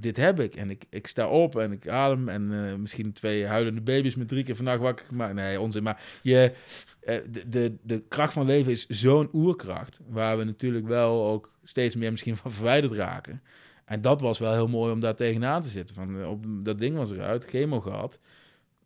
Dit 0.00 0.16
heb 0.16 0.40
ik. 0.40 0.54
En 0.54 0.70
ik, 0.70 0.84
ik 0.90 1.06
sta 1.06 1.28
op 1.28 1.58
en 1.58 1.72
ik 1.72 1.88
adem 1.88 2.28
en 2.28 2.52
eh, 2.52 2.74
misschien 2.74 3.12
twee 3.12 3.46
huilende 3.46 3.80
baby's 3.80 4.14
met 4.14 4.28
drie 4.28 4.44
keer 4.44 4.56
vannacht 4.56 4.80
wakker 4.80 5.06
gemaakt. 5.06 5.34
Nee, 5.34 5.60
onzin. 5.60 5.82
Maar 5.82 6.02
je, 6.22 6.52
eh, 7.00 7.18
de, 7.30 7.48
de, 7.48 7.76
de 7.82 8.02
kracht 8.08 8.32
van 8.32 8.46
leven 8.46 8.72
is 8.72 8.86
zo'n 8.86 9.28
oerkracht, 9.32 10.00
waar 10.08 10.38
we 10.38 10.44
natuurlijk 10.44 10.86
wel 10.86 11.26
ook 11.26 11.50
steeds 11.64 11.94
meer 11.94 12.10
misschien 12.10 12.36
van 12.36 12.52
verwijderd 12.52 12.92
raken. 12.92 13.42
En 13.84 14.00
dat 14.00 14.20
was 14.20 14.38
wel 14.38 14.52
heel 14.52 14.68
mooi 14.68 14.92
om 14.92 15.00
daar 15.00 15.16
tegenaan 15.16 15.62
te 15.62 15.68
zitten. 15.68 15.94
Van, 15.94 16.20
eh, 16.20 16.30
op, 16.30 16.44
dat 16.48 16.80
ding 16.80 16.96
was 16.96 17.10
eruit, 17.10 17.44
chemo 17.44 17.80
gehad. 17.80 18.20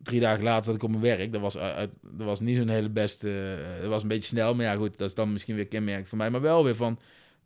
Drie 0.03 0.19
dagen 0.19 0.43
later 0.43 0.63
zat 0.63 0.75
ik 0.75 0.83
op 0.83 0.89
mijn 0.89 1.01
werk. 1.01 1.31
Dat 1.31 1.41
was, 1.41 1.53
dat 1.53 1.89
was 2.01 2.39
niet 2.39 2.57
zo'n 2.57 2.67
hele 2.67 2.89
beste... 2.89 3.57
dat 3.81 3.89
was 3.89 4.01
een 4.01 4.07
beetje 4.07 4.27
snel, 4.27 4.55
maar 4.55 4.65
ja 4.65 4.75
goed, 4.75 4.97
dat 4.97 5.07
is 5.07 5.15
dan 5.15 5.33
misschien 5.33 5.55
weer 5.55 5.67
kenmerk 5.67 6.07
voor 6.07 6.17
mij. 6.17 6.29
Maar 6.29 6.41
wel 6.41 6.63
weer 6.63 6.75
van, 6.75 6.99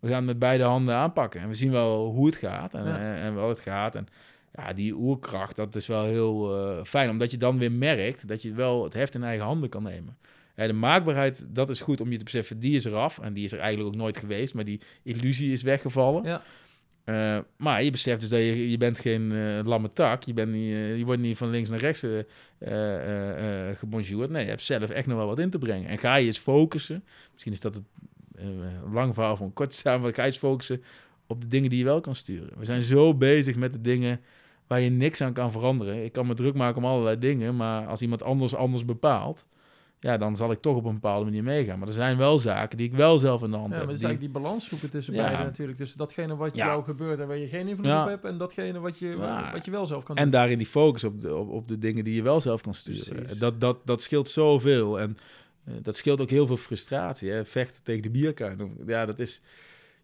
we 0.03 0.09
gaan 0.09 0.17
het 0.17 0.25
met 0.25 0.39
beide 0.39 0.63
handen 0.63 0.95
aanpakken. 0.95 1.41
En 1.41 1.47
we 1.47 1.55
zien 1.55 1.71
wel 1.71 2.05
hoe 2.11 2.25
het 2.25 2.35
gaat 2.35 2.73
en, 2.73 2.85
Ja. 2.85 2.97
en, 2.99 3.15
en 3.15 3.35
wel 3.35 3.49
het 3.49 3.59
gaat. 3.59 3.95
En 3.95 4.07
ja, 4.53 4.73
die 4.73 4.95
oerkracht, 4.95 5.55
dat 5.55 5.75
is 5.75 5.87
wel 5.87 6.03
heel 6.03 6.55
eh, 6.77 6.83
fijn. 6.83 7.09
Omdat 7.09 7.31
je 7.31 7.37
dan 7.37 7.57
weer 7.57 7.71
merkt 7.71 8.27
dat 8.27 8.41
je 8.41 8.53
wel 8.53 8.83
het 8.83 8.93
heft 8.93 9.15
in 9.15 9.23
eigen 9.23 9.45
handen 9.45 9.69
kan 9.69 9.83
nemen. 9.83 10.17
Ja, 10.55 10.67
de 10.67 10.73
maakbaarheid, 10.73 11.45
dat 11.49 11.69
is 11.69 11.79
goed 11.81 12.01
om 12.01 12.11
je 12.11 12.17
te 12.17 12.23
beseffen, 12.23 12.59
die 12.59 12.75
is 12.75 12.85
eraf. 12.85 13.19
En 13.19 13.33
die 13.33 13.43
is 13.43 13.51
er 13.51 13.59
eigenlijk 13.59 13.95
ook 13.95 14.01
nooit 14.01 14.17
geweest, 14.17 14.53
maar 14.53 14.63
die 14.63 14.81
illusie 15.03 15.51
is 15.51 15.61
weggevallen. 15.61 16.23
Ja. 16.23 16.41
Eh, 17.03 17.37
maar 17.57 17.83
je 17.83 17.91
beseft 17.91 18.19
dus 18.19 18.29
dat 18.29 18.39
je, 18.39 18.69
je 18.69 18.77
bent 18.77 18.99
geen 18.99 19.31
eh 19.31 19.59
lamme 19.65 19.93
tak. 19.93 20.23
Je, 20.23 20.33
bent 20.33 20.51
niet, 20.51 20.73
eh, 20.73 20.97
je 20.97 21.05
wordt 21.05 21.21
niet 21.21 21.37
van 21.37 21.49
links 21.49 21.69
naar 21.69 21.79
rechts 21.79 22.03
eh 22.03 22.19
eh, 22.19 22.25
eh, 22.67 23.69
eh, 23.69 23.77
gebonjourd. 23.77 24.29
Nee, 24.29 24.43
je 24.43 24.49
hebt 24.49 24.61
zelf 24.61 24.89
echt 24.89 25.07
nog 25.07 25.17
wel 25.17 25.27
wat 25.27 25.39
in 25.39 25.49
te 25.49 25.57
brengen. 25.57 25.89
En 25.89 25.97
ga 25.97 26.15
je 26.15 26.25
eens 26.25 26.37
focussen, 26.37 27.03
misschien 27.31 27.53
is 27.53 27.59
dat 27.59 27.73
het 27.73 27.83
eh, 27.83 28.07
lang 28.93 29.13
verhaal 29.13 29.35
van 29.37 29.45
een 29.45 29.53
korte 29.53 29.75
samenvatting, 29.75 30.15
ga 30.15 30.21
je 30.21 30.27
eens 30.29 30.37
focussen 30.37 30.83
op 31.27 31.41
de 31.41 31.47
dingen 31.47 31.69
die 31.69 31.79
je 31.79 31.85
wel 31.85 32.01
kan 32.01 32.15
sturen. 32.15 32.49
We 32.57 32.65
zijn 32.65 32.81
zo 32.83 33.13
bezig 33.15 33.55
met 33.55 33.71
de 33.71 33.81
dingen 33.81 34.19
waar 34.67 34.79
je 34.81 34.89
niks 34.89 35.21
aan 35.21 35.33
kan 35.33 35.51
veranderen. 35.51 36.03
Ik 36.03 36.11
kan 36.11 36.27
me 36.27 36.33
druk 36.33 36.53
maken 36.53 36.77
om 36.77 36.85
allerlei 36.89 37.19
dingen, 37.19 37.55
maar 37.55 37.87
als 37.87 38.01
iemand 38.01 38.23
anders 38.23 38.55
anders 38.55 38.85
bepaalt, 38.85 39.45
ja, 39.99 40.17
dan 40.17 40.35
zal 40.35 40.51
ik 40.51 40.61
toch 40.61 40.75
op 40.75 40.85
een 40.85 40.93
bepaalde 40.93 41.25
manier 41.25 41.43
meegaan. 41.43 41.79
Maar 41.79 41.87
er 41.87 41.93
zijn 41.93 42.17
wel 42.17 42.39
zaken 42.39 42.77
die 42.77 42.87
ik 42.87 42.93
wel 42.95 43.17
zelf 43.19 43.43
in 43.43 43.51
de 43.51 43.57
hand 43.57 43.69
Ja, 43.69 43.77
maar 43.77 43.79
heb. 43.79 43.87
het 43.87 43.95
is 43.95 43.99
die- 44.01 44.07
eigenlijk 44.09 44.33
die 44.33 44.43
balans 44.43 44.67
zoeken 44.69 44.89
tussen 44.89 45.13
Ja. 45.13 45.23
beide 45.23 45.43
natuurlijk. 45.43 45.77
Tussen 45.77 45.97
datgene 45.97 46.35
wat 46.35 46.55
Ja. 46.55 46.65
jou 46.65 46.83
gebeurt 46.83 47.19
en 47.19 47.27
waar 47.27 47.37
je 47.37 47.47
geen 47.47 47.67
invloed 47.67 47.85
op 48.01 48.07
hebt... 48.07 48.25
en 48.25 48.37
datgene 48.37 48.79
wat 48.79 48.99
je, 48.99 49.15
wat 49.53 49.65
je 49.65 49.71
wel 49.71 49.85
zelf 49.85 50.03
kan 50.03 50.15
En 50.15 50.23
doen. 50.23 50.31
daarin 50.31 50.57
die 50.57 50.67
focus 50.67 51.03
op 51.03 51.21
de, 51.21 51.35
op, 51.35 51.49
op 51.49 51.67
de 51.67 51.77
dingen 51.77 52.03
die 52.03 52.15
je 52.15 52.21
wel 52.23 52.41
zelf 52.41 52.61
kan 52.61 52.73
sturen. 52.73 53.15
Precies. 53.15 53.37
Dat, 53.39 53.61
dat, 53.61 53.77
dat 53.85 54.01
scheelt 54.01 54.27
zoveel. 54.29 54.99
En 54.99 55.17
eh, 55.65 55.73
dat 55.81 55.95
scheelt 55.95 56.21
ook 56.21 56.29
heel 56.29 56.47
veel 56.47 56.57
frustratie. 56.57 57.31
Hè? 57.31 57.45
Vechten 57.45 57.83
tegen 57.83 58.01
de 58.01 58.09
bierkuin. 58.09 58.77
Ja, 58.87 59.05
dat 59.05 59.19
is... 59.19 59.41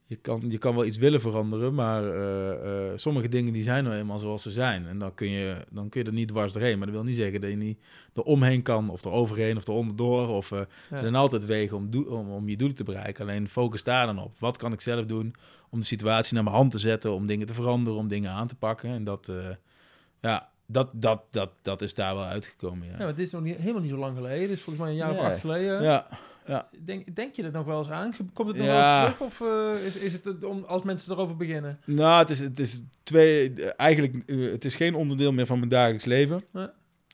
Je 0.06 0.16
kan, 0.16 0.44
je 0.48 0.58
kan 0.58 0.76
wel 0.76 0.86
iets 0.86 0.98
willen 0.98 1.22
veranderen, 1.22 1.74
maar 1.74 2.04
eh, 2.04 2.88
eh, 2.88 2.98
sommige 2.98 3.28
dingen 3.28 3.54
die 3.54 3.64
zijn 3.64 3.84
nou 3.84 3.96
eenmaal 3.96 4.20
zoals 4.20 4.42
ze 4.42 4.52
zijn. 4.52 4.88
En 4.88 5.00
dan 5.00 5.14
kun, 5.14 5.30
je, 5.30 5.66
dan 5.72 5.90
kun 5.90 6.02
je 6.02 6.08
er 6.08 6.14
niet 6.14 6.28
dwars 6.28 6.54
doorheen. 6.54 6.78
Maar 6.78 6.88
dat 6.88 6.96
wil 6.96 7.06
niet 7.06 7.16
zeggen 7.16 7.42
dat 7.42 7.50
je 7.50 7.56
niet 7.56 7.80
er 8.14 8.24
omheen 8.24 8.62
kan, 8.62 8.90
of 8.90 9.06
er 9.06 9.12
overheen, 9.12 9.58
of 9.58 9.68
er 9.68 9.74
onderdoor. 9.74 10.28
Of, 10.28 10.50
Ja. 10.50 10.68
Er 10.90 11.00
zijn 11.00 11.16
altijd 11.16 11.46
wegen 11.46 11.78
om, 11.78 11.90
om, 12.08 12.30
om 12.30 12.50
je 12.50 12.58
doel 12.58 12.74
te 12.74 12.84
bereiken. 12.84 13.24
Alleen 13.24 13.48
focus 13.48 13.84
daar 13.84 14.06
dan 14.06 14.20
op. 14.20 14.40
Wat 14.40 14.58
kan 14.58 14.74
ik 14.74 14.82
zelf 14.82 15.06
doen 15.06 15.36
om 15.70 15.80
de 15.80 15.86
situatie 15.86 16.34
naar 16.34 16.44
mijn 16.44 16.56
hand 16.56 16.72
te 16.72 16.80
zetten, 16.80 17.14
om 17.14 17.26
dingen 17.26 17.48
te 17.48 17.54
veranderen, 17.54 18.00
om 18.00 18.08
dingen 18.08 18.32
aan 18.32 18.48
te 18.48 18.56
pakken. 18.56 18.90
En 18.90 19.04
dat, 19.04 19.32
ja, 20.22 20.50
dat, 20.72 20.90
dat, 20.94 21.22
dat, 21.30 21.50
dat 21.62 21.82
is 21.82 21.94
daar 21.94 22.16
wel 22.16 22.24
uitgekomen. 22.24 22.86
Ja, 22.86 22.92
Ja, 22.92 22.98
maar 22.98 23.08
het 23.08 23.20
is 23.20 23.32
nog 23.32 23.42
niet, 23.42 23.58
helemaal 23.58 23.82
niet 23.82 23.90
zo 23.92 23.98
lang 23.98 24.16
geleden. 24.16 24.42
Het 24.42 24.50
is 24.50 24.62
volgens 24.62 24.84
mij 24.86 24.90
een 24.94 25.00
jaar 25.00 25.10
Nee. 25.12 25.20
of 25.20 25.26
acht 25.26 25.38
geleden. 25.40 25.84
ja, 25.84 26.06
Denk, 26.86 27.16
denk 27.16 27.36
je 27.36 27.44
er 27.44 27.52
nog 27.52 27.66
wel 27.66 27.80
eens 27.80 27.90
aan? 27.90 28.14
Komt 28.34 28.48
het 28.48 28.58
nog 28.58 28.66
Ja. 28.68 28.74
wel 28.74 29.06
eens 29.06 29.16
terug? 29.16 29.28
Of 29.28 29.42
eh, 29.42 29.86
is, 29.86 29.96
is 29.96 30.14
het 30.14 30.24
het 30.26 30.44
om, 30.44 30.64
als 30.68 30.84
mensen 30.84 31.14
erover 31.14 31.36
beginnen? 31.36 31.80
nou, 31.86 32.20
het 32.20 32.30
is, 32.30 32.40
het 32.40 32.60
is 32.60 32.82
twee. 33.04 33.54
Eigenlijk, 33.64 34.14
eh, 34.26 34.52
het 34.52 34.66
is 34.66 34.76
geen 34.76 34.96
onderdeel 34.96 35.32
meer 35.32 35.46
van 35.46 35.58
mijn 35.58 35.70
dagelijks 35.70 36.06
leven. 36.06 36.44
Ja. 36.54 36.74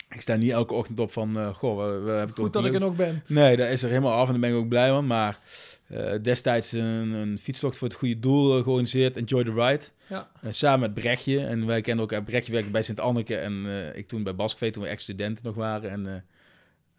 Ik 0.10 0.22
sta 0.22 0.36
niet 0.36 0.52
elke 0.52 0.74
ochtend 0.74 1.00
op 1.00 1.12
van, 1.12 1.38
eh, 1.38 1.54
goh, 1.56 1.78
we, 1.86 2.00
we 2.00 2.12
hebben 2.12 2.36
Goed 2.36 2.54
dat 2.54 2.66
ik 2.66 2.74
er 2.74 2.80
nog 2.80 2.96
ben. 2.96 3.24
Nee, 3.28 3.58
daar 3.58 3.72
is 3.72 3.84
er 3.84 3.90
helemaal 3.90 4.14
af 4.14 4.26
en 4.26 4.32
daar 4.32 4.42
ben 4.42 4.50
ik 4.50 4.56
ook 4.56 4.68
blij 4.70 4.90
van. 4.90 5.08
Maar 5.08 5.40
eh, 5.88 6.14
destijds 6.22 6.72
een, 6.72 7.12
een 7.12 7.40
fietstocht 7.40 7.78
voor 7.78 7.88
het 7.88 7.98
goede 7.98 8.20
doel 8.20 8.58
eh, 8.58 8.64
georganiseerd, 8.64 9.18
Enjoy 9.18 9.44
the 9.44 9.54
Ride. 9.54 9.84
Ja. 10.08 10.30
Eh, 10.42 10.52
samen 10.52 10.80
met 10.80 10.94
Brechtje. 10.94 11.40
En 11.40 11.66
wij 11.66 11.82
kenden 11.82 12.02
elkaar. 12.02 12.24
Brechtje 12.24 12.52
werkte 12.52 12.72
bij 12.72 12.84
Sint-Anneke 12.84 13.36
en 13.36 13.66
ik 13.96 14.08
toen 14.08 14.24
bij 14.24 14.36
Baskvee, 14.36 14.72
toen 14.72 14.84
we 14.84 14.90
ex-studenten 14.90 15.46
nog 15.46 15.56
waren. 15.56 15.90
En, 15.92 16.24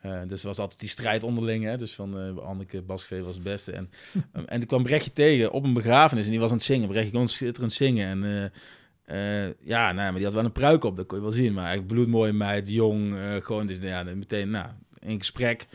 eh, 0.00 0.20
dus 0.28 0.40
er 0.40 0.46
was 0.46 0.58
altijd 0.58 0.80
die 0.80 0.88
strijd 0.88 1.22
onderling. 1.24 1.64
Hè? 1.64 1.76
Dus 1.76 1.94
van 1.94 2.42
Anneke, 2.42 2.82
Baskvee 2.82 3.22
was 3.22 3.34
het 3.34 3.44
beste. 3.44 3.72
En, 3.72 3.90
en 4.46 4.60
ik 4.60 4.68
kwam 4.68 4.82
Brechtje 4.82 5.12
tegen 5.12 5.52
op 5.52 5.64
een 5.64 5.72
begrafenis 5.72 6.24
en 6.24 6.30
die 6.30 6.40
was 6.40 6.50
aan 6.50 6.56
het 6.56 6.66
zingen. 6.66 6.88
Brechtje 6.88 7.12
kon 7.12 7.28
schitterend 7.28 7.72
zingen. 7.72 8.08
En 8.24 8.52
ja, 9.60 9.92
nou, 9.92 9.94
maar 9.94 10.14
die 10.14 10.24
had 10.24 10.34
wel 10.34 10.44
een 10.44 10.52
pruik 10.52 10.84
op, 10.84 10.96
dat 10.96 11.06
kon 11.06 11.18
je 11.18 11.24
wel 11.24 11.32
zien. 11.32 11.52
Maar 11.52 11.64
eigenlijk 11.64 11.92
bloedmooie 11.92 12.32
meid, 12.32 12.68
jong, 12.68 13.16
gewoon 13.42 13.66
dus, 13.66 13.78
ja, 13.80 14.02
meteen 14.02 14.50
nou, 14.50 14.68
in 15.00 15.18
gesprek. 15.18 15.66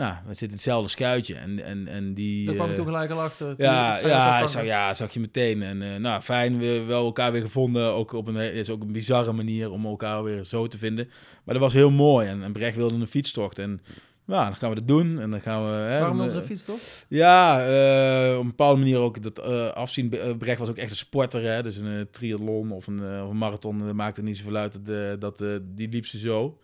Nou, 0.00 0.14
we 0.14 0.28
zitten 0.28 0.46
in 0.46 0.52
hetzelfde 0.54 0.88
schuitje. 0.88 1.34
En, 1.34 1.64
en, 1.64 1.88
en 1.88 2.14
die... 2.14 2.44
Daar 2.46 2.54
kwam 2.54 2.66
ik 2.66 2.72
eh, 2.72 2.78
toen 2.78 2.86
gelijk 2.86 3.10
al 3.10 3.20
achter. 3.20 3.54
ja, 3.56 3.98
ja, 4.06 4.46
zag, 4.46 4.64
ja, 4.64 4.94
zag 4.94 5.12
je 5.12 5.20
meteen. 5.20 5.62
En 5.62 5.82
eh, 5.82 5.96
nou, 5.96 6.22
fijn, 6.22 6.58
we 6.58 6.82
wel 6.86 7.04
elkaar 7.04 7.32
weer 7.32 7.42
gevonden. 7.42 7.92
Ook 7.92 8.12
op 8.12 8.26
een, 8.26 8.36
is 8.36 8.70
ook 8.70 8.82
een 8.82 8.92
bizarre 8.92 9.32
manier 9.32 9.70
om 9.70 9.86
elkaar 9.86 10.22
weer 10.22 10.44
zo 10.44 10.66
te 10.66 10.78
vinden. 10.78 11.08
Maar 11.44 11.54
dat 11.54 11.62
was 11.62 11.72
heel 11.72 11.90
mooi. 11.90 12.28
En, 12.28 12.42
en 12.42 12.52
Brecht 12.52 12.76
wilde 12.76 12.94
een 12.94 13.06
fietstocht. 13.06 13.58
En 13.58 13.80
nou, 14.24 14.44
dan 14.44 14.54
gaan 14.54 14.68
we 14.68 14.74
dat 14.74 14.88
doen. 14.88 15.20
En 15.20 15.30
dan 15.30 15.40
gaan 15.40 15.64
we... 15.64 15.70
Hè, 15.70 15.98
Waarom 16.00 16.20
onze 16.20 16.40
eh, 16.40 16.46
fiets 16.46 16.64
toch? 16.64 16.78
Ja, 17.08 17.66
eh, 17.66 18.34
op 18.36 18.40
een 18.42 18.48
bepaalde 18.48 18.78
manier 18.78 18.98
ook 18.98 19.22
dat 19.22 19.38
eh, 19.38 19.66
afzien. 19.68 20.12
Eh, 20.12 20.36
Brecht 20.36 20.58
was 20.58 20.68
ook 20.68 20.76
echt 20.76 20.90
een 20.90 20.96
sporter. 20.96 21.42
Hè? 21.42 21.62
Dus 21.62 21.76
een 21.76 21.98
eh, 21.98 22.04
triathlon 22.10 22.70
of 22.72 22.86
een, 22.86 23.04
eh, 23.04 23.24
of 23.24 23.30
een 23.30 23.36
marathon 23.36 23.88
eh, 23.88 23.92
maakte 23.92 24.22
niet 24.22 24.36
zoveel 24.36 24.56
uit. 24.56 24.72
Dat, 24.72 24.94
eh, 24.96 25.12
dat, 25.18 25.40
eh, 25.40 25.48
die 25.62 25.88
liep 25.88 26.06
ze 26.06 26.18
zo. 26.18 26.58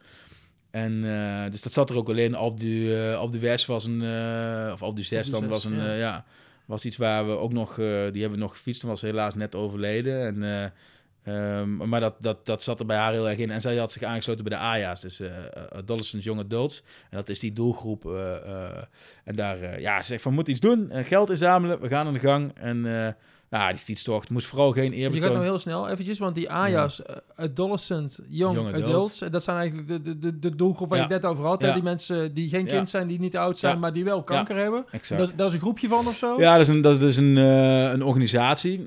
En 0.77 1.05
eh, 1.05 1.51
dus 1.51 1.63
dat 1.63 1.73
zat 1.73 1.91
er 1.91 1.97
ook 1.97 2.09
alleen 2.09 2.39
op 2.39 2.59
de, 2.61 3.11
eh, 3.15 3.23
op 3.23 3.33
de 3.33 3.39
West 3.39 3.67
was 3.67 3.85
een, 3.85 4.03
eh, 4.03 4.73
of 4.73 4.83
op 4.83 4.97
de 4.97 5.03
Zes 5.03 5.31
dan 5.31 5.49
was 5.49 5.65
een, 5.65 5.77
ja. 5.77 5.95
ja. 5.95 6.25
was 6.67 6.85
iets 6.85 6.97
waar 6.97 7.27
we 7.27 7.33
ook 7.33 7.53
nog, 7.53 7.71
eh, 7.71 7.77
die 7.87 8.21
hebben 8.21 8.31
we 8.31 8.37
nog 8.45 8.53
gefietst. 8.53 8.81
Toen 8.81 8.91
was 8.91 9.01
helaas 9.01 9.35
net 9.35 9.55
overleden. 9.55 10.27
En, 10.27 10.43
eh, 10.43 11.59
ehm, 11.61 11.89
maar 11.89 12.01
dat, 12.01 12.15
dat, 12.21 12.47
dat 12.47 12.63
zat 12.63 12.81
er 12.81 12.87
bij 12.87 12.97
haar 12.97 13.13
heel 13.13 13.29
erg 13.29 13.39
in. 13.39 13.51
En 13.51 13.61
zij 13.61 13.77
had 13.77 13.93
zich 13.93 14.03
aangesloten 14.03 14.45
bij 14.45 14.59
de 14.59 14.65
AJA's, 14.65 15.01
dus 15.01 15.21
eh 15.21 15.31
Adolescents 15.73 16.27
Young 16.27 16.41
Adults. 16.41 16.83
En 17.11 17.17
dat 17.17 17.29
is 17.29 17.39
die 17.39 17.53
doelgroep. 17.53 18.07
eh, 18.07 18.35
eh, 18.37 18.83
en 19.25 19.37
daar, 19.37 19.61
eh, 19.63 19.81
ja, 19.81 20.01
ze 20.01 20.07
zegt 20.07 20.23
van, 20.23 20.31
we 20.31 20.37
moeten 20.37 20.55
iets 20.55 20.63
doen. 20.67 20.91
En 20.91 21.05
geld 21.05 21.31
inzamelen, 21.31 21.81
we 21.81 21.89
gaan 21.89 22.07
aan 22.07 22.13
de 22.13 22.19
gang. 22.19 22.53
En 22.55 22.87
eh, 23.07 23.13
nou, 23.51 23.71
die 23.73 23.81
fietstocht 23.81 24.31
moest 24.31 24.47
vooral 24.47 24.73
geen 24.73 24.91
Dus 24.91 24.99
je 24.99 25.05
gaat 25.05 25.13
eerbetoon. 25.13 25.33
nou 25.37 25.45
heel 25.45 25.59
snel 25.59 25.89
eventjes, 25.89 26.19
want 26.19 26.35
die 26.35 26.51
AJA's, 26.51 27.03
eh, 27.03 27.17
Adolescent, 27.37 28.19
Young, 28.29 28.55
Young 28.57 28.69
Adults, 28.69 28.89
Adults. 28.89 29.21
eh, 29.23 29.31
dat 29.31 29.43
zijn 29.43 29.57
eigenlijk 29.57 29.89
de, 30.05 30.19
de, 30.19 30.39
de, 30.39 30.57
doelgroep 30.57 30.89
waar 30.89 30.99
Ja. 30.99 31.07
je 31.09 31.13
het 31.13 31.23
net 31.23 31.31
over 31.31 31.45
had. 31.45 31.61
hè? 31.61 31.67
Ja. 31.69 31.75
Die 31.75 31.83
mensen 31.83 32.35
die 32.35 32.49
geen 32.49 32.67
Ja. 32.67 32.73
kind 32.73 32.89
zijn, 32.89 33.07
die 33.07 33.21
niet 33.21 33.37
oud 33.37 33.59
zijn, 33.59 33.75
Ja. 33.75 33.79
maar 33.81 33.93
die 33.93 34.05
wel 34.05 34.23
kanker 34.23 34.57
hebben. 34.57 34.85
Dat, 35.09 35.33
dat 35.37 35.49
is 35.49 35.55
een 35.55 35.61
groepje 35.61 35.89
van 35.89 36.07
of 36.07 36.17
zo? 36.17 36.41
Ja, 36.41 36.53
dat 36.53 36.69
is 36.69 36.75
een, 36.75 36.81
dat 36.81 36.93
is 36.93 36.99
dus 36.99 37.17
een, 37.17 37.37
eh, 37.37 37.91
een 37.93 38.03
organisatie, 38.05 38.85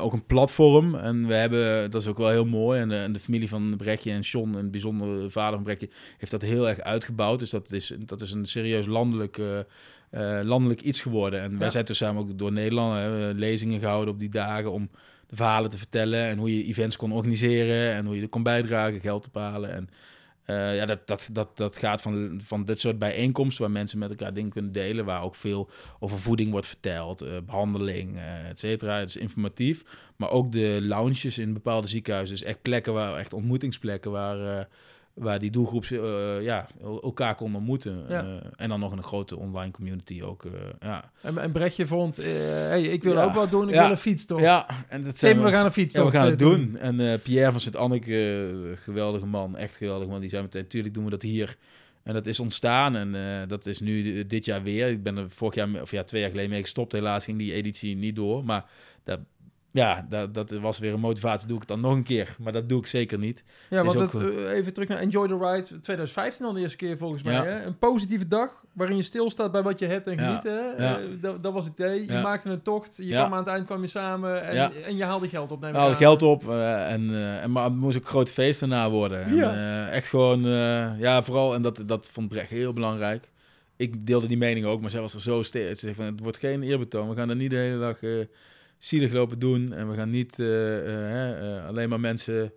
ook 0.00 0.12
een 0.12 0.26
platform. 0.26 0.94
En 0.94 1.26
we 1.26 1.34
hebben, 1.34 1.90
dat 1.90 2.00
is 2.02 2.08
ook 2.08 2.18
wel 2.18 2.28
heel 2.28 2.46
mooi. 2.46 2.80
En, 2.80 3.12
de 3.12 3.20
familie 3.20 3.48
van 3.48 3.74
Brechtje 3.76 4.10
en 4.10 4.20
John, 4.20 4.54
een 4.54 4.70
bijzondere 4.70 5.30
vader 5.30 5.54
van 5.54 5.62
Brechtje, 5.62 5.88
heeft 6.18 6.32
dat 6.32 6.42
heel 6.42 6.68
erg 6.68 6.80
uitgebouwd. 6.80 7.38
Dus 7.38 7.50
dat 7.50 7.72
is, 7.72 7.92
dat 7.98 8.20
is 8.20 8.32
een 8.32 8.46
serieus 8.46 8.86
landelijk, 8.86 9.40
eh, 10.10 10.40
landelijk 10.42 10.80
iets 10.80 11.00
geworden. 11.00 11.40
En 11.40 11.58
wij 11.58 11.70
zijn 11.70 11.84
toen 11.84 11.94
samen 11.94 12.22
ook 12.22 12.38
door 12.38 12.52
Nederland 12.52 12.94
hè, 12.94 13.32
lezingen 13.32 13.80
gehouden 13.80 14.14
op 14.14 14.20
die 14.20 14.28
dagen 14.28 14.72
om 14.72 14.90
de 15.26 15.36
verhalen 15.36 15.70
te 15.70 15.78
vertellen 15.78 16.24
en 16.24 16.38
hoe 16.38 16.56
je 16.56 16.64
events 16.64 16.96
kon 16.96 17.12
organiseren 17.12 17.92
en 17.92 18.06
hoe 18.06 18.16
je 18.16 18.22
er 18.22 18.28
kon 18.28 18.42
bijdragen, 18.42 19.00
geld 19.00 19.26
ophalen. 19.26 19.72
En 19.72 19.88
eh, 20.44 20.76
ja, 20.76 20.86
dat, 20.86 21.06
dat, 21.06 21.28
dat, 21.32 21.56
dat 21.56 21.76
gaat 21.76 22.02
van, 22.02 22.40
van 22.44 22.64
dit 22.64 22.80
soort 22.80 22.98
bijeenkomsten 22.98 23.62
waar 23.62 23.72
mensen 23.72 23.98
met 23.98 24.10
elkaar 24.10 24.32
dingen 24.32 24.50
kunnen 24.50 24.72
delen, 24.72 25.04
waar 25.04 25.22
ook 25.22 25.34
veel 25.34 25.70
over 25.98 26.18
voeding 26.18 26.50
wordt 26.50 26.66
verteld, 26.66 27.20
eh, 27.20 27.36
behandeling, 27.46 28.16
eh 28.16 28.48
et 28.48 28.58
cetera. 28.58 28.98
Het 28.98 29.08
is 29.08 29.16
informatief. 29.16 29.82
Maar 30.16 30.30
ook 30.30 30.52
de 30.52 30.78
lounges 30.82 31.38
in 31.38 31.52
bepaalde 31.52 31.88
ziekenhuizen, 31.88 32.36
dus 32.36 32.44
echt 32.44 32.62
plekken 32.62 32.92
waar, 32.92 33.16
echt 33.16 33.32
ontmoetingsplekken 33.32 34.10
waar, 34.10 34.68
waar 35.14 35.38
die 35.38 35.50
doelgroep 35.50 35.84
eh, 35.84 36.42
ja, 36.42 36.66
el- 36.82 37.02
elkaar 37.02 37.34
kon 37.34 37.54
ontmoeten. 37.54 38.04
Ja. 38.08 38.22
Eh, 38.24 38.46
en 38.56 38.68
dan 38.68 38.80
nog 38.80 38.92
een 38.92 39.02
grote 39.02 39.36
online 39.36 39.70
community 39.70 40.22
ook. 40.22 40.44
eh, 40.44 40.52
ja. 40.80 41.10
En, 41.20 41.38
en 41.38 41.52
Brechtje 41.52 41.86
vond, 41.86 42.16
hey, 42.16 42.82
ik 42.82 43.02
wil 43.02 43.12
Ja. 43.12 43.24
ook 43.24 43.34
wat 43.34 43.50
doen, 43.50 43.68
ik 43.68 43.74
Ja. 43.74 43.82
wil 43.82 43.90
een 43.90 43.96
fietstocht. 43.96 44.42
ja, 44.42 44.66
en 44.88 45.02
dat 45.02 45.16
zijn 45.16 45.34
Tim, 45.34 45.42
we 45.44 45.50
gaan 45.50 45.64
een 45.64 45.72
fietstocht 45.72 46.12
Ja, 46.12 46.18
we 46.18 46.24
gaan 46.24 46.30
het 46.30 46.38
doen. 46.38 46.76
En 46.78 47.20
Pierre 47.20 47.50
van 47.50 47.60
Sint-Anneke, 47.60 48.74
geweldige 48.76 49.26
man, 49.26 49.56
echt 49.56 49.76
geweldige 49.76 50.10
man. 50.10 50.20
Die 50.20 50.30
zei 50.30 50.42
meteen, 50.42 50.66
tuurlijk 50.66 50.94
doen 50.94 51.04
we 51.04 51.10
dat 51.10 51.22
hier. 51.22 51.56
En 52.02 52.14
dat 52.14 52.26
is 52.26 52.40
ontstaan 52.40 52.96
en 52.96 53.48
dat 53.48 53.66
is 53.66 53.80
nu 53.80 54.02
di- 54.02 54.26
dit 54.26 54.44
jaar 54.44 54.62
weer. 54.62 54.88
Ik 54.88 55.02
ben 55.02 55.16
er 55.16 55.30
vorig 55.30 55.54
jaar, 55.54 55.82
of 55.82 55.90
ja, 55.90 56.04
twee 56.04 56.20
jaar 56.20 56.30
geleden 56.30 56.50
mee 56.50 56.60
gestopt. 56.62 56.92
Helaas 56.92 57.24
ging 57.24 57.38
die 57.38 57.52
editie 57.52 57.96
niet 57.96 58.16
door. 58.16 58.44
Maar 58.44 58.64
dat, 59.04 59.18
ja, 59.72 60.06
dat, 60.08 60.34
dat 60.34 60.50
was 60.50 60.78
weer 60.78 60.92
een 60.92 61.00
motivatie. 61.00 61.46
Doe 61.46 61.54
ik 61.54 61.60
het 61.60 61.70
dan 61.70 61.80
nog 61.80 61.92
een 61.92 62.02
keer. 62.02 62.36
Maar 62.40 62.52
dat 62.52 62.68
doe 62.68 62.80
ik 62.80 62.86
zeker 62.86 63.18
niet. 63.18 63.44
Ja, 63.70 63.84
want 63.84 63.96
ook 63.96 64.22
eh, 64.22 64.52
even 64.52 64.72
terug 64.72 64.88
naar 64.88 64.98
Enjoy 64.98 65.28
the 65.28 65.38
Ride 65.38 65.80
2015 65.80 66.46
al 66.46 66.52
de 66.52 66.60
eerste 66.60 66.76
keer 66.76 66.98
volgens 66.98 67.22
mij. 67.22 67.32
Ja. 67.32 67.44
Hè? 67.44 67.64
Een 67.64 67.78
positieve 67.78 68.28
dag 68.28 68.64
waarin 68.72 68.96
je 68.96 69.02
stilstaat 69.02 69.52
bij 69.52 69.62
wat 69.62 69.78
je 69.78 69.86
hebt 69.86 70.06
en 70.06 70.16
Ja. 70.16 70.26
geniet. 70.26 70.42
Hè? 70.42 70.84
Ja. 70.84 70.98
Eh, 71.00 71.06
dat, 71.20 71.42
dat 71.42 71.52
was 71.52 71.64
het 71.64 71.74
idee. 71.74 72.06
Je 72.06 72.20
maakte 72.22 72.50
een 72.50 72.62
tocht, 72.62 72.96
je 72.96 73.10
kwam 73.10 73.32
aan 73.32 73.38
het 73.38 73.48
eind 73.48 73.66
kwam 73.66 73.80
je 73.80 73.86
samen 73.86 74.42
en, 74.42 74.72
en 74.84 74.96
je 74.96 75.04
haalde 75.04 75.28
geld 75.28 75.52
op. 75.52 75.60
neem 75.60 75.76
aan. 75.76 75.94
geld 75.94 76.22
op 76.22 76.48
eh, 76.48 76.92
en, 76.92 77.40
en 77.40 77.50
maar 77.52 77.64
het 77.64 77.74
moest 77.74 77.96
ook 77.96 78.02
een 78.02 78.08
groot 78.08 78.30
feest 78.30 78.60
daarna 78.60 78.90
worden. 78.90 79.24
En, 79.24 79.90
echt 79.90 80.08
gewoon, 80.08 80.40
ja, 80.98 81.22
vooral, 81.22 81.54
en 81.54 81.62
dat, 81.62 81.82
dat 81.86 82.10
vond 82.12 82.28
Brecht 82.28 82.50
heel 82.50 82.72
belangrijk. 82.72 83.30
Ik 83.76 84.06
deelde 84.06 84.26
die 84.26 84.36
mening 84.36 84.66
ook, 84.66 84.80
maar 84.80 84.90
zij 84.90 85.00
was 85.00 85.14
er 85.14 85.20
zo 85.20 85.42
sterk. 85.42 85.68
Ze 85.68 85.74
zegt 85.86 85.96
van, 85.96 86.04
het 86.04 86.20
wordt 86.20 86.38
geen 86.38 86.62
eerbetoon. 86.62 87.08
We 87.08 87.14
gaan 87.14 87.30
er 87.30 87.36
niet 87.36 87.50
de 87.50 87.56
hele 87.56 87.78
dag 87.78 87.98
zielig 88.80 89.12
lopen 89.12 89.38
doen. 89.38 89.72
En 89.72 89.90
we 89.90 89.96
gaan 89.96 90.10
niet 90.10 90.38
eh, 90.38 90.76
eh, 90.78 90.84
hè, 91.10 91.56
eh, 91.58 91.66
alleen 91.66 91.88
maar 91.88 92.00
mensen... 92.00 92.52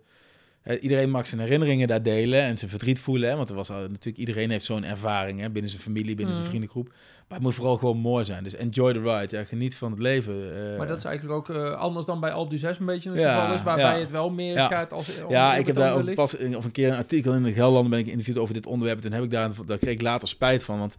hè, 0.62 0.78
iedereen 0.78 1.10
mag 1.10 1.26
zijn 1.26 1.40
herinneringen 1.40 1.88
daar 1.88 2.02
delen 2.02 2.40
en 2.42 2.58
zijn 2.58 2.70
verdriet 2.70 3.00
voelen. 3.00 3.28
Hè, 3.30 3.36
want 3.36 3.48
er 3.48 3.54
was 3.54 3.70
al, 3.70 3.80
natuurlijk, 3.80 4.16
iedereen 4.16 4.50
heeft 4.50 4.64
zo'n 4.64 4.84
ervaring 4.84 5.40
hè, 5.40 5.50
binnen 5.50 5.70
zijn 5.70 5.82
familie, 5.82 6.14
binnen 6.14 6.34
zijn 6.34 6.46
vriendengroep. 6.46 6.88
Maar 7.28 7.38
het 7.38 7.46
moet 7.46 7.54
vooral 7.54 7.76
gewoon 7.76 7.96
mooi 7.98 8.24
zijn. 8.24 8.44
Dus 8.44 8.54
enjoy 8.54 8.92
the 8.92 9.00
ride. 9.00 9.36
Ja, 9.36 9.44
geniet 9.44 9.74
van 9.76 9.90
het 9.90 10.00
leven. 10.00 10.34
eh. 10.72 10.78
Maar 10.78 10.86
dat 10.86 10.98
is 10.98 11.04
eigenlijk 11.04 11.36
ook 11.38 11.56
eh, 11.56 11.72
anders 11.74 12.06
dan 12.06 12.20
bij 12.20 12.32
Alp 12.32 12.50
du 12.50 12.58
6 12.58 12.78
een 12.78 12.86
beetje 12.86 13.10
het 13.10 13.18
Ja, 13.18 13.40
geval 13.40 13.54
is, 13.54 13.62
waarbij 13.62 13.94
ja. 13.94 14.00
het 14.00 14.10
wel 14.10 14.30
meer 14.30 14.54
Ja. 14.54 14.66
gaat 14.66 14.92
als 14.92 15.20
Ja, 15.28 15.56
ik 15.56 15.66
heb 15.66 15.76
daar 15.76 15.94
ook 15.94 16.14
pas 16.14 16.34
in- 16.34 16.56
of 16.56 16.64
een 16.64 16.70
keer 16.70 16.88
een 16.88 16.96
artikel 16.96 17.32
in 17.32 17.42
de 17.42 17.52
Gelderland 17.52 17.90
ben 17.90 17.98
ik 17.98 18.04
geïnterviewd 18.04 18.38
over 18.38 18.54
dit 18.54 18.66
onderwerp. 18.66 18.98
Toen 19.00 19.12
heb 19.12 19.22
ik 19.22 19.30
daar, 19.30 19.50
daar 19.66 19.78
kreeg 19.78 19.94
ik 19.94 20.02
later 20.02 20.28
spijt 20.28 20.62
van, 20.62 20.78
want 20.78 20.96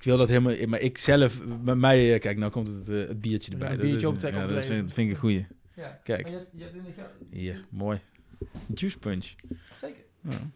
ik 0.00 0.06
wil 0.06 0.16
dat 0.16 0.28
helemaal. 0.28 0.54
Maar 0.66 0.80
ik 0.80 0.98
zelf, 0.98 1.40
bij 1.64 1.74
mij, 1.74 2.14
eh, 2.14 2.20
kijk, 2.20 2.38
nou 2.38 2.50
komt 2.50 2.68
het, 2.68 2.88
eh, 2.88 2.94
het 3.08 3.20
biertje 3.20 3.52
erbij. 3.52 3.70
een 3.70 3.76
Dat 3.76 3.82
biertje 3.86 4.06
is- 4.06 4.12
optrekken 4.12 4.40
ja, 4.40 4.46
dat, 4.46 4.56
is, 4.56 4.66
dat 4.68 4.76
vind 4.76 4.96
ik 5.08 5.10
een 5.10 5.16
goeie. 5.20 5.46
Ja. 5.76 6.00
Kijk. 6.04 6.28
Je 6.28 6.34
hebt, 6.34 6.46
je 6.56 6.62
hebt 6.62 6.74
in 6.74 6.82
de 6.84 6.92
ge- 6.92 7.36
Hier, 7.38 7.64
mooi. 7.70 8.00
Juice 8.74 8.98
punch. 8.98 9.26
Zeker. 9.76 9.96
Ja. 10.28 10.50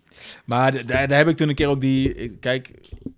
Maar 0.45 0.87
daar, 0.87 1.09
daar 1.09 1.19
heb 1.19 1.29
ik 1.29 1.37
toen 1.37 1.49
een 1.49 1.55
keer 1.55 1.69
ook 1.69 1.81
die... 1.81 2.15
ik- 2.15 2.41
Kijk, 2.41 2.71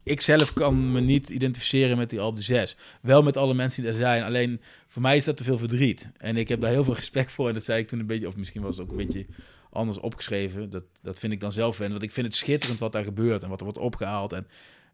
ik 0.03 0.21
zelf 0.21 0.53
kan 0.53 0.93
me 0.93 1.01
niet 1.01 1.29
identificeren 1.29 1.97
met 1.97 2.11
die 2.11 2.21
Alpe 2.21 2.43
6. 2.43 2.77
Wel 3.01 3.23
met 3.23 3.37
alle 3.37 3.55
mensen 3.55 3.83
die 3.83 3.91
er 3.91 3.97
zijn. 3.97 4.23
Alleen, 4.23 4.61
voor 4.89 5.03
mij 5.03 5.17
is 5.17 5.25
dat 5.25 5.37
te 5.37 5.45
veel 5.45 5.59
verdriet. 5.59 6.11
En 6.17 6.37
ik 6.37 6.49
heb 6.49 6.61
daar 6.61 6.71
heel 6.71 6.85
veel 6.85 6.95
respect 6.95 7.33
voor. 7.33 7.49
En 7.49 7.55
dat 7.55 7.63
zei 7.65 7.81
ik 7.81 7.89
toen 7.89 7.99
een 8.01 8.07
beetje... 8.07 8.27
Of 8.27 8.37
misschien 8.37 8.63
was 8.63 8.77
het 8.77 8.85
ook 8.87 8.91
een 8.91 9.07
beetje 9.07 9.27
anders 9.71 9.99
opgeschreven. 9.99 10.71
Dat, 10.71 10.85
dat 11.03 11.19
vind 11.19 11.33
ik 11.33 11.41
dan 11.41 11.53
zelf 11.53 11.77
fijn. 11.77 11.91
Want 11.91 12.03
ik 12.03 12.13
vind 12.13 12.27
het 12.27 12.35
schitterend 12.35 12.79
wat 12.79 12.93
daar 12.93 13.05
gebeurt. 13.05 13.43
En 13.43 13.49
wat 13.49 13.59
er 13.59 13.65
wordt 13.65 13.79
opgehaald. 13.81 14.33
En 14.33 14.47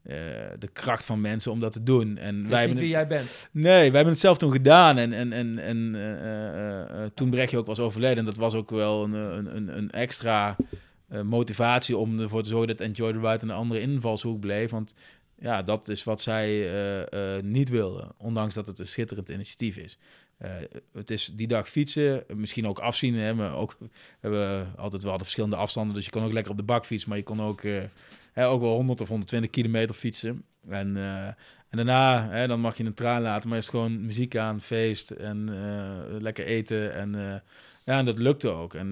eh, 0.03 0.17
de 0.59 0.69
kracht 0.73 1.05
van 1.05 1.21
mensen 1.21 1.53
om 1.53 1.61
dat 1.61 1.73
te 1.73 1.83
doen. 1.83 2.17
En 2.19 2.35
wij 2.35 2.43
niet 2.43 2.51
hebben 2.59 2.75
wie 2.77 2.97
het- 2.97 3.09
jij 3.09 3.19
bent. 3.19 3.49
Nee, 3.53 3.73
wij 3.75 3.83
hebben 3.83 4.07
het 4.13 4.19
zelf 4.19 4.39
toen 4.39 4.53
gedaan. 4.53 4.99
En, 4.99 5.13
en, 5.13 5.33
en, 5.33 5.59
en 5.59 5.95
eh, 5.95 7.05
toen 7.15 7.31
Brechtje 7.31 7.59
ook 7.59 7.67
was 7.67 7.79
overleden. 7.79 8.19
En 8.19 8.25
dat 8.25 8.37
was 8.37 8.55
ook 8.55 8.71
wel 8.71 9.05
een, 9.05 9.13
een, 9.13 9.57
een, 9.57 9.77
een 9.79 9.91
extra 9.91 10.57
motivatie 11.23 11.97
om 11.97 12.21
ervoor 12.21 12.43
te 12.43 12.49
zorgen 12.49 12.69
dat 12.69 12.81
Enjoy 12.81 13.13
the 13.13 13.19
Ride 13.19 13.39
een 13.43 13.51
andere 13.51 13.81
invalshoek 13.81 14.41
bleef. 14.41 14.71
Want 14.71 14.95
ja, 15.39 15.63
dat 15.63 15.89
is 15.89 16.05
wat 16.05 16.21
zij 16.21 16.71
niet 17.43 17.69
wilden. 17.69 18.13
Ondanks 18.17 18.55
dat 18.55 18.67
het 18.67 18.79
een 18.79 18.87
schitterend 18.87 19.29
initiatief 19.29 19.77
is. 19.77 19.99
Eh, 20.43 20.51
het 20.93 21.11
is 21.11 21.33
die 21.35 21.47
dag 21.47 21.69
fietsen, 21.69 22.25
misschien 22.35 22.67
ook 22.67 22.79
afzien. 22.79 23.15
Hè, 23.15 23.35
maar 23.35 23.55
ook, 23.55 23.77
we 23.79 23.89
hebben 24.21 24.73
altijd 24.77 25.03
wel 25.03 25.19
de 25.19 25.23
verschillende 25.23 25.57
afstanden. 25.57 25.95
Dus 25.95 26.05
je 26.05 26.11
kon 26.11 26.23
ook 26.23 26.33
lekker 26.33 26.53
op 26.53 26.59
de 26.59 26.63
bak 26.63 26.87
fietsen. 26.87 27.09
Maar 27.09 27.19
je 27.19 27.25
kon 27.25 27.43
ook, 27.43 27.63
eh, 27.63 27.83
hè, 28.33 28.47
ook 28.49 28.61
wel 28.61 28.75
100 28.75 29.01
of 29.01 29.09
120 29.09 29.51
kilometer 29.51 29.95
fietsen. 29.95 30.45
En, 30.69 30.97
eh, 30.97 31.27
en 31.69 31.77
daarna, 31.77 32.29
hè, 32.29 32.47
dan 32.47 32.61
mag 32.61 32.77
je 32.77 32.85
een 32.85 32.95
traan 32.95 33.23
laten, 33.23 33.49
maar 33.49 33.59
is 33.59 33.69
gewoon 33.69 34.07
muziek 34.07 34.37
aan, 34.37 34.61
feest 34.61 35.11
en 35.11 35.51
lekker 36.21 36.47
eten. 36.47 36.95
En, 36.95 37.13
ja, 37.85 37.99
en 37.99 38.05
dat 38.05 38.19
lukte 38.19 38.49
ook. 38.49 38.75
En 38.75 38.91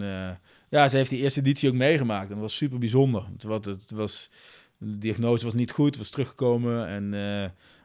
ja, 0.68 0.88
ze 0.88 0.96
heeft 0.96 1.10
die 1.10 1.20
eerste 1.20 1.40
editie 1.40 1.68
ook 1.68 1.74
meegemaakt. 1.74 2.28
En 2.28 2.34
dat 2.34 2.42
was 2.42 2.56
super 2.56 2.78
bijzonder. 2.78 3.24
Het, 3.38 3.64
het 3.64 3.90
was, 3.90 4.30
de 4.78 4.98
diagnose 4.98 5.44
was 5.44 5.54
niet 5.54 5.70
goed, 5.70 5.96
was 5.96 6.10
teruggekomen. 6.10 6.86
En, 6.86 7.12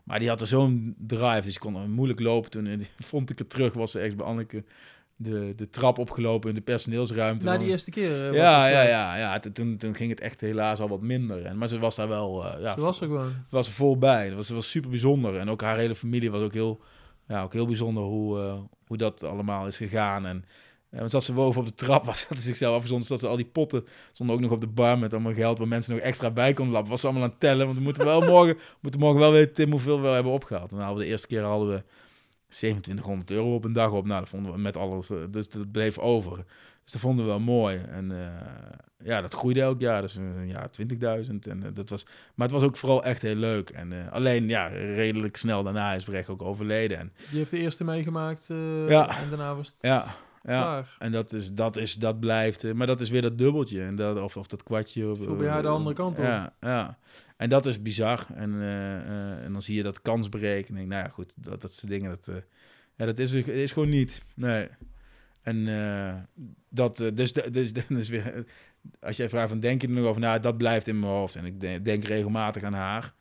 maar 0.05 0.19
die 0.19 0.27
had 0.29 0.41
er 0.41 0.47
zo'n 0.47 0.95
drive, 0.97 1.41
dus 1.41 1.53
je 1.53 1.59
kon 1.59 1.91
moeilijk 1.91 2.19
lopen. 2.19 2.49
Toen 2.51 2.85
vond 3.11 3.29
ik 3.29 3.37
het 3.37 3.49
terug, 3.49 3.73
was 3.73 3.91
ze 3.91 3.99
echt 3.99 4.15
bij 4.15 4.25
Anneke 4.25 4.63
de, 5.17 5.53
de 5.55 5.69
trap 5.69 5.97
opgelopen 5.97 6.49
in 6.49 6.55
de 6.55 6.61
personeelsruimte. 6.61 7.45
Na 7.45 7.57
die 7.57 7.67
eerste 7.67 7.91
keer. 7.91 8.27
eh, 8.29 8.33
ja, 8.35 8.67
ja, 8.67 8.81
ja, 8.81 9.15
ja. 9.17 9.39
Toen- 9.39 9.77
Toen, 9.77 9.95
ging 9.95 10.09
het 10.09 10.19
echt 10.21 10.41
helaas 10.41 10.79
al 10.79 10.87
wat 10.89 11.01
minder. 11.01 11.45
En, 11.45 11.57
maar 11.57 11.67
ze 11.67 11.79
was 11.79 11.95
daar 11.95 12.07
wel... 12.07 12.45
eh, 12.45 12.61
ja, 12.61 12.75
Ze 12.75 12.81
was 12.81 13.01
er 13.01 13.07
gewoon. 13.07 13.33
was 13.49 13.67
er 13.67 13.73
vol 13.73 13.97
bij. 13.97 14.27
Dat 14.27 14.35
was, 14.37 14.49
was 14.49 14.69
super 14.69 14.89
bijzonder. 14.89 15.37
En 15.37 15.49
ook 15.49 15.61
haar 15.61 15.77
hele 15.77 15.95
familie 15.95 16.31
was 16.31 16.41
ook 16.41 16.53
heel, 16.53 16.81
ja, 17.27 17.43
ook 17.43 17.53
heel 17.53 17.65
bijzonder 17.65 18.03
hoe, 18.03 18.39
eh, 18.39 18.59
hoe 18.87 18.97
dat 18.97 19.23
allemaal 19.23 19.67
is 19.67 19.77
gegaan. 19.77 20.25
En 20.25 20.45
uh, 20.95 21.01
zat 21.05 21.23
ze 21.23 21.33
boven 21.33 21.61
op 21.61 21.67
de 21.67 21.73
trap, 21.73 22.05
was 22.15 22.19
ze 22.19 22.35
zichzelf 22.35 22.75
afgezonderd, 22.75 23.09
dat 23.09 23.19
ze 23.19 23.27
al 23.27 23.35
die 23.35 23.45
potten 23.45 23.85
stonden 24.11 24.35
ook 24.35 24.41
nog 24.41 24.51
op 24.51 24.61
de 24.61 24.67
bar 24.67 24.99
met 24.99 25.13
allemaal 25.13 25.33
geld 25.33 25.57
waar 25.57 25.67
mensen 25.67 25.93
nog 25.93 26.03
extra 26.03 26.31
bij 26.31 26.53
konden 26.53 26.73
lappen. 26.73 26.91
Was 26.91 26.99
ze 26.99 27.07
allemaal 27.07 27.25
aan 27.25 27.29
het 27.29 27.39
tellen, 27.39 27.65
want 27.65 27.77
we 27.77 27.83
moeten 27.83 28.05
wel 28.05 28.21
morgen, 28.31 28.57
moeten 28.81 28.99
morgen 28.99 29.19
wel 29.19 29.31
weten 29.31 29.53
Tim 29.53 29.71
hoeveel 29.71 30.01
we 30.01 30.07
hebben 30.07 30.31
opgehaald. 30.31 30.71
En 30.71 30.77
dan 30.77 30.85
hadden 30.85 30.97
we 30.97 31.05
de 31.05 31.11
eerste 31.11 31.27
keer 31.27 31.41
hadden 31.41 31.69
we 31.69 31.83
2700 32.55 33.31
euro 33.31 33.55
op 33.55 33.63
een 33.63 33.73
dag 33.73 33.91
op. 33.91 34.05
Nou, 34.05 34.19
dat 34.19 34.29
vonden 34.29 34.51
we 34.51 34.57
met 34.57 34.77
alles, 34.77 35.09
eh, 35.09 35.17
dus 35.29 35.49
dat 35.49 35.71
bleef 35.71 35.97
over. 35.97 36.35
Dus 36.83 36.91
dat 36.93 37.01
vonden 37.01 37.25
we 37.25 37.31
wel 37.31 37.39
mooi. 37.39 37.77
En 37.77 38.11
eh, 38.11 39.07
ja, 39.07 39.21
dat 39.21 39.33
groeide 39.33 39.61
elk 39.61 39.79
jaar. 39.79 40.01
Dus 40.01 40.15
een 40.15 40.47
jaar 40.47 40.69
20.000. 41.25 41.47
En 41.49 41.63
eh, 41.63 41.69
dat 41.73 41.89
was, 41.89 42.05
maar 42.35 42.47
het 42.47 42.55
was 42.55 42.63
ook 42.63 42.77
vooral 42.77 43.03
echt 43.03 43.21
heel 43.21 43.35
leuk. 43.35 43.69
En 43.69 44.11
alleen, 44.11 44.47
ja, 44.47 44.67
redelijk 44.67 45.37
snel 45.37 45.63
daarna 45.63 45.93
is 45.93 46.03
Brecht 46.03 46.29
ook 46.29 46.41
overleden. 46.41 46.97
En 46.97 47.13
Die 47.29 47.37
heeft 47.37 47.51
de 47.51 47.57
eerste 47.57 47.83
meegemaakt. 47.83 48.45
Ja. 48.87 49.19
En 49.21 49.29
daarna 49.29 49.55
was 49.55 49.67
het 49.67 49.77
ja, 49.81 50.15
ja. 50.45 50.61
klaar. 50.61 50.95
En 50.99 51.11
dat 51.11 51.33
is, 51.33 51.53
dat 51.53 51.77
is, 51.77 51.93
dat 51.93 52.19
blijft. 52.19 52.63
eh, 52.63 52.73
maar 52.73 52.87
dat 52.87 52.99
is 52.99 53.09
weer 53.09 53.21
dat 53.21 53.37
dubbeltje. 53.37 53.81
En 53.81 53.95
dat, 53.95 54.21
of, 54.21 54.37
of 54.37 54.47
dat 54.47 54.63
kwartje. 54.63 55.09
Of, 55.09 55.39
jij 55.39 55.61
de 55.61 55.67
andere 55.67 55.95
kant 55.95 56.17
op. 56.17 56.23
Ja, 56.23 56.53
ja. 56.59 56.97
En 57.37 57.49
dat 57.49 57.65
is 57.65 57.81
bizar. 57.81 58.25
En, 58.33 58.61
eh, 58.61 58.95
eh, 58.95 59.43
en 59.43 59.51
dan 59.51 59.61
zie 59.61 59.75
je 59.75 59.83
dat 59.83 60.01
kansberekening. 60.01 60.89
Nou 60.89 61.03
ja, 61.03 61.09
goed, 61.09 61.33
dat, 61.37 61.61
dat 61.61 61.73
soort 61.73 61.91
dingen. 61.91 62.09
Dat, 62.09 62.27
eh, 62.27 62.35
ja, 62.95 63.05
dat 63.05 63.19
is, 63.19 63.33
is 63.33 63.71
gewoon 63.71 63.89
niet. 63.89 64.23
Nee. 64.35 64.67
En 65.45 65.67
eh, 65.67 66.15
dat, 66.69 66.99
eh, 66.99 67.07
dus, 67.13 67.33
dus, 67.57 67.73
dus 67.73 68.09
weer, 68.09 68.45
als 68.99 69.17
jij 69.17 69.29
vraagt 69.29 69.49
van 69.49 69.59
denk 69.59 69.81
je 69.81 69.87
er 69.87 69.93
nog 69.93 70.05
over 70.05 70.21
na, 70.21 70.39
dat 70.39 70.57
blijft 70.57 70.87
in 70.87 70.99
mijn 70.99 71.11
hoofd. 71.11 71.35
En 71.35 71.45
ik 71.45 71.59
denk, 71.59 71.85
denk 71.85 72.03
regelmatig 72.03 72.63
aan 72.63 72.73
haar. 72.73 73.13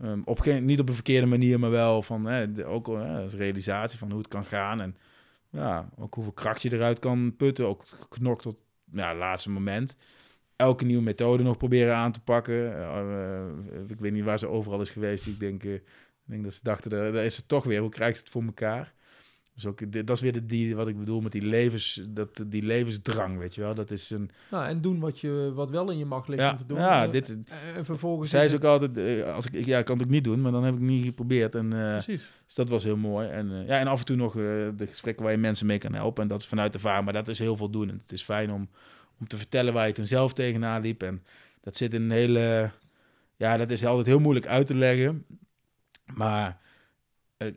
Ehm, 0.00 0.20
op 0.24 0.40
geen, 0.40 0.64
niet 0.64 0.80
op 0.80 0.88
een 0.88 0.94
verkeerde 0.94 1.26
manier, 1.26 1.58
maar 1.58 1.70
wel 1.70 2.02
van 2.02 2.24
hè, 2.24 2.52
de, 2.52 2.64
ook 2.64 2.86
hè, 2.86 3.22
als 3.22 3.34
realisatie 3.34 3.98
van 3.98 4.10
hoe 4.10 4.18
het 4.18 4.28
kan 4.28 4.44
gaan. 4.44 4.80
En 4.80 4.96
ja, 5.54 5.88
ook 5.96 6.14
hoeveel 6.14 6.32
kracht 6.32 6.62
je 6.62 6.72
eruit 6.72 6.98
kan 6.98 7.36
putten. 7.36 7.66
Ook 7.66 7.82
geknokt 7.86 8.42
tot 8.42 8.56
ja, 8.92 9.08
het 9.08 9.18
laatste 9.18 9.50
moment. 9.50 9.96
Elke 10.56 10.84
nieuwe 10.84 11.02
methode 11.02 11.42
nog 11.42 11.56
proberen 11.56 11.96
aan 11.96 12.12
te 12.12 12.20
pakken. 12.20 12.76
Eh, 12.76 12.98
eh, 12.98 13.88
ik 13.88 14.00
weet 14.00 14.12
niet 14.12 14.24
waar 14.24 14.38
ze 14.38 14.48
overal 14.48 14.80
is 14.80 14.90
geweest. 14.90 15.26
Ik 15.26 15.40
denk, 15.40 15.64
eh, 15.64 15.80
denk 16.24 16.44
dat 16.44 16.54
ze 16.54 16.60
dachten, 16.62 16.90
daar, 16.90 17.12
daar 17.12 17.24
is 17.24 17.36
het 17.36 17.48
toch 17.48 17.64
weer. 17.64 17.80
Hoe 17.80 17.90
krijgt 17.90 18.16
ze 18.16 18.22
het 18.22 18.32
voor 18.32 18.42
elkaar? 18.42 18.94
Dus 19.54 19.66
ook, 19.66 19.92
dat 20.06 20.10
is 20.16 20.20
weer 20.20 20.32
de, 20.32 20.46
die, 20.46 20.76
wat 20.76 20.88
ik 20.88 20.98
bedoel 20.98 21.20
met 21.20 21.32
die, 21.32 21.42
levens, 21.42 22.00
dat, 22.08 22.44
die 22.46 22.62
levensdrang, 22.62 23.38
weet 23.38 23.54
je 23.54 23.60
wel. 23.60 23.74
Dat 23.74 23.90
is 23.90 24.10
een... 24.10 24.30
Nou, 24.50 24.66
en 24.66 24.80
doen 24.80 25.00
wat, 25.00 25.20
je, 25.20 25.52
wat 25.54 25.70
wel 25.70 25.90
in 25.90 25.98
je 25.98 26.04
macht 26.04 26.28
ligt 26.28 26.40
Ja, 26.42 26.50
om 26.50 26.56
te 26.56 26.66
doen. 26.66 26.78
ja 26.78 27.04
Eh, 27.04 27.10
dit, 27.10 27.38
En 27.74 27.84
vervolgens 27.84 28.30
zij 28.30 28.46
is 28.46 28.54
ook 28.54 28.64
altijd... 28.64 28.98
eh, 28.98 29.34
als 29.34 29.46
ik, 29.46 29.64
ja, 29.66 29.78
ik 29.78 29.84
kan 29.84 29.96
het 29.96 30.06
ook 30.06 30.12
niet 30.12 30.24
doen, 30.24 30.40
maar 30.40 30.52
dan 30.52 30.64
heb 30.64 30.74
ik 30.74 30.80
het 30.80 30.88
niet 30.88 31.04
geprobeerd. 31.04 31.54
En, 31.54 31.72
eh, 31.72 31.92
Precies. 31.92 32.30
dus 32.46 32.54
dat 32.54 32.68
was 32.68 32.84
heel 32.84 32.96
mooi. 32.96 33.28
En, 33.28 33.50
eh, 33.52 33.66
ja, 33.66 33.78
en 33.78 33.86
af 33.86 33.98
en 33.98 34.04
toe 34.06 34.16
nog 34.16 34.36
eh, 34.36 34.42
de 34.76 34.86
gesprekken 34.86 35.22
waar 35.22 35.32
je 35.32 35.38
mensen 35.38 35.66
mee 35.66 35.78
kan 35.78 35.94
helpen. 35.94 36.22
En 36.22 36.28
dat 36.28 36.40
is 36.40 36.46
vanuit 36.46 36.74
ervaring, 36.74 37.04
maar 37.04 37.12
dat 37.14 37.28
is 37.28 37.38
heel 37.38 37.56
voldoenend. 37.56 38.02
Het 38.02 38.12
is 38.12 38.22
fijn 38.22 38.52
om, 38.52 38.68
om 39.20 39.26
te 39.26 39.36
vertellen 39.36 39.72
waar 39.72 39.86
je 39.86 39.92
toen 39.92 40.06
zelf 40.06 40.32
tegenaan 40.32 40.82
liep. 40.82 41.02
En 41.02 41.22
dat 41.60 41.76
zit 41.76 41.92
in 41.92 42.02
een 42.02 42.10
hele... 42.10 42.70
Ja, 43.36 43.56
dat 43.56 43.70
is 43.70 43.84
altijd 43.84 44.06
heel 44.06 44.18
moeilijk 44.20 44.46
uit 44.46 44.66
te 44.66 44.74
leggen. 44.74 45.24
Maar 46.14 46.46
eh, 46.48 46.54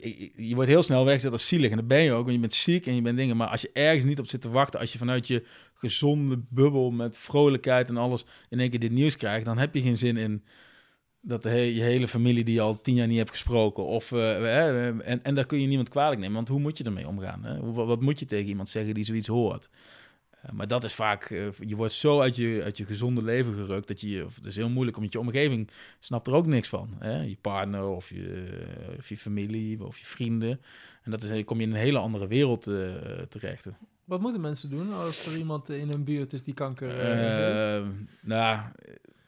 je- 0.02 0.32
je 0.48 0.56
wordt 0.56 0.70
heel 0.70 0.84
snel 0.84 1.06
weggezet 1.06 1.32
als 1.32 1.48
zielig. 1.48 1.70
En 1.72 1.78
dat 1.78 1.88
ben 1.88 2.02
je 2.02 2.12
ook, 2.12 2.22
want 2.24 2.34
je 2.36 2.40
bent 2.40 2.54
ziek 2.54 2.86
en 2.88 2.96
je 2.96 3.02
bent 3.02 3.18
dingen. 3.18 3.38
Maar 3.38 3.48
als 3.48 3.62
je 3.62 3.70
ergens 3.74 4.04
niet 4.04 4.20
op 4.20 4.28
zit 4.30 4.42
te 4.42 4.50
wachten, 4.50 4.80
als 4.80 4.92
je 4.92 4.98
vanuit 4.98 5.28
je 5.28 5.44
gezonde 5.74 6.40
bubbel 6.50 6.92
met 6.92 7.18
vrolijkheid 7.18 7.90
en 7.90 7.98
alles 7.98 8.26
in 8.50 8.60
één 8.60 8.70
keer 8.70 8.80
dit 8.80 8.92
nieuws 8.92 9.16
krijgt, 9.18 9.46
dan 9.46 9.58
heb 9.58 9.76
je 9.76 9.82
geen 9.82 9.98
zin 9.98 10.18
in 10.18 10.44
dat 11.22 11.44
he- 11.44 11.58
je 11.58 11.82
hele 11.82 12.08
familie 12.08 12.44
die 12.44 12.54
je 12.54 12.62
al 12.62 12.82
tien 12.82 12.96
jaar 12.96 13.08
niet 13.08 13.18
hebt 13.18 13.30
gesproken. 13.30 13.86
Of, 13.86 14.12
eh, 14.12 14.36
eh, 14.68 14.88
en, 14.88 15.24
en 15.24 15.36
daar 15.36 15.46
kun 15.46 15.62
je 15.62 15.68
niemand 15.68 15.90
kwalijk 15.90 16.20
nemen, 16.20 16.36
want 16.36 16.48
hoe 16.48 16.60
moet 16.60 16.78
je 16.78 16.84
ermee 16.84 17.08
omgaan? 17.08 17.44
Hè? 17.46 17.72
Wat 17.74 18.02
moet 18.02 18.20
je 18.20 18.26
tegen 18.26 18.48
iemand 18.48 18.70
zeggen 18.70 18.94
die 18.94 19.04
zoiets 19.04 19.28
hoort? 19.28 19.70
Maar 20.54 20.68
dat 20.68 20.84
is 20.84 20.94
vaak, 20.94 21.30
uh, 21.30 21.48
je 21.60 21.76
wordt 21.76 21.94
zo 21.94 22.22
uit 22.22 22.36
je, 22.36 22.62
uit 22.64 22.78
je 22.78 22.86
gezonde 22.86 23.24
leven 23.24 23.54
gerukt 23.54 23.88
dat 23.88 24.02
je, 24.02 24.26
het 24.36 24.46
is 24.46 24.56
heel 24.56 24.70
moeilijk, 24.70 24.98
omdat 24.98 25.14
je 25.14 25.20
omgeving 25.20 25.70
snapt 26.00 26.28
er 26.28 26.34
ook 26.34 26.46
niks 26.46 26.70
van. 26.70 26.90
Hè? 27.00 27.22
Je 27.22 27.38
partner 27.42 27.84
of 27.84 28.10
je, 28.10 28.58
of 28.98 29.10
je 29.10 29.18
familie 29.18 29.86
of 29.86 29.98
je 29.98 30.06
vrienden. 30.06 30.60
En 31.04 31.12
dat 31.12 31.24
is, 31.24 31.30
dan 31.30 31.44
kom 31.44 31.58
je 31.60 31.66
in 31.66 31.72
een 31.72 31.80
hele 31.80 31.98
andere 31.98 32.28
wereld 32.28 32.68
uh, 32.68 32.94
terecht. 33.30 33.68
Wat 34.04 34.22
moeten 34.22 34.42
mensen 34.42 34.70
doen 34.70 34.94
als 34.94 35.26
er 35.26 35.38
iemand 35.38 35.70
in 35.70 35.90
hun 35.90 36.04
buurt 36.04 36.34
is 36.34 36.44
die 36.44 36.54
kanker 36.54 36.90
uh, 36.90 37.04
heeft? 37.04 37.86
Nou, 38.22 38.60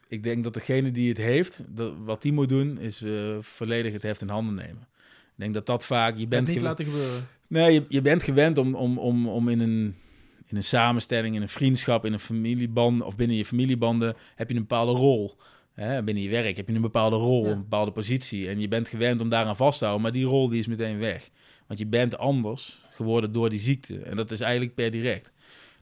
ik 0.08 0.22
denk 0.22 0.44
dat 0.44 0.54
degene 0.54 0.90
die 0.90 1.08
het 1.08 1.18
heeft, 1.18 1.62
dat, 1.68 1.92
wat 2.04 2.22
die 2.22 2.32
moet 2.32 2.48
doen, 2.48 2.78
is 2.78 3.04
volledig 3.40 3.92
het 3.92 4.02
heft 4.02 4.20
in 4.20 4.28
handen 4.28 4.54
nemen. 4.54 4.88
Ik 5.22 5.36
denk 5.46 5.54
dat 5.54 5.66
dat 5.66 5.84
vaak... 5.84 6.16
Je 6.16 6.28
bent 6.28 6.48
niet 6.48 6.60
laten 6.60 6.84
gebeuren. 6.84 7.26
Nee, 7.46 7.72
je, 7.72 7.84
je 7.88 8.02
bent 8.02 8.22
gewend 8.22 8.58
om, 8.58 8.74
om, 8.74 8.98
om, 8.98 9.28
om 9.28 9.48
in 9.48 9.60
een 9.60 9.94
in 10.50 10.56
een 10.56 10.64
samenstelling, 10.64 11.34
in 11.34 11.42
een 11.42 11.48
vriendschap, 11.48 12.04
in 12.04 12.12
een 12.12 12.18
familieband 12.18 13.02
of 13.02 13.16
binnen 13.16 13.36
je 13.36 13.44
familiebanden 13.44 14.16
heb 14.34 14.48
je 14.48 14.54
een 14.54 14.60
bepaalde 14.60 14.92
rol. 14.92 15.36
Hè, 15.74 16.02
binnen 16.02 16.22
je 16.22 16.28
werk 16.28 16.56
heb 16.56 16.68
je 16.68 16.74
een 16.74 16.80
bepaalde 16.80 17.16
rol, 17.16 17.46
een 17.46 17.58
bepaalde 17.58 17.90
positie. 17.90 18.48
En 18.48 18.60
je 18.60 18.68
bent 18.68 18.88
gewend 18.88 19.20
om 19.20 19.28
daaraan 19.28 19.56
vast 19.56 19.78
te 19.78 19.84
houden, 19.84 20.04
maar 20.04 20.14
die 20.14 20.26
rol 20.26 20.48
die 20.48 20.58
is 20.58 20.66
meteen 20.66 20.98
weg. 20.98 21.30
Want 21.66 21.78
je 21.78 21.86
bent 21.86 22.18
anders 22.18 22.82
geworden 22.90 23.32
door 23.32 23.50
die 23.50 23.58
ziekte. 23.58 23.98
En 23.98 24.16
dat 24.16 24.30
is 24.30 24.40
eigenlijk 24.40 24.74
per 24.74 24.90
direct. 24.90 25.32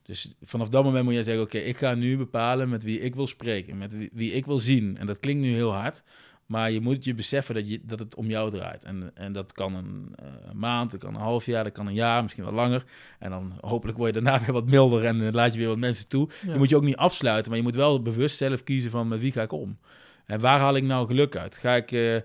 Dus 0.03 0.35
vanaf 0.43 0.69
dat 0.69 0.85
moment 0.85 1.05
moet 1.05 1.15
je 1.15 1.23
zeggen: 1.23 1.43
Oké, 1.43 1.59
ik 1.59 1.77
ga 1.77 1.95
nu 1.95 2.17
bepalen 2.17 2.69
met 2.69 2.83
wie 2.83 3.01
ik 3.01 3.15
wil 3.15 3.27
spreken, 3.27 3.79
met 3.79 3.93
wie, 3.93 4.11
wie 4.13 4.33
ik 4.33 4.47
wil 4.47 4.59
zien. 4.59 4.97
En 4.99 5.07
dat 5.07 5.19
klinkt 5.19 5.43
nu 5.43 5.53
heel 5.55 5.73
hard. 5.73 6.03
Maar 6.49 6.71
je 6.71 6.81
moet 6.81 7.05
je 7.05 7.15
beseffen 7.15 7.55
dat, 7.55 7.69
je, 7.69 7.81
dat 7.85 7.99
het 7.99 8.15
om 8.15 8.27
jou 8.27 8.51
draait. 8.51 8.85
En, 8.85 9.11
en 9.15 9.33
dat 9.33 9.53
kan 9.53 9.75
een 9.75 10.15
uh, 10.23 10.53
maand, 10.55 10.91
dat 10.91 11.01
kan 11.01 11.15
een 11.15 11.21
half 11.21 11.47
jaar, 11.47 11.65
dat 11.65 11.73
kan 11.73 11.87
een 11.87 11.95
jaar, 11.95 12.23
misschien 12.23 12.45
wat 12.45 12.53
langer. 12.53 12.85
En 13.19 13.31
dan 13.31 13.53
hopelijk 13.61 13.99
word 13.99 14.15
je 14.15 14.21
daarna 14.21 14.41
weer 14.45 14.53
wat 14.53 14.71
milder 14.71 15.05
en 15.05 15.21
uh, 15.21 15.33
laat 15.33 15.53
je 15.53 15.59
weer 15.59 15.69
wat 15.69 15.79
mensen 15.79 16.09
toe. 16.09 16.29
Je 16.47 16.55
moet 16.57 16.69
je 16.69 16.77
ook 16.77 16.83
niet 16.83 16.97
afsluiten, 16.97 17.49
maar 17.49 17.59
je 17.59 17.65
moet 17.65 17.75
wel 17.75 18.03
bewust 18.03 18.37
zelf 18.37 18.65
kiezen 18.65 18.91
van 18.91 19.09
met 19.09 19.21
wie 19.21 19.33
ga 19.33 19.43
ik 19.43 19.53
om. 19.53 19.79
En 20.27 20.41
waar 20.41 20.61
haal 20.61 20.77
ik 20.77 20.83
nou 20.83 21.07
geluk 21.07 21.37
uit? 21.37 21.57
Ga 21.57 21.75
ik, 21.75 21.91
uh, 21.91 22.21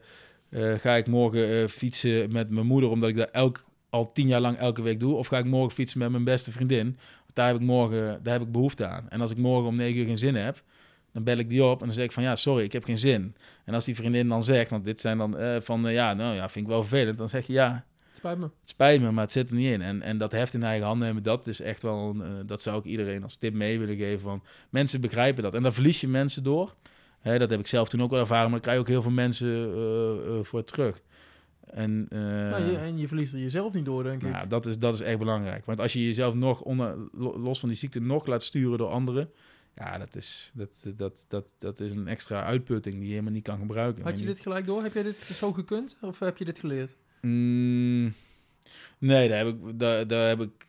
ga 0.78 0.96
ik 0.96 1.08
morgen 1.08 1.70
fietsen 1.70 2.32
met 2.32 2.50
mijn 2.50 2.66
moeder 2.66 2.90
omdat 2.90 3.10
ik 3.10 3.16
dat 3.16 3.30
elk, 3.32 3.66
al 3.90 4.12
tien 4.12 4.28
jaar 4.28 4.42
lang 4.42 4.58
elke 4.58 4.82
week 4.82 5.00
doe? 5.00 5.16
Of 5.16 5.28
ga 5.28 5.38
ik 5.38 5.46
morgen 5.46 5.74
fietsen 5.74 6.00
met 6.00 6.10
mijn 6.10 6.24
beste 6.24 6.52
vriendin? 6.52 6.98
daar 7.34 7.48
heb 7.48 7.56
ik 7.56 7.62
morgen 7.62 8.20
daar 8.24 8.34
heb 8.34 8.42
ik 8.42 8.52
behoefte 8.52 8.86
aan. 8.86 9.10
En 9.10 9.22
als 9.22 9.32
ik 9.32 9.38
morgen 9.38 9.68
om 9.68 9.76
negen 9.76 10.00
uur 10.00 10.06
geen 10.06 10.18
zin 10.18 10.36
heb, 10.36 10.64
dan 11.14 11.24
bel 11.24 11.38
ik 11.38 11.50
die 11.50 11.64
op 11.64 11.80
en 11.80 11.86
dan 11.86 11.96
zeg 11.96 12.06
ik 12.06 12.12
van 12.12 12.24
ja, 12.24 12.36
sorry, 12.36 12.64
ik 12.64 12.72
heb 12.72 12.84
geen 12.84 13.00
zin. 13.00 13.36
En 13.66 13.74
als 13.74 13.86
die 13.86 13.96
vriendin 13.96 14.28
dan 14.28 14.44
zegt, 14.44 14.70
want 14.70 14.86
dit 14.86 15.02
zijn 15.02 15.18
dan 15.18 15.42
uh, 15.42 15.56
van 15.62 15.88
uh, 15.88 15.94
ja, 15.94 16.14
nou 16.14 16.36
ja, 16.36 16.50
vind 16.50 16.66
ik 16.66 16.72
wel 16.72 16.84
vervelend, 16.84 17.18
dan 17.18 17.30
zeg 17.30 17.48
je 17.48 17.54
ja. 17.54 17.86
Het 18.08 18.18
spijt 18.18 18.38
me. 18.38 18.44
Het 18.44 18.70
spijt 18.70 19.02
me, 19.02 19.12
maar 19.12 19.24
het 19.24 19.32
zit 19.32 19.50
er 19.50 19.56
niet 19.56 19.74
in. 19.74 19.82
En, 19.82 20.02
en 20.02 20.18
dat 20.18 20.32
heft 20.32 20.54
in 20.54 20.64
eigen 20.64 20.86
handen 20.88 21.08
nemen, 21.08 21.24
dat 21.24 21.48
is 21.48 21.62
echt 21.62 21.82
wel, 21.82 22.10
een, 22.10 22.18
uh, 22.18 22.28
dat 22.46 22.62
zou 22.62 22.78
ik 22.80 22.86
iedereen 22.86 23.24
als 23.24 23.36
tip 23.36 23.54
mee 23.54 23.80
willen 23.80 23.98
geven. 23.98 24.20
Van 24.20 24.44
mensen 24.70 25.02
begrijpen 25.02 25.44
dat. 25.44 25.54
En 25.54 25.64
dan 25.64 25.74
verlies 25.74 26.02
je 26.02 26.08
mensen 26.08 26.44
door. 26.44 26.76
Hè, 27.20 27.40
dat 27.40 27.50
heb 27.50 27.60
ik 27.60 27.68
zelf 27.68 27.90
toen 27.90 28.02
ook 28.02 28.10
wel 28.10 28.20
ervaren, 28.20 28.52
maar 28.52 28.52
dan 28.52 28.62
krijg 28.62 28.76
je 28.76 28.84
ook 28.84 28.90
heel 28.90 29.02
veel 29.02 29.12
mensen 29.12 30.46
voor 30.46 30.64
terug. 30.64 31.02
En, 31.70 32.08
nou, 32.10 32.64
je, 32.72 32.78
en 32.78 32.98
je 32.98 33.08
verliest 33.08 33.34
er 33.34 33.40
jezelf 33.40 33.74
niet 33.74 33.86
door, 33.86 34.04
denk 34.04 34.24
ik. 34.24 34.30
Ja, 34.30 34.46
dat 34.46 34.66
is, 34.66 34.80
dat 34.80 34.94
is 34.94 35.02
echt 35.02 35.18
belangrijk. 35.18 35.66
Want 35.66 35.80
als 35.80 35.94
je 35.94 36.06
jezelf 36.06 36.34
nog 36.34 36.62
onder, 36.62 36.96
los 37.18 37.60
van 37.60 37.70
die 37.70 37.78
ziekte 37.78 38.02
nog 38.02 38.26
laat 38.26 38.44
sturen 38.44 38.78
door 38.78 38.90
anderen, 38.90 39.30
ja, 39.76 39.98
dat 39.98 40.16
is, 40.16 40.52
dat, 40.54 40.86
dat, 40.96 41.26
dat, 41.28 41.46
dat 41.58 41.80
is 41.80 41.92
een 41.92 42.08
extra 42.08 42.44
uitputting 42.44 42.96
die 42.96 43.04
je 43.04 43.10
helemaal 43.10 43.32
niet 43.32 43.44
kan 43.44 43.60
gebruiken. 43.60 44.04
Had 44.04 44.20
je 44.20 44.26
dit 44.26 44.40
gelijk 44.40 44.66
door? 44.66 44.84
Heb 44.84 44.94
jij 44.94 45.04
dit 45.04 45.20
zo 45.20 45.52
gekund? 45.52 45.98
Of 46.02 46.20
heb 46.20 46.38
je 46.38 46.46
dit 46.46 46.60
geleerd? 46.60 46.96
Mm, 47.22 48.14
nee, 48.98 49.30
daar 49.30 49.38
heb 49.38 49.48
ik, 49.48 49.80
daar, 49.80 50.08
daar 50.08 50.28
heb 50.28 50.42
ik 50.42 50.68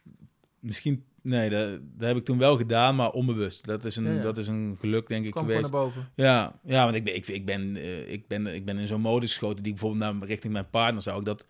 misschien... 0.59 1.05
Nee, 1.23 1.51
dat, 1.51 1.81
dat 1.97 2.09
heb 2.09 2.17
ik 2.17 2.25
toen 2.25 2.39
wel 2.39 2.57
gedaan, 2.57 2.97
maar 2.97 3.11
onbewust. 3.11 3.65
Dat 3.65 3.85
is 3.85 3.97
een, 3.97 4.21
Dat 4.21 4.39
is 4.39 4.49
een 4.49 4.77
geluk, 4.81 5.09
denk 5.09 5.25
ik, 5.25 5.31
Kwam 5.31 5.45
geweest. 5.45 5.63
naar 5.63 5.71
boven. 5.71 6.09
Ja, 6.15 6.59
ja, 6.65 6.85
want 6.85 6.97
ik 6.97 7.05
ben, 7.05 7.15
ik, 7.15 7.29
ik 7.29 7.45
ben, 7.45 7.77
uh, 7.77 8.13
ik 8.13 8.27
ben, 8.29 8.47
ik 8.47 8.65
ben 8.65 8.79
in 8.79 8.87
zo'n 8.87 9.01
modus 9.01 9.31
geschoten 9.31 9.63
die 9.63 9.73
bijvoorbeeld 9.73 10.03
naar 10.03 10.29
richting 10.29 10.53
mijn 10.53 10.71
partner 10.71 11.03
zou 11.03 11.19
ik 11.19 11.25
dat 11.25 11.47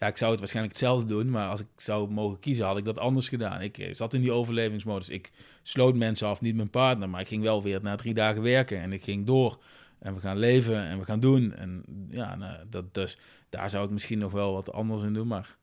ja, 0.00 0.06
ik 0.06 0.16
zou 0.16 0.30
het 0.30 0.40
waarschijnlijk 0.40 0.78
hetzelfde 0.78 1.06
doen, 1.06 1.30
maar 1.30 1.48
als 1.48 1.60
ik 1.60 1.66
zou 1.76 2.10
mogen 2.10 2.38
kiezen, 2.38 2.64
had 2.64 2.76
ik 2.76 2.84
dat 2.84 2.98
anders 2.98 3.28
gedaan. 3.28 3.60
Ik 3.60 3.78
eh, 3.78 3.94
zat 3.94 4.14
in 4.14 4.20
die 4.20 4.32
overlevingsmodus. 4.32 5.08
Ik 5.08 5.30
sloot 5.70 5.96
mensen 5.96 6.26
af, 6.26 6.40
niet 6.40 6.56
mijn 6.56 6.70
partner, 6.70 7.10
maar 7.10 7.20
ik 7.20 7.28
ging 7.28 7.42
wel 7.42 7.62
weer 7.62 7.82
na 7.82 7.96
drie 7.96 8.14
dagen 8.14 8.42
werken 8.42 8.80
en 8.80 8.92
ik 8.92 9.02
ging 9.02 9.26
door. 9.26 9.58
En 9.98 10.14
we 10.14 10.20
gaan 10.20 10.38
leven 10.38 10.84
en 10.84 10.98
we 10.98 11.04
gaan 11.04 11.20
doen. 11.20 11.54
En 11.54 11.84
ja, 12.08 12.36
nou, 12.36 12.56
dat, 12.70 12.94
dus, 12.94 13.18
daar 13.48 13.70
zou 13.70 13.84
ik 13.84 13.90
misschien 13.90 14.18
nog 14.18 14.32
wel 14.32 14.52
wat 14.52 14.72
anders 14.72 15.02
in 15.02 15.12
doen, 15.12 15.26
maar 15.26 15.56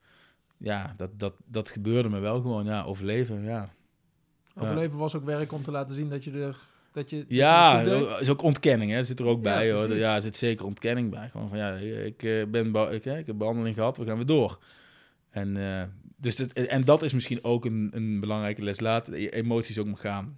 ja, 0.58 0.94
dat, 0.98 1.20
dat, 1.20 1.34
dat 1.46 1.70
gebeurde 1.70 2.10
me 2.10 2.20
wel 2.20 2.42
gewoon. 2.42 2.66
Ja, 2.66 2.84
overleven, 2.84 3.44
ja. 3.44 3.70
Overleven 4.56 4.98
was 4.98 5.16
ook 5.16 5.26
werk 5.26 5.52
om 5.52 5.64
te 5.64 5.72
laten 5.72 5.96
zien 5.96 6.10
dat 6.10 6.24
je 6.24 6.32
er 6.32 6.58
dat 6.92 7.10
je, 7.10 7.26
ja, 7.28 7.84
dat 7.84 8.22
is 8.22 8.30
ook 8.30 8.42
ontkenning, 8.42 8.92
hè? 8.92 9.04
Zit 9.04 9.20
er 9.20 9.26
ook 9.26 9.42
bij, 9.42 9.68
ja, 9.68 9.74
hoor. 9.74 9.96
Ja, 9.96 10.16
er 10.16 10.22
zit 10.22 10.36
zeker 10.36 10.66
ontkenning 10.66 11.10
bij. 11.10 11.30
Gewoon 11.30 11.50
van 11.50 11.58
ja, 11.58 11.74
ik 11.76 12.24
eh, 12.24 12.46
ben 12.46 12.76
ik, 12.76 13.06
ik 13.06 13.26
heb 13.26 13.38
behandeling 13.38 13.76
gehad, 13.76 13.98
we 13.98 14.06
gaan 14.06 14.16
weer 14.16 14.26
door. 14.26 14.60
En, 15.38 15.56
uh, 15.56 15.84
dus 16.18 16.48
en 16.54 16.84
dat 16.84 17.04
is 17.04 17.14
misschien 17.14 17.44
ook 17.44 17.66
een, 17.66 17.90
een 17.92 18.20
belangrijke 18.20 18.64
les. 18.64 18.78
Je 18.78 19.30
emoties 19.30 19.78
ook 19.78 19.88
mag 19.88 20.00
gaan. 20.00 20.38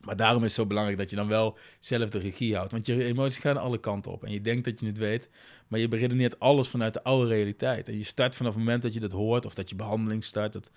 Maar 0.00 0.16
daarom 0.16 0.42
is 0.42 0.48
het 0.48 0.60
zo 0.60 0.66
belangrijk 0.66 0.98
dat 0.98 1.10
je 1.10 1.16
dan 1.16 1.28
wel 1.28 1.58
zelf 1.80 2.10
de 2.10 2.18
regie 2.18 2.54
houdt. 2.54 2.72
Want 2.72 2.86
je 2.86 3.04
emoties 3.04 3.38
gaan 3.38 3.56
alle 3.56 3.78
kanten 3.78 4.12
op. 4.12 4.24
En 4.24 4.32
je 4.32 4.40
denkt 4.40 4.64
dat 4.64 4.80
je 4.80 4.86
het 4.86 4.98
weet, 4.98 5.30
maar 5.68 5.80
je 5.80 5.88
beredeneert 5.88 6.40
alles 6.40 6.68
vanuit 6.68 6.94
de 6.94 7.02
oude 7.02 7.28
realiteit. 7.28 7.88
En 7.88 7.98
je 7.98 8.04
start 8.04 8.36
vanaf 8.36 8.54
het 8.54 8.62
moment 8.62 8.82
dat 8.82 8.94
je 8.94 9.00
dat 9.00 9.12
hoort, 9.12 9.46
of 9.46 9.54
dat 9.54 9.68
je 9.68 9.76
behandeling 9.76 10.24
start. 10.24 10.52
Dat, 10.52 10.70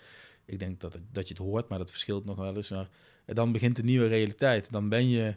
ik 0.46 0.60
denk 0.60 0.80
dat, 0.80 1.00
dat 1.12 1.28
je 1.28 1.34
het 1.34 1.44
hoort, 1.44 1.70
maar 1.70 1.78
dat 1.78 1.92
verschilt 1.92 2.26
nog 2.26 2.36
wel 2.36 2.56
eens. 2.56 2.70
Maar 2.70 2.88
dan 3.26 3.52
begint 3.52 3.76
de 3.76 3.84
nieuwe 3.84 4.08
realiteit. 4.08 4.72
Dan 4.72 4.90
ben 4.90 5.10
je, 5.10 5.36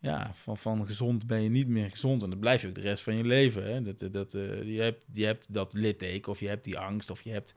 ja, 0.00 0.34
van, 0.34 0.56
van 0.56 0.86
gezond 0.86 1.26
ben 1.26 1.42
je 1.42 1.48
niet 1.48 1.68
meer 1.68 1.90
gezond. 1.90 2.22
En 2.22 2.30
dan 2.30 2.38
blijf 2.38 2.62
je 2.62 2.68
ook 2.68 2.74
de 2.74 2.80
rest 2.80 3.02
van 3.02 3.16
je 3.16 3.24
leven. 3.24 3.64
Hè? 3.64 3.82
Dat, 3.82 4.12
dat, 4.12 4.34
uh, 4.34 4.62
je, 4.74 4.80
hebt, 4.80 5.04
je 5.12 5.24
hebt 5.24 5.54
dat 5.54 5.72
litteken, 5.72 6.32
of 6.32 6.40
je 6.40 6.48
hebt 6.48 6.64
die 6.64 6.78
angst, 6.78 7.10
of 7.10 7.22
je 7.22 7.30
hebt 7.30 7.54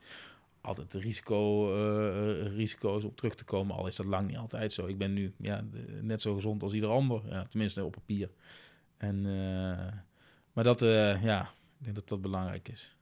altijd 0.61 0.91
de 0.91 0.99
risico, 0.99 1.73
uh, 1.75 2.55
risico's 2.55 3.03
op 3.03 3.17
terug 3.17 3.35
te 3.35 3.43
komen. 3.43 3.75
Al 3.75 3.87
is 3.87 3.95
dat 3.95 4.05
lang 4.05 4.27
niet 4.27 4.37
altijd 4.37 4.73
zo. 4.73 4.85
Ik 4.85 4.97
ben 4.97 5.13
nu 5.13 5.33
ja, 5.37 5.63
net 6.01 6.21
zo 6.21 6.35
gezond 6.35 6.63
als 6.63 6.73
ieder 6.73 6.89
ander. 6.89 7.21
Ja, 7.29 7.45
tenminste 7.45 7.85
op 7.85 7.91
papier. 7.91 8.29
En, 8.97 9.21
maar 10.53 10.63
dat, 10.63 10.79
ja, 10.79 11.41
ik 11.77 11.83
denk 11.83 11.95
dat 11.95 12.07
dat 12.07 12.21
belangrijk 12.21 12.67
is. 12.67 12.95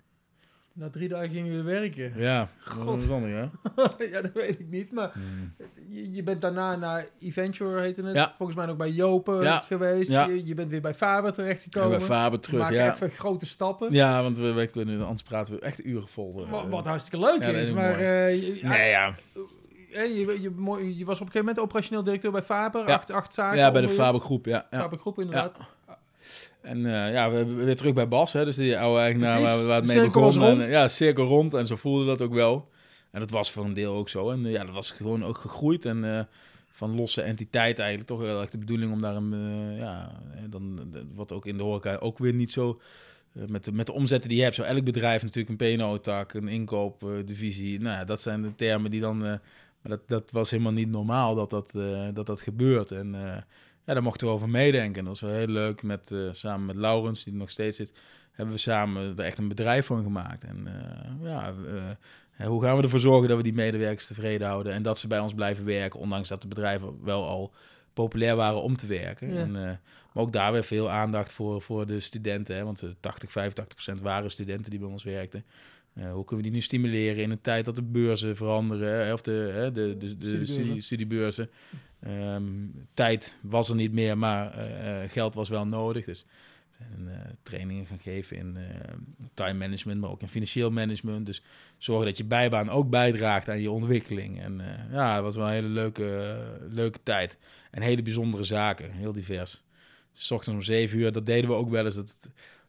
Na 0.74 0.90
drie 0.90 1.08
dagen 1.08 1.30
gingen 1.30 1.56
we 1.56 1.62
werken. 1.62 2.14
Ja, 2.16 2.50
God. 2.60 3.08
Dat 3.08 3.22
is 3.22 3.30
ja? 3.30 3.50
ja, 4.12 4.22
dat 4.22 4.32
weet 4.34 4.60
ik 4.60 4.72
niet. 4.72 4.92
Maar 4.92 5.12
hmm. 5.14 5.54
je, 5.90 6.12
je, 6.12 6.24
bent 6.24 6.42
daarna 6.42 6.76
naar 6.76 7.08
Eventure, 7.20 7.82
heette 7.82 8.04
het. 8.04 8.16
Ja. 8.16 8.34
Volgens 8.38 8.58
mij 8.58 8.70
ook 8.70 8.78
bij 8.78 8.90
Jopen 8.90 9.42
ja. 9.42 9.60
geweest. 9.60 10.12
Ja. 10.12 10.26
Je, 10.26 10.46
je, 10.46 10.54
bent 10.54 10.70
weer 10.70 10.82
bij 10.82 10.94
Faber 10.94 11.34
terechtgekomen. 11.34 11.92
Ja, 11.92 11.98
bij 11.98 12.06
Faber 12.06 12.40
terug, 12.40 12.60
Maak 12.60 12.72
ja. 12.72 12.94
even 12.94 13.12
grote 13.12 13.46
stappen. 13.46 13.94
Ja, 13.94 14.22
want 14.22 14.38
we, 14.38 14.52
wij 14.52 14.68
kunnen, 14.68 15.02
anders 15.02 15.24
praten 15.24 15.54
we 15.54 15.60
echt 15.60 15.86
uren 15.86 16.08
vol. 16.08 16.48
Wat, 16.50 16.68
wat 16.68 16.86
hartstikke 16.86 17.26
leuk 17.26 17.42
is. 17.42 17.68
is 17.68 17.74
maar 17.74 18.00
uh, 18.00 18.36
je, 18.36 18.60
nee, 18.64 18.90
ja. 18.90 19.16
Je, 19.92 20.38
je, 20.42 20.98
je, 20.98 21.06
was 21.06 21.20
op 21.20 21.26
een 21.26 21.32
gegeven 21.32 21.40
moment 21.40 21.60
operationeel 21.60 22.04
directeur 22.04 22.32
bij 22.32 22.44
Faber. 22.44 22.86
Acht, 22.86 23.12
acht 23.12 23.34
zaken. 23.34 23.58
Ja, 23.58 23.72
bij 23.72 23.82
de 23.82 23.90
Faber 23.90 24.22
Groep, 24.22 24.46
ja. 24.46 24.68
Faber 24.70 25.00
Groep, 25.00 25.20
inderdaad. 25.20 25.58
En 26.62 26.78
uh, 26.78 27.12
ja, 27.12 27.32
we 27.32 27.46
weer 27.46 27.76
terug 27.76 27.94
bij 27.94 28.08
Bas, 28.08 28.34
hè, 28.34 28.46
dus 28.46 28.56
die 28.56 28.80
oude 28.80 29.02
eigenaar 29.02 29.42
waar 29.42 29.66
we 29.66 29.72
het 29.72 29.86
mee 29.86 30.04
begonnen. 30.04 30.62
En, 30.62 30.70
ja, 30.70 30.88
cirkel 30.88 31.26
rond 31.26 31.54
en 31.54 31.68
zo 31.68 31.76
voelde 31.76 32.06
dat 32.06 32.22
ook 32.22 32.34
wel. 32.34 32.70
En 33.12 33.20
dat 33.20 33.30
was 33.30 33.52
voor 33.52 33.66
een 33.66 33.74
deel 33.74 33.94
ook 33.94 34.10
zo. 34.10 34.30
En 34.30 34.46
uh, 34.46 34.52
ja, 34.52 34.66
dat 34.66 34.74
was 34.74 34.92
gewoon 34.92 35.26
ook 35.26 35.38
gegroeid 35.38 35.86
en 35.86 36.04
uh, 36.04 36.22
van 36.72 36.96
losse 36.96 37.22
entiteit 37.22 37.80
eigenlijk 37.80 38.10
toch 38.10 38.20
wel 38.20 38.42
echt 38.42 38.52
de 38.52 38.58
bedoeling 38.58 38.92
om 38.92 39.02
daar 39.02 39.16
een, 39.16 39.76
ja, 39.76 40.22
dan, 40.50 40.92
wat 41.16 41.34
ook 41.34 41.46
in 41.46 41.58
de 41.58 41.64
horeca 41.64 41.96
ook 41.96 42.18
weer 42.18 42.34
niet 42.34 42.52
zo... 42.52 42.80
met, 43.32 43.64
de, 43.64 43.72
met 43.72 43.86
de 43.86 43.94
omzetten 43.94 44.30
die 44.30 44.38
je 44.38 44.44
hebt, 44.44 44.56
zo 44.56 44.64
elk 44.64 44.84
bedrijf 44.84 45.22
natuurlijk 45.22 45.62
een 45.62 45.76
PNO-tak, 45.76 46.34
een 46.34 46.48
inkoopdivisie. 46.48 47.80
nou 47.80 47.98
ja, 47.98 48.06
dat 48.06 48.22
zijn 48.22 48.42
de 48.42 48.56
termen 48.56 48.92
die 48.92 49.02
dan... 49.02 49.18
maar 49.18 49.40
dat, 49.82 50.02
dat 50.08 50.32
was 50.32 50.50
helemaal 50.50 50.72
niet 50.72 50.90
normaal 50.90 51.36
dat 51.36 51.50
dat, 51.50 51.72
dat, 52.14 52.26
dat 52.26 52.42
gebeurt. 52.42 52.92
En 52.92 53.16
ja, 53.90 53.96
daar 53.96 54.04
mochten 54.04 54.28
we 54.28 54.34
over 54.34 54.50
meedenken. 54.50 55.04
Dat 55.04 55.20
was 55.20 55.30
wel 55.30 55.40
heel 55.40 55.48
leuk. 55.48 55.84
Met, 55.84 56.10
uh, 56.12 56.32
samen 56.32 56.66
met 56.66 56.76
Laurens, 56.76 57.24
die 57.24 57.34
er 57.34 57.40
nog 57.40 57.50
steeds 57.50 57.78
zit, 57.78 57.94
hebben 58.32 58.56
we 58.56 58.62
samen 58.62 59.18
er 59.18 59.24
echt 59.24 59.38
een 59.38 59.48
bedrijf 59.48 59.86
van 59.86 60.04
gemaakt. 60.04 60.44
En 60.44 60.68
uh, 60.68 61.30
ja, 61.30 61.54
uh, 62.40 62.48
hoe 62.48 62.64
gaan 62.64 62.78
we 62.78 62.84
ervoor 62.84 63.00
zorgen 63.00 63.28
dat 63.28 63.38
we 63.38 63.44
die 63.44 63.54
medewerkers 63.54 64.08
tevreden 64.08 64.48
houden 64.48 64.74
en 64.74 64.82
dat 64.82 64.98
ze 64.98 65.08
bij 65.08 65.20
ons 65.20 65.34
blijven 65.34 65.66
werken, 65.66 66.00
ondanks 66.00 66.30
dat 66.30 66.42
de 66.42 66.48
bedrijven 66.48 67.04
wel 67.04 67.28
al 67.28 67.54
populair 67.94 68.36
waren 68.36 68.62
om 68.62 68.76
te 68.76 68.88
werken. 68.88 69.38
En, 69.38 69.52
maar 70.14 70.24
ook 70.24 70.32
daar 70.32 70.52
weer 70.52 70.64
veel 70.64 70.90
aandacht 70.90 71.34
voor, 71.34 71.62
voor 71.62 71.86
de 71.86 72.00
studenten. 72.00 72.56
Hè, 72.56 72.64
want 72.64 72.84
80, 73.00 73.32
85 73.32 73.76
procent 73.76 74.02
waren 74.02 74.32
studenten 74.32 74.70
die 74.70 74.80
bij 74.80 74.90
ons 74.90 75.04
werkten. 75.04 75.46
Uh, 75.94 76.12
hoe 76.12 76.26
kunnen 76.26 76.46
we 76.46 76.52
die 76.52 76.60
nu 76.60 76.62
stimuleren 76.62 77.24
in 77.24 77.32
een 77.32 77.42
tijd 77.42 77.66
dat 77.66 77.76
de 77.76 77.84
beurzen 77.84 78.36
veranderen, 78.36 79.14
of 79.14 79.22
de, 79.22 79.70
de, 79.74 79.98
de, 79.98 80.18
de, 80.18 80.46
studie, 80.46 80.82
studiebeurzen. 80.82 81.50
Um, 82.08 82.88
tijd 82.94 83.38
was 83.42 83.70
er 83.70 83.76
niet 83.76 83.94
meer, 83.94 84.18
maar 84.18 84.70
uh, 84.70 85.10
geld 85.10 85.34
was 85.34 85.50
wel 85.50 85.68
nodig. 85.68 86.06
Dus 86.06 86.26
eh, 86.80 87.16
trainingen 87.44 87.86
gaan 87.86 88.00
geven 88.00 88.38
in 88.38 88.58
eh, 88.58 88.94
time 89.34 89.54
management, 89.54 90.02
maar 90.02 90.10
ook 90.10 90.22
in 90.22 90.28
financieel 90.28 90.72
management. 90.72 91.26
Dus 91.26 91.42
zorgen 91.78 92.06
dat 92.06 92.18
je 92.18 92.24
bijbaan 92.24 92.70
ook 92.70 92.90
bijdraagt 92.90 93.50
aan 93.50 93.62
je 93.62 93.72
ontwikkeling. 93.72 94.42
En 94.42 94.62
eh, 94.62 94.94
ja, 94.94 95.14
het 95.14 95.24
was 95.24 95.36
wel 95.36 95.46
een 95.46 95.54
hele 95.54 95.68
leuke, 95.68 96.38
leuke 96.70 97.00
tijd. 97.04 97.38
En 97.72 97.82
hele 97.82 98.02
bijzondere 98.02 98.44
zaken, 98.44 98.92
heel 98.92 99.14
divers. 99.14 99.62
S 100.14 100.32
ochtends 100.32 100.60
om 100.60 100.66
zeven 100.66 101.00
uur, 101.00 101.12
dat 101.12 101.26
deden 101.26 101.50
we 101.50 101.56
ook 101.56 101.70
wel 101.70 101.86
eens. 101.86 101.96
Dat, 101.96 102.18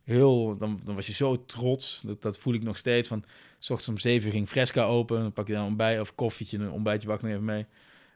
heel, 0.05 0.59
dan, 0.59 0.81
was 0.85 1.07
je 1.07 1.13
zo 1.13 1.45
trots. 1.45 2.03
Dat, 2.07 2.23
dat 2.23 2.39
voel 2.39 2.55
ik 2.55 2.63
nog 2.63 2.79
steeds. 2.79 3.09
Van, 3.09 3.25
s 3.59 3.71
ochtends 3.71 3.89
om 3.89 3.99
zeven 3.99 4.27
uur 4.27 4.33
ging 4.33 4.49
Fresca 4.49 4.85
open. 4.85 5.21
Dan 5.21 5.33
pak 5.33 5.47
je 5.47 5.53
dan 5.53 5.63
een 5.63 5.69
ontbijt 5.69 6.01
of 6.01 6.15
koffietje, 6.15 6.59
een 6.59 6.71
ontbijtje 6.71 7.09
bak 7.09 7.23
nog 7.23 7.31
even 7.31 7.45
mee. 7.45 7.67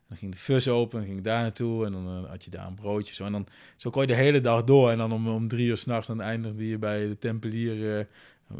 Dan 0.09 0.17
ging 0.17 0.33
de 0.33 0.39
fus 0.39 0.69
open, 0.69 0.99
dan 0.99 1.07
ging 1.07 1.19
ik 1.19 1.25
daar 1.25 1.43
naartoe 1.43 1.87
en 1.87 1.93
dan 1.93 2.23
uh, 2.23 2.31
had 2.31 2.45
je 2.45 2.51
daar 2.51 2.67
een 2.67 2.75
broodje. 2.75 3.15
Zo. 3.15 3.25
En 3.25 3.33
dan 3.33 3.47
zo 3.77 3.91
kon 3.91 4.03
je 4.03 4.09
de 4.09 4.15
hele 4.15 4.41
dag 4.41 4.65
door. 4.65 4.91
En 4.91 4.99
dan 4.99 5.13
om, 5.13 5.29
om 5.29 5.49
drie 5.49 5.67
uur 5.67 5.77
s'nachts 5.77 6.07
dan 6.07 6.21
eindigde 6.21 6.69
je 6.69 6.79
bij 6.79 7.09
de 7.09 7.19
Tempelier 7.19 7.99
uh, 7.99 8.05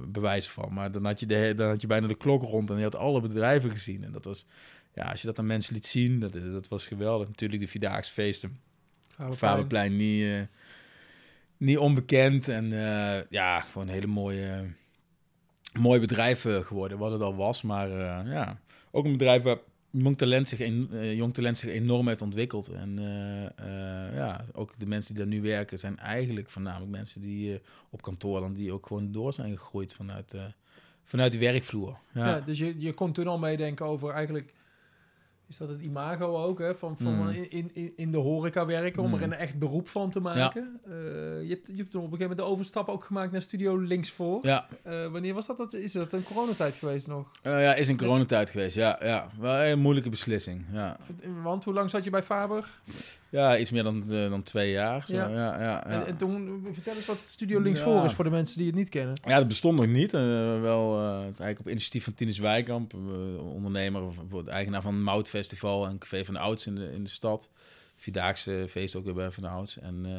bewijs 0.07 0.49
van. 0.49 0.73
Maar 0.73 0.91
dan 0.91 1.05
had, 1.05 1.21
je 1.21 1.27
de, 1.27 1.53
dan 1.57 1.69
had 1.69 1.81
je 1.81 1.87
bijna 1.87 2.07
de 2.07 2.17
klok 2.17 2.43
rond 2.43 2.71
en 2.71 2.77
je 2.77 2.83
had 2.83 2.97
alle 2.97 3.21
bedrijven 3.21 3.71
gezien. 3.71 4.05
En 4.05 4.13
dat 4.13 4.25
was, 4.25 4.47
ja, 4.95 5.03
als 5.03 5.21
je 5.21 5.27
dat 5.27 5.39
aan 5.39 5.47
mensen 5.47 5.75
liet 5.75 5.87
zien, 5.87 6.21
dat, 6.21 6.33
dat 6.33 6.69
was 6.69 6.87
geweldig. 6.87 7.29
Natuurlijk 7.29 7.63
de 7.63 7.69
Vierdaagse 7.69 8.13
feesten. 8.13 8.59
Faberplein 9.31 9.97
niet, 9.97 10.23
uh, 10.23 10.41
niet 11.57 11.79
onbekend. 11.79 12.49
En 12.49 12.69
ja, 13.31 13.61
gewoon 13.61 13.89
hele 13.89 14.07
mooie, 14.07 14.67
mooie 15.79 16.01
bedrijven 16.01 16.65
geworden, 16.65 16.99
wat 16.99 17.13
het 17.13 17.21
al 17.21 17.37
was. 17.37 17.63
Maar 17.63 17.89
ja, 18.29 18.61
ook 18.91 19.05
een 19.05 19.13
bedrijf 19.13 19.43
waar 19.43 19.59
jong 20.03 20.17
talent 20.17 20.49
zich, 20.49 20.61
uh, 20.61 21.15
jong 21.15 21.35
talent 21.35 21.59
zich 21.59 21.71
enorm 21.71 22.09
heeft 22.09 22.23
ontwikkeld. 22.23 22.69
En 22.69 22.99
uh, 22.99 23.43
uh, 23.43 24.15
ja, 24.15 24.45
ook 24.53 24.73
de 24.79 24.87
mensen 24.87 25.15
die 25.15 25.25
daar 25.25 25.33
nu 25.33 25.43
werken 25.43 25.79
zijn 25.79 25.99
eigenlijk 25.99 26.51
voornamelijk 26.51 26.91
mensen 26.91 27.21
die 27.21 27.61
op 27.91 28.03
kantoor 28.03 28.41
dan 28.41 28.55
die 28.55 28.73
ook 28.73 28.87
gewoon 28.87 29.13
door 29.13 29.33
zijn 29.33 29.59
gegroeid 29.59 29.95
vanuit, 29.95 30.35
vanuit 31.05 31.33
de 31.33 31.39
werkvloer. 31.39 31.99
Ja. 32.13 32.29
ja. 32.29 32.41
dus 32.41 32.59
je, 32.59 32.75
je 32.79 32.93
kon 32.93 33.13
toen 33.13 33.27
al 33.27 33.39
meedenken 33.39 33.87
over 33.87 34.11
eigenlijk 34.11 34.53
is 35.49 35.57
dat 35.57 35.69
het 35.69 35.81
imago 35.81 36.43
ook, 36.43 36.59
hè? 36.59 36.75
Van, 36.75 36.97
van 36.99 37.15
mm. 37.15 37.29
in, 37.29 37.71
in, 37.75 37.93
in 37.97 38.13
de 38.13 38.19
horeca 38.19 38.67
werken, 38.67 39.03
om 39.03 39.09
mm. 39.09 39.15
er 39.15 39.23
een 39.23 39.33
echt 39.33 39.59
beroep 39.59 39.89
van 39.89 40.11
te 40.11 40.21
maken. 40.21 40.81
Ja. 40.87 40.93
Uh, 40.93 41.43
je, 41.43 41.49
hebt, 41.49 41.67
je 41.67 41.77
hebt 41.77 41.95
op 41.95 41.95
een 41.95 42.01
gegeven 42.03 42.21
moment 42.21 42.39
de 42.39 42.45
overstap 42.45 42.89
ook 42.89 43.05
gemaakt 43.05 43.33
naar 43.33 43.43
Studio 43.43 43.77
Linksvoor. 43.77 44.47
Ja. 44.47 44.67
Uh, 44.87 45.07
wanneer 45.07 45.35
was 45.35 45.47
dat? 45.47 45.57
dat? 45.57 45.73
Is 45.73 45.93
dat 45.93 46.13
een 46.13 46.25
coronatijd 46.25 46.75
geweest 46.75 47.07
nog? 47.07 47.31
Uh, 47.43 47.63
ja, 47.63 47.75
is 47.75 47.89
een 47.89 47.97
coronatijd 47.97 48.51
geweest, 48.51 48.75
ja. 48.75 48.99
ja. 49.03 49.29
Wel 49.41 49.63
een 49.63 49.79
moeilijke 49.79 50.11
beslissing, 50.11 50.65
ja. 50.73 50.97
Want 51.43 51.65
hoe 51.65 51.75
lang 51.75 51.91
zat 51.91 52.05
je 52.05 52.11
bij 52.11 52.23
Faber? 52.23 52.69
Ja, 53.35 53.59
iets 53.59 53.71
meer 53.71 53.83
dan, 53.83 54.03
dan 54.07 54.43
twee 54.43 54.71
jaar. 54.71 55.07
Zo. 55.07 55.15
Ja. 55.15 55.29
Ja, 55.29 55.61
ja, 55.61 55.87
en, 55.87 56.07
en, 56.07 56.17
toen, 56.17 56.67
vertel 56.73 56.95
eens 56.95 57.07
wat 57.07 57.21
Studio 57.25 57.61
Linksvoor 57.61 58.05
is 58.05 58.13
voor 58.13 58.25
de 58.25 58.31
mensen 58.31 58.59
die 58.59 58.67
het 58.67 58.77
niet 58.77 58.89
kennen. 58.89 59.15
Ja, 59.25 59.39
dat 59.39 59.49
bestond 59.49 59.79
nog 59.79 59.87
niet. 59.87 60.13
wel, 60.13 60.99
het 60.99 61.25
eigenlijk 61.25 61.61
op 61.61 61.69
initiatief 61.69 62.05
van 62.05 62.15
Tinus 62.15 62.39
Wijkamp, 62.39 62.95
ondernemer, 63.39 64.03
eigenaar 64.47 64.83
van 64.83 65.03
Mout 65.03 65.29
Festival 65.29 65.87
en 65.87 65.99
Café 65.99 66.25
van 66.25 66.35
de 66.35 66.41
Ouds 66.41 66.67
in 66.67 66.75
de, 66.75 66.93
in 66.93 67.05
de 67.05 67.11
stad. 67.11 67.51
Vierdaagse 68.05 68.67
feest 68.69 68.97
ook 68.97 69.05
weer 69.05 69.15
bij 69.15 69.31
Van 69.31 69.45
Ouds. 69.45 69.79
En 69.79 70.03
uh, 70.07 70.13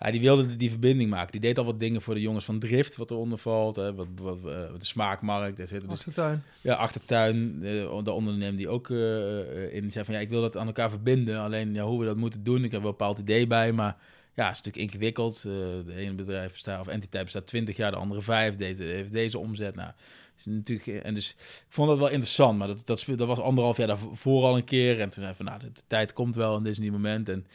ja, 0.00 0.10
die 0.10 0.20
wilde 0.20 0.56
die 0.56 0.70
verbinding 0.70 1.10
maken. 1.10 1.32
Die 1.32 1.40
deed 1.40 1.58
al 1.58 1.64
wat 1.64 1.80
dingen 1.80 2.02
voor 2.02 2.14
de 2.14 2.20
jongens 2.20 2.44
van 2.44 2.58
Drift, 2.58 2.96
wat 2.96 3.10
eronder 3.10 3.38
valt. 3.38 3.76
Hè, 3.76 3.94
wat, 3.94 4.06
wat, 4.16 4.38
uh, 4.38 4.42
de 4.78 4.84
smaakmarkt. 4.84 5.56
Daar 5.56 5.66
zitten 5.66 5.88
dus, 5.88 5.98
achtertuin. 5.98 6.42
Ja, 6.60 6.74
achtertuin. 6.74 7.60
De, 7.60 8.00
de 8.04 8.12
ondernemer 8.12 8.56
die 8.56 8.68
ook 8.68 8.88
uh, 8.88 9.74
in. 9.74 9.82
Die 9.82 9.90
zei 9.90 10.04
van 10.04 10.14
ja, 10.14 10.20
ik 10.20 10.28
wil 10.28 10.40
dat 10.40 10.56
aan 10.56 10.66
elkaar 10.66 10.90
verbinden. 10.90 11.40
Alleen 11.40 11.72
ja, 11.74 11.84
hoe 11.84 12.00
we 12.00 12.06
dat 12.06 12.16
moeten 12.16 12.44
doen. 12.44 12.64
Ik 12.64 12.72
heb 12.72 12.80
wel 12.80 12.90
een 12.90 12.96
bepaald 12.96 13.18
idee 13.18 13.46
bij, 13.46 13.72
maar 13.72 13.96
ja, 14.34 14.46
het 14.46 14.56
is 14.56 14.62
natuurlijk 14.62 14.92
ingewikkeld. 14.92 15.42
de 15.42 15.94
ene 15.96 16.14
bedrijf 16.14 16.52
bestaat, 16.52 16.80
of 16.80 16.88
entiteit 16.88 17.24
bestaat 17.24 17.46
20 17.46 17.76
jaar, 17.76 17.90
de 17.90 17.96
andere 17.96 18.22
vijf. 18.22 18.56
Deze 18.56 18.82
heeft 18.82 19.12
deze 19.12 19.38
omzet. 19.38 19.74
Nou, 19.74 19.90
is 20.36 20.46
natuurlijk, 20.46 20.86
eh, 20.86 21.06
en 21.06 21.14
dus 21.14 21.30
ik 21.38 21.64
vond 21.68 21.88
dat 21.88 21.98
wel 21.98 22.08
interessant, 22.08 22.58
maar 22.58 22.68
dat, 22.68 22.86
dat, 22.86 23.04
dat 23.16 23.26
was 23.26 23.40
anderhalf 23.40 23.76
jaar 23.76 23.86
daarvoor 23.86 24.44
al 24.44 24.56
een 24.56 24.64
keer. 24.64 25.00
En 25.00 25.10
toen 25.10 25.22
zei 25.22 25.34
van, 25.34 25.44
nou, 25.44 25.58
de, 25.60 25.70
tijd 25.86 26.12
komt 26.12 26.34
wel 26.34 26.56
en 26.56 26.62
dit 26.62 26.72
is 26.72 26.78
niet 26.78 26.92
moment. 26.92 27.28
En 27.28 27.46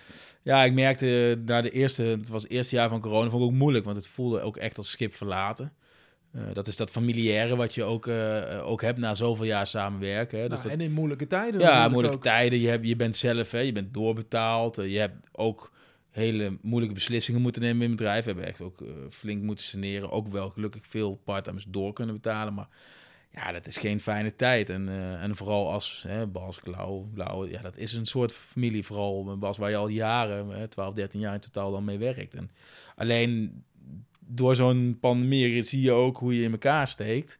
ja, 0.44 0.64
ik 0.64 0.74
merkte 0.74 1.38
eh, 1.40 1.46
na 1.46 1.62
de 1.62 1.72
eerste, 1.72 2.04
het 2.04 2.30
was 2.30 2.44
het 2.44 2.52
eerste 2.52 2.76
jaar 2.76 2.90
van 2.90 3.02
corona, 3.02 3.30
vond 3.30 3.44
ik 3.44 3.50
ook 3.50 3.56
moeilijk, 3.56 3.86
want 3.86 3.98
het 3.98 4.08
voelde 4.08 4.42
ook 4.42 4.58
echt 4.58 4.78
als 4.78 4.90
schip 4.90 5.16
verlaten. 5.16 5.74
Uh, 6.36 6.42
dat 6.54 6.68
is 6.68 6.76
dat 6.76 6.92
familiaire 6.92 7.56
wat 7.56 7.74
je 7.74 7.84
ook, 7.84 8.08
uh, 8.08 8.68
ook 8.70 8.82
hebt 8.82 9.00
na 9.00 9.14
zoveel 9.14 9.46
jaar 9.46 9.68
samenwerken. 9.68 10.38
Hè. 10.38 10.50
Dus 10.50 10.58
nou, 10.58 10.70
dat, 10.70 10.80
en 10.80 10.86
in 10.86 10.92
moeilijke 10.92 11.28
tijden. 11.28 11.60
Ja, 11.60 11.88
moeilijke 11.88 12.18
ook. 12.18 12.24
tijden. 12.24 12.60
Je, 12.60 12.68
hebt, 12.68 12.88
je 12.88 12.96
bent 12.96 13.16
zelf, 13.16 13.52
hè, 13.52 13.60
je 13.60 13.72
bent 13.72 13.94
doorbetaald. 13.94 14.80
Uh, 14.80 14.92
je 14.92 15.00
hebt 15.00 15.28
ook 15.32 15.72
hele 16.20 16.58
moeilijke 16.62 16.96
beslissingen 16.96 17.42
moeten 17.42 17.62
nemen 17.62 17.86
in 17.86 17.96
bedrijf. 17.96 18.24
We 18.24 18.32
hebben 18.32 18.48
echt 18.48 18.62
ook 18.62 18.82
uh, 18.82 18.90
flink 19.10 19.44
moeten 19.44 19.66
saneren. 19.66 20.12
Ook 20.12 20.28
wel 20.28 20.50
gelukkig 20.50 20.86
veel 20.88 21.22
parttimers 21.24 21.66
door 21.68 21.94
kunnen 21.94 22.16
betalen. 22.16 22.54
Maar 22.54 22.68
ja, 23.32 23.52
dat 23.52 23.68
is 23.68 23.78
geen 23.78 24.00
fijne 24.00 24.36
tijd. 24.36 24.70
En, 24.70 24.88
uh, 24.88 25.24
en 25.24 25.36
vooral 25.36 25.72
als 25.72 26.04
hè, 26.08 26.28
Bas, 26.28 26.60
Klauw, 26.60 27.10
Blauw, 27.14 27.46
ja, 27.46 27.62
dat 27.62 27.78
is 27.78 27.94
een 27.94 28.06
soort 28.06 28.34
familie. 28.34 28.86
Vooral 28.86 29.24
met 29.24 29.40
Bas, 29.40 29.58
waar 29.58 29.70
je 29.70 29.76
al 29.76 29.88
jaren, 29.88 30.50
hè, 30.50 30.68
12, 30.68 30.94
13 30.94 31.20
jaar 31.20 31.34
in 31.34 31.40
totaal 31.40 31.72
dan 31.72 31.84
mee 31.84 31.98
werkt. 31.98 32.36
En 32.36 32.52
alleen 32.96 33.64
door 34.20 34.56
zo'n 34.56 34.98
pandemie 35.00 35.64
zie 35.64 35.82
je 35.82 35.92
ook 35.92 36.18
hoe 36.18 36.36
je 36.36 36.44
in 36.44 36.52
elkaar 36.52 36.88
steekt. 36.88 37.40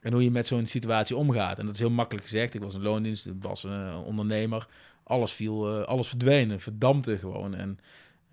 En 0.00 0.12
hoe 0.12 0.22
je 0.22 0.30
met 0.30 0.46
zo'n 0.46 0.66
situatie 0.66 1.16
omgaat. 1.16 1.58
En 1.58 1.64
dat 1.64 1.74
is 1.74 1.80
heel 1.80 1.90
makkelijk 1.90 2.26
gezegd. 2.26 2.54
Ik 2.54 2.60
was 2.60 2.74
een 2.74 2.82
loondienst, 2.82 3.38
Bas 3.38 3.64
een 3.64 3.94
ondernemer. 3.94 4.68
Alles 5.02 5.32
viel, 5.32 5.80
uh, 5.80 5.84
alles 5.86 6.08
verdwenen, 6.08 6.60
verdampte 6.60 7.18
gewoon. 7.18 7.54
En 7.54 7.78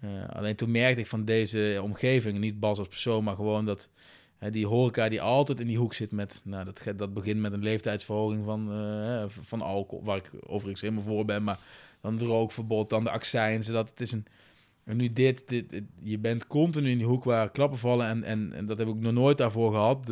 uh, 0.06 0.30
alleen 0.30 0.56
toen 0.56 0.72
merkte 0.72 1.02
ik 1.02 1.08
van 1.08 1.26
deze 1.26 1.80
omgeving, 1.84 2.40
niet 2.40 2.60
Bas 2.60 2.80
als 2.80 2.88
persoon, 2.88 3.24
maar 3.24 3.36
gewoon 3.36 3.66
dat 3.66 3.90
die 4.52 4.68
horeca 4.68 5.10
die 5.10 5.22
altijd 5.22 5.60
in 5.60 5.68
die 5.68 5.78
hoek 5.78 5.94
zit 5.94 6.12
met, 6.12 6.42
nou, 6.44 6.66
dat, 6.66 6.98
dat 6.98 7.14
begint 7.14 7.40
met 7.40 7.54
een 7.54 7.64
leeftijdsverhoging 7.64 8.46
van, 8.46 8.72
uh, 8.72 9.24
van 9.28 9.62
alcohol, 9.62 10.06
waar 10.06 10.18
ik 10.18 10.32
overigens 10.46 10.82
helemaal 10.82 11.04
voor 11.04 11.26
ben, 11.26 11.44
maar 11.44 11.60
dan 12.02 12.14
het 12.14 12.22
rookverbod, 12.22 12.90
dan 12.90 13.04
de 13.04 13.10
accijns, 13.10 13.68
dat 13.68 13.90
het 13.90 14.02
is 14.02 14.12
een... 14.12 14.26
En 14.84 14.98
nu 14.98 15.14
dit, 15.14 15.48
dit, 15.48 15.82
je 16.00 16.20
bent 16.20 16.48
continu 16.48 16.90
in 16.90 16.98
die 16.98 17.08
hoek 17.08 17.24
waar 17.24 17.52
klappen 17.52 17.80
vallen 17.80 18.08
en, 18.08 18.24
en, 18.24 18.54
en 18.54 18.66
dat 18.66 18.78
heb 18.78 18.88
ik 18.88 18.96
nog 18.96 19.14
nooit 19.14 19.38
daarvoor 19.38 19.72
gehad. 19.72 20.12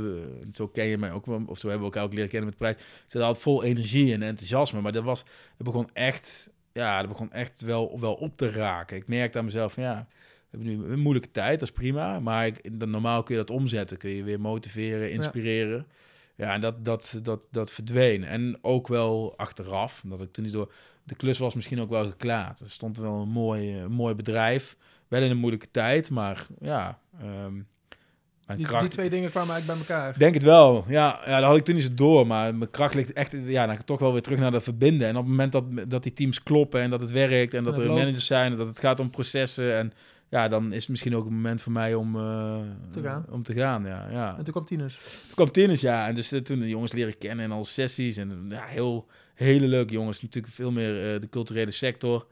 Zo 0.54 0.68
ken 0.68 0.86
je 0.86 0.98
mij 0.98 1.12
ook, 1.12 1.28
of 1.28 1.58
zo 1.58 1.70
hebben 1.70 1.88
we 1.88 1.94
elkaar 1.94 2.04
ook 2.04 2.14
leren 2.14 2.30
kennen 2.30 2.50
met 2.50 2.58
prijs. 2.58 2.78
Ze 3.08 3.20
had 3.20 3.39
vol 3.39 3.64
energie 3.64 4.14
en 4.14 4.22
enthousiasme, 4.22 4.82
maar 4.82 4.92
dat 4.92 5.04
was, 5.04 5.24
dat 5.58 5.68
begon 5.68 5.89
echt 5.94 6.52
ja, 6.74 7.00
dat 7.00 7.10
begon 7.10 7.32
echt 7.32 7.62
wel, 7.62 8.00
wel 8.00 8.14
op 8.14 8.38
te 8.38 8.50
raken. 8.50 8.98
Ik 8.98 9.08
merkte 9.08 9.38
aan 9.38 9.46
mezelf 9.46 9.74
van 9.74 9.84
ja, 9.84 10.08
we 10.50 10.58
hebben 10.58 10.68
nu 10.68 10.92
een 10.92 11.00
moeilijke 11.00 11.32
tijd, 11.32 11.60
dat 11.60 11.70
is 11.70 11.76
prima. 11.76 12.20
Maar 12.20 12.46
ik, 12.46 12.80
dan, 12.80 12.90
normaal 12.90 13.24
kun 13.24 13.36
je 13.36 13.42
dat 13.42 13.58
omzetten. 13.58 13.98
Kun 13.98 14.10
je 14.10 14.24
weer 14.24 14.40
motiveren, 14.40 15.12
inspireren. 15.12 15.88
Ja, 16.36 16.46
ja 16.46 16.54
en 16.54 16.62
dat, 16.62 16.86
dat, 16.86 17.20
dat, 17.24 17.42
dat 17.52 17.72
verdween. 17.72 18.24
En 18.24 18.58
ook 18.62 18.88
wel 18.88 19.34
achteraf, 19.38 20.04
dat 20.06 20.22
ik 20.22 20.32
toen 20.32 20.44
niet 20.44 20.54
door... 20.54 20.74
De 21.04 21.16
klus 21.16 21.38
was 21.38 21.54
misschien 21.54 21.80
ook 21.80 21.90
wel 21.90 22.10
geklaard. 22.10 22.60
Er 22.60 22.70
stond 22.70 22.98
wel 22.98 23.22
een 23.22 23.30
mooi, 23.30 23.78
een 23.78 23.92
mooi 23.92 24.16
bedrijf. 24.16 24.78
Wel 25.08 25.22
in 25.22 25.32
een 25.32 25.38
moeilijke 25.38 25.72
tijd, 25.72 26.10
maar 26.10 26.48
ja... 26.60 27.00
Um, 27.24 27.68
die, 28.56 28.66
kracht... 28.66 28.82
die, 28.82 28.91
twee 28.91 29.10
dingen 29.10 29.30
kwamen 29.30 29.54
eigenlijk 29.54 29.88
bij 29.88 29.95
elkaar. 29.95 30.18
Denk 30.18 30.34
het 30.34 30.43
wel. 30.43 30.86
Ja, 30.88 31.20
ja, 31.26 31.39
dat 31.39 31.49
had 31.49 31.58
ik 31.58 31.64
toen 31.64 31.76
niet 31.76 31.84
zo 31.84 31.93
door. 31.93 32.28
Maar 32.28 32.56
mijn 32.56 32.72
kracht 32.72 32.93
ligt 32.93 33.14
echt... 33.14 33.36
Ja, 33.45 33.68
dan 33.68 33.84
toch 33.86 33.99
wel 33.99 34.12
weer 34.12 34.22
terug 34.22 34.39
naar 34.39 34.52
dat 34.52 34.64
verbinden. 34.64 35.08
En 35.08 35.16
op 35.16 35.22
het 35.22 35.30
moment 35.30 35.52
dat, 35.52 35.64
dat 35.88 36.04
die 36.04 36.14
teams 36.14 36.43
kloppen 36.43 36.82
en 36.82 36.89
dat 36.89 37.02
het 37.02 37.12
werkt... 37.12 37.54
en 37.54 37.64
dat 37.64 37.78
er 37.78 37.88
managers 37.88 38.26
zijn 38.26 38.52
en 38.52 38.58
dat 38.58 38.68
het 38.68 38.80
gaat 38.80 38.99
om 38.99 39.10
processen... 39.10 39.78
en 39.78 39.93
ja, 40.32 40.47
dan 40.47 40.74
is 40.74 40.80
het 40.80 40.89
misschien 40.89 41.16
ook 41.16 41.26
een 41.26 41.34
moment 41.34 41.62
voor 41.62 41.72
mij 41.72 41.93
om, 41.93 42.16
uh, 42.16 42.60
te 42.91 43.02
gaan. 43.02 43.26
om 43.30 43.43
te 43.43 43.54
gaan. 43.54 43.86
Ja, 43.86 44.08
ja. 44.12 44.38
En 44.38 44.43
toen 44.43 44.54
kwam 44.54 44.66
Tinus. 44.66 44.99
Toen 45.26 45.36
kwam 45.36 45.52
Tinus, 45.52 45.82
ja. 45.82 46.08
En 46.08 46.16
dus 46.16 46.34
uh, 46.34 46.41
toen 46.41 46.60
de 46.60 46.70
jongens 46.70 46.91
leren 46.91 47.18
kennen 47.18 47.45
en 47.45 47.52
al 47.52 47.64
sessies. 47.64 48.18
En 48.18 48.45
ja, 48.49 48.64
heel, 48.66 49.08
hele 49.34 49.68
leuke 49.68 49.93
jongens. 49.93 50.22
Natuurlijk 50.22 50.54
veel 50.54 50.72
meer 50.72 51.14
uh, 51.14 51.22
de 51.22 51.30
culturele 51.30 51.72
sector. 51.72 52.28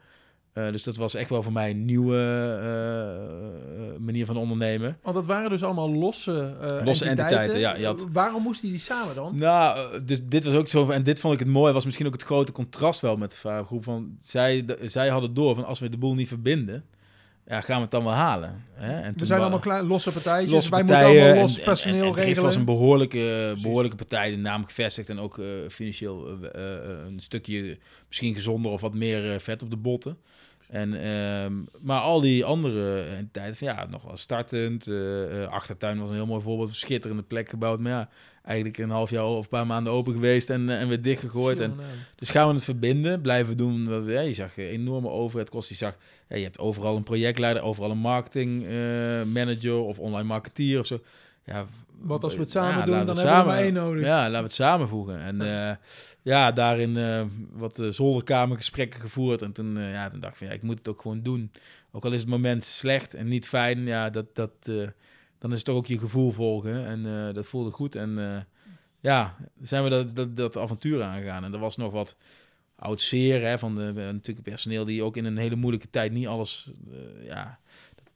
Uh, 0.54 0.70
dus 0.70 0.82
dat 0.82 0.96
was 0.96 1.14
echt 1.14 1.30
wel 1.30 1.42
voor 1.42 1.52
mij 1.52 1.70
een 1.70 1.84
nieuwe 1.84 2.16
uh, 2.62 3.98
manier 3.98 4.26
van 4.26 4.36
ondernemen. 4.36 4.98
Want 5.02 5.14
dat 5.14 5.26
waren 5.26 5.50
dus 5.50 5.62
allemaal 5.62 5.90
losse, 5.90 6.54
uh, 6.62 6.84
losse 6.84 7.04
entiteiten. 7.04 7.16
entiteiten 7.16 7.60
ja, 7.60 7.76
je 7.76 7.86
had... 7.86 8.08
Waarom 8.12 8.42
moesten 8.42 8.68
die 8.68 8.78
samen 8.78 9.14
dan? 9.14 9.36
Nou, 9.36 10.04
dus 10.04 10.26
dit 10.26 10.44
was 10.44 10.54
ook 10.54 10.68
zo. 10.68 10.90
En 10.90 11.02
dit 11.02 11.20
vond 11.20 11.34
ik 11.34 11.40
het 11.40 11.48
mooi. 11.48 11.72
Was 11.72 11.84
misschien 11.84 12.06
ook 12.06 12.12
het 12.12 12.22
grote 12.22 12.52
contrast 12.52 13.00
wel 13.00 13.16
met 13.16 13.40
de 13.42 13.62
groep. 13.64 13.84
Van, 13.84 14.16
zij, 14.20 14.64
de, 14.64 14.78
zij 14.86 15.08
hadden 15.08 15.34
door 15.34 15.54
van 15.54 15.64
als 15.64 15.78
we 15.78 15.88
de 15.88 15.98
boel 15.98 16.14
niet 16.14 16.28
verbinden. 16.28 16.84
Ja, 17.46 17.60
gaan 17.60 17.76
we 17.76 17.82
het 17.82 17.90
dan 17.90 18.04
wel 18.04 18.12
halen? 18.12 18.64
Hè? 18.72 19.00
En 19.00 19.14
we 19.16 19.26
zijn 19.26 19.40
allemaal 19.40 19.58
klein, 19.58 19.86
losse 19.86 20.12
partijtjes. 20.12 20.52
Losse 20.52 20.70
wij 20.70 20.84
partijen, 20.84 21.06
moeten 21.06 21.22
allemaal 21.22 21.42
los 21.42 21.60
personeel 21.60 22.16
en, 22.16 22.22
en, 22.22 22.36
en, 22.36 22.42
was 22.42 22.56
een 22.56 22.64
behoorlijke, 22.64 23.54
behoorlijke 23.62 23.96
partij, 23.96 24.30
de 24.30 24.36
naam 24.36 24.64
gevestigd. 24.64 25.08
En 25.08 25.18
ook 25.18 25.40
financieel 25.68 26.28
een 27.06 27.20
stukje 27.20 27.78
misschien 28.08 28.34
gezonder 28.34 28.72
of 28.72 28.80
wat 28.80 28.94
meer 28.94 29.40
vet 29.40 29.62
op 29.62 29.70
de 29.70 29.76
botten. 29.76 30.18
En, 30.70 31.02
ehm, 31.02 31.52
maar 31.80 32.00
al 32.00 32.20
die 32.20 32.44
andere 32.44 33.02
entiteiten, 33.02 33.56
van 33.56 33.66
ja, 33.76 33.86
nog 33.90 34.02
wel 34.02 34.16
startend. 34.16 34.86
eh, 34.86 35.42
eh, 35.42 35.48
achtertuin 35.48 35.98
was 36.00 36.08
een 36.08 36.14
heel 36.14 36.26
mooi 36.26 36.42
voorbeeld. 36.42 36.74
Schitterende 36.74 37.22
plek 37.22 37.48
gebouwd. 37.48 37.80
Maar 37.80 37.92
ja, 37.92 38.08
eigenlijk 38.44 38.78
een 38.78 38.90
half 38.90 39.10
jaar 39.10 39.24
of 39.24 39.42
een 39.42 39.48
paar 39.48 39.66
maanden 39.66 39.92
open 39.92 40.12
geweest 40.12 40.50
en, 40.50 40.68
eh, 40.70 40.80
en 40.80 40.88
weer 40.88 41.02
dichtgegooid. 41.02 41.60
En, 41.60 41.70
nou. 41.76 41.88
dus 42.16 42.30
gaan 42.30 42.48
we 42.48 42.54
het 42.54 42.64
verbinden, 42.64 43.20
blijven 43.20 43.56
doen. 43.56 43.88
wat 43.88 44.04
we- 44.04 44.12
Ja, 44.12 44.20
je 44.20 44.34
zag 44.34 44.58
eh, 44.58 44.70
enorme 44.70 45.08
overheidkosten. 45.08 45.76
Je 45.78 45.84
zag, 45.84 45.96
ja, 46.28 46.36
je 46.36 46.42
hebt 46.44 46.58
overal 46.58 46.96
een 46.96 47.02
projectleider, 47.02 47.62
overal 47.62 47.90
een 47.90 47.98
marketing 47.98 48.64
eh, 48.66 48.70
manager 49.24 49.74
of 49.74 49.98
online 49.98 50.28
marketeer 50.28 50.78
of 50.78 50.86
zo. 50.86 51.00
Ja, 51.44 51.64
Wat 52.00 52.24
als 52.24 52.34
we 52.34 52.40
het 52.40 52.52
ja, 52.52 52.62
samen 52.62 52.86
doen, 52.86 52.86
dan 52.86 52.90
we 52.90 52.96
hebben 52.96 53.14
we 53.14 53.20
samen- 53.20 53.46
maar 53.46 53.62
één 53.62 53.72
nodig. 53.72 54.04
Ja, 54.04 54.18
laten 54.20 54.32
we 54.36 54.42
het 54.42 54.52
samenvoegen. 54.52 55.20
En 55.20 55.40
ja 56.22 56.52
daarin 56.52 56.96
eh, 56.96 57.24
wat 57.52 57.78
eh, 57.78 57.88
zolderkamergesprekken 57.88 59.00
gevoerd. 59.00 59.42
En 59.42 59.52
toen, 59.52 59.78
eh, 59.78 59.92
ja, 59.92 60.08
toen 60.08 60.20
dacht 60.20 60.32
ik 60.32 60.38
van, 60.38 60.46
ja, 60.46 60.52
ik 60.52 60.62
moet 60.62 60.78
het 60.78 60.88
ook 60.88 61.00
gewoon 61.00 61.22
doen. 61.22 61.52
Ook 61.92 62.04
al 62.04 62.12
is 62.12 62.20
het 62.20 62.28
moment 62.28 62.64
slecht 62.64 63.14
en 63.14 63.28
niet 63.28 63.48
fijn, 63.48 63.86
ja, 63.86 64.10
dat, 64.10 64.34
dat, 64.34 64.52
dan 65.38 65.50
is 65.50 65.56
het 65.56 65.64
toch 65.64 65.76
ook 65.76 65.86
je 65.86 65.98
gevoel 65.98 66.30
volgen. 66.30 66.86
En 66.86 67.32
dat 67.34 67.46
voelde 67.46 67.70
goed. 67.70 67.94
En 67.94 68.46
ja, 69.00 69.36
zijn 69.60 69.84
we 69.84 69.90
dat, 69.90 70.16
dat, 70.16 70.36
dat 70.36 70.56
avontuur 70.56 71.02
aangegaan. 71.02 71.44
En 71.44 71.52
er 71.52 71.58
was 71.58 71.76
nog 71.76 71.92
wat 71.92 72.16
oud 72.76 73.00
zeer 73.00 73.42
hè, 73.42 73.58
van 73.58 73.74
de, 73.74 73.92
natuurlijk 73.92 74.42
personeel 74.42 74.84
die 74.84 75.02
ook 75.02 75.16
in 75.16 75.24
een 75.24 75.36
hele 75.36 75.56
moeilijke 75.56 75.90
tijd 75.90 76.12
niet 76.12 76.26
alles, 76.26 76.70
ja, 77.22 77.58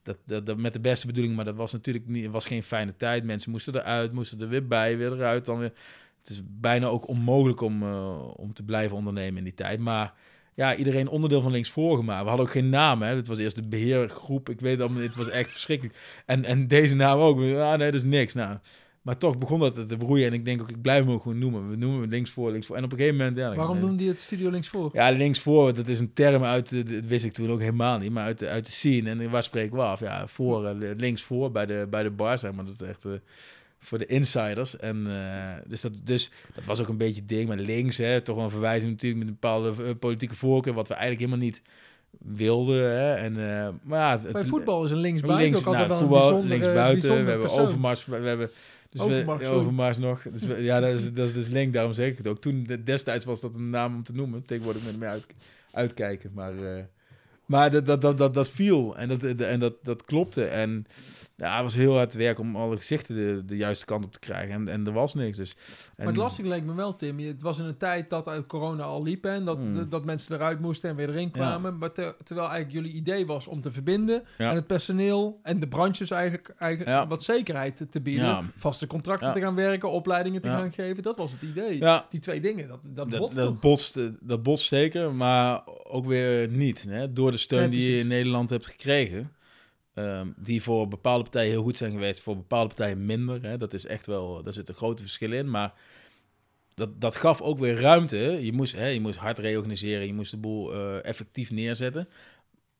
dat, 0.03 0.17
dat, 0.25 0.45
dat 0.45 0.57
met 0.57 0.73
de 0.73 0.79
beste 0.79 1.07
bedoeling, 1.07 1.35
maar 1.35 1.45
dat 1.45 1.55
was 1.55 1.71
natuurlijk 1.71 2.07
niet, 2.07 2.27
was 2.27 2.45
geen 2.45 2.63
fijne 2.63 2.93
tijd. 2.97 3.23
Mensen 3.23 3.51
moesten 3.51 3.75
eruit, 3.75 4.11
moesten 4.11 4.41
er 4.41 4.49
weer 4.49 4.67
bij, 4.67 4.97
weer 4.97 5.13
eruit, 5.13 5.45
dan 5.45 5.59
weer. 5.59 5.73
Het 6.27 6.33
is 6.33 6.41
bijna 6.45 6.85
ook 6.87 7.07
onmogelijk 7.07 7.61
om, 7.61 7.83
eh, 7.83 8.17
om 8.35 8.53
te 8.53 8.63
blijven 8.63 8.97
ondernemen 8.97 9.37
in 9.37 9.43
die 9.43 9.53
tijd. 9.53 9.79
Maar 9.79 10.13
ja, 10.53 10.75
iedereen 10.75 11.07
onderdeel 11.07 11.41
van 11.41 11.51
links 11.51 11.69
voor 11.69 11.97
gemaakt. 11.97 12.21
We 12.21 12.27
hadden 12.27 12.45
ook 12.45 12.51
geen 12.51 12.69
naam, 12.69 13.01
hè. 13.01 13.15
Het 13.15 13.27
was 13.27 13.37
eerst 13.37 13.55
de 13.55 13.67
beheergroep. 13.67 14.49
Ik 14.49 14.59
weet 14.59 14.79
allemaal, 14.81 15.01
het 15.01 15.15
was 15.15 15.29
echt 15.29 15.51
verschrikkelijk. 15.51 15.97
En, 16.25 16.43
en 16.43 16.67
deze 16.67 16.95
naam 16.95 17.19
ook. 17.19 17.37
Ah, 17.41 17.77
nee, 17.77 17.91
dat 17.91 18.01
is 18.01 18.03
niks. 18.03 18.33
Nou, 18.33 18.57
maar 19.01 19.17
toch 19.17 19.37
begon 19.37 19.59
dat 19.59 19.87
te 19.87 19.97
broeien. 19.97 20.27
En 20.27 20.33
ik 20.33 20.45
denk 20.45 20.61
ook, 20.61 20.69
ik 20.69 20.81
blijf 20.81 21.03
hem 21.05 21.13
ook 21.13 21.21
gewoon 21.21 21.39
noemen. 21.39 21.69
We 21.69 21.75
noemen 21.75 22.01
hem 22.01 22.09
links 22.09 22.29
voor, 22.31 22.51
links 22.51 22.65
voor. 22.67 22.75
En 22.75 22.83
op 22.83 22.91
een 22.91 22.97
gegeven 22.97 23.17
moment, 23.17 23.37
ja. 23.37 23.55
Waarom 23.55 23.79
noemde 23.79 24.03
je 24.03 24.09
het 24.09 24.19
studio 24.19 24.49
links 24.49 24.67
voor? 24.67 24.89
ja, 24.93 25.09
linksvoor, 25.11 25.73
dat 25.73 25.87
is 25.87 25.99
een 25.99 26.13
term 26.13 26.43
uit, 26.43 26.69
de- 26.69 26.83
dat 26.83 27.05
wist 27.05 27.25
ik 27.25 27.33
toen 27.33 27.49
ook 27.51 27.59
helemaal 27.59 27.97
niet, 27.99 28.11
maar 28.11 28.23
uit 28.25 28.39
de, 28.39 28.47
uit 28.47 28.65
de 28.65 28.71
scene. 28.71 29.09
En 29.09 29.29
waar 29.29 29.43
spreken 29.43 29.75
we 29.77 29.83
af? 29.83 29.99
Ja, 29.99 30.27
voor, 30.27 30.65
eh, 30.65 30.89
linksvoor 30.97 31.51
bij 31.51 31.65
de, 31.65 31.87
bij 31.89 32.03
de 32.03 32.11
bar, 32.11 32.39
zeg 32.39 32.53
maar. 32.53 32.65
Dat 32.65 32.73
is 32.81 32.87
echt 32.87 33.05
eh, 33.05 33.11
voor 33.85 33.97
de 33.97 34.05
insiders. 34.05 34.77
En 34.77 35.07
eh, 35.09 35.53
dus, 35.67 35.81
dat, 35.81 35.91
dus 36.03 36.31
dat 36.55 36.65
was 36.65 36.79
ook 36.81 36.87
een 36.87 36.97
beetje 36.97 37.25
ding 37.25 37.49
met 37.49 37.59
links, 37.59 37.97
hè. 37.97 38.21
Toch 38.21 38.35
wel 38.35 38.43
een 38.45 38.51
verwijzing 38.51 38.91
natuurlijk 38.91 39.19
met 39.23 39.27
een 39.33 39.37
bepaalde 39.39 39.83
eh, 39.83 39.89
politieke 39.99 40.35
voorkeur, 40.35 40.73
wat 40.73 40.87
we 40.87 40.93
eigenlijk 40.93 41.23
helemaal 41.25 41.45
niet 41.45 41.61
wilden. 42.19 42.89
Hè. 42.91 43.13
En, 43.13 43.33
eh, 43.49 43.69
maar 43.83 43.99
ja, 43.99 44.19
het- 44.21 44.31
Bij 44.31 44.43
voetbal 44.43 44.83
is 44.83 44.91
een 44.91 44.97
linksbuiten 44.97 45.43
links, 45.45 45.59
ook 45.59 45.65
altijd 45.65 45.87
nou, 45.87 45.99
wel 46.09 46.09
voetbal, 46.21 46.39
een 46.41 46.47
linksbuiten, 46.47 47.23
we 47.23 47.29
hebben. 47.31 47.49
Overmars, 47.49 48.05
we, 48.05 48.19
we 48.19 48.27
hebben 48.27 48.49
dus 48.91 49.01
Overmars, 49.01 49.39
we, 49.39 49.45
sorry. 49.45 49.59
Overmars 49.59 49.97
nog. 49.97 50.21
Dus 50.33 50.41
we- 50.41 50.61
ja, 50.63 50.79
dat 50.79 50.93
is, 50.93 51.13
dat 51.13 51.27
is 51.27 51.33
dus 51.33 51.47
link, 51.47 51.73
daarom 51.73 51.93
zeg 51.93 52.07
ik 52.09 52.17
het 52.17 52.27
ook. 52.27 52.41
Toen 52.41 52.63
de- 52.67 52.83
destijds 52.83 53.25
was 53.25 53.39
dat 53.41 53.55
een 53.55 53.69
naam 53.69 53.95
om 53.95 54.03
te 54.03 54.13
noemen. 54.13 54.45
Tegenwoordig 54.45 54.83
met 54.85 54.99
meer 54.99 55.09
uit, 55.09 55.25
uitkijken, 55.71 56.31
maar 56.33 56.53
maar 57.45 57.71
dat, 57.71 57.85
dat, 57.85 58.01
dat, 58.01 58.17
dat, 58.17 58.33
dat 58.33 58.49
viel 58.49 58.97
en 58.97 59.07
dat, 59.07 59.23
en 59.23 59.59
dat, 59.59 59.73
dat 59.83 60.05
klopte 60.05 60.43
en 60.45 60.85
ja, 61.37 61.53
het 61.53 61.63
was 61.63 61.73
heel 61.75 61.95
hard 61.95 62.13
werk 62.13 62.39
om 62.39 62.55
alle 62.55 62.77
gezichten 62.77 63.15
de, 63.15 63.41
de 63.45 63.55
juiste 63.57 63.85
kant 63.85 64.05
op 64.05 64.11
te 64.11 64.19
krijgen 64.19 64.53
en, 64.53 64.67
en 64.67 64.85
er 64.87 64.93
was 64.93 65.13
niks. 65.13 65.37
Dus, 65.37 65.51
en, 65.51 65.57
Maar 65.97 66.07
het 66.07 66.15
lastige 66.17 66.47
leek 66.47 66.63
me 66.63 66.73
wel, 66.73 66.95
Tim. 66.95 67.19
Het 67.19 67.41
was 67.41 67.59
in 67.59 67.65
een 67.65 67.77
tijd 67.77 68.09
dat 68.09 68.27
uit 68.27 68.47
corona 68.47 68.83
al 68.83 69.03
liep 69.03 69.25
en 69.25 69.45
dat, 69.45 69.57
Hmm. 69.57 69.89
dat, 69.89 70.05
mensen 70.05 70.35
eruit 70.35 70.59
moesten 70.59 70.89
en 70.89 70.95
weer 70.95 71.09
erin 71.09 71.31
kwamen. 71.31 71.77
Maar 71.77 71.91
ter- 71.91 72.15
terwijl 72.23 72.49
eigenlijk 72.49 72.77
jullie 72.83 72.97
idee 72.99 73.25
was 73.25 73.47
om 73.47 73.61
te 73.61 73.71
verbinden 73.71 74.23
Ja. 74.37 74.49
en 74.49 74.55
het 74.55 74.67
personeel 74.67 75.39
en 75.43 75.59
de 75.59 75.67
branches 75.67 76.11
eigenlijk, 76.11 76.53
eigenlijk 76.57 76.91
Ja. 76.91 77.07
wat 77.07 77.23
zekerheid 77.23 77.85
te- 77.89 78.01
bieden. 78.01 78.51
Vaste 78.57 78.87
contracten 78.87 79.33
te 79.33 79.41
gaan 79.41 79.55
werken, 79.55 79.89
opleidingen 79.91 80.41
te 80.41 80.47
gaan 80.49 80.73
geven. 80.73 81.03
Dat 81.03 81.17
was 81.17 81.31
het 81.31 81.41
idee. 81.41 81.77
Ja, 81.77 82.05
Die 82.09 82.19
twee 82.19 82.39
dingen, 82.41 82.67
dat, 82.67 82.79
dat, 82.83 83.11
dat, 83.11 83.19
botst 83.19 83.35
dat, 83.35 83.59
botst, 83.59 83.97
eh, 83.97 84.05
dat 84.19 84.43
botst 84.43 84.67
zeker, 84.67 85.13
maar 85.13 85.61
ook 85.83 86.05
weer 86.05 86.47
niet. 86.49 86.85
Hè? 86.89 87.13
Door 87.13 87.31
de 87.31 87.37
steun 87.37 87.69
die 87.69 87.91
je 87.91 87.99
in 87.99 88.07
Nederland 88.07 88.49
hebt 88.49 88.65
gekregen, 88.67 89.31
ehm, 89.95 90.27
die 90.35 90.61
voor 90.61 90.87
bepaalde 90.87 91.23
partijen 91.23 91.51
heel 91.51 91.63
goed 91.63 91.77
zijn 91.77 91.91
geweest, 91.91 92.21
voor 92.21 92.35
bepaalde 92.35 92.67
partijen 92.67 93.05
minder. 93.05 93.43
Hè? 93.43 93.57
Dat 93.57 93.73
is 93.73 93.85
echt 93.85 94.05
wel, 94.05 94.43
daar 94.43 94.53
zit 94.53 94.69
een 94.69 94.75
grote 94.75 95.01
verschil 95.01 95.31
in, 95.31 95.49
maar 95.49 95.73
dat, 96.75 97.01
dat 97.01 97.15
gaf 97.15 97.41
ook 97.41 97.59
weer 97.59 97.79
ruimte. 97.79 98.17
Je 98.17 98.53
moest, 98.53 98.75
hè, 98.75 98.87
je 98.87 99.01
moest 99.01 99.17
hard 99.17 99.39
reorganiseren, 99.39 100.07
je 100.07 100.13
moest 100.13 100.31
de 100.31 100.37
boel 100.37 100.73
eh, 100.73 101.05
effectief 101.05 101.51
neerzetten, 101.51 102.09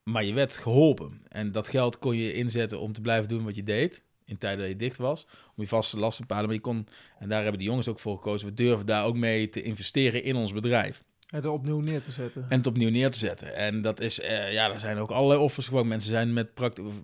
maar 0.04 0.24
je 0.24 0.34
werd 0.34 0.58
geholpen. 0.58 1.22
En 1.28 1.52
dat 1.52 1.68
geld 1.68 2.00
kon 2.00 2.16
je 2.16 2.34
inzetten 2.34 2.80
om 2.80 2.94
te 2.94 3.02
blijven 3.02 3.30
doen 3.30 3.44
wat 3.44 3.56
je 3.56 3.64
deed. 3.64 4.04
In 4.26 4.38
tijden 4.38 4.60
dat 4.60 4.70
je 4.70 4.76
dicht 4.76 4.98
was, 4.98 5.28
om 5.56 5.64
je 5.64 5.68
vaste 5.68 5.98
lasten 5.98 6.22
te 6.22 6.28
bepalen. 6.28 6.46
Maar 6.46 6.56
je 6.56 6.62
kon, 6.62 6.88
en 7.20 7.30
daar 7.30 7.42
hebben 7.42 7.60
de 7.60 7.66
jongens 7.66 7.88
ook 7.88 8.00
voor 8.00 8.16
gekozen, 8.16 8.48
we 8.48 8.54
durven 8.54 8.86
daar 8.86 9.06
ook 9.06 9.16
mee 9.16 9.50
te 9.50 9.62
investeren 9.62 10.24
in 10.24 10.36
ons 10.36 10.54
bedrijf. 10.54 11.04
Het 11.26 11.46
opnieuw 11.46 11.80
neer 11.80 12.02
te 12.02 12.12
zetten. 12.12 12.46
En 12.50 12.58
het 12.58 12.68
opnieuw 12.68 12.90
neer 12.90 13.12
te 13.12 13.18
zetten. 13.18 13.56
En 13.56 13.82
dat 13.82 14.00
is, 14.00 14.20
eh, 14.20 14.54
ja, 14.54 14.72
er 14.72 14.80
zijn 14.80 14.98
ook 14.98 15.12
allerlei 15.12 15.40
offers 15.40 15.68
gewoon. 15.68 15.88
Mensen 15.88 16.10
zijn 16.10 16.34
met, 16.34 16.50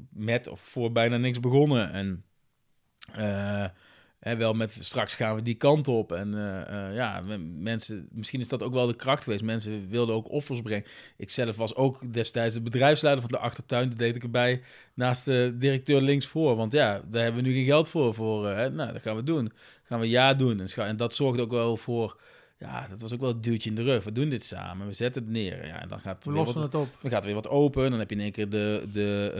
met 0.10 0.48
of 0.48 0.60
voor 0.60 0.92
bijna 0.92 1.18
niks 1.18 1.40
begonnen. 1.40 1.92
En 1.92 2.24
hè, 4.20 4.36
wel 4.38 4.54
met, 4.54 4.78
straks 4.80 5.16
gaan 5.16 5.36
we 5.36 5.42
die 5.42 5.56
kant 5.56 5.88
op. 5.88 6.12
En 6.12 6.34
eh, 6.68 6.96
ja, 6.96 7.22
mensen, 7.58 8.08
misschien 8.12 8.40
is 8.40 8.48
dat 8.48 8.64
ook 8.64 8.74
wel 8.74 8.88
de 8.88 8.96
kracht 8.96 9.24
geweest. 9.24 9.44
Mensen 9.44 9.90
wilden 9.90 10.16
ook 10.16 10.32
offers 10.32 10.62
brengen. 10.62 10.86
Ik 11.18 11.30
zelf 11.30 11.56
was 11.56 11.76
ook 11.76 12.14
destijds 12.14 12.54
de 12.54 12.62
bedrijfsleider 12.62 13.24
van 13.24 13.32
de 13.32 13.46
achtertuin. 13.46 13.90
Dat 13.90 13.98
deed 13.98 14.16
ik 14.16 14.24
erbij 14.24 14.62
naast 14.94 15.26
de 15.26 15.56
directeur 15.58 16.02
links 16.02 16.26
voor. 16.26 16.56
Want 16.56 16.72
ja, 16.72 17.02
daar 17.10 17.24
hebben 17.24 17.44
we 17.44 17.48
nu 17.48 17.56
geen 17.56 17.66
geld 17.66 17.90
voor. 17.90 18.14
voor 18.14 18.44
nou, 18.72 18.94
dat 18.94 19.02
gaan 19.02 19.16
we 19.16 19.24
doen. 19.24 19.52
gaan 19.84 20.00
we 20.00 20.10
ja 20.10 20.34
doen. 20.34 20.68
En 20.76 20.98
dat 20.98 21.16
zorgt 21.16 21.40
ook 21.40 21.52
wel 21.52 21.78
voor... 21.78 22.20
Ja, 22.62 22.88
dat 22.88 23.02
was 23.02 23.14
ook 23.14 23.20
wel 23.20 23.30
een 23.30 23.42
duwtje 23.42 23.70
in 23.70 23.76
de 23.76 23.84
rug. 23.84 24.04
We 24.04 24.12
doen 24.12 24.30
dit 24.30 24.44
samen. 24.44 24.88
We 24.88 24.94
zetten 24.94 25.22
het 25.24 25.32
neer. 25.32 25.68
Ja, 25.68 25.82
en 25.82 25.88
dan 25.88 26.00
gaat 26.00 26.24
We 26.24 26.32
lossen 26.32 26.62
wat, 26.62 26.74
het 26.74 26.82
op. 26.82 26.90
dan 27.02 27.12
gaat 27.12 27.20
er 27.20 27.26
weer 27.26 27.36
wat 27.36 27.50
open. 27.50 27.90
Dan 27.90 28.00
heb 28.00 28.10
je 28.10 28.16
in 28.16 28.22
één 28.22 28.32
keer 28.32 28.50
de, 28.50 28.88
de 28.92 29.32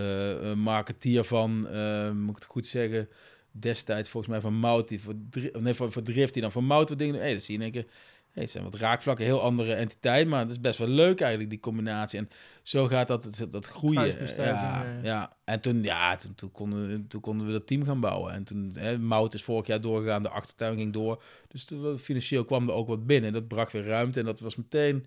eh, 0.44 0.54
marketeer 0.54 1.24
van, 1.24 1.68
eh, 1.68 2.12
moet 2.12 2.30
ik 2.30 2.36
het 2.36 2.46
goed 2.46 2.66
zeggen, 2.66 3.10
destijds 3.52 4.10
volgens 4.10 4.34
mij 4.34 4.42
van 4.42 4.54
Mout, 4.54 4.88
die 4.88 5.02
voor, 5.02 5.14
nee, 5.60 5.74
voor, 5.74 5.92
voor 5.92 6.02
Drift, 6.02 6.34
die 6.34 6.42
dan 6.42 6.52
voor 6.52 6.64
Mout 6.64 6.90
wat 6.90 6.98
dingen 6.98 7.14
doen. 7.14 7.24
Hey, 7.24 7.34
dat 7.34 7.44
zie 7.44 7.58
je 7.58 7.66
in 7.66 7.74
één 7.74 7.84
keer. 7.84 7.92
Hey, 8.32 8.44
het 8.44 8.52
zijn 8.52 8.64
wat 8.64 8.76
raakvlakken, 8.76 9.26
heel 9.26 9.42
andere 9.42 9.74
entiteit, 9.74 10.28
maar 10.28 10.40
het 10.40 10.50
is 10.50 10.60
best 10.60 10.80
wel 10.80 10.88
leuk 10.88 11.20
eigenlijk, 11.20 11.50
die 11.50 11.60
combinatie. 11.60 12.20
En 12.20 12.30
zo 12.64 12.88
gaat 12.88 13.08
dat, 13.08 13.46
dat, 13.50 13.66
groeien. 13.68 14.36
Ja, 14.38 14.86
eh. 14.86 15.04
ja, 15.04 15.38
en 15.44 15.60
toen, 15.60 15.84
ja, 15.84 16.16
toen, 16.16 16.36
toen, 16.36 16.52
konden 16.52 16.88
we, 16.88 17.08
toen 17.08 17.22
konden 17.22 17.46
we 17.46 17.52
dat 17.52 17.68
team 17.68 17.84
gaan 17.84 18.00
bouwen. 18.00 18.34
En 18.34 18.44
toen, 18.44 18.76
hè, 18.80 18.98
Mout 18.98 19.34
is 19.34 19.44
vorig 19.44 19.68
jaar 19.68 19.82
doorgegaan, 19.82 20.24
de 20.24 20.30
achtertuin 20.30 20.78
ging 20.78 20.94
door. 20.94 21.24
Dus 21.48 21.66
toen, 21.66 22.00
financieel 22.00 22.46
kwam 22.46 22.68
er 22.68 22.74
ook 22.74 22.88
wat 22.88 23.06
binnen. 23.06 23.34
Dat 23.34 23.48
bracht 23.48 23.72
weer 23.72 23.86
ruimte 23.86 24.20
en 24.20 24.26
dat 24.26 24.40
was 24.40 24.56
meteen 24.56 25.06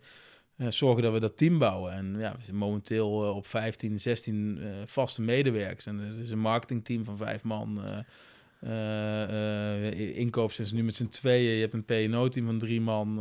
eh, 0.57 0.71
zorgen 0.71 1.03
dat 1.03 1.13
we 1.13 1.21
dat 1.21 1.37
team 1.37 1.59
bouwen. 1.59 1.93
En 1.93 2.15
ja, 2.19 2.35
we 2.37 2.45
zijn 2.45 2.57
momenteel 2.57 3.25
eh, 3.25 3.37
op 3.37 3.47
15, 3.47 4.01
16 4.01 4.59
eh, 4.61 4.69
vaste 4.87 5.23
medewerkers. 5.23 5.87
En 5.87 5.99
het 5.99 6.19
is 6.19 6.31
een 6.31 6.39
marketingteam 6.39 7.05
van 7.05 7.17
vijf 7.17 7.43
man. 7.43 7.81
inkoop 10.15 10.53
zijn 10.53 10.67
ze 10.67 10.75
nu 10.75 10.83
met 10.83 10.95
z'n 10.95 11.09
tweeën. 11.09 11.55
Je 11.55 11.61
hebt 11.61 11.75
een 11.75 12.11
P&O-team 12.11 12.47
van 12.47 12.59
drie 12.59 12.81
man. 12.81 13.15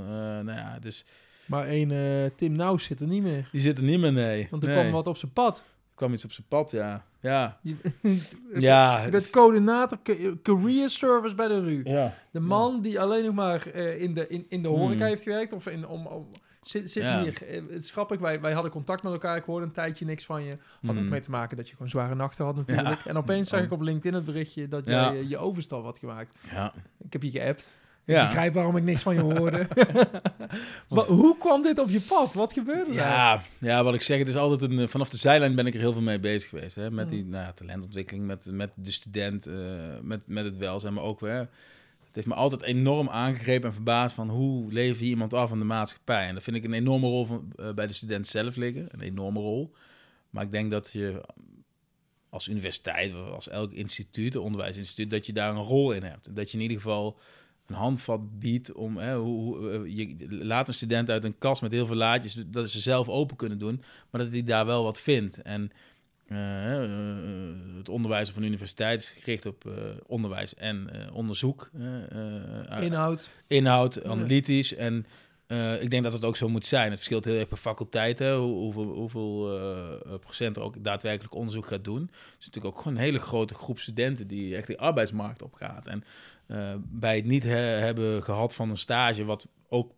nou 0.46 0.58
ja, 0.58 0.80
dus 0.80 1.06
Maar 1.54 1.68
één 1.68 1.92
eh, 1.92 2.32
Tim 2.36 2.52
Naus 2.56 2.84
zit 2.84 3.00
er 3.00 3.08
niet 3.08 3.24
meer. 3.24 3.50
die 3.52 3.62
zitten 3.62 3.86
niet 3.86 4.00
meer, 4.00 4.14
nee. 4.14 4.48
Want 4.52 4.64
er 4.64 4.70
nee. 4.70 4.80
kwam 4.80 4.92
wat 4.92 5.08
op 5.08 5.18
zijn 5.18 5.32
pad. 5.34 5.58
Er 5.58 5.64
kwam 5.96 6.14
iets 6.14 6.24
op 6.26 6.32
zijn 6.32 6.48
pad, 6.48 6.72
ja. 6.72 7.04
Ja, 7.20 7.58
Je, 7.62 7.76
ja. 8.60 9.04
je 9.04 9.12
bent 9.12 9.30
coördinator 9.30 9.98
ca- 10.04 10.36
career 10.44 10.90
service 10.90 11.36
bij 11.36 11.48
de 11.48 11.60
RU. 11.60 11.82
ja. 11.84 12.14
De 12.32 12.40
man 12.40 12.82
die 12.82 13.00
alleen 13.00 13.26
nog 13.26 13.34
maar 13.36 13.66
eh, 13.68 14.02
in, 14.02 14.14
de, 14.14 14.28
in, 14.28 14.46
in 14.50 14.62
de 14.62 14.68
horeca 14.68 14.98
Hmm. 14.98 15.08
heeft 15.08 15.24
gewerkt. 15.24 15.54
Of 15.54 15.68
in, 15.68 15.88
om, 15.88 16.06
om, 16.08 16.28
zit 16.62 16.92
zit 16.92 17.04
Ja. 17.04 17.22
hier. 17.22 17.48
Eh, 17.48 17.56
Het 17.70 17.84
is 17.84 17.92
grappig, 17.92 18.20
wij, 18.20 18.42
wij 18.42 18.54
hadden 18.54 18.72
contact 18.72 19.04
met 19.04 19.12
elkaar. 19.14 19.38
Ik 19.38 19.44
hoorde 19.44 19.66
een 19.66 19.72
tijdje 19.72 20.06
niks 20.06 20.26
van 20.26 20.44
je. 20.44 20.52
Had 20.82 20.90
ook 20.92 20.96
Hmm. 20.98 21.10
mee 21.10 21.20
te 21.20 21.30
maken 21.30 21.58
dat 21.58 21.68
je 21.68 21.74
gewoon 21.74 21.90
zware 21.90 22.16
nachten 22.16 22.46
had 22.46 22.56
natuurlijk. 22.56 23.04
Ja. 23.04 23.10
En 23.10 23.18
opeens 23.18 23.50
zag 23.50 23.62
ik 23.64 23.72
op 23.72 23.82
LinkedIn 23.82 24.14
het 24.14 24.26
berichtje 24.26 24.68
dat 24.68 24.86
jij 24.86 25.24
je 25.28 25.38
overstap 25.38 25.84
had 25.84 26.00
gemaakt. 26.00 26.40
Ja. 26.52 26.74
Ik 27.06 27.14
heb 27.14 27.24
je 27.24 27.32
geappt. 27.32 27.78
Ik 28.06 28.14
Ja. 28.14 28.26
begrijp 28.26 28.54
waarom 28.54 28.78
ik 28.78 28.84
niks 28.84 29.02
van 29.02 29.14
je 29.16 29.22
hoorde. 29.22 29.68
maar 30.90 31.06
hoe 31.06 31.38
kwam 31.38 31.62
dit 31.62 31.80
op 31.80 31.90
je 31.90 32.02
pad? 32.02 32.34
Wat 32.34 32.54
gebeurde 32.54 32.90
er? 32.90 32.96
Ja, 32.96 33.42
ja, 33.60 33.84
wat 33.84 33.94
ik 33.94 34.02
zeg, 34.02 34.18
het 34.18 34.28
is 34.28 34.36
altijd 34.36 34.62
een. 34.72 34.80
eh, 34.80 34.88
Vanaf 34.88 35.10
de 35.10 35.18
zijlijn 35.18 35.56
ben 35.56 35.66
ik 35.68 35.74
er 35.74 35.80
heel 35.80 35.94
veel 35.94 36.02
mee 36.02 36.20
bezig 36.20 36.50
geweest. 36.50 36.76
Hè? 36.76 36.92
Met 36.92 37.10
die 37.10 37.26
nou, 37.26 37.44
ja, 37.46 37.52
talentontwikkeling, 37.52 38.26
met, 38.26 38.46
met 38.52 38.72
de 38.76 38.92
student, 38.92 39.46
eh, 39.48 39.54
met, 40.02 40.24
met 40.28 40.46
het 40.46 40.58
welzijn, 40.58 40.94
maar 40.94 41.04
ook 41.04 41.20
weer. 41.20 41.50
Het 42.06 42.16
heeft 42.26 42.28
me 42.38 42.42
altijd 42.42 42.62
enorm 42.62 43.10
aangegrepen 43.10 43.68
en 43.68 43.74
verbaasd 43.74 44.16
van 44.16 44.30
hoe 44.30 44.72
leef 44.74 45.00
je 45.00 45.06
iemand 45.06 45.34
af 45.34 45.52
aan 45.52 45.60
de 45.60 45.66
maatschappij. 45.66 46.28
En 46.28 46.34
dat 46.34 46.44
vind 46.44 46.56
ik 46.56 46.64
een 46.64 46.74
enorme 46.74 47.08
rol 47.08 47.26
van, 47.26 47.52
eh, 47.56 47.74
bij 47.74 47.88
de 47.88 47.94
student 47.94 48.28
zelf 48.28 48.56
liggen. 48.56 48.88
Een 48.92 49.02
enorme 49.02 49.40
rol. 49.40 49.74
Maar 50.30 50.44
ik 50.44 50.52
denk 50.52 50.72
dat 50.72 50.90
je 50.92 51.22
als 52.30 52.48
universiteit, 52.48 53.14
als 53.14 53.50
elk 53.50 53.72
instituut, 53.72 54.36
een 54.36 54.42
onderwijsinstituut, 54.42 55.12
dat 55.12 55.26
je 55.26 55.34
daar 55.34 55.50
een 55.50 55.64
rol 55.64 55.92
in 55.92 56.04
hebt. 56.04 56.36
Dat 56.36 56.52
je 56.52 56.58
in 56.58 56.64
ieder 56.64 56.78
geval 56.78 57.18
een 57.68 57.76
handvat 57.76 58.40
biedt 58.40 58.72
om 58.74 58.98
hè, 58.98 59.16
hoe, 59.18 59.58
hoe, 59.58 59.70
eh, 59.72 59.96
je 59.98 60.16
laat 60.30 60.68
een 60.68 60.74
student 60.74 61.10
uit 61.10 61.24
een 61.24 61.38
kast 61.38 61.62
met 61.62 61.72
heel 61.72 61.86
veel 61.86 61.96
laadjes 61.96 62.38
dat 62.48 62.70
ze 62.70 62.80
zelf 62.80 63.10
open 63.10 63.36
kunnen 63.36 63.58
doen, 63.60 63.82
maar 64.10 64.22
dat 64.22 64.32
hij 64.32 64.44
daar 64.44 64.66
wel 64.66 64.84
wat 64.84 65.00
vindt. 65.00 65.42
En 65.42 65.72
eh, 66.28 66.84
eh, 66.84 66.90
het 67.78 67.90
onderwijs 67.90 68.30
op 68.30 68.36
een 68.36 68.44
universiteit 68.44 69.00
is 69.00 69.10
gericht 69.10 69.46
op 69.46 69.70
onderwijs 70.08 70.56
en 70.56 70.90
onderzoek. 71.14 71.70
Inhoud. 72.82 73.30
inhoud, 73.48 74.04
analytisch. 74.04 74.76
En 74.76 75.06
ik 75.82 75.90
denk 75.90 76.04
dat 76.04 76.14
het 76.14 76.24
ook 76.24 76.36
zo 76.36 76.50
moet 76.50 76.66
zijn. 76.66 76.86
Het 76.90 76.96
verschilt 76.96 77.26
heel 77.26 77.40
erg 77.40 77.48
per 77.48 77.58
faculteit, 77.58 78.20
hè, 78.20 78.36
hoe- 78.38 78.58
hoeveel, 78.58 78.84
hoeveel 78.84 79.60
procent 80.20 80.58
er 80.58 80.64
ook 80.64 80.84
daadwerkelijk 80.84 81.36
onderzoek 81.36 81.66
gaat 81.68 81.84
doen. 81.84 82.02
Er 82.02 82.36
is 82.40 82.46
natuurlijk 82.46 82.76
ook 82.76 82.82
gewoon 82.82 82.98
een 82.98 83.04
hele 83.04 83.20
grote 83.20 83.54
groep 83.54 83.80
studenten 83.80 84.28
die 84.28 84.56
echt 84.56 84.68
de 84.68 84.78
arbeidsmarkt 84.78 85.42
op 85.42 85.54
gaat. 85.54 85.88
En 85.88 86.04
bij 86.80 87.16
het 87.16 87.26
niet 87.26 87.44
he- 87.44 87.50
hebben 87.58 88.24
gehad 88.24 88.56
van 88.56 88.70
een 88.70 88.78
stage, 88.78 89.26
wat 89.26 89.48
ook 89.70 89.92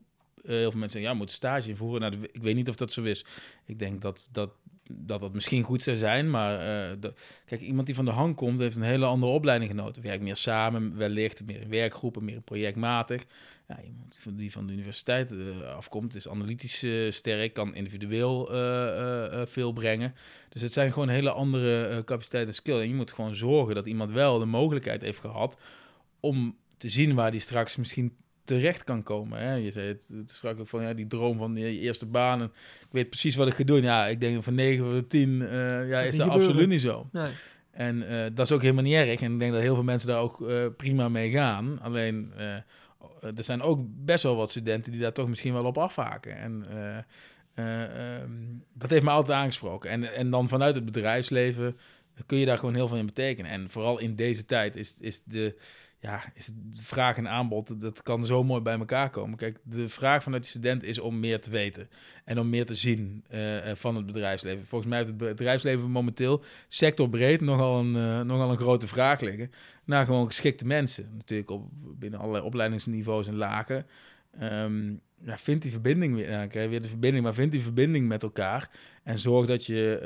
eh, 0.43 0.49
heel 0.51 0.71
veel 0.71 0.79
mensen 0.79 0.89
zeggen, 0.99 1.11
ja, 1.11 1.13
moet 1.17 1.31
stage 1.31 1.69
invoeren. 1.69 2.01
Nou, 2.01 2.23
ik 2.31 2.41
weet 2.41 2.55
niet 2.55 2.69
of 2.69 2.75
dat 2.75 2.91
zo 2.91 3.03
is. 3.03 3.25
Ik 3.65 3.79
denk 3.79 4.01
dat 4.01 4.29
dat, 4.31 4.49
dat, 4.91 5.19
dat 5.19 5.33
misschien 5.33 5.63
goed 5.63 5.83
zou 5.83 5.97
zijn, 5.97 6.29
maar 6.29 6.59
eh, 6.91 7.09
kijk, 7.45 7.61
iemand 7.61 7.85
die 7.85 7.95
van 7.95 8.05
de 8.05 8.11
hang 8.11 8.35
komt, 8.35 8.59
heeft 8.59 8.75
een 8.75 8.81
hele 8.81 9.05
andere 9.05 9.31
opleiding 9.31 9.71
genoten. 9.71 10.01
Werkt 10.03 10.23
meer 10.23 10.35
samen, 10.35 10.97
wellicht 10.97 11.45
meer 11.45 11.61
in 11.61 11.69
werkgroepen, 11.69 12.23
meer 12.25 12.41
projectmatig. 12.41 13.25
Ja, 13.67 13.79
iemand 13.83 14.19
die 14.39 14.51
van 14.51 14.67
de 14.67 14.73
universiteit 14.73 15.31
eh, 15.31 15.75
afkomt, 15.75 16.15
is 16.15 16.29
analytisch 16.29 16.83
eh, 16.83 17.11
sterk, 17.11 17.53
kan 17.53 17.75
individueel 17.75 18.51
eh, 18.53 18.87
eh, 18.87 19.41
eh, 19.41 19.47
veel 19.47 19.71
brengen. 19.71 20.15
Dus 20.49 20.61
het 20.61 20.73
zijn 20.73 20.93
gewoon 20.93 21.09
hele 21.09 21.31
andere 21.31 21.85
eh, 21.87 21.97
capaciteiten 22.03 22.49
en 22.49 22.55
skills. 22.55 22.81
En 22.81 22.87
je 22.87 22.93
moet 22.95 23.11
gewoon 23.11 23.35
zorgen 23.35 23.75
dat 23.75 23.85
iemand 23.85 24.11
wel 24.11 24.39
de 24.39 24.45
mogelijkheid 24.45 25.01
heeft 25.01 25.19
gehad 25.19 25.57
om 26.25 26.55
te 26.77 26.89
zien 26.89 27.15
waar 27.15 27.31
die 27.31 27.39
straks 27.39 27.75
misschien 27.75 28.15
terecht 28.43 28.83
kan 28.83 29.03
komen. 29.03 29.39
Hè? 29.39 29.53
Je 29.53 29.71
zei 29.71 29.87
het, 29.87 30.09
het 30.13 30.29
straks 30.29 30.59
ook 30.59 30.67
van 30.67 30.81
ja, 30.81 30.93
die 30.93 31.07
droom 31.07 31.37
van 31.37 31.55
je 31.55 31.79
eerste 31.79 32.05
baan. 32.05 32.41
En 32.41 32.51
ik 32.81 32.91
weet 32.91 33.09
precies 33.09 33.35
wat 33.35 33.47
ik 33.47 33.53
ga 33.53 33.63
doen. 33.63 33.81
Ja, 33.81 34.07
ik 34.07 34.19
denk 34.19 34.43
van 34.43 34.55
9 34.55 34.85
van 34.85 34.93
de 34.93 35.07
10 35.07 35.41
eh, 35.41 35.89
ja, 35.89 35.99
is 35.99 36.17
dat 36.17 36.29
absoluut 36.29 36.67
niet 36.67 36.81
zo. 36.81 37.09
Nee. 37.11 37.31
En 37.71 38.07
eh, 38.07 38.31
dat 38.33 38.45
is 38.45 38.51
ook 38.51 38.61
helemaal 38.61 38.83
niet 38.83 38.93
erg. 38.93 39.21
En 39.21 39.33
ik 39.33 39.39
denk 39.39 39.51
dat 39.51 39.61
heel 39.61 39.75
veel 39.75 39.83
mensen 39.83 40.07
daar 40.07 40.19
ook 40.19 40.49
eh, 40.49 40.65
prima 40.77 41.09
mee 41.09 41.31
gaan. 41.31 41.79
Alleen, 41.81 42.31
eh, 43.25 43.37
er 43.37 43.43
zijn 43.43 43.61
ook 43.61 43.79
best 43.87 44.23
wel 44.23 44.35
wat 44.35 44.49
studenten 44.49 44.91
die 44.91 45.01
daar 45.01 45.13
toch 45.13 45.27
misschien 45.27 45.53
wel 45.53 45.65
op 45.65 45.77
afhaken. 45.77 46.37
En 46.37 46.65
eh, 46.69 46.97
eh, 47.53 48.15
ehm, 48.15 48.31
dat 48.73 48.89
heeft 48.89 49.03
me 49.03 49.09
altijd 49.09 49.37
aangesproken. 49.37 49.89
En, 49.89 50.13
en 50.13 50.29
dan 50.29 50.47
vanuit 50.47 50.75
het 50.75 50.85
bedrijfsleven 50.85 51.77
kun 52.25 52.37
je 52.37 52.45
daar 52.45 52.57
gewoon 52.57 52.75
heel 52.75 52.87
veel 52.87 52.97
in 52.97 53.05
betekenen. 53.05 53.51
En 53.51 53.69
vooral 53.69 53.99
in 53.99 54.15
deze 54.15 54.45
tijd 54.45 54.75
is, 54.75 54.95
is 54.99 55.23
de... 55.23 55.55
Ja, 56.05 56.23
is 56.33 56.45
de 56.45 56.83
vraag 56.83 57.17
en 57.17 57.29
aanbod, 57.29 57.81
dat 57.81 58.03
kan 58.03 58.25
zo 58.25 58.43
mooi 58.43 58.61
bij 58.61 58.77
elkaar 58.77 59.09
komen. 59.09 59.37
Kijk, 59.37 59.59
de 59.63 59.89
vraag 59.89 60.23
vanuit 60.23 60.43
de 60.43 60.49
student 60.49 60.83
is 60.83 60.99
om 60.99 61.19
meer 61.19 61.41
te 61.41 61.49
weten 61.49 61.89
en 62.25 62.39
om 62.39 62.49
meer 62.49 62.65
te 62.65 62.75
zien 62.75 63.23
eh, 63.27 63.69
eh, 63.69 63.75
van 63.75 63.95
het 63.95 64.05
bedrijfsleven. 64.05 64.65
Volgens 64.65 64.89
mij 64.89 64.99
heeft 64.99 65.09
het 65.09 65.17
bedrijfsleven 65.17 65.91
momenteel 65.91 66.43
sectorbreed 66.67 67.41
nogal 67.41 67.79
een, 67.79 67.95
eh, 67.95 68.21
nogal 68.21 68.49
een 68.49 68.57
grote 68.57 68.87
vraag 68.87 69.19
liggen 69.19 69.51
naar 69.85 70.05
gewoon 70.05 70.27
geschikte 70.27 70.65
mensen. 70.65 71.09
Natuurlijk 71.13 71.49
op, 71.49 71.69
binnen 71.99 72.19
allerlei 72.19 72.45
opleidingsniveaus 72.45 73.27
en 73.27 73.35
lagen. 73.35 73.85
Ehm, 74.39 74.93
ja, 75.23 75.37
vind 75.37 75.61
die 75.61 75.71
verbinding 75.71 76.15
weer. 76.15 76.27
Krijg 76.27 76.65
je 76.65 76.69
weer 76.69 76.81
de 76.81 76.87
verbinding, 76.87 77.23
maar 77.23 77.33
vind 77.33 77.51
die 77.51 77.61
verbinding 77.61 78.07
met 78.07 78.23
elkaar. 78.23 78.69
En 79.03 79.19
zorg 79.19 79.47
dat 79.47 79.65
je 79.65 79.99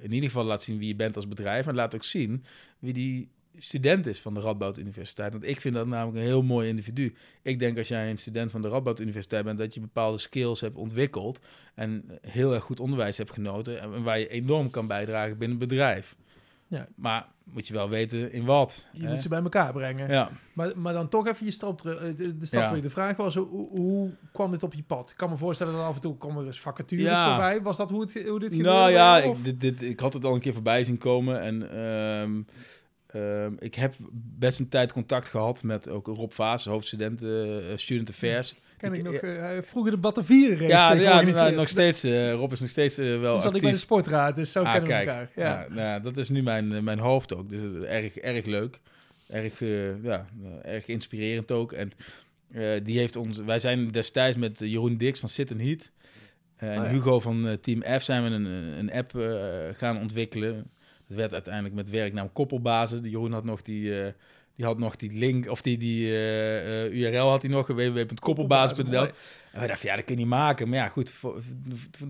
in 0.00 0.12
ieder 0.12 0.28
geval 0.28 0.44
laat 0.44 0.62
zien 0.62 0.78
wie 0.78 0.88
je 0.88 0.96
bent 0.96 1.16
als 1.16 1.28
bedrijf. 1.28 1.66
En 1.66 1.74
laat 1.74 1.94
ook 1.94 2.04
zien 2.04 2.44
wie 2.78 2.92
die 2.92 3.28
student 3.62 4.06
is 4.06 4.20
van 4.20 4.34
de 4.34 4.40
Radboud 4.40 4.78
Universiteit. 4.78 5.32
Want 5.32 5.44
ik 5.48 5.60
vind 5.60 5.74
dat 5.74 5.86
namelijk 5.86 6.16
een 6.18 6.22
heel 6.24 6.42
mooi 6.42 6.68
individu. 6.68 7.14
Ik 7.42 7.58
denk 7.58 7.78
als 7.78 7.88
jij 7.88 8.10
een 8.10 8.18
student 8.18 8.50
van 8.50 8.62
de 8.62 8.68
Radboud 8.68 9.00
Universiteit 9.00 9.44
bent, 9.44 9.58
dat 9.58 9.74
je 9.74 9.80
bepaalde 9.80 10.18
skills 10.18 10.60
hebt 10.60 10.76
ontwikkeld 10.76 11.40
en 11.74 12.04
heel 12.26 12.54
erg 12.54 12.64
goed 12.64 12.80
onderwijs 12.80 13.16
hebt 13.18 13.30
genoten 13.32 13.80
en 13.80 14.02
waar 14.02 14.18
je 14.18 14.28
enorm 14.28 14.70
kan 14.70 14.86
bijdragen 14.86 15.38
binnen 15.38 15.58
het 15.58 15.68
bedrijf. 15.68 16.16
Ja. 16.66 16.86
Maar 16.94 17.26
moet 17.44 17.66
je 17.66 17.72
wel 17.72 17.88
weten 17.88 18.32
in 18.32 18.44
wat. 18.44 18.88
Je 18.92 19.02
hè? 19.04 19.10
moet 19.10 19.22
ze 19.22 19.28
bij 19.28 19.42
elkaar 19.42 19.72
brengen. 19.72 20.10
Ja. 20.10 20.30
Maar, 20.52 20.72
maar 20.78 20.92
dan 20.92 21.08
toch 21.08 21.26
even 21.28 21.44
je 21.46 21.50
stap 21.52 21.78
terug. 21.78 21.96
eh, 22.02 22.16
De, 22.16 22.36
de 22.38 22.44
stap 22.46 22.60
Ja. 22.60 22.66
terug. 22.66 22.82
De 22.82 22.90
vraag 22.90 23.16
was, 23.16 23.34
hoe, 23.34 23.68
hoe 23.68 24.10
kwam 24.32 24.50
dit 24.50 24.62
op 24.62 24.74
je 24.74 24.82
pad? 24.82 25.10
Ik 25.10 25.16
kan 25.16 25.30
me 25.30 25.36
voorstellen 25.36 25.72
dat 25.72 25.82
af 25.82 25.94
en 25.94 26.00
toe 26.00 26.16
komen 26.16 26.40
er 26.40 26.46
eens 26.46 26.60
vacatures 26.60 27.04
Ja. 27.04 27.28
voorbij. 27.30 27.62
Was 27.62 27.76
dat 27.76 27.90
hoe, 27.90 28.00
het, 28.00 28.12
hoe 28.12 28.38
dit 28.38 28.54
gebeurde? 28.54 28.62
Nou 28.78 28.90
ja, 28.90 29.18
ik, 29.18 29.44
dit, 29.44 29.60
dit, 29.60 29.82
ik 29.82 30.00
had 30.00 30.12
het 30.12 30.24
al 30.24 30.34
een 30.34 30.40
keer 30.40 30.52
voorbij 30.52 30.84
zien 30.84 30.98
komen. 30.98 31.40
En 31.40 31.70
ehm, 31.70 32.42
ehm, 33.12 33.52
ik 33.58 33.74
heb 33.74 33.94
best 34.38 34.58
een 34.58 34.68
tijd 34.68 34.92
contact 34.92 35.28
gehad 35.28 35.62
met 35.62 35.88
ook 35.88 36.06
Rob 36.06 36.32
Vaas, 36.32 36.64
hoofdstudent 36.64 37.22
eh, 37.22 37.28
Student 37.74 38.08
Affairs. 38.08 38.54
ken 38.76 38.92
ik 38.92 38.98
ik- 38.98 39.04
nog 39.04 39.14
eh, 39.14 39.46
heeft 39.46 39.68
vroeger 39.68 39.92
de 39.92 39.98
Batavieren 39.98 40.56
race 40.56 40.68
Ja, 40.68 40.94
eh, 40.94 41.00
ja 41.00 41.06
georganiseerd. 41.10 41.44
nou, 41.44 41.56
nog 41.56 41.68
steeds. 41.68 42.04
eh, 42.04 42.32
Rob 42.32 42.52
is 42.52 42.60
nog 42.60 42.68
steeds 42.70 42.98
eh, 42.98 43.20
wel 43.20 43.32
Toen 43.32 43.40
zat 43.40 43.54
ik 43.54 43.62
bij 43.62 43.70
de 43.72 43.78
sportraad, 43.78 44.34
dus 44.36 44.52
zo 44.52 44.62
Ah, 44.62 44.72
kennen 44.72 44.88
we 44.90 44.94
kijk. 44.96 45.08
elkaar. 45.08 45.30
Ja. 45.36 45.66
Nou, 45.68 45.80
ja, 45.80 45.98
dat 46.00 46.16
is 46.16 46.28
nu 46.28 46.42
mijn, 46.42 46.72
eh, 46.72 46.80
mijn 46.80 46.98
hoofd 46.98 47.34
ook. 47.34 47.50
Dus 47.50 47.60
eh, 47.60 47.96
erg, 47.96 48.16
erg 48.16 48.44
leuk. 48.44 48.80
Erg, 49.28 49.62
eh, 49.62 50.02
ja, 50.04 50.26
eh, 50.64 50.74
erg 50.74 50.86
inspirerend 50.86 51.50
ook. 51.50 51.72
En 51.72 51.92
eh, 52.52 52.70
die 52.82 52.98
heeft 52.98 53.16
ons... 53.16 53.38
Wij 53.38 53.58
zijn 53.60 53.90
destijds 53.90 54.36
met 54.36 54.60
eh, 54.60 54.70
Jeroen 54.70 54.96
Dix 54.96 55.18
van 55.20 55.28
Sit 55.28 55.48
Heat... 55.48 55.90
eh, 56.56 56.72
en 56.72 56.78
Oh 56.78 56.84
ja. 56.84 56.90
Hugo 56.90 57.20
van 57.20 57.46
eh, 57.48 57.52
Team 57.52 57.82
F 58.00 58.02
zijn 58.02 58.22
we 58.22 58.30
een, 58.30 58.44
een 58.78 58.92
app 58.92 59.16
eh, 59.18 59.32
gaan 59.72 59.98
ontwikkelen. 59.98 60.70
Dat 61.10 61.18
werd 61.18 61.32
uiteindelijk 61.32 61.74
met 61.74 61.90
werknaam 61.90 62.32
Koppelbazen. 62.32 63.10
Jeroen 63.10 63.32
had 63.32 63.44
nog 63.44 63.62
die... 63.62 64.02
eh, 64.02 64.12
die 64.60 64.68
had 64.68 64.78
nog 64.78 64.96
die 64.96 65.12
link, 65.12 65.48
of 65.48 65.62
die, 65.62 65.78
die 65.78 66.08
eh, 66.08 66.84
eh, 66.84 66.92
URL 66.92 67.28
had 67.28 67.42
hij 67.42 67.50
nog, 67.50 67.66
www.koppelbazen.nl. 67.66 69.02
En 69.52 69.58
wij 69.58 69.66
dachten, 69.66 69.88
ja, 69.88 69.96
dat 69.96 70.04
kun 70.04 70.14
je 70.14 70.20
niet 70.20 70.30
maken. 70.30 70.68
Maar 70.68 70.78
ja, 70.78 70.88
goed, 70.88 71.12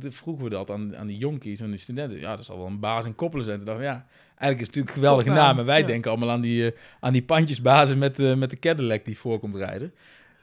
vroegen 0.09 0.45
we 0.45 0.51
dat 0.51 0.71
aan, 0.71 0.97
aan 0.97 1.07
die 1.07 1.17
jonkies, 1.17 1.63
aan 1.63 1.71
die 1.71 1.79
studenten. 1.79 2.21
Ja, 2.21 2.37
dat 2.37 2.45
zal 2.45 2.59
wel 2.59 2.67
een 2.67 2.81
baas 2.81 3.05
en 3.05 3.15
koppelen 3.15 3.45
zijn. 3.45 3.57
Toen 3.57 3.67
dachten 3.67 3.85
we, 3.85 3.91
ja, 3.91 4.07
eigenlijk 4.27 4.61
is 4.61 4.67
het 4.67 4.77
natuurlijk 4.77 4.97
een 4.97 5.03
geweldige 5.03 5.31
naam. 5.31 5.59
En 5.59 5.65
wij 5.65 5.81
ja. 5.81 5.87
denken 5.87 6.11
allemaal 6.11 6.31
aan 6.31 6.41
die, 6.41 6.75
aan 7.01 7.13
die 7.13 7.23
pandjesbazen 7.23 7.99
met, 7.99 8.37
met 8.37 8.51
de 8.51 8.59
Cadillac 8.59 9.05
die 9.05 9.19
voorkomt 9.19 9.55
rijden. 9.55 9.95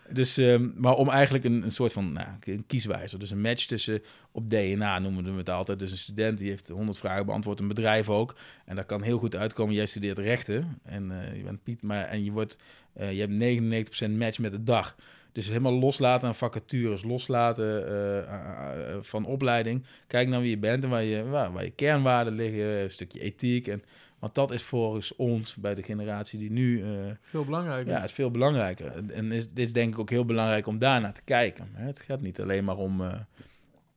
Dus, 0.10 0.38
ehm, 0.38 0.70
maar 0.76 0.96
om 0.96 1.10
eigenlijk 1.10 1.44
een, 1.44 1.64
een 1.64 1.72
soort 1.72 1.94
van 1.94 2.14
nou, 2.14 2.28
een 2.40 2.66
kieswijzer. 2.68 3.20
Dus 3.20 3.32
een 3.32 3.42
match 3.42 3.66
tussen 3.66 4.02
op 4.32 4.50
DNA 4.50 5.00
noemen 5.00 5.32
we 5.32 5.38
het 5.38 5.50
altijd. 5.50 5.80
Dus 5.80 5.92
een 5.92 5.98
student 5.98 6.38
die 6.38 6.50
heeft 6.50 6.68
100 6.68 6.98
vragen 6.98 7.26
beantwoord, 7.26 7.60
een 7.60 7.68
bedrijf 7.68 8.10
ook. 8.10 8.36
En 8.66 8.76
dat 8.76 8.86
kan 8.86 9.02
heel 9.02 9.18
goed 9.18 9.36
uitkomen. 9.36 9.76
Jij 9.76 9.86
studeert 9.86 10.18
rechten 10.18 10.80
en 10.84 11.12
eh, 11.12 11.38
je 11.38 11.44
bent 11.44 11.64
Piet, 11.64 11.84
maar 11.84 12.06
en 12.06 12.24
je 12.24 12.32
wordt, 12.32 12.58
eh, 12.94 13.12
je 13.12 13.20
hebt 13.20 13.32
99% 13.32 14.18
match 14.18 14.40
met 14.40 14.52
de 14.52 14.64
dag. 14.64 14.96
Dus 15.32 15.48
helemaal 15.48 15.80
loslaten 15.80 16.28
aan 16.28 16.36
vacatures, 16.36 17.04
loslaten 17.04 17.88
eh, 17.88 18.98
van 19.02 19.26
opleiding. 19.26 19.84
Kijk 20.08 20.28
naar 20.28 20.42
wie 20.42 20.50
je 20.50 20.58
bent 20.58 20.84
en 20.84 20.90
waar 20.90 21.04
je, 21.04 21.24
waar, 21.24 21.52
waar 21.52 21.64
je 21.64 21.70
kernwaarden 21.72 22.34
liggen, 22.34 22.82
een 22.82 22.92
stukje 22.92 23.20
ethiek. 23.20 23.68
En, 23.68 23.84
want 24.20 24.36
dat 24.36 24.52
is 24.52 24.64
volgens 24.64 25.16
ons, 25.16 25.56
bij 25.56 25.76
de 25.76 25.84
generatie 25.84 26.40
die 26.40 26.52
nu 26.52 26.82
eh, 26.84 27.12
Veel 27.22 27.46
belangrijker. 27.46 27.92
ja, 27.94 28.04
is 28.04 28.12
veel 28.12 28.32
belangrijker. 28.32 29.12
En- 29.12 29.32
is, 29.32 29.48
dit 29.48 29.58
is 29.66 29.74
denk 29.74 29.94
ik 29.94 30.00
ook 30.00 30.10
heel 30.10 30.26
belangrijk 30.26 30.68
om 30.68 30.80
daarnaar 30.80 31.14
te 31.14 31.22
kijken. 31.24 31.70
Hè. 31.74 31.86
Het 31.86 32.00
gaat 32.02 32.22
niet 32.22 32.42
alleen 32.42 32.64
maar 32.64 32.78
om, 32.78 33.02
eh, 33.02 33.20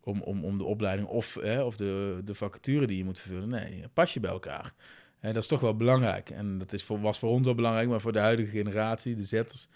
om, 0.01 0.21
om, 0.23 0.45
om 0.45 0.59
de 0.59 0.65
opleiding 0.65 1.09
of, 1.09 1.35
hè, 1.41 1.63
of 1.63 1.77
de, 1.77 2.21
de 2.25 2.35
vacature 2.35 2.87
die 2.87 2.97
je 2.97 3.05
moet 3.05 3.19
vervullen. 3.19 3.49
Nee, 3.49 3.85
pas 3.93 4.15
je 4.15 4.21
bij 4.21 4.31
elkaar. 4.31 4.73
Hè, 5.19 5.33
dat 5.33 5.43
is 5.43 5.49
toch 5.49 5.61
wel 5.61 5.77
belangrijk. 5.77 6.31
En 6.31 6.59
dat 6.59 6.73
is 6.73 6.85
voor, 6.85 7.01
was 7.01 7.19
voor 7.19 7.31
ons 7.31 7.45
wel 7.45 7.55
belangrijk, 7.55 7.89
maar 7.89 8.01
voor 8.01 8.13
de 8.13 8.19
huidige 8.19 8.51
generatie, 8.51 9.15
de 9.17 9.25
zetters... 9.25 9.69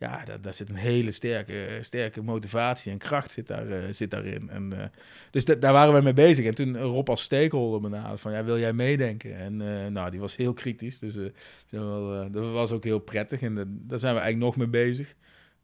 Ja, 0.00 0.24
daar, 0.24 0.40
daar 0.40 0.54
zit 0.54 0.68
een 0.68 0.74
hele 0.74 1.10
sterke, 1.10 1.54
sterke 1.80 2.22
motivatie 2.22 2.92
en 2.92 2.98
kracht 2.98 3.30
zit, 3.30 3.46
daar, 3.46 3.68
eh, 3.70 3.78
zit 3.90 4.10
daarin. 4.10 4.50
En, 4.50 4.72
eh, 4.80 4.84
dus 5.30 5.44
da- 5.44 5.54
daar 5.54 5.72
waren 5.72 5.94
we 5.94 6.00
mee 6.00 6.12
bezig. 6.12 6.46
En 6.46 6.54
toen 6.54 6.78
Rob 6.78 7.08
als 7.08 7.22
stakeholder 7.22 7.80
benaderde 7.80 8.16
van, 8.16 8.32
ja, 8.32 8.44
wil 8.44 8.58
jij 8.58 8.72
meedenken? 8.72 9.36
En 9.36 9.60
eh, 9.60 9.86
nou, 9.86 10.10
die 10.10 10.20
was 10.20 10.36
heel 10.36 10.52
kritisch. 10.52 10.98
Dus 10.98 11.14
wel, 11.68 12.30
dat 12.30 12.52
was 12.52 12.72
ook 12.72 12.84
heel 12.84 12.98
prettig. 12.98 13.40
En 13.42 13.54
daar 13.86 13.98
zijn 13.98 14.14
we 14.14 14.20
eigenlijk 14.20 14.56
nog 14.56 14.56
mee 14.68 14.84
bezig. 14.86 15.14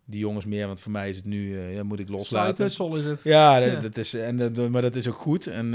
Die 0.04 0.20
jongens 0.20 0.44
meer, 0.44 0.66
want 0.66 0.80
voor 0.80 0.92
mij 0.92 1.08
is 1.08 1.16
het 1.16 1.24
nu, 1.24 1.58
ja, 1.60 1.82
moet 1.82 1.98
ik 1.98 2.06
Side 2.06 2.18
loslaten. 2.18 2.64
hustle 2.64 2.98
is 2.98 3.04
het. 3.04 3.20
Ja, 3.22 3.60
dat, 3.60 3.72
Ja. 3.72 3.80
dat 3.80 3.96
is, 3.96 4.14
en 4.14 4.36
dat, 4.36 4.68
maar 4.70 4.82
dat 4.82 4.94
is 4.96 5.08
ook 5.08 5.14
goed. 5.14 5.46
En, 5.46 5.70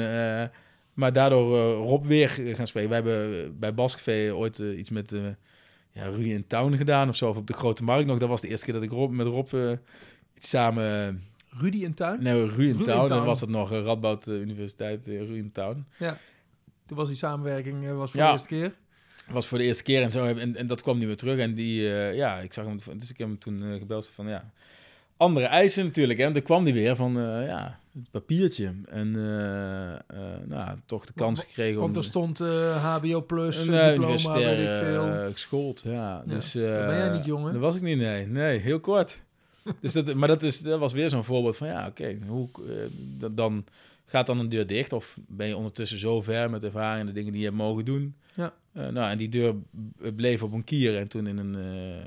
maar 0.94 1.14
daardoor 1.14 1.72
Rob 1.74 2.06
weer 2.06 2.30
gaan 2.30 2.68
spreken. 2.68 2.90
We 2.90 2.96
hebben 2.96 3.60
bij 3.60 3.74
Baskvee 3.74 4.36
ooit 4.36 4.58
iets 4.58 4.90
met 4.90 5.14
ja, 5.92 6.06
Rudy 6.06 6.30
in 6.30 6.48
Town 6.48 6.76
gedaan 6.76 7.10
of 7.10 7.16
zo. 7.16 7.30
Of 7.30 7.38
op 7.38 7.48
de 7.48 7.54
Grote 7.54 7.84
Markt 7.84 8.06
nog. 8.06 8.20
Dat 8.20 8.30
was 8.30 8.42
de 8.42 8.48
eerste 8.48 8.66
keer 8.66 8.74
dat 8.74 8.84
ik 8.84 8.90
Rob, 8.92 9.12
met 9.12 9.28
Rob 9.28 9.54
eh, 9.54 9.72
iets 10.38 10.50
samen... 10.50 11.22
Rudy 11.60 11.84
in 11.84 11.94
tuin. 11.94 12.24
Nee, 12.24 12.46
Rudy 12.50 12.68
in 12.68 12.76
Town. 12.84 13.08
Town. 13.08 13.12
En 13.14 13.26
was 13.26 13.42
het 13.42 13.50
nog 13.50 13.72
uh, 13.72 13.84
Radboud 13.84 14.28
eh, 14.28 14.34
Universiteit 14.34 15.08
uh, 15.08 15.20
Rudy 15.20 15.38
in 15.38 15.52
Town. 15.52 15.86
Toen 16.86 16.98
was 16.98 17.08
die 17.08 17.18
samenwerking 17.18 17.88
eh, 17.88 17.98
was 17.98 18.12
voor 18.12 18.20
Ja. 18.20 18.26
de 18.26 18.32
eerste 18.32 18.48
keer. 18.48 18.74
was 19.30 19.48
voor 19.48 19.58
de 19.58 19.64
eerste 19.64 19.84
keer 19.84 20.02
en 20.02 20.12
zo. 20.12 20.26
En, 20.26 20.56
en 20.56 20.68
dat 20.68 20.82
kwam 20.82 20.98
niet 20.98 21.08
meer 21.08 21.16
terug. 21.18 21.40
En 21.40 21.54
die, 21.54 21.94
eh, 21.94 22.16
ja, 22.16 22.40
ik 22.40 22.54
zag 22.54 22.66
hem. 22.66 22.80
Dus 22.98 23.10
ik 23.10 23.18
heb 23.18 23.28
hem 23.28 23.40
toen 23.40 23.64
eh, 23.64 23.78
gebeld 23.80 24.10
van 24.14 24.28
ja. 24.28 24.52
Andere 25.18 25.46
eisen 25.46 25.86
natuurlijk. 25.86 26.20
Hè? 26.20 26.26
En 26.26 26.34
toen 26.34 26.42
kwam 26.42 26.64
die 26.64 26.74
weer 26.74 26.96
van, 26.96 27.18
eh, 27.20 27.46
ja, 27.48 27.80
het 27.94 28.12
papiertje. 28.12 28.74
En 28.90 29.16
eh, 29.16 29.94
eh, 29.94 30.00
nou, 30.46 30.78
toch 30.86 31.06
de 31.06 31.14
kans 31.14 31.38
Want- 31.38 31.50
gekregen 31.50 31.76
om... 31.76 31.82
Want 31.82 31.96
er 31.96 32.04
stond 32.04 32.40
eh, 32.40 32.96
HBO 32.96 33.22
plus, 33.26 33.68
een 33.68 33.74
eh, 33.74 33.90
diploma, 33.90 34.34
weet 34.34 34.60
ik 34.60 34.86
veel. 34.88 35.06
eh, 35.08 35.26
geschoold, 35.32 35.82
ja. 35.86 35.92
Ja, 35.92 36.24
Dus, 36.26 36.52
ben 36.54 36.64
jij 36.64 37.08
eh, 37.08 37.14
niet, 37.16 37.26
jongen. 37.26 37.52
Dat 37.54 37.62
was 37.62 37.76
ik 37.76 37.82
niet, 37.82 37.98
nee. 37.98 38.26
Nee, 38.28 38.58
heel 38.58 38.80
kort. 38.80 39.22
dus 39.82 39.94
dat, 39.94 40.14
maar 40.14 40.28
dat, 40.28 40.42
is, 40.42 40.60
dat 40.62 40.80
was 40.80 40.94
weer 40.94 41.10
zo'n 41.10 41.24
voorbeeld 41.24 41.58
van, 41.58 41.68
ja, 41.68 41.88
oké, 41.88 42.18
hoe 42.28 42.48
eh, 42.68 43.28
dan- 43.32 43.66
gaat 44.06 44.26
dan 44.26 44.40
een 44.40 44.50
deur 44.50 44.68
dicht 44.68 44.94
of 44.94 45.18
ben 45.28 45.48
je 45.48 45.58
ondertussen 45.58 46.00
zo 46.00 46.22
ver 46.22 46.50
met 46.50 46.64
ervaring 46.64 47.00
en 47.00 47.06
de 47.06 47.12
dingen 47.14 47.32
die 47.32 47.42
je 47.42 47.48
hebt 47.48 47.58
mogen 47.60 47.86
doen. 47.86 48.16
Ja. 48.34 48.54
Eh, 48.74 48.88
nou, 48.88 49.12
en 49.12 49.18
die 49.18 49.30
deur 49.30 49.56
bleef 50.16 50.44
op 50.44 50.52
een 50.52 50.64
kier 50.64 50.98
en 50.98 51.08
toen 51.08 51.28
in 51.28 51.38
een, 51.38 51.56
eh, 51.56 51.98
eh, 51.98 52.04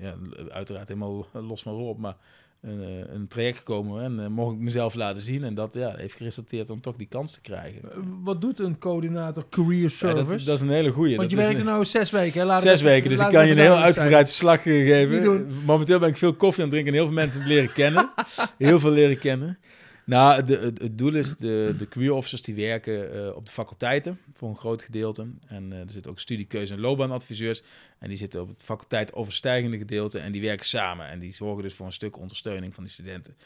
ja, 0.00 0.14
uiteraard 0.50 0.88
helemaal 0.88 1.26
los 1.32 1.62
van 1.62 1.74
Rob, 1.74 1.98
maar 1.98 2.16
een, 2.60 2.82
eh, 2.82 3.14
een 3.14 3.28
traject 3.28 3.58
gekomen 3.58 4.02
en 4.02 4.20
eh, 4.20 4.26
mocht 4.26 4.54
ik 4.54 4.60
mezelf 4.60 4.94
laten 4.94 5.22
zien. 5.22 5.44
En 5.44 5.54
dat 5.54 5.74
ja, 5.74 5.94
heeft 5.96 6.14
geresulteerd 6.14 6.70
om 6.70 6.80
toch 6.80 6.96
die 6.96 7.06
kans 7.06 7.32
te 7.32 7.40
krijgen. 7.40 7.82
Eh, 7.82 7.98
Wat 8.22 8.40
doet 8.40 8.58
een 8.58 8.78
coördinator 8.78 9.44
career 9.50 9.80
Ja, 9.82 9.88
service? 9.88 10.26
dat, 10.36 10.44
dat 10.44 10.56
is 10.58 10.60
een 10.60 10.70
hele 10.70 10.90
goeie. 10.90 11.16
Want 11.16 11.30
je 11.30 11.36
werkt 11.36 11.58
er 11.58 11.64
nou 11.64 11.84
zes 11.84 12.10
weken. 12.10 12.40
Hè? 12.40 12.46
Laat 12.46 12.62
Zes 12.62 12.82
weken, 12.82 13.10
dus 13.10 13.20
ik 13.20 13.28
kan 13.28 13.46
je 13.46 13.52
een 13.52 13.58
heel 13.58 13.76
uitgebreid 13.76 14.26
verslag 14.26 14.62
geven. 14.62 15.48
Momenteel 15.64 15.98
ben 15.98 16.08
ik 16.08 16.16
veel 16.16 16.34
koffie 16.34 16.64
aan 16.64 16.70
het 16.70 16.78
drinken 16.78 16.92
en 16.92 16.98
heel 16.98 17.08
veel 17.08 17.22
mensen 17.24 17.46
leren 17.46 17.72
kennen. 17.72 18.10
heel 18.58 18.80
veel 18.80 18.90
leren 18.90 19.18
kennen. 19.18 19.58
Nou, 20.06 20.44
het 20.54 20.98
doel 20.98 21.14
is, 21.14 21.36
de, 21.36 21.74
de 21.78 21.88
career 21.88 22.12
officers 22.12 22.42
die 22.42 22.54
werken 22.54 23.12
eh, 23.14 23.36
op 23.36 23.46
de 23.46 23.52
faculteiten 23.52 24.20
voor 24.34 24.48
een 24.48 24.56
groot 24.56 24.82
gedeelte. 24.82 25.26
En 25.46 25.72
eh, 25.72 25.78
er 25.78 25.90
zitten 25.90 26.10
ook 26.10 26.20
studiekeuze- 26.20 26.72
en 26.72 26.80
loopbaanadviseurs. 26.80 27.62
En 27.98 28.08
die 28.08 28.18
zitten 28.18 28.40
op 28.40 28.48
het 28.48 28.64
faculteit 28.64 29.14
overstijgende 29.14 29.78
gedeelte 29.78 30.18
en 30.18 30.32
die 30.32 30.42
werken 30.42 30.66
samen. 30.66 31.06
En 31.06 31.18
die 31.18 31.34
zorgen 31.34 31.62
dus 31.62 31.74
voor 31.74 31.86
een 31.86 31.92
stuk 31.92 32.18
ondersteuning 32.18 32.74
van 32.74 32.84
die 32.84 32.92
studenten. 32.92 33.36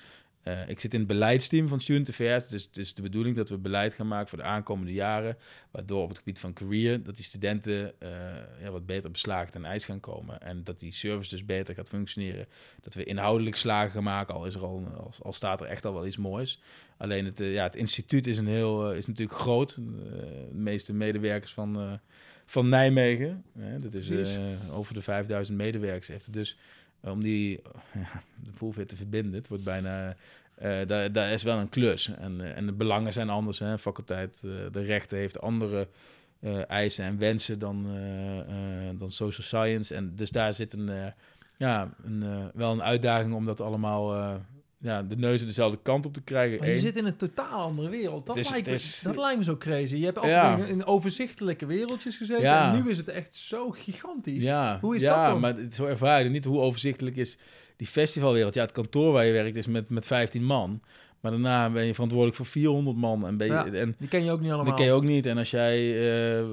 Eh, 0.42 0.68
ik 0.68 0.80
zit 0.80 0.92
in 0.92 0.98
het 0.98 1.08
beleidsteam 1.08 1.68
van 1.68 1.80
Student 1.80 2.08
Affairs. 2.08 2.48
Dus 2.48 2.64
het 2.64 2.76
is 2.76 2.94
de 2.94 3.02
bedoeling 3.02 3.36
dat 3.36 3.48
we 3.48 3.58
beleid 3.58 3.94
gaan 3.94 4.08
maken 4.08 4.28
voor 4.28 4.38
de 4.38 4.44
aankomende 4.44 4.92
jaren. 4.92 5.36
Waardoor 5.70 6.02
op 6.02 6.08
het 6.08 6.18
gebied 6.18 6.38
van 6.38 6.52
career, 6.52 7.02
dat 7.02 7.16
die 7.16 7.24
studenten 7.24 8.00
eh, 8.00 8.10
ja, 8.62 8.70
wat 8.70 8.86
beter 8.86 9.10
beslagen 9.10 9.52
ten 9.52 9.64
ijs 9.64 9.84
gaan 9.84 10.00
komen. 10.00 10.40
En 10.40 10.64
dat 10.64 10.78
die 10.78 10.92
service 10.92 11.30
dus 11.30 11.44
beter 11.44 11.74
gaat 11.74 11.88
functioneren. 11.88 12.46
Dat 12.80 12.94
we 12.94 13.04
inhoudelijk 13.04 13.56
slagen 13.56 13.90
gaan 13.90 14.02
maken, 14.02 14.34
al, 14.34 14.46
is 14.46 14.54
er 14.54 14.64
al, 14.64 14.84
al, 14.96 15.12
al 15.22 15.32
staat 15.32 15.60
er 15.60 15.66
echt 15.66 15.84
al 15.84 15.94
wel 15.94 16.06
iets 16.06 16.16
moois. 16.16 16.60
Alleen 16.96 17.24
het, 17.24 17.40
eh, 17.40 17.52
ja, 17.52 17.62
het 17.62 17.76
instituut 17.76 18.26
is, 18.26 18.38
een 18.38 18.46
heel, 18.46 18.92
is 18.92 19.06
natuurlijk 19.06 19.38
groot. 19.38 19.74
De 19.74 20.48
meeste 20.52 20.92
medewerkers 20.92 21.52
van, 21.52 22.00
van 22.46 22.68
Nijmegen. 22.68 23.44
dat 23.78 23.94
is 23.94 24.38
over 24.72 24.94
de 24.94 25.02
5000 25.02 25.56
medewerkers. 25.56 26.08
Heeft 26.08 26.24
het 26.24 26.34
dus 26.34 26.56
om 27.00 27.22
die 27.22 27.60
ja, 27.94 28.22
de 28.44 28.50
boel 28.58 28.74
weer 28.74 28.86
te 28.86 28.96
verbinden. 28.96 29.32
Het 29.32 29.48
wordt 29.48 29.64
bijna... 29.64 30.16
eh, 30.54 30.80
daar, 31.12 31.32
is 31.32 31.42
wel 31.42 31.58
een 31.58 31.68
klus. 31.68 32.08
En, 32.08 32.40
eh, 32.40 32.56
en 32.56 32.66
de 32.66 32.72
belangen 32.72 33.12
zijn 33.12 33.30
anders. 33.30 33.58
Hè. 33.58 33.78
Faculteit 33.78 34.34
eh, 34.44 34.50
de 34.72 34.82
rechten 34.82 35.18
heeft 35.18 35.40
andere 35.40 35.88
eisen 36.66 37.04
en 37.04 37.18
wensen 37.18 37.58
dan, 37.58 37.86
dan 38.96 39.10
social 39.10 39.46
science. 39.46 39.94
En 39.94 40.16
dus 40.16 40.30
daar 40.30 40.54
zit 40.54 40.72
een, 40.72 41.12
ja, 41.56 41.94
een, 42.04 42.50
wel 42.54 42.72
een 42.72 42.82
uitdaging 42.82 43.34
om 43.34 43.46
dat 43.46 43.60
allemaal... 43.60 44.40
eh, 44.82 44.86
ja, 44.90 45.02
de 45.02 45.16
neuzen 45.16 45.46
dezelfde 45.46 45.78
kant 45.82 46.06
op 46.06 46.12
te 46.14 46.20
krijgen. 46.22 46.58
Maar 46.58 46.68
je 46.68 46.74
Eén. 46.74 46.80
zit 46.80 46.96
in 46.96 47.04
een 47.06 47.16
totaal 47.16 47.60
andere 47.62 47.88
wereld. 47.88 48.26
Dat, 48.26 48.36
is- 48.36 48.50
lijkt, 48.50 48.66
me, 48.66 48.72
is- 48.72 49.00
dat 49.04 49.16
lijkt 49.16 49.38
me 49.38 49.44
zo 49.44 49.56
crazy. 49.56 49.96
Je 49.96 50.04
hebt 50.04 50.16
altijd 50.16 50.34
Ja. 50.34 50.56
in, 50.56 50.66
in 50.68 50.84
overzichtelijke 50.84 51.66
wereldjes 51.66 52.16
gezeten. 52.16 52.42
Ja. 52.42 52.72
En 52.74 52.82
nu 52.82 52.90
is 52.90 52.96
het 52.96 53.08
echt 53.08 53.34
zo 53.34 53.70
gigantisch. 53.70 54.42
Ja, 54.44 54.78
Hoe 54.80 54.94
is 54.94 55.02
ja, 55.02 55.22
dat 55.22 55.30
dan? 55.32 55.40
maar 55.40 55.56
het, 55.56 55.74
zo 55.74 55.84
ervaar 55.84 56.22
je 56.24 56.30
niet 56.30 56.44
hoe 56.44 56.58
overzichtelijk 56.60 57.16
is 57.16 57.38
die 57.76 57.86
festivalwereld. 57.86 58.54
Ja, 58.54 58.62
het 58.62 58.72
kantoor 58.72 59.12
waar 59.12 59.24
je 59.26 59.32
werkt 59.32 59.56
is 59.56 59.66
met, 59.66 59.90
met 59.90 60.06
15 60.06 60.44
man. 60.44 60.80
Maar 61.20 61.30
daarna 61.30 61.70
ben 61.70 61.84
je 61.84 61.92
verantwoordelijk 61.92 62.36
voor 62.36 62.46
400 62.46 62.96
man. 62.96 63.26
En, 63.26 63.36
ben 63.36 63.46
je, 63.46 63.52
Ja. 63.52 63.66
en 63.66 63.94
Die 63.98 64.08
ken 64.08 64.24
je 64.24 64.30
ook 64.30 64.40
niet 64.40 64.48
allemaal. 64.48 64.66
dat 64.66 64.74
ken 64.74 64.84
je 64.84 64.92
ook 64.92 65.04
niet. 65.04 65.26
En 65.26 65.38
als 65.38 65.50
jij 65.50 65.78
eh, 66.38 66.44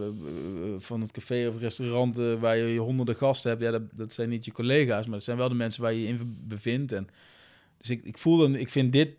van 0.78 1.02
het 1.02 1.12
café 1.12 1.48
of 1.48 1.54
het 1.54 1.62
restaurant 1.64 2.18
eh, 2.20 2.34
waar 2.40 2.58
je 2.58 2.80
honderden 2.80 3.16
gasten 3.16 3.50
hebt, 3.50 3.62
ja, 3.64 3.72
dat, 3.72 3.82
dat 3.94 4.14
zijn 4.14 4.30
niet 4.30 4.46
je 4.46 4.52
collega's, 4.52 5.04
maar 5.06 5.14
dat 5.16 5.24
zijn 5.24 5.38
wel 5.38 5.50
de 5.50 5.56
mensen 5.56 5.82
waar 5.82 5.94
je 5.94 6.02
je 6.02 6.08
in 6.08 6.38
bevindt. 6.48 6.92
En 6.92 7.08
dus 7.78 7.90
ik, 7.90 8.04
ik 8.04 8.18
voel 8.18 8.38
dan, 8.38 8.56
ik 8.56 8.70
vind 8.70 8.94
dit, 8.94 9.10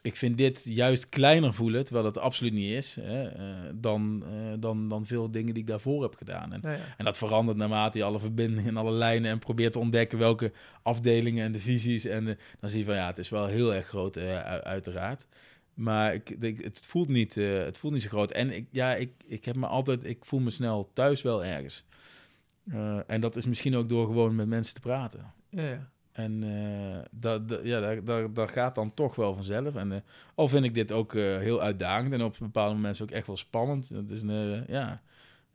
ik 0.00 0.16
vind 0.16 0.36
dit 0.36 0.62
juist 0.64 1.08
kleiner 1.08 1.54
voelen, 1.54 1.84
terwijl 1.84 2.04
dat 2.12 2.18
absoluut 2.18 2.52
niet 2.52 2.70
is, 2.70 2.96
hè, 3.00 3.28
eh, 3.28 3.54
dan, 3.74 4.24
eh, 4.26 4.52
dan, 4.58 4.88
dan 4.88 5.06
veel 5.06 5.30
dingen 5.30 5.54
die 5.54 5.62
ik 5.62 5.68
daarvoor 5.68 6.02
heb 6.02 6.14
gedaan. 6.14 6.52
En 6.52 6.60
Ja, 6.62 6.72
ja. 6.72 6.78
en 6.98 7.04
dat 7.04 7.16
verandert 7.18 7.58
naarmate 7.58 7.98
je 7.98 8.04
alle 8.04 8.18
verbindingen 8.20 8.66
en 8.70 8.76
alle 8.76 8.90
lijnen 8.92 9.30
en 9.30 9.38
probeert 9.38 9.72
te 9.72 9.78
ontdekken 9.78 10.18
welke 10.18 10.52
afdelingen 10.82 11.44
en 11.44 11.52
divisies. 11.52 12.04
En 12.04 12.24
dan 12.60 12.70
zie 12.70 12.78
je 12.78 12.84
van 12.84 12.94
ja, 12.94 13.06
het 13.06 13.18
is 13.18 13.28
wel 13.28 13.46
heel 13.46 13.74
erg 13.74 13.86
groot, 13.86 14.16
eh, 14.16 14.38
uiteraard. 14.44 15.26
Maar 15.74 16.14
ik, 16.14 16.30
ik- 16.30 16.64
het, 16.64 16.86
voelt 16.86 17.08
niet, 17.08 17.34
het 17.34 17.78
voelt 17.78 17.92
niet 17.92 18.02
zo 18.02 18.08
groot. 18.08 18.30
En 18.32 18.50
ik, 18.50 18.66
ja, 18.70 18.94
ik, 18.94 19.10
ik 19.26 19.44
heb 19.44 19.56
me 19.56 19.66
altijd, 19.66 20.04
ik 20.04 20.24
voel 20.24 20.40
me 20.40 20.50
snel 20.50 20.90
thuis 20.92 21.22
wel 21.22 21.44
ergens. 21.44 21.84
En 23.06 23.20
dat 23.20 23.36
is 23.36 23.46
misschien 23.46 23.76
ook 23.76 23.88
door 23.88 24.06
gewoon 24.06 24.34
met 24.34 24.46
mensen 24.46 24.74
te 24.74 24.80
praten. 24.80 25.32
Ja, 25.50 25.64
ja. 25.66 25.90
En 26.16 26.42
eh, 26.42 26.98
dat, 27.10 27.48
dat- 27.48 27.60
ja, 27.64 27.80
dat, 27.80 28.06
dat, 28.06 28.34
dat 28.34 28.50
gaat 28.50 28.74
dan 28.74 28.94
toch 28.94 29.14
wel 29.14 29.34
vanzelf. 29.34 29.74
En 29.74 29.92
eh, 29.92 29.98
al 30.34 30.48
vind 30.48 30.64
ik 30.64 30.74
dit 30.74 30.92
ook 30.92 31.14
eh, 31.14 31.22
heel 31.38 31.60
uitdagend 31.60 32.12
en 32.12 32.22
op 32.22 32.36
bepaalde 32.40 32.74
momenten 32.74 33.02
ook 33.02 33.10
echt 33.10 33.26
wel 33.26 33.36
spannend. 33.36 33.88
Het 33.88 34.10
is 34.10 34.22
een, 34.22 34.64
ja, 34.68 35.02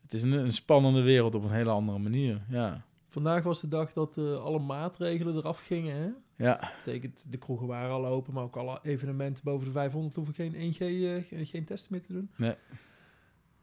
het 0.02 0.14
is 0.14 0.22
een, 0.24 0.32
een 0.32 0.54
spannende 0.54 1.02
wereld 1.02 1.36
op 1.36 1.44
een 1.44 1.52
hele 1.52 1.70
andere 1.70 1.98
manier. 2.00 2.42
Ja, 2.50 2.86
Vandaag 3.08 3.44
was 3.44 3.62
de 3.62 3.68
dag 3.68 3.94
dat 3.94 4.18
alle 4.18 4.60
maatregelen 4.60 5.36
eraf 5.36 5.60
gingen. 5.60 5.96
Hè? 5.96 6.10
ja. 6.46 6.56
Dat 6.60 6.72
betekent, 6.86 7.26
de 7.30 7.38
kroegen 7.38 7.68
waren 7.68 7.92
al 7.92 8.06
open, 8.06 8.34
maar 8.34 8.44
ook 8.44 8.56
alle 8.58 8.80
evenementen 8.84 9.44
boven 9.44 9.66
de 9.66 9.72
500 9.72 10.16
hoeven 10.16 10.34
geen 10.34 10.54
1G, 10.56 10.80
eh, 10.80 11.46
geen- 11.48 11.66
testen 11.66 11.92
meer 11.92 12.02
te 12.06 12.14
doen. 12.14 12.30
Nee. 12.36 12.56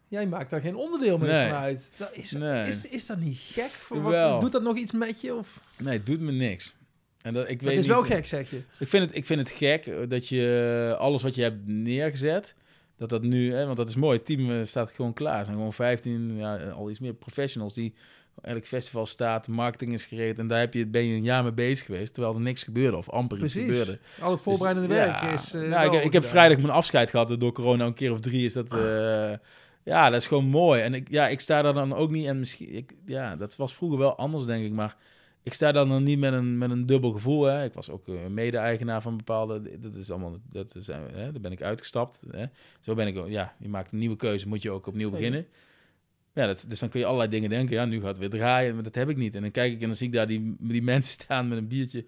Jij 0.09 0.27
maakt 0.27 0.51
daar 0.51 0.61
geen 0.61 0.77
onderdeel 0.77 1.19
meer 1.19 1.29
Nee. 1.29 1.49
van 1.49 1.59
uit. 1.59 1.91
Dat 1.97 2.11
is, 2.13 2.31
Nee. 2.31 2.69
is, 2.69 2.89
is 2.89 3.07
dat 3.07 3.19
niet 3.19 3.39
gek? 3.39 3.69
Voor 3.71 4.03
wat, 4.03 4.13
Wel. 4.13 4.41
doet 4.41 4.53
dat 4.53 4.63
nog 4.63 4.77
iets 4.77 4.93
met 4.93 5.21
je? 5.21 5.35
Of? 5.35 5.63
Nee, 5.79 5.97
het 5.97 6.07
doet 6.07 6.21
me 6.21 6.33
niks. 6.33 6.77
En 7.23 7.35
dat, 7.35 7.49
ik 7.49 7.63
weet 7.63 7.71
is 7.73 7.87
niet, 7.87 7.87
wel 7.95 8.03
gek, 8.03 8.27
zeg 8.27 8.51
je. 8.51 8.63
Ik 8.79 8.89
vind, 8.89 9.05
het, 9.07 9.17
ik 9.17 9.27
vind 9.27 9.41
het 9.41 9.51
gek 9.51 9.87
eh, 9.87 9.95
dat 10.09 10.29
je 10.29 10.89
eh, 10.93 10.99
alles 10.99 11.23
wat 11.23 11.35
je 11.35 11.43
hebt 11.43 11.67
neergezet, 11.67 12.55
dat 12.97 13.09
dat 13.09 13.23
nu, 13.23 13.53
hè, 13.53 13.65
want 13.65 13.77
dat 13.77 13.89
is 13.89 13.95
mooi, 13.95 14.17
het 14.17 14.27
team 14.27 14.51
eh, 14.51 14.65
staat 14.65 14.91
gewoon 14.91 15.13
klaar. 15.13 15.39
Er 15.39 15.45
zijn 15.45 15.57
gewoon 15.57 15.73
15, 15.73 16.37
ja, 16.37 16.57
al 16.57 16.91
iets 16.91 17.01
meer 17.01 17.15
professionals 17.15 17.75
die 17.75 17.95
elk 18.43 18.67
festival 18.67 19.07
staat, 19.07 19.49
marketing 19.49 19.93
is 19.93 20.05
gereed 20.05 20.39
en 20.39 20.47
daar 20.49 20.61
heb 20.61 20.75
je, 20.75 20.87
ben 20.87 21.05
je 21.07 21.15
een 21.17 21.23
jaar 21.23 21.43
mee 21.43 21.53
bezig 21.53 21.87
geweest, 21.87 22.15
terwijl 22.15 22.35
er 22.35 22.41
niks 22.41 22.63
gebeurde 22.63 22.97
of 22.97 23.11
amper 23.11 23.43
iets 23.43 23.53
Precies. 23.53 23.71
gebeurde. 23.71 23.99
Al 24.21 24.31
het 24.31 24.41
voorbereidende 24.41 24.89
Dus, 24.89 24.97
werk 24.97 25.21
ja. 25.21 25.33
is... 25.33 25.55
eh, 25.55 25.61
nou, 25.61 25.87
ik, 25.87 25.93
ik 25.93 26.03
heb 26.03 26.13
gedaan. 26.13 26.29
vrijdag 26.29 26.57
mijn 26.59 26.73
afscheid 26.73 27.11
gehad 27.11 27.41
door 27.41 27.53
corona 27.53 27.87
een 27.87 27.95
keer 27.95 28.13
of 28.13 28.21
drie. 28.21 28.45
Is 28.45 28.53
dat, 28.53 28.69
ja, 29.85 30.11
dat 30.11 30.21
is 30.21 30.27
gewoon 30.27 30.45
mooi. 30.45 30.83
En 30.83 30.95
ik, 30.95 31.11
ja, 31.11 31.29
ik 31.29 31.41
sta 31.41 31.63
daar 31.63 31.75
dan 31.75 31.95
ook 31.95 32.11
niet. 32.11 32.27
En 32.27 32.39
misschien, 32.39 32.75
ik, 32.75 32.93
ja, 33.07 33.37
dat 33.37 33.57
was 33.57 33.75
vroeger 33.75 33.99
wel 33.99 34.17
anders, 34.17 34.45
denk 34.45 34.65
ik. 34.65 34.73
Maar 34.73 34.97
ik 35.49 35.55
sta 35.55 35.73
dan 35.73 36.03
niet 36.03 36.19
met 36.19 36.33
een, 36.33 36.59
met 36.59 36.71
een 36.71 36.87
dubbel 36.87 37.13
gevoel. 37.13 37.45
Hè. 37.45 37.65
Ik 37.65 37.73
was 37.73 37.91
ook 37.91 38.09
eh, 38.09 38.15
mede-eigenaar 38.31 39.03
van 39.03 39.17
bepaalde. 39.17 39.79
Dat 39.79 39.95
is 39.95 40.11
allemaal. 40.11 40.37
Dat 40.51 40.75
is, 40.75 40.89
eh, 40.89 40.97
hè, 41.13 41.33
daar 41.33 41.41
ben 41.41 41.53
ik 41.53 41.63
uitgestapt. 41.63 42.25
Hè. 42.31 42.45
Zo 42.81 42.95
ben 42.95 43.07
ik. 43.07 43.17
ook- 43.19 43.29
Ja, 43.29 43.55
je 43.59 43.69
maakt 43.69 43.93
een 43.93 43.99
nieuwe 43.99 44.17
keuze, 44.17 44.49
moet 44.49 44.63
je 44.63 44.71
ook 44.71 44.87
opnieuw 44.87 45.11
beginnen. 45.11 45.47
Ja, 46.33 46.47
dat, 46.47 46.65
dus 46.69 46.79
dan 46.81 46.89
kun 46.89 47.01
je 47.01 47.07
allerlei 47.07 47.31
dingen 47.31 47.51
denken. 47.51 47.75
Ja, 47.75 47.85
nu 47.85 47.97
gaat 48.01 48.09
het 48.09 48.19
weer 48.19 48.31
draaien, 48.31 48.75
maar 48.75 48.83
dat 48.83 48.95
heb 48.95 49.09
ik 49.09 49.17
niet. 49.17 49.35
En 49.35 49.43
dan 49.43 49.51
kijk 49.51 49.73
ik 49.73 49.81
en 49.81 49.87
dan 49.87 49.97
zie 49.97 50.07
ik 50.07 50.13
daar 50.13 50.27
die, 50.27 50.57
die 50.59 50.83
mensen 50.83 51.13
staan 51.23 51.49
met 51.49 51.59
een 51.59 51.69
biertje. 51.69 52.05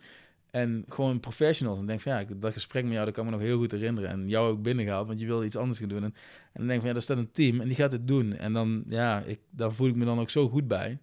En 0.51 0.85
gewoon 0.89 1.21
professionals. 1.21 1.79
En 1.79 1.87
denk 1.87 2.01
van 2.01 2.13
ja, 2.13 2.25
dat 2.37 2.53
gesprek 2.53 2.85
met 2.85 2.93
jou, 2.93 3.05
dat 3.05 3.15
kan 3.15 3.25
me 3.25 3.31
nog 3.31 3.41
heel 3.41 3.59
goed 3.59 3.71
herinneren. 3.71 4.11
En 4.11 4.29
jou 4.29 4.51
ook 4.51 4.63
binnengehaald, 4.63 5.07
want 5.07 5.21
je 5.21 5.27
wil 5.27 5.45
iets 5.45 5.57
anders 5.57 5.79
gaan 5.79 5.89
doen. 5.89 6.03
En, 6.03 6.05
en 6.05 6.15
dan 6.53 6.63
denk 6.67 6.71
ik 6.73 6.79
van 6.79 6.87
ja, 6.89 6.93
daar 6.93 7.03
staat 7.03 7.17
een 7.19 7.31
team 7.31 7.61
en 7.61 7.67
die 7.67 7.77
gaat 7.77 7.93
het 7.93 8.07
doen. 8.09 8.37
En 8.37 8.53
dan, 8.53 8.85
ja, 8.89 9.23
ik, 9.23 9.39
daar 9.51 9.73
voel 9.73 9.87
ik 9.89 9.95
me 9.95 10.05
dan 10.05 10.19
ook 10.21 10.31
zo 10.31 10.49
goed 10.49 10.69
bij. 10.69 10.99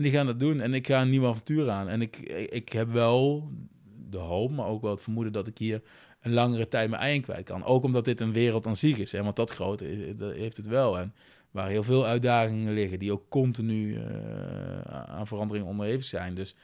En 0.00 0.06
die 0.06 0.14
gaan 0.14 0.26
dat 0.26 0.40
doen 0.40 0.60
en 0.60 0.74
ik 0.74 0.86
ga 0.86 1.02
een 1.02 1.10
nieuw 1.10 1.26
avontuur 1.26 1.70
aan. 1.70 1.88
En 1.88 2.00
ik, 2.02 2.16
ik, 2.18 2.50
ik 2.50 2.68
heb 2.68 2.90
wel 2.92 3.50
de 4.10 4.16
hoop, 4.18 4.50
maar 4.50 4.66
ook 4.66 4.82
wel 4.82 4.90
het 4.90 5.02
vermoeden 5.02 5.32
dat 5.32 5.46
ik 5.46 5.58
hier 5.58 5.82
een 6.20 6.32
langere 6.32 6.68
tijd 6.68 6.90
mijn 6.90 7.02
eigen 7.02 7.22
kwijt 7.22 7.44
kan. 7.44 7.64
Ook 7.64 7.84
omdat 7.84 8.04
dit 8.04 8.20
een 8.20 8.32
wereld 8.32 8.66
aan 8.66 8.76
zich 8.76 8.98
is. 8.98 9.12
Hè? 9.12 9.22
Want 9.22 9.36
dat 9.36 9.50
grote 9.50 9.92
is, 9.92 10.16
dat 10.16 10.32
heeft 10.32 10.56
het 10.56 10.66
wel. 10.66 10.98
En 10.98 11.14
waar 11.50 11.68
heel 11.68 11.82
veel 11.82 12.06
uitdagingen 12.06 12.72
liggen, 12.74 12.98
die 12.98 13.12
ook 13.12 13.28
continu 13.28 13.96
eh, 13.96 14.80
aan 14.90 15.26
verandering 15.26 15.66
onderhevig 15.66 16.04
zijn. 16.04 16.34
Dus 16.34 16.54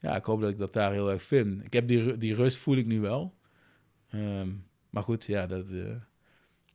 ja, 0.00 0.16
ik 0.16 0.24
hoop 0.24 0.40
dat 0.40 0.50
ik 0.50 0.58
dat 0.58 0.72
daar 0.72 0.92
heel 0.92 1.10
erg 1.10 1.22
vind. 1.22 1.64
Ik 1.64 1.72
heb 1.72 1.88
die, 1.88 2.18
die 2.18 2.34
rust 2.34 2.56
voel 2.56 2.76
ik 2.76 2.86
nu 2.86 3.00
wel. 3.00 3.34
Ehm, 4.10 4.48
maar 4.90 5.02
goed, 5.02 5.24
ja, 5.24 5.46
dat 5.46 5.70
eh, 5.70 5.94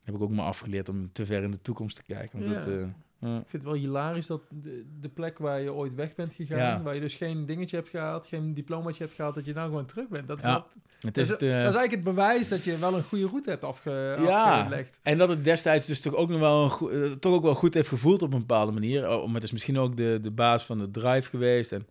heb 0.04 0.16
ik 0.16 0.22
ook 0.22 0.32
maar 0.32 0.46
afgeleerd 0.46 0.90
om 0.90 1.12
te 1.12 1.26
ver 1.26 1.44
in 1.44 1.52
de 1.52 1.62
toekomst 1.62 1.96
te 1.96 2.04
kijken. 2.04 2.40
Want 2.40 2.52
Ja. 2.52 2.60
dat, 2.66 2.68
eh, 2.68 2.88
ja. 3.20 3.28
Ik 3.38 3.48
vind 3.50 3.64
het 3.64 3.72
wel 3.72 3.82
hilarisch 3.82 4.28
dat 4.28 4.42
de, 4.50 4.86
de 5.00 5.10
plek 5.10 5.38
waar 5.38 5.62
je 5.62 5.74
ooit 5.74 5.96
weg 5.96 6.16
bent 6.16 6.34
gegaan, 6.34 6.58
Ja. 6.58 6.82
waar 6.82 6.94
je 6.96 7.02
dus 7.02 7.14
geen 7.14 7.46
dingetje 7.46 7.76
hebt 7.76 7.90
gehaald, 7.90 8.26
geen 8.26 8.54
diplomaatje 8.54 9.04
hebt 9.04 9.16
gehaald, 9.16 9.36
dat 9.36 9.46
je 9.46 9.54
nou 9.54 9.68
gewoon 9.70 9.86
terug 9.86 10.08
bent. 10.08 10.28
Dat 10.28 10.38
is, 10.38 10.44
Ja, 10.44 10.66
het 11.00 11.14
dat 11.14 11.18
is 11.18 11.22
is, 11.24 11.30
het, 11.30 11.40
dat 11.40 11.50
is 11.50 11.56
eh, 11.56 11.62
eigenlijk 11.62 11.92
het 11.92 12.04
bewijs 12.04 12.48
dat 12.48 12.64
je 12.64 12.78
wel 12.78 12.94
een 12.96 13.04
goede 13.04 13.28
route 13.28 13.50
hebt 13.50 13.64
afge, 13.64 14.16
Ja. 14.20 14.60
afgelegd. 14.60 15.00
En 15.04 15.18
dat 15.18 15.30
het 15.30 15.44
destijds 15.44 15.86
dus 15.86 16.02
toch 16.02 16.16
ook 16.16 16.30
nog 16.30 16.40
wel 16.40 16.64
een 16.64 16.70
goe- 16.72 16.92
eh, 16.92 17.12
toch 17.12 17.34
ook 17.34 17.44
wel 17.44 17.56
goed 17.56 17.74
heeft 17.74 17.90
gevoeld 17.90 18.22
op 18.22 18.34
een 18.34 18.40
bepaalde 18.40 18.72
manier. 18.72 19.10
Oh, 19.10 19.26
maar 19.26 19.34
het 19.36 19.44
is 19.44 19.52
misschien 19.52 19.78
ook 19.80 19.98
de, 19.98 20.20
de 20.22 20.32
baas 20.32 20.66
van 20.66 20.78
de 20.78 20.92
drive 20.92 21.30
geweest. 21.30 21.72
En 21.72 21.88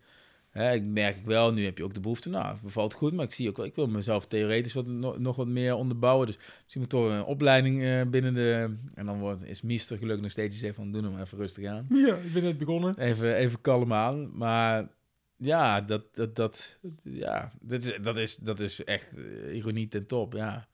Hè, 0.59 0.72
ik 0.72 0.82
merk 0.82 1.16
ik 1.16 1.24
wel, 1.24 1.52
nu 1.52 1.64
heb 1.64 1.78
je 1.78 1.85
ook 1.85 1.94
de 1.94 2.01
behoefte, 2.01 2.28
nou, 2.28 2.56
bevalt 2.62 2.94
goed, 2.94 3.12
maar 3.12 3.24
ik 3.24 3.32
zie 3.32 3.48
ook 3.48 3.56
wel, 3.56 3.66
ik 3.66 3.74
wil 3.74 3.86
mezelf 3.86 4.26
theoretisch 4.26 4.72
wat, 4.72 4.86
nog, 4.86 5.18
nog 5.18 5.36
wat 5.36 5.47
meer 5.47 5.74
onderbouwen. 5.74 6.26
Dus 6.26 6.36
misschien 6.36 6.80
moet 6.80 6.90
toch 6.90 7.10
een 7.10 7.24
opleiding 7.24 7.82
eh, 7.82 8.02
binnen 8.02 8.35
de, 8.35 8.74
en 8.94 9.06
dan 9.06 9.18
wordt, 9.18 9.44
is 9.44 9.62
Miester 9.62 9.98
gelukkig 9.98 10.22
nog 10.22 10.30
steeds 10.30 10.59
zegt 10.59 10.74
van, 10.74 10.93
doe 10.93 11.02
hem 11.02 11.20
even 11.20 11.39
rustig 11.39 11.66
aan. 11.66 11.86
Ja, 12.06 12.14
ik 12.14 12.32
ben 12.32 12.43
net 12.43 12.59
begonnen. 12.59 12.98
Even, 12.98 13.35
even 13.35 13.60
kalm 13.60 13.93
aan, 13.93 14.36
maar 14.36 14.89
ja, 15.36 15.80
dat, 15.80 16.14
dat, 16.14 16.36
dat, 16.36 16.78
ja, 17.02 17.52
dat, 17.60 17.85
is, 17.85 17.97
dat, 18.02 18.16
is, 18.16 18.36
dat 18.36 18.60
is 18.60 18.85
echt 18.85 19.16
eh, 19.16 19.56
ironie 19.56 19.89
ten 19.89 20.06
top, 20.06 20.32
ja. 20.32 20.68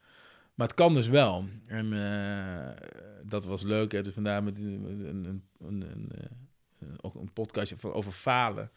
Maar 0.55 0.66
het 0.66 0.77
kan 0.77 0.94
dus 0.94 1.09
wel. 1.09 1.44
En 1.66 1.93
eh, 1.93 2.86
dat 3.23 3.44
was 3.44 3.62
leuk, 3.62 3.93
hè? 3.93 4.02
dus 4.02 4.15
vandaar 4.15 4.43
met 4.43 4.59
een, 4.59 4.85
een, 5.09 5.43
een, 5.59 5.82
een, 5.82 6.11
ook 7.01 7.15
een 7.15 7.32
podcastje 7.32 7.93
over 7.93 8.12
falen. 8.12 8.70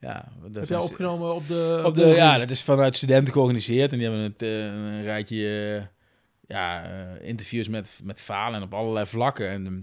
Ja, 0.00 0.32
dat 0.40 0.54
Heb 0.54 0.62
is 0.62 0.68
jij 0.68 0.78
opgenomen 0.78 1.34
op 1.34 1.46
de... 1.46 1.80
op 1.86 1.94
de, 1.94 2.06
ja, 2.06 2.38
dat 2.38 2.50
is 2.50 2.62
vanuit 2.62 2.96
studenten 2.96 3.32
georganiseerd. 3.32 3.92
En 3.92 3.98
die 3.98 4.06
hebben 4.06 4.24
het, 4.24 4.42
eh, 4.42 4.64
een 4.64 5.02
rijtje 5.02 5.36
eh, 5.36 5.86
ja, 6.46 6.84
eh, 6.84 7.28
interviews 7.28 7.68
met, 7.68 7.98
met 8.02 8.20
falen 8.20 8.54
en 8.54 8.62
op 8.62 8.74
allerlei 8.74 9.06
vlakken. 9.06 9.48
En 9.48 9.66
ehm, 9.66 9.80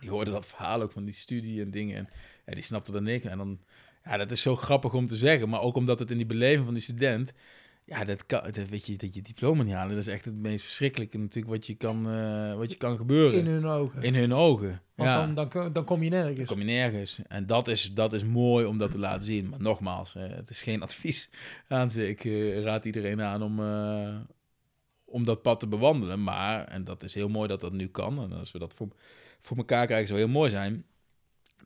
die 0.00 0.10
hoorden 0.10 0.34
dat 0.34 0.46
verhaal 0.46 0.82
ook 0.82 0.92
van 0.92 1.04
die 1.04 1.14
studie 1.14 1.62
en 1.62 1.70
dingen. 1.70 1.96
En 1.96 2.08
ja, 2.46 2.54
die 2.54 2.62
snapten 2.62 2.94
er 2.94 3.02
niks. 3.02 3.24
En 3.24 3.38
dan, 3.38 3.60
ja, 4.04 4.16
dat 4.16 4.30
is 4.30 4.42
zo 4.42 4.56
grappig 4.56 4.94
om 4.94 5.06
te 5.06 5.16
zeggen. 5.16 5.48
Maar 5.48 5.60
ook 5.60 5.76
omdat 5.76 5.98
het 5.98 6.10
in 6.10 6.16
die 6.16 6.26
beleving 6.26 6.64
van 6.64 6.74
die 6.74 6.82
student... 6.82 7.32
Ja, 7.86 8.04
dat 8.04 8.26
kan, 8.26 8.42
dat, 8.42 8.68
weet 8.68 8.86
je, 8.86 8.96
dat 8.96 9.14
je 9.14 9.22
diploma 9.22 9.62
niet 9.62 9.74
halen, 9.74 9.96
dat 9.96 10.06
is 10.06 10.12
echt 10.12 10.24
het 10.24 10.36
meest 10.36 10.64
verschrikkelijke 10.64 11.18
natuurlijk 11.18 11.54
wat 11.54 11.66
je 11.66 11.74
kan, 11.74 12.10
eh, 12.10 12.54
wat 12.54 12.70
je 12.70 12.76
kan 12.76 12.96
gebeuren. 12.96 13.38
In 13.38 13.46
hun 13.46 13.66
ogen. 13.66 14.02
In 14.02 14.14
hun 14.14 14.32
ogen. 14.32 14.82
Want 14.94 15.08
ja. 15.08 15.26
dan, 15.26 15.48
dan, 15.50 15.72
dan 15.72 15.84
kom 15.84 16.02
je 16.02 16.10
nergens. 16.10 16.36
Dan 16.36 16.46
kom 16.46 16.58
je 16.58 16.64
nergens. 16.64 17.20
En 17.28 17.46
dat 17.46 17.68
is, 17.68 17.94
dat 17.94 18.12
is 18.12 18.24
mooi 18.24 18.66
om 18.66 18.78
dat 18.78 18.90
te 18.90 18.98
laten 18.98 19.22
zien. 19.22 19.48
Maar 19.48 19.60
nogmaals, 19.60 20.14
eh, 20.14 20.22
het 20.28 20.50
is 20.50 20.62
geen 20.62 20.82
advies 20.88 21.30
aan 21.68 21.90
ze. 21.90 22.08
Ik 22.08 22.24
eh, 22.24 22.62
raad 22.62 22.84
iedereen 22.84 23.22
aan 23.22 23.42
om, 23.42 23.60
om 25.04 25.24
dat 25.24 25.42
pad 25.42 25.60
te 25.60 25.66
bewandelen. 25.66 26.22
Maar, 26.22 26.64
en 26.64 26.84
dat 26.84 27.02
is 27.02 27.14
heel 27.14 27.28
mooi 27.28 27.48
dat 27.48 27.60
dat 27.60 27.72
nu 27.72 27.86
kan. 27.88 28.22
En 28.22 28.32
als 28.32 28.52
we 28.52 28.58
dat 28.58 28.74
voor, 28.74 28.88
voor 29.40 29.56
elkaar 29.56 29.86
krijgen, 29.86 30.08
zou 30.08 30.18
heel 30.18 30.28
mooi 30.28 30.50
zijn. 30.50 30.84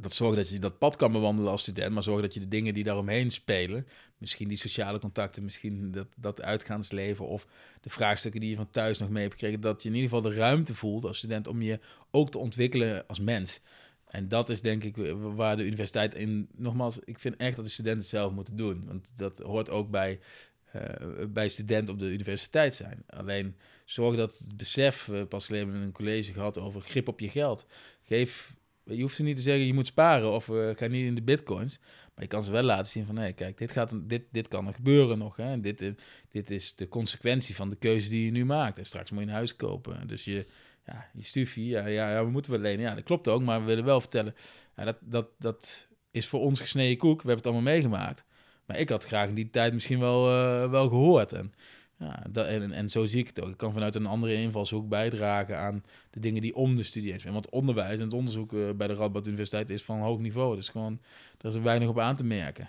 Dat 0.01 0.13
zorgt 0.13 0.37
dat 0.37 0.49
je 0.49 0.59
dat 0.59 0.79
pad 0.79 0.97
kan 0.97 1.13
bewandelen 1.13 1.51
als 1.51 1.63
student. 1.63 1.93
Maar 1.93 2.03
zorg 2.03 2.21
dat 2.21 2.35
je 2.35 2.41
de 2.41 2.49
dingen 2.49 2.75
die 2.75 2.85
daaromheen 2.85 3.31
spelen. 3.31 3.87
Misschien 4.19 4.49
die 4.49 4.59
sociale 4.59 4.99
contacten, 4.99 5.45
misschien 5.45 5.91
dat, 5.91 6.07
dat 6.17 6.43
uitgaansleven. 6.43 7.27
Of 7.27 7.47
de 7.81 7.91
vraagstukken 7.91 8.41
die 8.41 8.51
je 8.51 8.57
van 8.57 8.71
thuis 8.71 8.99
nog 8.99 9.09
mee 9.09 9.23
hebt 9.23 9.35
gekregen. 9.35 9.61
Dat 9.61 9.83
je 9.83 9.89
in 9.89 9.95
ieder 9.95 10.11
geval 10.11 10.31
de 10.31 10.37
ruimte 10.37 10.75
voelt 10.75 11.05
als 11.05 11.19
student 11.19 11.47
om 11.47 11.63
je 11.63 11.81
ook 12.11 12.31
te 12.31 12.39
ontwikkelen 12.39 13.07
als 13.07 13.21
mens. 13.21 13.61
En 14.09 14.29
dat 14.29 14.49
is 14.49 14.61
denk 14.61 14.85
ik 14.85 14.97
waar 15.17 15.57
de 15.57 15.67
universiteit 15.67 16.15
in... 16.15 16.49
Nogmaals, 16.57 16.99
ik 17.05 17.19
vind 17.19 17.37
echt 17.37 17.57
dat 17.57 17.65
de 17.65 17.71
studenten 17.71 18.01
het 18.01 18.09
zelf 18.09 18.33
moeten 18.33 18.57
doen. 18.57 18.85
Want 18.87 19.13
dat 19.17 19.39
hoort 19.39 19.71
ook 19.71 19.91
bij, 19.91 20.21
eh, 20.65 20.83
bij 21.29 21.49
studenten 21.49 21.95
op 21.95 22.01
de 22.01 22.13
universiteit 22.13 22.75
zijn. 22.75 23.03
Alleen 23.07 23.57
zorg 23.85 24.17
dat 24.17 24.39
het 24.39 24.57
besef... 24.57 25.05
We 25.05 25.27
pas 25.27 25.47
geleden 25.47 25.75
een 25.75 25.93
college 25.93 26.33
gehad 26.33 26.59
over 26.59 26.81
grip 26.81 27.09
op 27.09 27.21
je 27.21 27.29
geld. 27.29 27.67
Geef... 28.03 28.57
Je 28.97 29.03
hoeft 29.03 29.17
ze 29.17 29.23
niet 29.23 29.37
te 29.37 29.43
zeggen, 29.43 29.67
je 29.67 29.75
moet 29.75 29.87
sparen 29.87 30.31
of 30.33 30.49
eh, 30.49 30.69
ga 30.77 30.87
niet 30.87 31.07
in 31.07 31.15
de 31.15 31.23
bitcoins. 31.23 31.79
Maar 32.15 32.25
je 32.25 32.27
kan 32.31 32.43
ze 32.43 32.51
wel 32.53 32.63
laten 32.63 32.87
zien 32.87 33.07
van, 33.07 33.17
hé, 33.17 33.33
kijk, 33.33 33.59
dit, 33.59 33.73
gaat, 33.73 34.09
dit, 34.09 34.23
dit 34.31 34.49
kan 34.49 34.67
er 34.67 34.75
gebeuren 34.75 35.19
nog. 35.19 35.37
Hè? 35.37 35.51
En 35.51 35.61
dit, 35.61 35.81
is- 35.81 35.93
dit 36.29 36.51
is 36.51 36.75
de 36.75 36.89
consequentie 36.89 37.55
van 37.55 37.69
de 37.69 37.77
keuze 37.77 38.09
die 38.09 38.25
je 38.25 38.31
nu 38.31 38.45
maakt. 38.45 38.79
En 38.79 38.87
straks 38.87 39.11
moet 39.11 39.21
je 39.21 39.27
een 39.27 39.33
huis 39.33 39.57
kopen. 39.57 40.07
Dus 40.07 40.25
je, 40.25 40.47
ja, 40.87 41.11
je 41.15 41.23
stufie, 41.25 41.69
ja, 41.69 41.87
ja, 41.87 42.11
ja, 42.11 42.25
we 42.25 42.31
moeten 42.31 42.51
wel 42.53 42.61
lenen. 42.61 42.81
Ja, 42.85 42.95
dat 42.95 43.05
klopt 43.05 43.29
ook, 43.29 43.43
maar 43.43 43.61
we 43.61 43.67
willen 43.67 43.85
wel 43.85 44.01
vertellen. 44.01 44.35
Ja, 44.77 44.85
dat, 44.85 44.97
dat, 45.01 45.29
dat 45.39 45.87
is 46.11 46.27
voor 46.27 46.41
ons 46.41 46.61
gesneden 46.61 46.97
koek. 46.97 47.23
We 47.23 47.29
hebben 47.29 47.37
het 47.37 47.47
allemaal 47.55 47.73
meegemaakt. 47.73 48.25
Maar 48.67 48.79
ik 48.79 48.89
had 48.89 49.05
graag 49.05 49.29
in 49.29 49.35
die 49.35 49.51
tijd 49.51 49.73
misschien 49.73 49.99
wel, 49.99 50.29
eh, 50.29 50.71
wel 50.71 50.89
gehoord. 50.89 51.33
En, 51.33 51.53
ja, 51.99 52.27
en, 52.33 52.73
en 52.73 52.89
zo 52.89 53.05
zie 53.05 53.21
ik 53.21 53.27
het 53.27 53.41
ook. 53.41 53.51
Ik 53.51 53.57
kan 53.57 53.73
vanuit 53.73 53.95
een 53.95 54.07
andere 54.07 54.35
invalshoek 54.35 54.89
bijdragen 54.89 55.59
aan 55.59 55.85
de 56.11 56.21
dingen 56.21 56.43
die 56.43 56.55
om 56.55 56.77
de 56.77 56.83
studie 56.83 57.19
zijn. 57.19 57.33
Want 57.33 57.51
onderwijs 57.51 57.99
en 57.99 58.05
het 58.05 58.15
onderzoek 58.15 58.53
eh, 58.53 58.71
bij 58.71 58.87
de 58.87 58.95
Radboud 58.95 59.27
Universiteit 59.27 59.71
is 59.71 59.83
van 59.83 59.99
hoog 59.99 60.19
niveau. 60.19 60.57
Dus 60.57 60.69
gewoon, 60.69 61.01
er 61.39 61.49
is 61.49 61.63
weinig 61.63 61.89
op 61.89 61.99
aan 61.99 62.17
te 62.17 62.25
merken. 62.25 62.69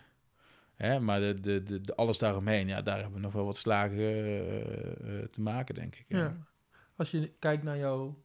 Hè? 0.75 0.99
Maar 0.99 1.19
de, 1.19 1.39
de, 1.39 1.63
de, 1.63 1.81
de 1.81 1.95
alles 1.95 2.17
daaromheen, 2.17 2.67
ja, 2.67 2.81
daar 2.81 2.95
hebben 2.95 3.15
we 3.15 3.19
nog 3.19 3.33
wel 3.33 3.45
wat 3.45 3.57
slagen 3.57 3.97
eh, 3.97 5.19
eh, 5.19 5.29
te 5.31 5.41
maken, 5.41 5.75
denk 5.75 5.95
ik. 5.95 6.05
Ja. 6.07 6.37
Als 6.95 7.11
je 7.11 7.31
kijkt 7.39 7.63
naar 7.63 7.77
jouw 7.77 8.23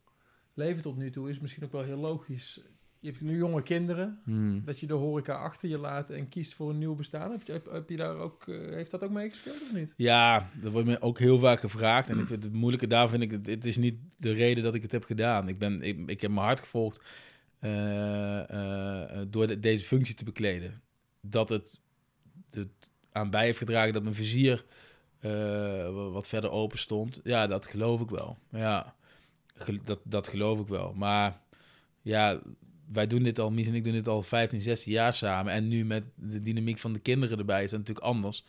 leven 0.54 0.82
tot 0.82 0.96
nu 0.96 1.10
toe, 1.10 1.26
is 1.26 1.32
het 1.32 1.42
misschien 1.42 1.64
ook 1.64 1.72
wel 1.72 1.82
heel 1.82 1.98
logisch. 1.98 2.60
Je 3.04 3.10
hebt 3.10 3.22
nu 3.22 3.36
jonge 3.36 3.62
kinderen, 3.62 4.20
Hmm. 4.24 4.62
dat 4.64 4.80
je 4.80 4.86
de 4.86 4.92
horeca 4.92 5.34
achter 5.34 5.68
je 5.68 5.78
laat 5.78 6.10
en 6.10 6.28
kiest 6.28 6.54
voor 6.54 6.70
een 6.70 6.78
nieuw 6.78 6.94
bestaan. 6.94 7.30
Heb 7.30 7.42
je, 7.42 7.52
heb, 7.52 7.70
heb 7.72 7.88
je 7.90 7.96
daar 7.96 8.16
ook, 8.16 8.48
eh, 8.48 8.56
heeft 8.70 8.90
dat 8.90 9.02
ook 9.02 9.10
meegespeeld 9.10 9.60
of 9.62 9.72
niet? 9.74 9.92
Ja, 9.96 10.50
dat 10.62 10.72
wordt 10.72 10.86
me 10.88 11.00
ook 11.00 11.18
heel 11.18 11.38
vaak 11.38 11.60
gevraagd. 11.60 12.08
En 12.08 12.18
ik 12.18 12.26
vind 12.26 12.44
het 12.44 12.52
moeilijke 12.52 12.86
daar 12.86 13.08
vind 13.08 13.22
ik, 13.22 13.30
het, 13.30 13.46
het 13.46 13.64
is 13.64 13.76
niet 13.76 13.98
de 14.18 14.32
reden 14.32 14.64
dat 14.64 14.74
ik 14.74 14.82
het 14.82 14.92
heb 14.92 15.04
gedaan. 15.04 15.48
Ik, 15.48 15.58
ben, 15.58 15.82
ik, 15.82 15.98
ik 16.10 16.20
heb 16.20 16.30
mijn 16.30 16.46
hart 16.46 16.60
gevolgd 16.60 17.02
eh, 17.58 18.40
eh, 19.20 19.26
door 19.28 19.46
de- 19.46 19.60
deze 19.60 19.84
functie 19.84 20.14
te 20.14 20.24
bekleden. 20.24 20.82
Dat 21.20 21.48
het, 21.48 21.80
het 22.50 22.68
aan 23.12 23.30
bij 23.30 23.44
heeft 23.44 23.58
gedragen 23.58 23.92
dat 23.92 24.02
mijn 24.02 24.14
vizier 24.14 24.64
wa- 25.20 25.90
wat 26.10 26.28
verder 26.28 26.50
open 26.50 26.78
stond. 26.78 27.20
Ja, 27.24 27.46
dat 27.46 27.66
geloof 27.66 28.00
ik 28.00 28.08
wel. 28.10 28.38
Ja, 28.50 28.94
dat, 29.84 30.00
dat 30.04 30.28
geloof 30.28 30.60
ik 30.60 30.68
wel. 30.68 30.92
Maar 30.94 31.40
ja, 32.02 32.40
wij 32.92 33.06
doen 33.06 33.22
dit 33.22 33.38
al, 33.38 33.50
Mies 33.50 33.66
en 33.66 33.74
ik 33.74 33.84
doen 33.84 33.92
dit 33.92 34.08
al 34.08 34.22
15, 34.22 34.60
16 34.60 34.92
jaar 34.92 35.14
samen. 35.14 35.52
En 35.52 35.68
nu 35.68 35.84
met 35.84 36.04
de 36.14 36.42
dynamiek 36.42 36.78
van 36.78 36.92
de 36.92 36.98
kinderen 36.98 37.38
erbij 37.38 37.64
is 37.64 37.70
dat 37.70 37.78
natuurlijk 37.78 38.06
anders. 38.06 38.44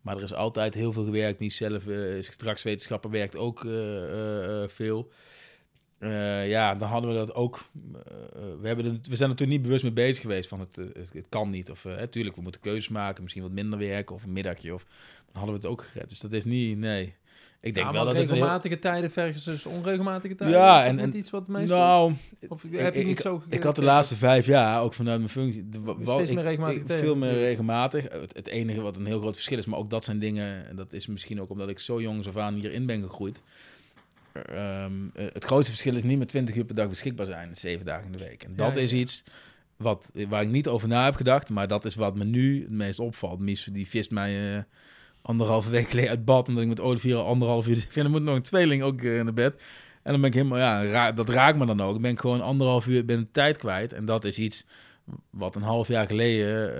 Maar 0.00 0.16
er 0.16 0.22
is 0.22 0.34
altijd 0.34 0.74
heel 0.74 0.92
veel 0.92 1.04
gewerkt. 1.04 1.38
Mies 1.38 1.56
zelf 1.56 1.86
eh, 1.86 2.18
is 2.18 2.28
gedragswetenschapper, 2.28 3.10
werkt 3.10 3.36
ook 3.36 3.64
eh, 3.64 4.62
eh, 4.62 4.68
veel. 4.68 5.10
Ja, 6.46 6.74
dan 6.74 6.88
hadden 6.88 7.10
we 7.10 7.16
dat 7.16 7.34
ook. 7.34 7.64
we, 8.60 8.66
hebben 8.68 9.00
we 9.08 9.16
zijn 9.16 9.34
toen 9.34 9.48
niet 9.48 9.62
bewust 9.62 9.82
mee 9.82 9.92
bezig 9.92 10.22
geweest 10.22 10.48
van 10.48 10.60
het, 10.60 10.76
het, 10.76 11.26
kan 11.28 11.50
niet. 11.50 11.70
Of 11.70 11.84
uh, 11.84 12.02
tuurlijk, 12.02 12.36
we 12.36 12.42
moeten 12.42 12.60
keuzes 12.60 12.88
maken, 12.88 13.22
misschien 13.22 13.42
wat 13.42 13.52
minder 13.52 13.78
werken 13.78 14.14
of 14.14 14.22
een 14.22 14.32
middagje. 14.32 14.74
Of, 14.74 14.84
dan 15.26 15.42
hadden 15.42 15.54
we 15.54 15.60
het 15.60 15.70
ook 15.70 15.84
gered. 15.84 16.08
Dus 16.08 16.20
dat 16.20 16.32
is 16.32 16.44
niet, 16.44 16.78
nee. 16.78 17.14
Ik 17.60 17.74
denk 17.74 17.86
Ja, 17.86 17.92
wel 17.92 18.04
dat 18.04 18.12
het 18.12 18.22
een 18.22 18.28
heel- 18.28 18.34
regelmatige 18.36 18.78
tijden 18.78 19.10
versus 19.10 19.64
onregelmatige 19.64 20.34
tijden. 20.34 20.56
Ja, 20.56 20.84
en- 20.84 20.98
en- 20.98 21.16
iets 21.16 21.30
wat 21.30 21.48
meestal... 21.48 21.78
Nou, 21.78 22.14
of 22.48 22.64
ik, 22.64 22.78
heb 22.78 22.94
je 22.94 23.00
ik, 23.00 23.06
niet 23.06 23.20
zo... 23.20 23.42
ik 23.48 23.62
had 23.62 23.76
de 23.76 23.82
laatste 23.82 24.16
vijf 24.16 24.46
jaar, 24.46 24.82
ook 24.82 24.94
vanuit 24.94 25.18
mijn 25.18 25.30
functie, 25.30 25.68
de, 25.68 25.78
meer 25.78 26.42
regelmatig 26.42 26.76
ik- 26.76 26.86
veel 26.86 27.14
meer 27.16 27.32
regelmatig. 27.32 28.02
Het, 28.02 28.36
het 28.36 28.46
enige 28.46 28.80
wat 28.80 28.96
een 28.96 29.06
heel 29.06 29.20
groot 29.20 29.34
verschil 29.34 29.58
is, 29.58 29.66
maar 29.66 29.78
ook 29.78 29.90
dat 29.90 30.04
zijn 30.04 30.18
dingen, 30.18 30.68
en 30.68 30.76
dat 30.76 30.92
is 30.92 31.06
misschien 31.06 31.40
ook 31.40 31.50
omdat 31.50 31.68
ik 31.68 31.78
zo 31.78 32.00
jongs 32.00 32.28
af 32.28 32.36
aan 32.36 32.54
hierin 32.54 32.86
ben 32.86 33.02
gegroeid. 33.02 33.42
Ehm, 34.32 34.92
eh, 35.14 35.26
het 35.32 35.44
grootste 35.44 35.70
verschil 35.70 35.96
is 35.96 36.02
niet 36.02 36.18
met 36.18 36.28
20 36.28 36.54
uur 36.56 36.64
per 36.64 36.74
dag 36.74 36.88
beschikbaar 36.88 37.26
zijn, 37.26 37.56
zeven 37.56 37.84
dagen 37.86 38.06
in 38.06 38.12
de 38.12 38.18
week. 38.24 38.42
En 38.42 38.56
dat 38.56 38.74
ja, 38.74 38.80
is 38.80 38.90
ja. 38.90 38.96
iets 38.96 39.24
wat, 39.76 40.10
waar 40.28 40.42
ik 40.42 40.48
niet 40.48 40.68
over 40.68 40.88
na 40.88 41.04
heb 41.04 41.14
gedacht, 41.14 41.50
maar 41.50 41.68
dat 41.68 41.84
is 41.84 41.94
wat 41.94 42.16
me 42.16 42.24
nu 42.24 42.60
het 42.60 42.70
meest 42.70 42.98
opvalt. 42.98 43.38
Mies, 43.38 43.68
die 43.72 43.88
vist 43.88 44.10
mij 44.10 44.56
eh, 44.56 44.62
anderhalve 45.22 45.70
week 45.70 45.88
geleden 45.88 46.10
uit 46.10 46.24
bad, 46.24 46.48
omdat 46.48 46.62
ik 46.62 46.68
met 46.68 46.80
Olivier 46.80 47.16
al 47.16 47.26
anderhalf 47.26 47.66
uur... 47.66 47.76
Ik 47.76 47.92
vind, 47.92 48.06
er 48.06 48.10
moet 48.10 48.22
nog 48.22 48.36
een 48.36 48.42
tweeling 48.42 48.82
ook 48.82 49.02
eh, 49.02 49.22
naar 49.22 49.32
bed. 49.32 49.54
En 50.02 50.12
dan 50.12 50.20
ben 50.20 50.30
ik 50.30 50.36
helemaal, 50.36 50.58
ja, 50.58 51.12
dat 51.12 51.28
raakt 51.28 51.58
me 51.58 51.66
dan 51.66 51.80
ook. 51.80 51.92
Dan 51.92 52.02
ben 52.02 52.10
ik 52.10 52.20
gewoon 52.20 52.40
anderhalf 52.40 52.86
uur 52.86 53.04
ben 53.04 53.20
de 53.20 53.30
tijd 53.30 53.56
kwijt. 53.56 53.92
En 53.92 54.04
dat 54.04 54.24
is 54.24 54.38
iets 54.38 54.64
wat 55.30 55.56
een 55.56 55.62
half 55.62 55.88
jaar 55.88 56.06
geleden... 56.06 56.72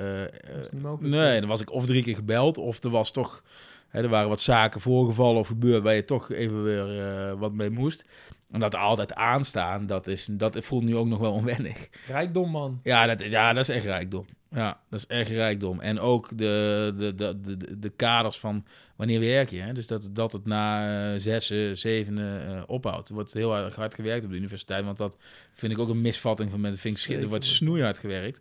Dat 0.54 0.64
is 0.64 0.70
niet 0.70 0.82
mogelijk 0.82 1.14
nee, 1.14 1.40
dan 1.40 1.48
was 1.48 1.60
ik 1.60 1.72
of 1.72 1.86
drie 1.86 2.02
keer 2.02 2.14
gebeld, 2.14 2.58
of 2.58 2.84
er 2.84 2.90
was 2.90 3.10
toch... 3.10 3.42
Hè, 3.88 4.02
er 4.02 4.08
waren 4.08 4.28
wat 4.28 4.40
zaken 4.40 4.80
voorgevallen 4.80 5.40
of 5.40 5.46
gebeurd 5.46 5.82
waar 5.82 5.94
je 5.94 6.04
toch 6.04 6.30
even 6.30 6.62
weer 6.62 7.00
eh, 7.00 7.32
wat 7.38 7.52
mee 7.52 7.70
moest. 7.70 8.04
En 8.50 8.60
dat 8.60 8.74
altijd 8.74 9.14
aanstaan, 9.14 9.86
dat, 9.86 10.06
is, 10.06 10.28
dat 10.30 10.56
voelt 10.60 10.82
nu 10.84 10.96
ook 10.96 11.06
nog 11.06 11.18
wel 11.18 11.32
onwennig. 11.32 11.88
Rijkdom, 12.06 12.50
man. 12.50 12.80
Ja, 12.82 13.06
dat 13.06 13.20
is, 13.20 13.30
ja, 13.30 13.52
dat 13.52 13.68
is 13.68 13.74
echt 13.74 13.84
rijkdom. 13.84 14.26
Ja, 14.50 14.80
dat 14.90 14.98
is 14.98 15.06
echt 15.06 15.30
rijkdom. 15.30 15.80
En 15.80 16.00
ook 16.00 16.38
de, 16.38 16.92
de, 16.96 17.14
de, 17.14 17.40
de, 17.40 17.78
de 17.78 17.88
kaders 17.88 18.38
van 18.38 18.64
wanneer 18.96 19.20
werk 19.20 19.50
je. 19.50 19.60
Hè? 19.60 19.72
Dus 19.72 19.86
dat, 19.86 20.08
dat 20.12 20.32
het 20.32 20.44
na 20.44 21.12
uh, 21.12 21.20
zessen, 21.20 21.78
zevenen 21.78 22.50
uh, 22.50 22.62
ophoudt. 22.66 23.08
Er 23.08 23.14
wordt 23.14 23.32
heel 23.32 23.52
hard, 23.52 23.74
hard 23.74 23.94
gewerkt 23.94 24.24
op 24.24 24.30
de 24.30 24.36
universiteit. 24.36 24.84
Want 24.84 24.96
dat 24.98 25.16
vind 25.54 25.72
ik 25.72 25.78
ook 25.78 25.88
een 25.88 26.00
misvatting 26.00 26.50
van 26.50 26.60
mensen. 26.60 26.80
Vind 26.80 26.94
ik 26.96 27.00
schit- 27.00 27.22
er 27.22 27.28
wordt 27.28 27.44
snoeihard 27.44 27.98
gewerkt. 27.98 28.40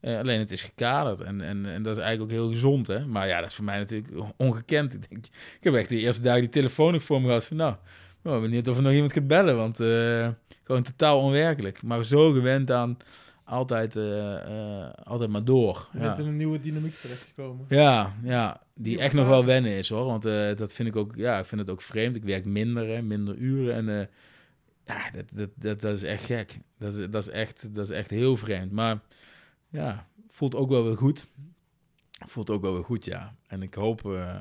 Uh, 0.00 0.18
alleen 0.18 0.38
het 0.38 0.50
is 0.50 0.62
gekaderd. 0.62 1.20
En, 1.20 1.40
en, 1.40 1.66
en 1.66 1.82
dat 1.82 1.96
is 1.96 2.02
eigenlijk 2.02 2.32
ook 2.32 2.38
heel 2.38 2.50
gezond. 2.50 2.86
Hè? 2.86 3.06
Maar 3.06 3.28
ja, 3.28 3.40
dat 3.40 3.48
is 3.48 3.54
voor 3.54 3.64
mij 3.64 3.78
natuurlijk 3.78 4.14
ongekend. 4.36 4.94
Ik, 4.94 5.08
denk, 5.08 5.24
ik 5.26 5.64
heb 5.64 5.74
echt 5.74 5.88
de 5.88 5.98
eerste 5.98 6.22
dagen 6.22 6.40
die 6.40 6.48
telefoon 6.48 6.94
ook 6.94 7.00
voor 7.00 7.20
me 7.20 7.26
gehad. 7.26 7.50
Nou, 7.50 7.74
nou 8.22 8.40
benieuwd 8.40 8.68
of 8.68 8.76
er 8.76 8.82
nog 8.82 8.92
iemand 8.92 9.12
gaat 9.12 9.26
bellen. 9.26 9.56
Want 9.56 9.80
uh, 9.80 10.28
gewoon 10.64 10.82
totaal 10.82 11.20
onwerkelijk. 11.20 11.82
Maar 11.82 12.04
zo 12.04 12.32
gewend 12.32 12.70
aan 12.70 12.96
altijd, 13.44 13.96
uh, 13.96 14.04
uh, 14.04 14.88
altijd 15.04 15.30
maar 15.30 15.44
door. 15.44 15.88
Je 15.92 15.98
bent 15.98 16.18
in 16.18 16.26
een 16.26 16.36
nieuwe 16.36 16.60
dynamiek 16.60 16.94
terechtgekomen. 16.94 17.66
Ja, 17.68 18.14
ja 18.22 18.60
die 18.74 18.86
Nieuwe 18.86 19.02
echt 19.02 19.14
nog 19.14 19.26
wel 19.26 19.44
wennen 19.44 19.72
is 19.72 19.88
hoor. 19.88 20.04
Want 20.04 20.22
dat 20.58 20.72
vind 20.72 20.88
ik 20.88 20.96
ook, 20.96 21.12
ja, 21.16 21.38
ik 21.38 21.44
vind 21.44 21.60
het 21.60 21.70
ook 21.70 21.82
vreemd. 21.82 22.16
Ik 22.16 22.24
werk 22.24 22.44
minder, 22.44 22.88
hè, 22.88 23.02
minder 23.02 23.34
uren. 23.36 23.74
En 23.74 24.08
ja, 24.86 25.10
dat, 25.14 25.24
dat, 25.32 25.50
dat, 25.54 25.80
dat 25.80 25.94
is 25.94 26.02
echt 26.02 26.24
gek. 26.24 26.58
Dat 26.78 26.94
is, 26.94 27.06
dat, 27.10 27.26
is 27.26 27.32
echt, 27.32 27.74
dat 27.74 27.84
is 27.88 27.96
echt 27.96 28.10
heel 28.10 28.36
vreemd. 28.36 28.72
Maar 28.72 29.00
ja, 29.68 30.06
voelt 30.28 30.54
ook 30.54 30.68
wel 30.68 30.84
weer 30.84 30.96
goed. 30.96 31.28
voelt 32.10 32.50
ook 32.50 32.62
wel 32.62 32.72
weer 32.72 32.84
goed, 32.84 33.04
ja. 33.04 33.34
En 33.46 33.62
ik 33.62 33.74
hoop, 33.74 34.04
eh, 34.04 34.36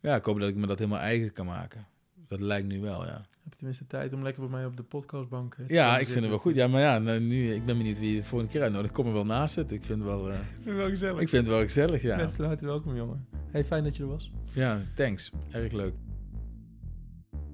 ja, 0.00 0.16
ik 0.16 0.24
hoop 0.24 0.40
dat 0.40 0.48
ik 0.48 0.54
me 0.54 0.66
dat 0.66 0.78
helemaal 0.78 1.00
eigen 1.00 1.32
kan 1.32 1.46
maken. 1.46 1.86
Dat 2.26 2.40
lijkt 2.40 2.68
nu 2.68 2.80
wel, 2.80 3.06
ja. 3.06 3.26
Heb 3.42 3.52
je 3.52 3.58
tenminste 3.58 3.86
tijd 3.86 4.12
om 4.12 4.22
lekker 4.22 4.42
bij 4.42 4.50
mij 4.50 4.66
op 4.66 4.76
de 4.76 4.82
podcastbank 4.82 5.54
eh, 5.54 5.66
te 5.66 5.72
Ja, 5.72 5.98
ik 5.98 6.06
vind 6.06 6.20
het 6.20 6.28
wel 6.28 6.38
goed. 6.38 6.54
Ja, 6.54 6.66
maar 6.66 6.80
ja, 6.80 6.98
nou, 6.98 7.20
nu, 7.20 7.54
ik 7.54 7.64
ben 7.64 7.76
benieuwd 7.78 7.98
wie 7.98 8.10
je 8.10 8.16
de 8.16 8.24
volgende 8.24 8.52
keer 8.52 8.62
uitnodigt. 8.62 8.88
Ik 8.88 8.94
kom 8.94 9.06
er 9.06 9.12
wel 9.12 9.24
naast 9.24 9.54
zitten. 9.54 9.76
Ik 9.76 9.84
vind 9.84 9.98
het 9.98 10.08
wel, 10.08 10.30
eh, 10.30 10.38
Ik 10.38 10.44
vind 10.54 10.66
het 10.66 10.76
wel 10.76 10.88
gezellig. 10.88 11.20
ik 11.20 11.28
vind 11.28 11.46
het 11.46 11.54
wel 11.54 11.62
gezellig, 11.62 12.02
ja. 12.02 12.16
bent 12.16 12.34
van 12.34 12.44
harte 12.44 12.64
welkom, 12.64 12.96
jongen. 12.96 13.26
Hey, 13.50 13.64
fijn 13.64 13.84
dat 13.84 13.96
je 13.96 14.02
er 14.02 14.08
was. 14.08 14.32
Ja, 14.52 14.82
thanks. 14.94 15.30
Erg 15.50 15.72
leuk. 15.72 15.94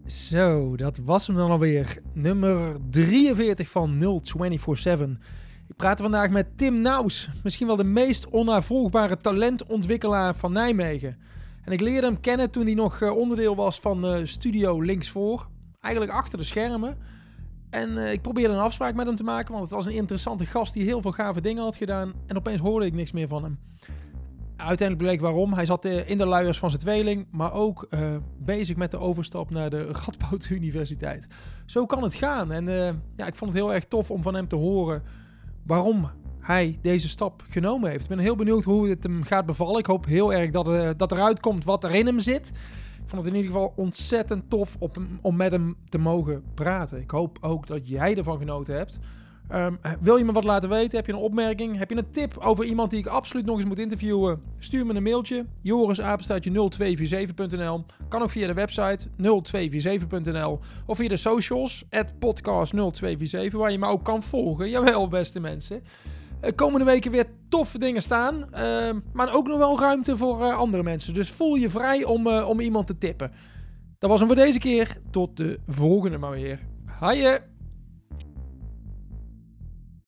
Zo, 0.06 0.77
dat 0.77 0.98
was 0.98 1.27
hem 1.27 1.36
dan 1.36 1.51
alweer. 1.51 1.98
Nummer 2.12 2.77
43 2.90 3.68
van 3.68 3.98
0247. 3.98 5.18
Ik 5.68 5.76
praat 5.76 6.01
vandaag 6.01 6.30
met 6.30 6.59
Tim 6.59 6.80
Naus. 6.80 7.28
Misschien 7.43 7.66
wel 7.66 7.76
de 7.76 7.84
meest 7.84 8.28
onnavolgbare 8.28 9.16
talentontwikkelaar 9.16 10.34
van 10.34 10.52
Nijmegen. 10.52 11.18
En 11.64 11.72
ik 11.72 11.80
leerde 11.80 12.06
hem 12.06 12.20
kennen 12.20 12.51
toen 12.51 12.64
hij 12.64 12.74
nog 12.74 13.01
eh, 13.01 13.16
onderdeel 13.16 13.56
was 13.56 13.80
van 13.80 14.06
eh, 14.06 14.24
Studio 14.24 14.80
Linksvoor. 14.80 15.48
Eigenlijk 15.80 16.14
achter 16.14 16.38
de 16.38 16.44
schermen. 16.44 16.97
En 17.70 17.98
eh, 17.98 18.12
ik 18.12 18.22
probeerde 18.22 18.55
een 18.55 18.60
afspraak 18.60 18.94
met 18.94 19.06
hem 19.06 19.16
te 19.16 19.22
maken, 19.22 19.51
want 19.51 19.64
het 19.64 19.72
was 19.72 19.86
een 19.86 19.93
interessante 19.93 20.47
gast 20.47 20.74
die 20.74 20.84
heel 20.84 21.01
veel 21.01 21.10
gave 21.10 21.40
dingen 21.40 21.62
had 21.62 21.76
gedaan. 21.76 22.12
En 22.26 22.36
opeens 22.36 22.60
hoorde 22.60 22.86
ik 22.86 22.94
niks 22.94 23.12
meer 23.12 23.28
van 23.28 23.43
hem. 23.43 23.59
Uiteindelijk 24.56 25.09
bleek 25.09 25.20
waarom. 25.20 25.52
Hij 25.52 25.64
zat 25.64 25.84
in 25.84 26.18
de 26.18 26.26
luiers 26.26 26.59
van 26.59 26.70
zijn 26.70 26.82
tweeling, 26.82 27.26
maar 27.30 27.52
ook 27.52 27.88
bezig 28.38 28.76
met 28.76 28.90
de 28.90 28.98
overstap 28.98 29.51
naar 29.51 29.70
de 29.70 29.84
Radboud 30.05 30.48
Universiteit. 30.51 31.26
Zo 31.66 31.86
kan 31.86 32.02
het 32.02 32.14
gaan. 32.14 32.52
En 32.52 32.64
ja, 33.16 33.26
ik 33.26 33.34
vond 33.34 33.52
het 33.52 33.62
heel 33.62 33.74
erg 33.74 33.84
tof 33.84 34.10
om 34.10 34.22
van 34.22 34.34
hem 34.34 34.48
te 34.48 34.56
horen 34.56 35.02
waarom 35.66 36.10
hij 36.40 36.78
deze 36.82 37.09
stap 37.09 37.44
genomen 37.48 37.90
heeft. 37.90 38.02
Ik 38.02 38.09
ben 38.09 38.18
heel 38.18 38.36
benieuwd 38.36 38.64
hoe 38.64 38.88
het 38.88 39.02
hem 39.02 39.22
gaat 39.22 39.47
bevallen. 39.47 39.78
Ik 39.78 39.86
hoop 39.86 40.06
heel 40.06 40.32
erg 40.32 40.51
dat, 40.51 40.68
eh, 40.68 40.90
dat 40.97 41.12
eruit 41.12 41.40
komt 41.40 41.64
wat 41.64 41.84
er 41.84 41.94
in 41.94 42.06
hem 42.06 42.20
zit. 42.20 42.48
Ik 43.02 43.12
vond 43.12 43.22
het 43.22 43.30
in 43.30 43.36
ieder 43.36 43.52
geval 43.52 43.72
ontzettend 43.76 44.51
tof 44.51 44.76
op, 44.78 44.97
om 45.20 45.36
met 45.36 45.52
hem 45.52 45.76
te 45.88 45.98
mogen 45.98 46.43
praten. 46.55 47.01
Ik 47.01 47.10
hoop 47.10 47.38
ook 47.40 47.66
dat 47.66 47.88
jij 47.88 48.16
ervan 48.16 48.38
genoten 48.38 48.76
hebt. 48.76 48.98
Ehm, 49.48 49.74
wil 50.01 50.16
je 50.16 50.24
me 50.24 50.32
wat 50.32 50.44
laten 50.44 50.68
weten? 50.68 50.97
Heb 50.97 51.06
je 51.06 51.12
een 51.12 51.18
opmerking? 51.18 51.78
Heb 51.78 51.90
je 51.90 51.97
een 51.97 52.10
tip 52.10 52.36
over 52.39 52.64
iemand 52.64 52.90
die 52.90 52.98
ik 52.98 53.06
absoluut 53.06 53.47
nog 53.47 53.56
eens 53.56 53.66
moet 53.66 53.78
interviewen? 53.78 54.43
Stuur 54.59 54.86
me 54.86 54.94
een 54.94 55.02
mailtje. 55.02 55.44
jorisapenstaatje0247.nl 55.62 57.85
Kan 58.09 58.23
ook 58.23 58.31
via 58.31 58.47
de 58.47 58.55
website 58.55 59.06
0247.nl 59.09 60.60
Of 60.86 60.97
via 60.97 61.09
de 61.09 61.16
socials, 61.16 61.85
podcast0247, 62.14 63.51
waar 63.51 63.70
je 63.70 63.78
me 63.78 63.86
ook 63.86 64.05
kan 64.05 64.23
volgen. 64.23 64.70
Jawel, 64.70 65.09
beste 65.09 65.40
mensen. 65.40 65.82
Eh, 66.40 66.52
komende 66.55 66.85
weken 66.85 67.10
weer 67.10 67.27
toffe 67.48 67.78
dingen 67.78 68.02
staan. 68.02 68.52
ehm, 68.52 68.98
maar 69.12 69.35
ook 69.35 69.47
nog 69.47 69.59
wel 69.59 69.81
ruimte 69.81 70.16
voor 70.16 70.43
eh, 70.43 70.56
andere 70.56 70.82
mensen. 70.82 71.14
Dus 71.14 71.31
voel 71.31 71.55
je 71.55 71.70
vrij 71.70 72.05
om, 72.05 72.27
eh, 72.27 72.48
om 72.48 72.60
iemand 72.60 72.86
te 72.86 72.98
tippen. 72.98 73.32
Dat 73.98 74.10
was 74.10 74.18
hem 74.18 74.28
voor 74.28 74.39
deze 74.39 74.59
keer. 74.59 74.97
Tot 75.10 75.36
de 75.36 75.60
volgende 75.66 76.18
maar 76.18 76.31
weer. 76.31 76.60
Haaien! 76.86 77.55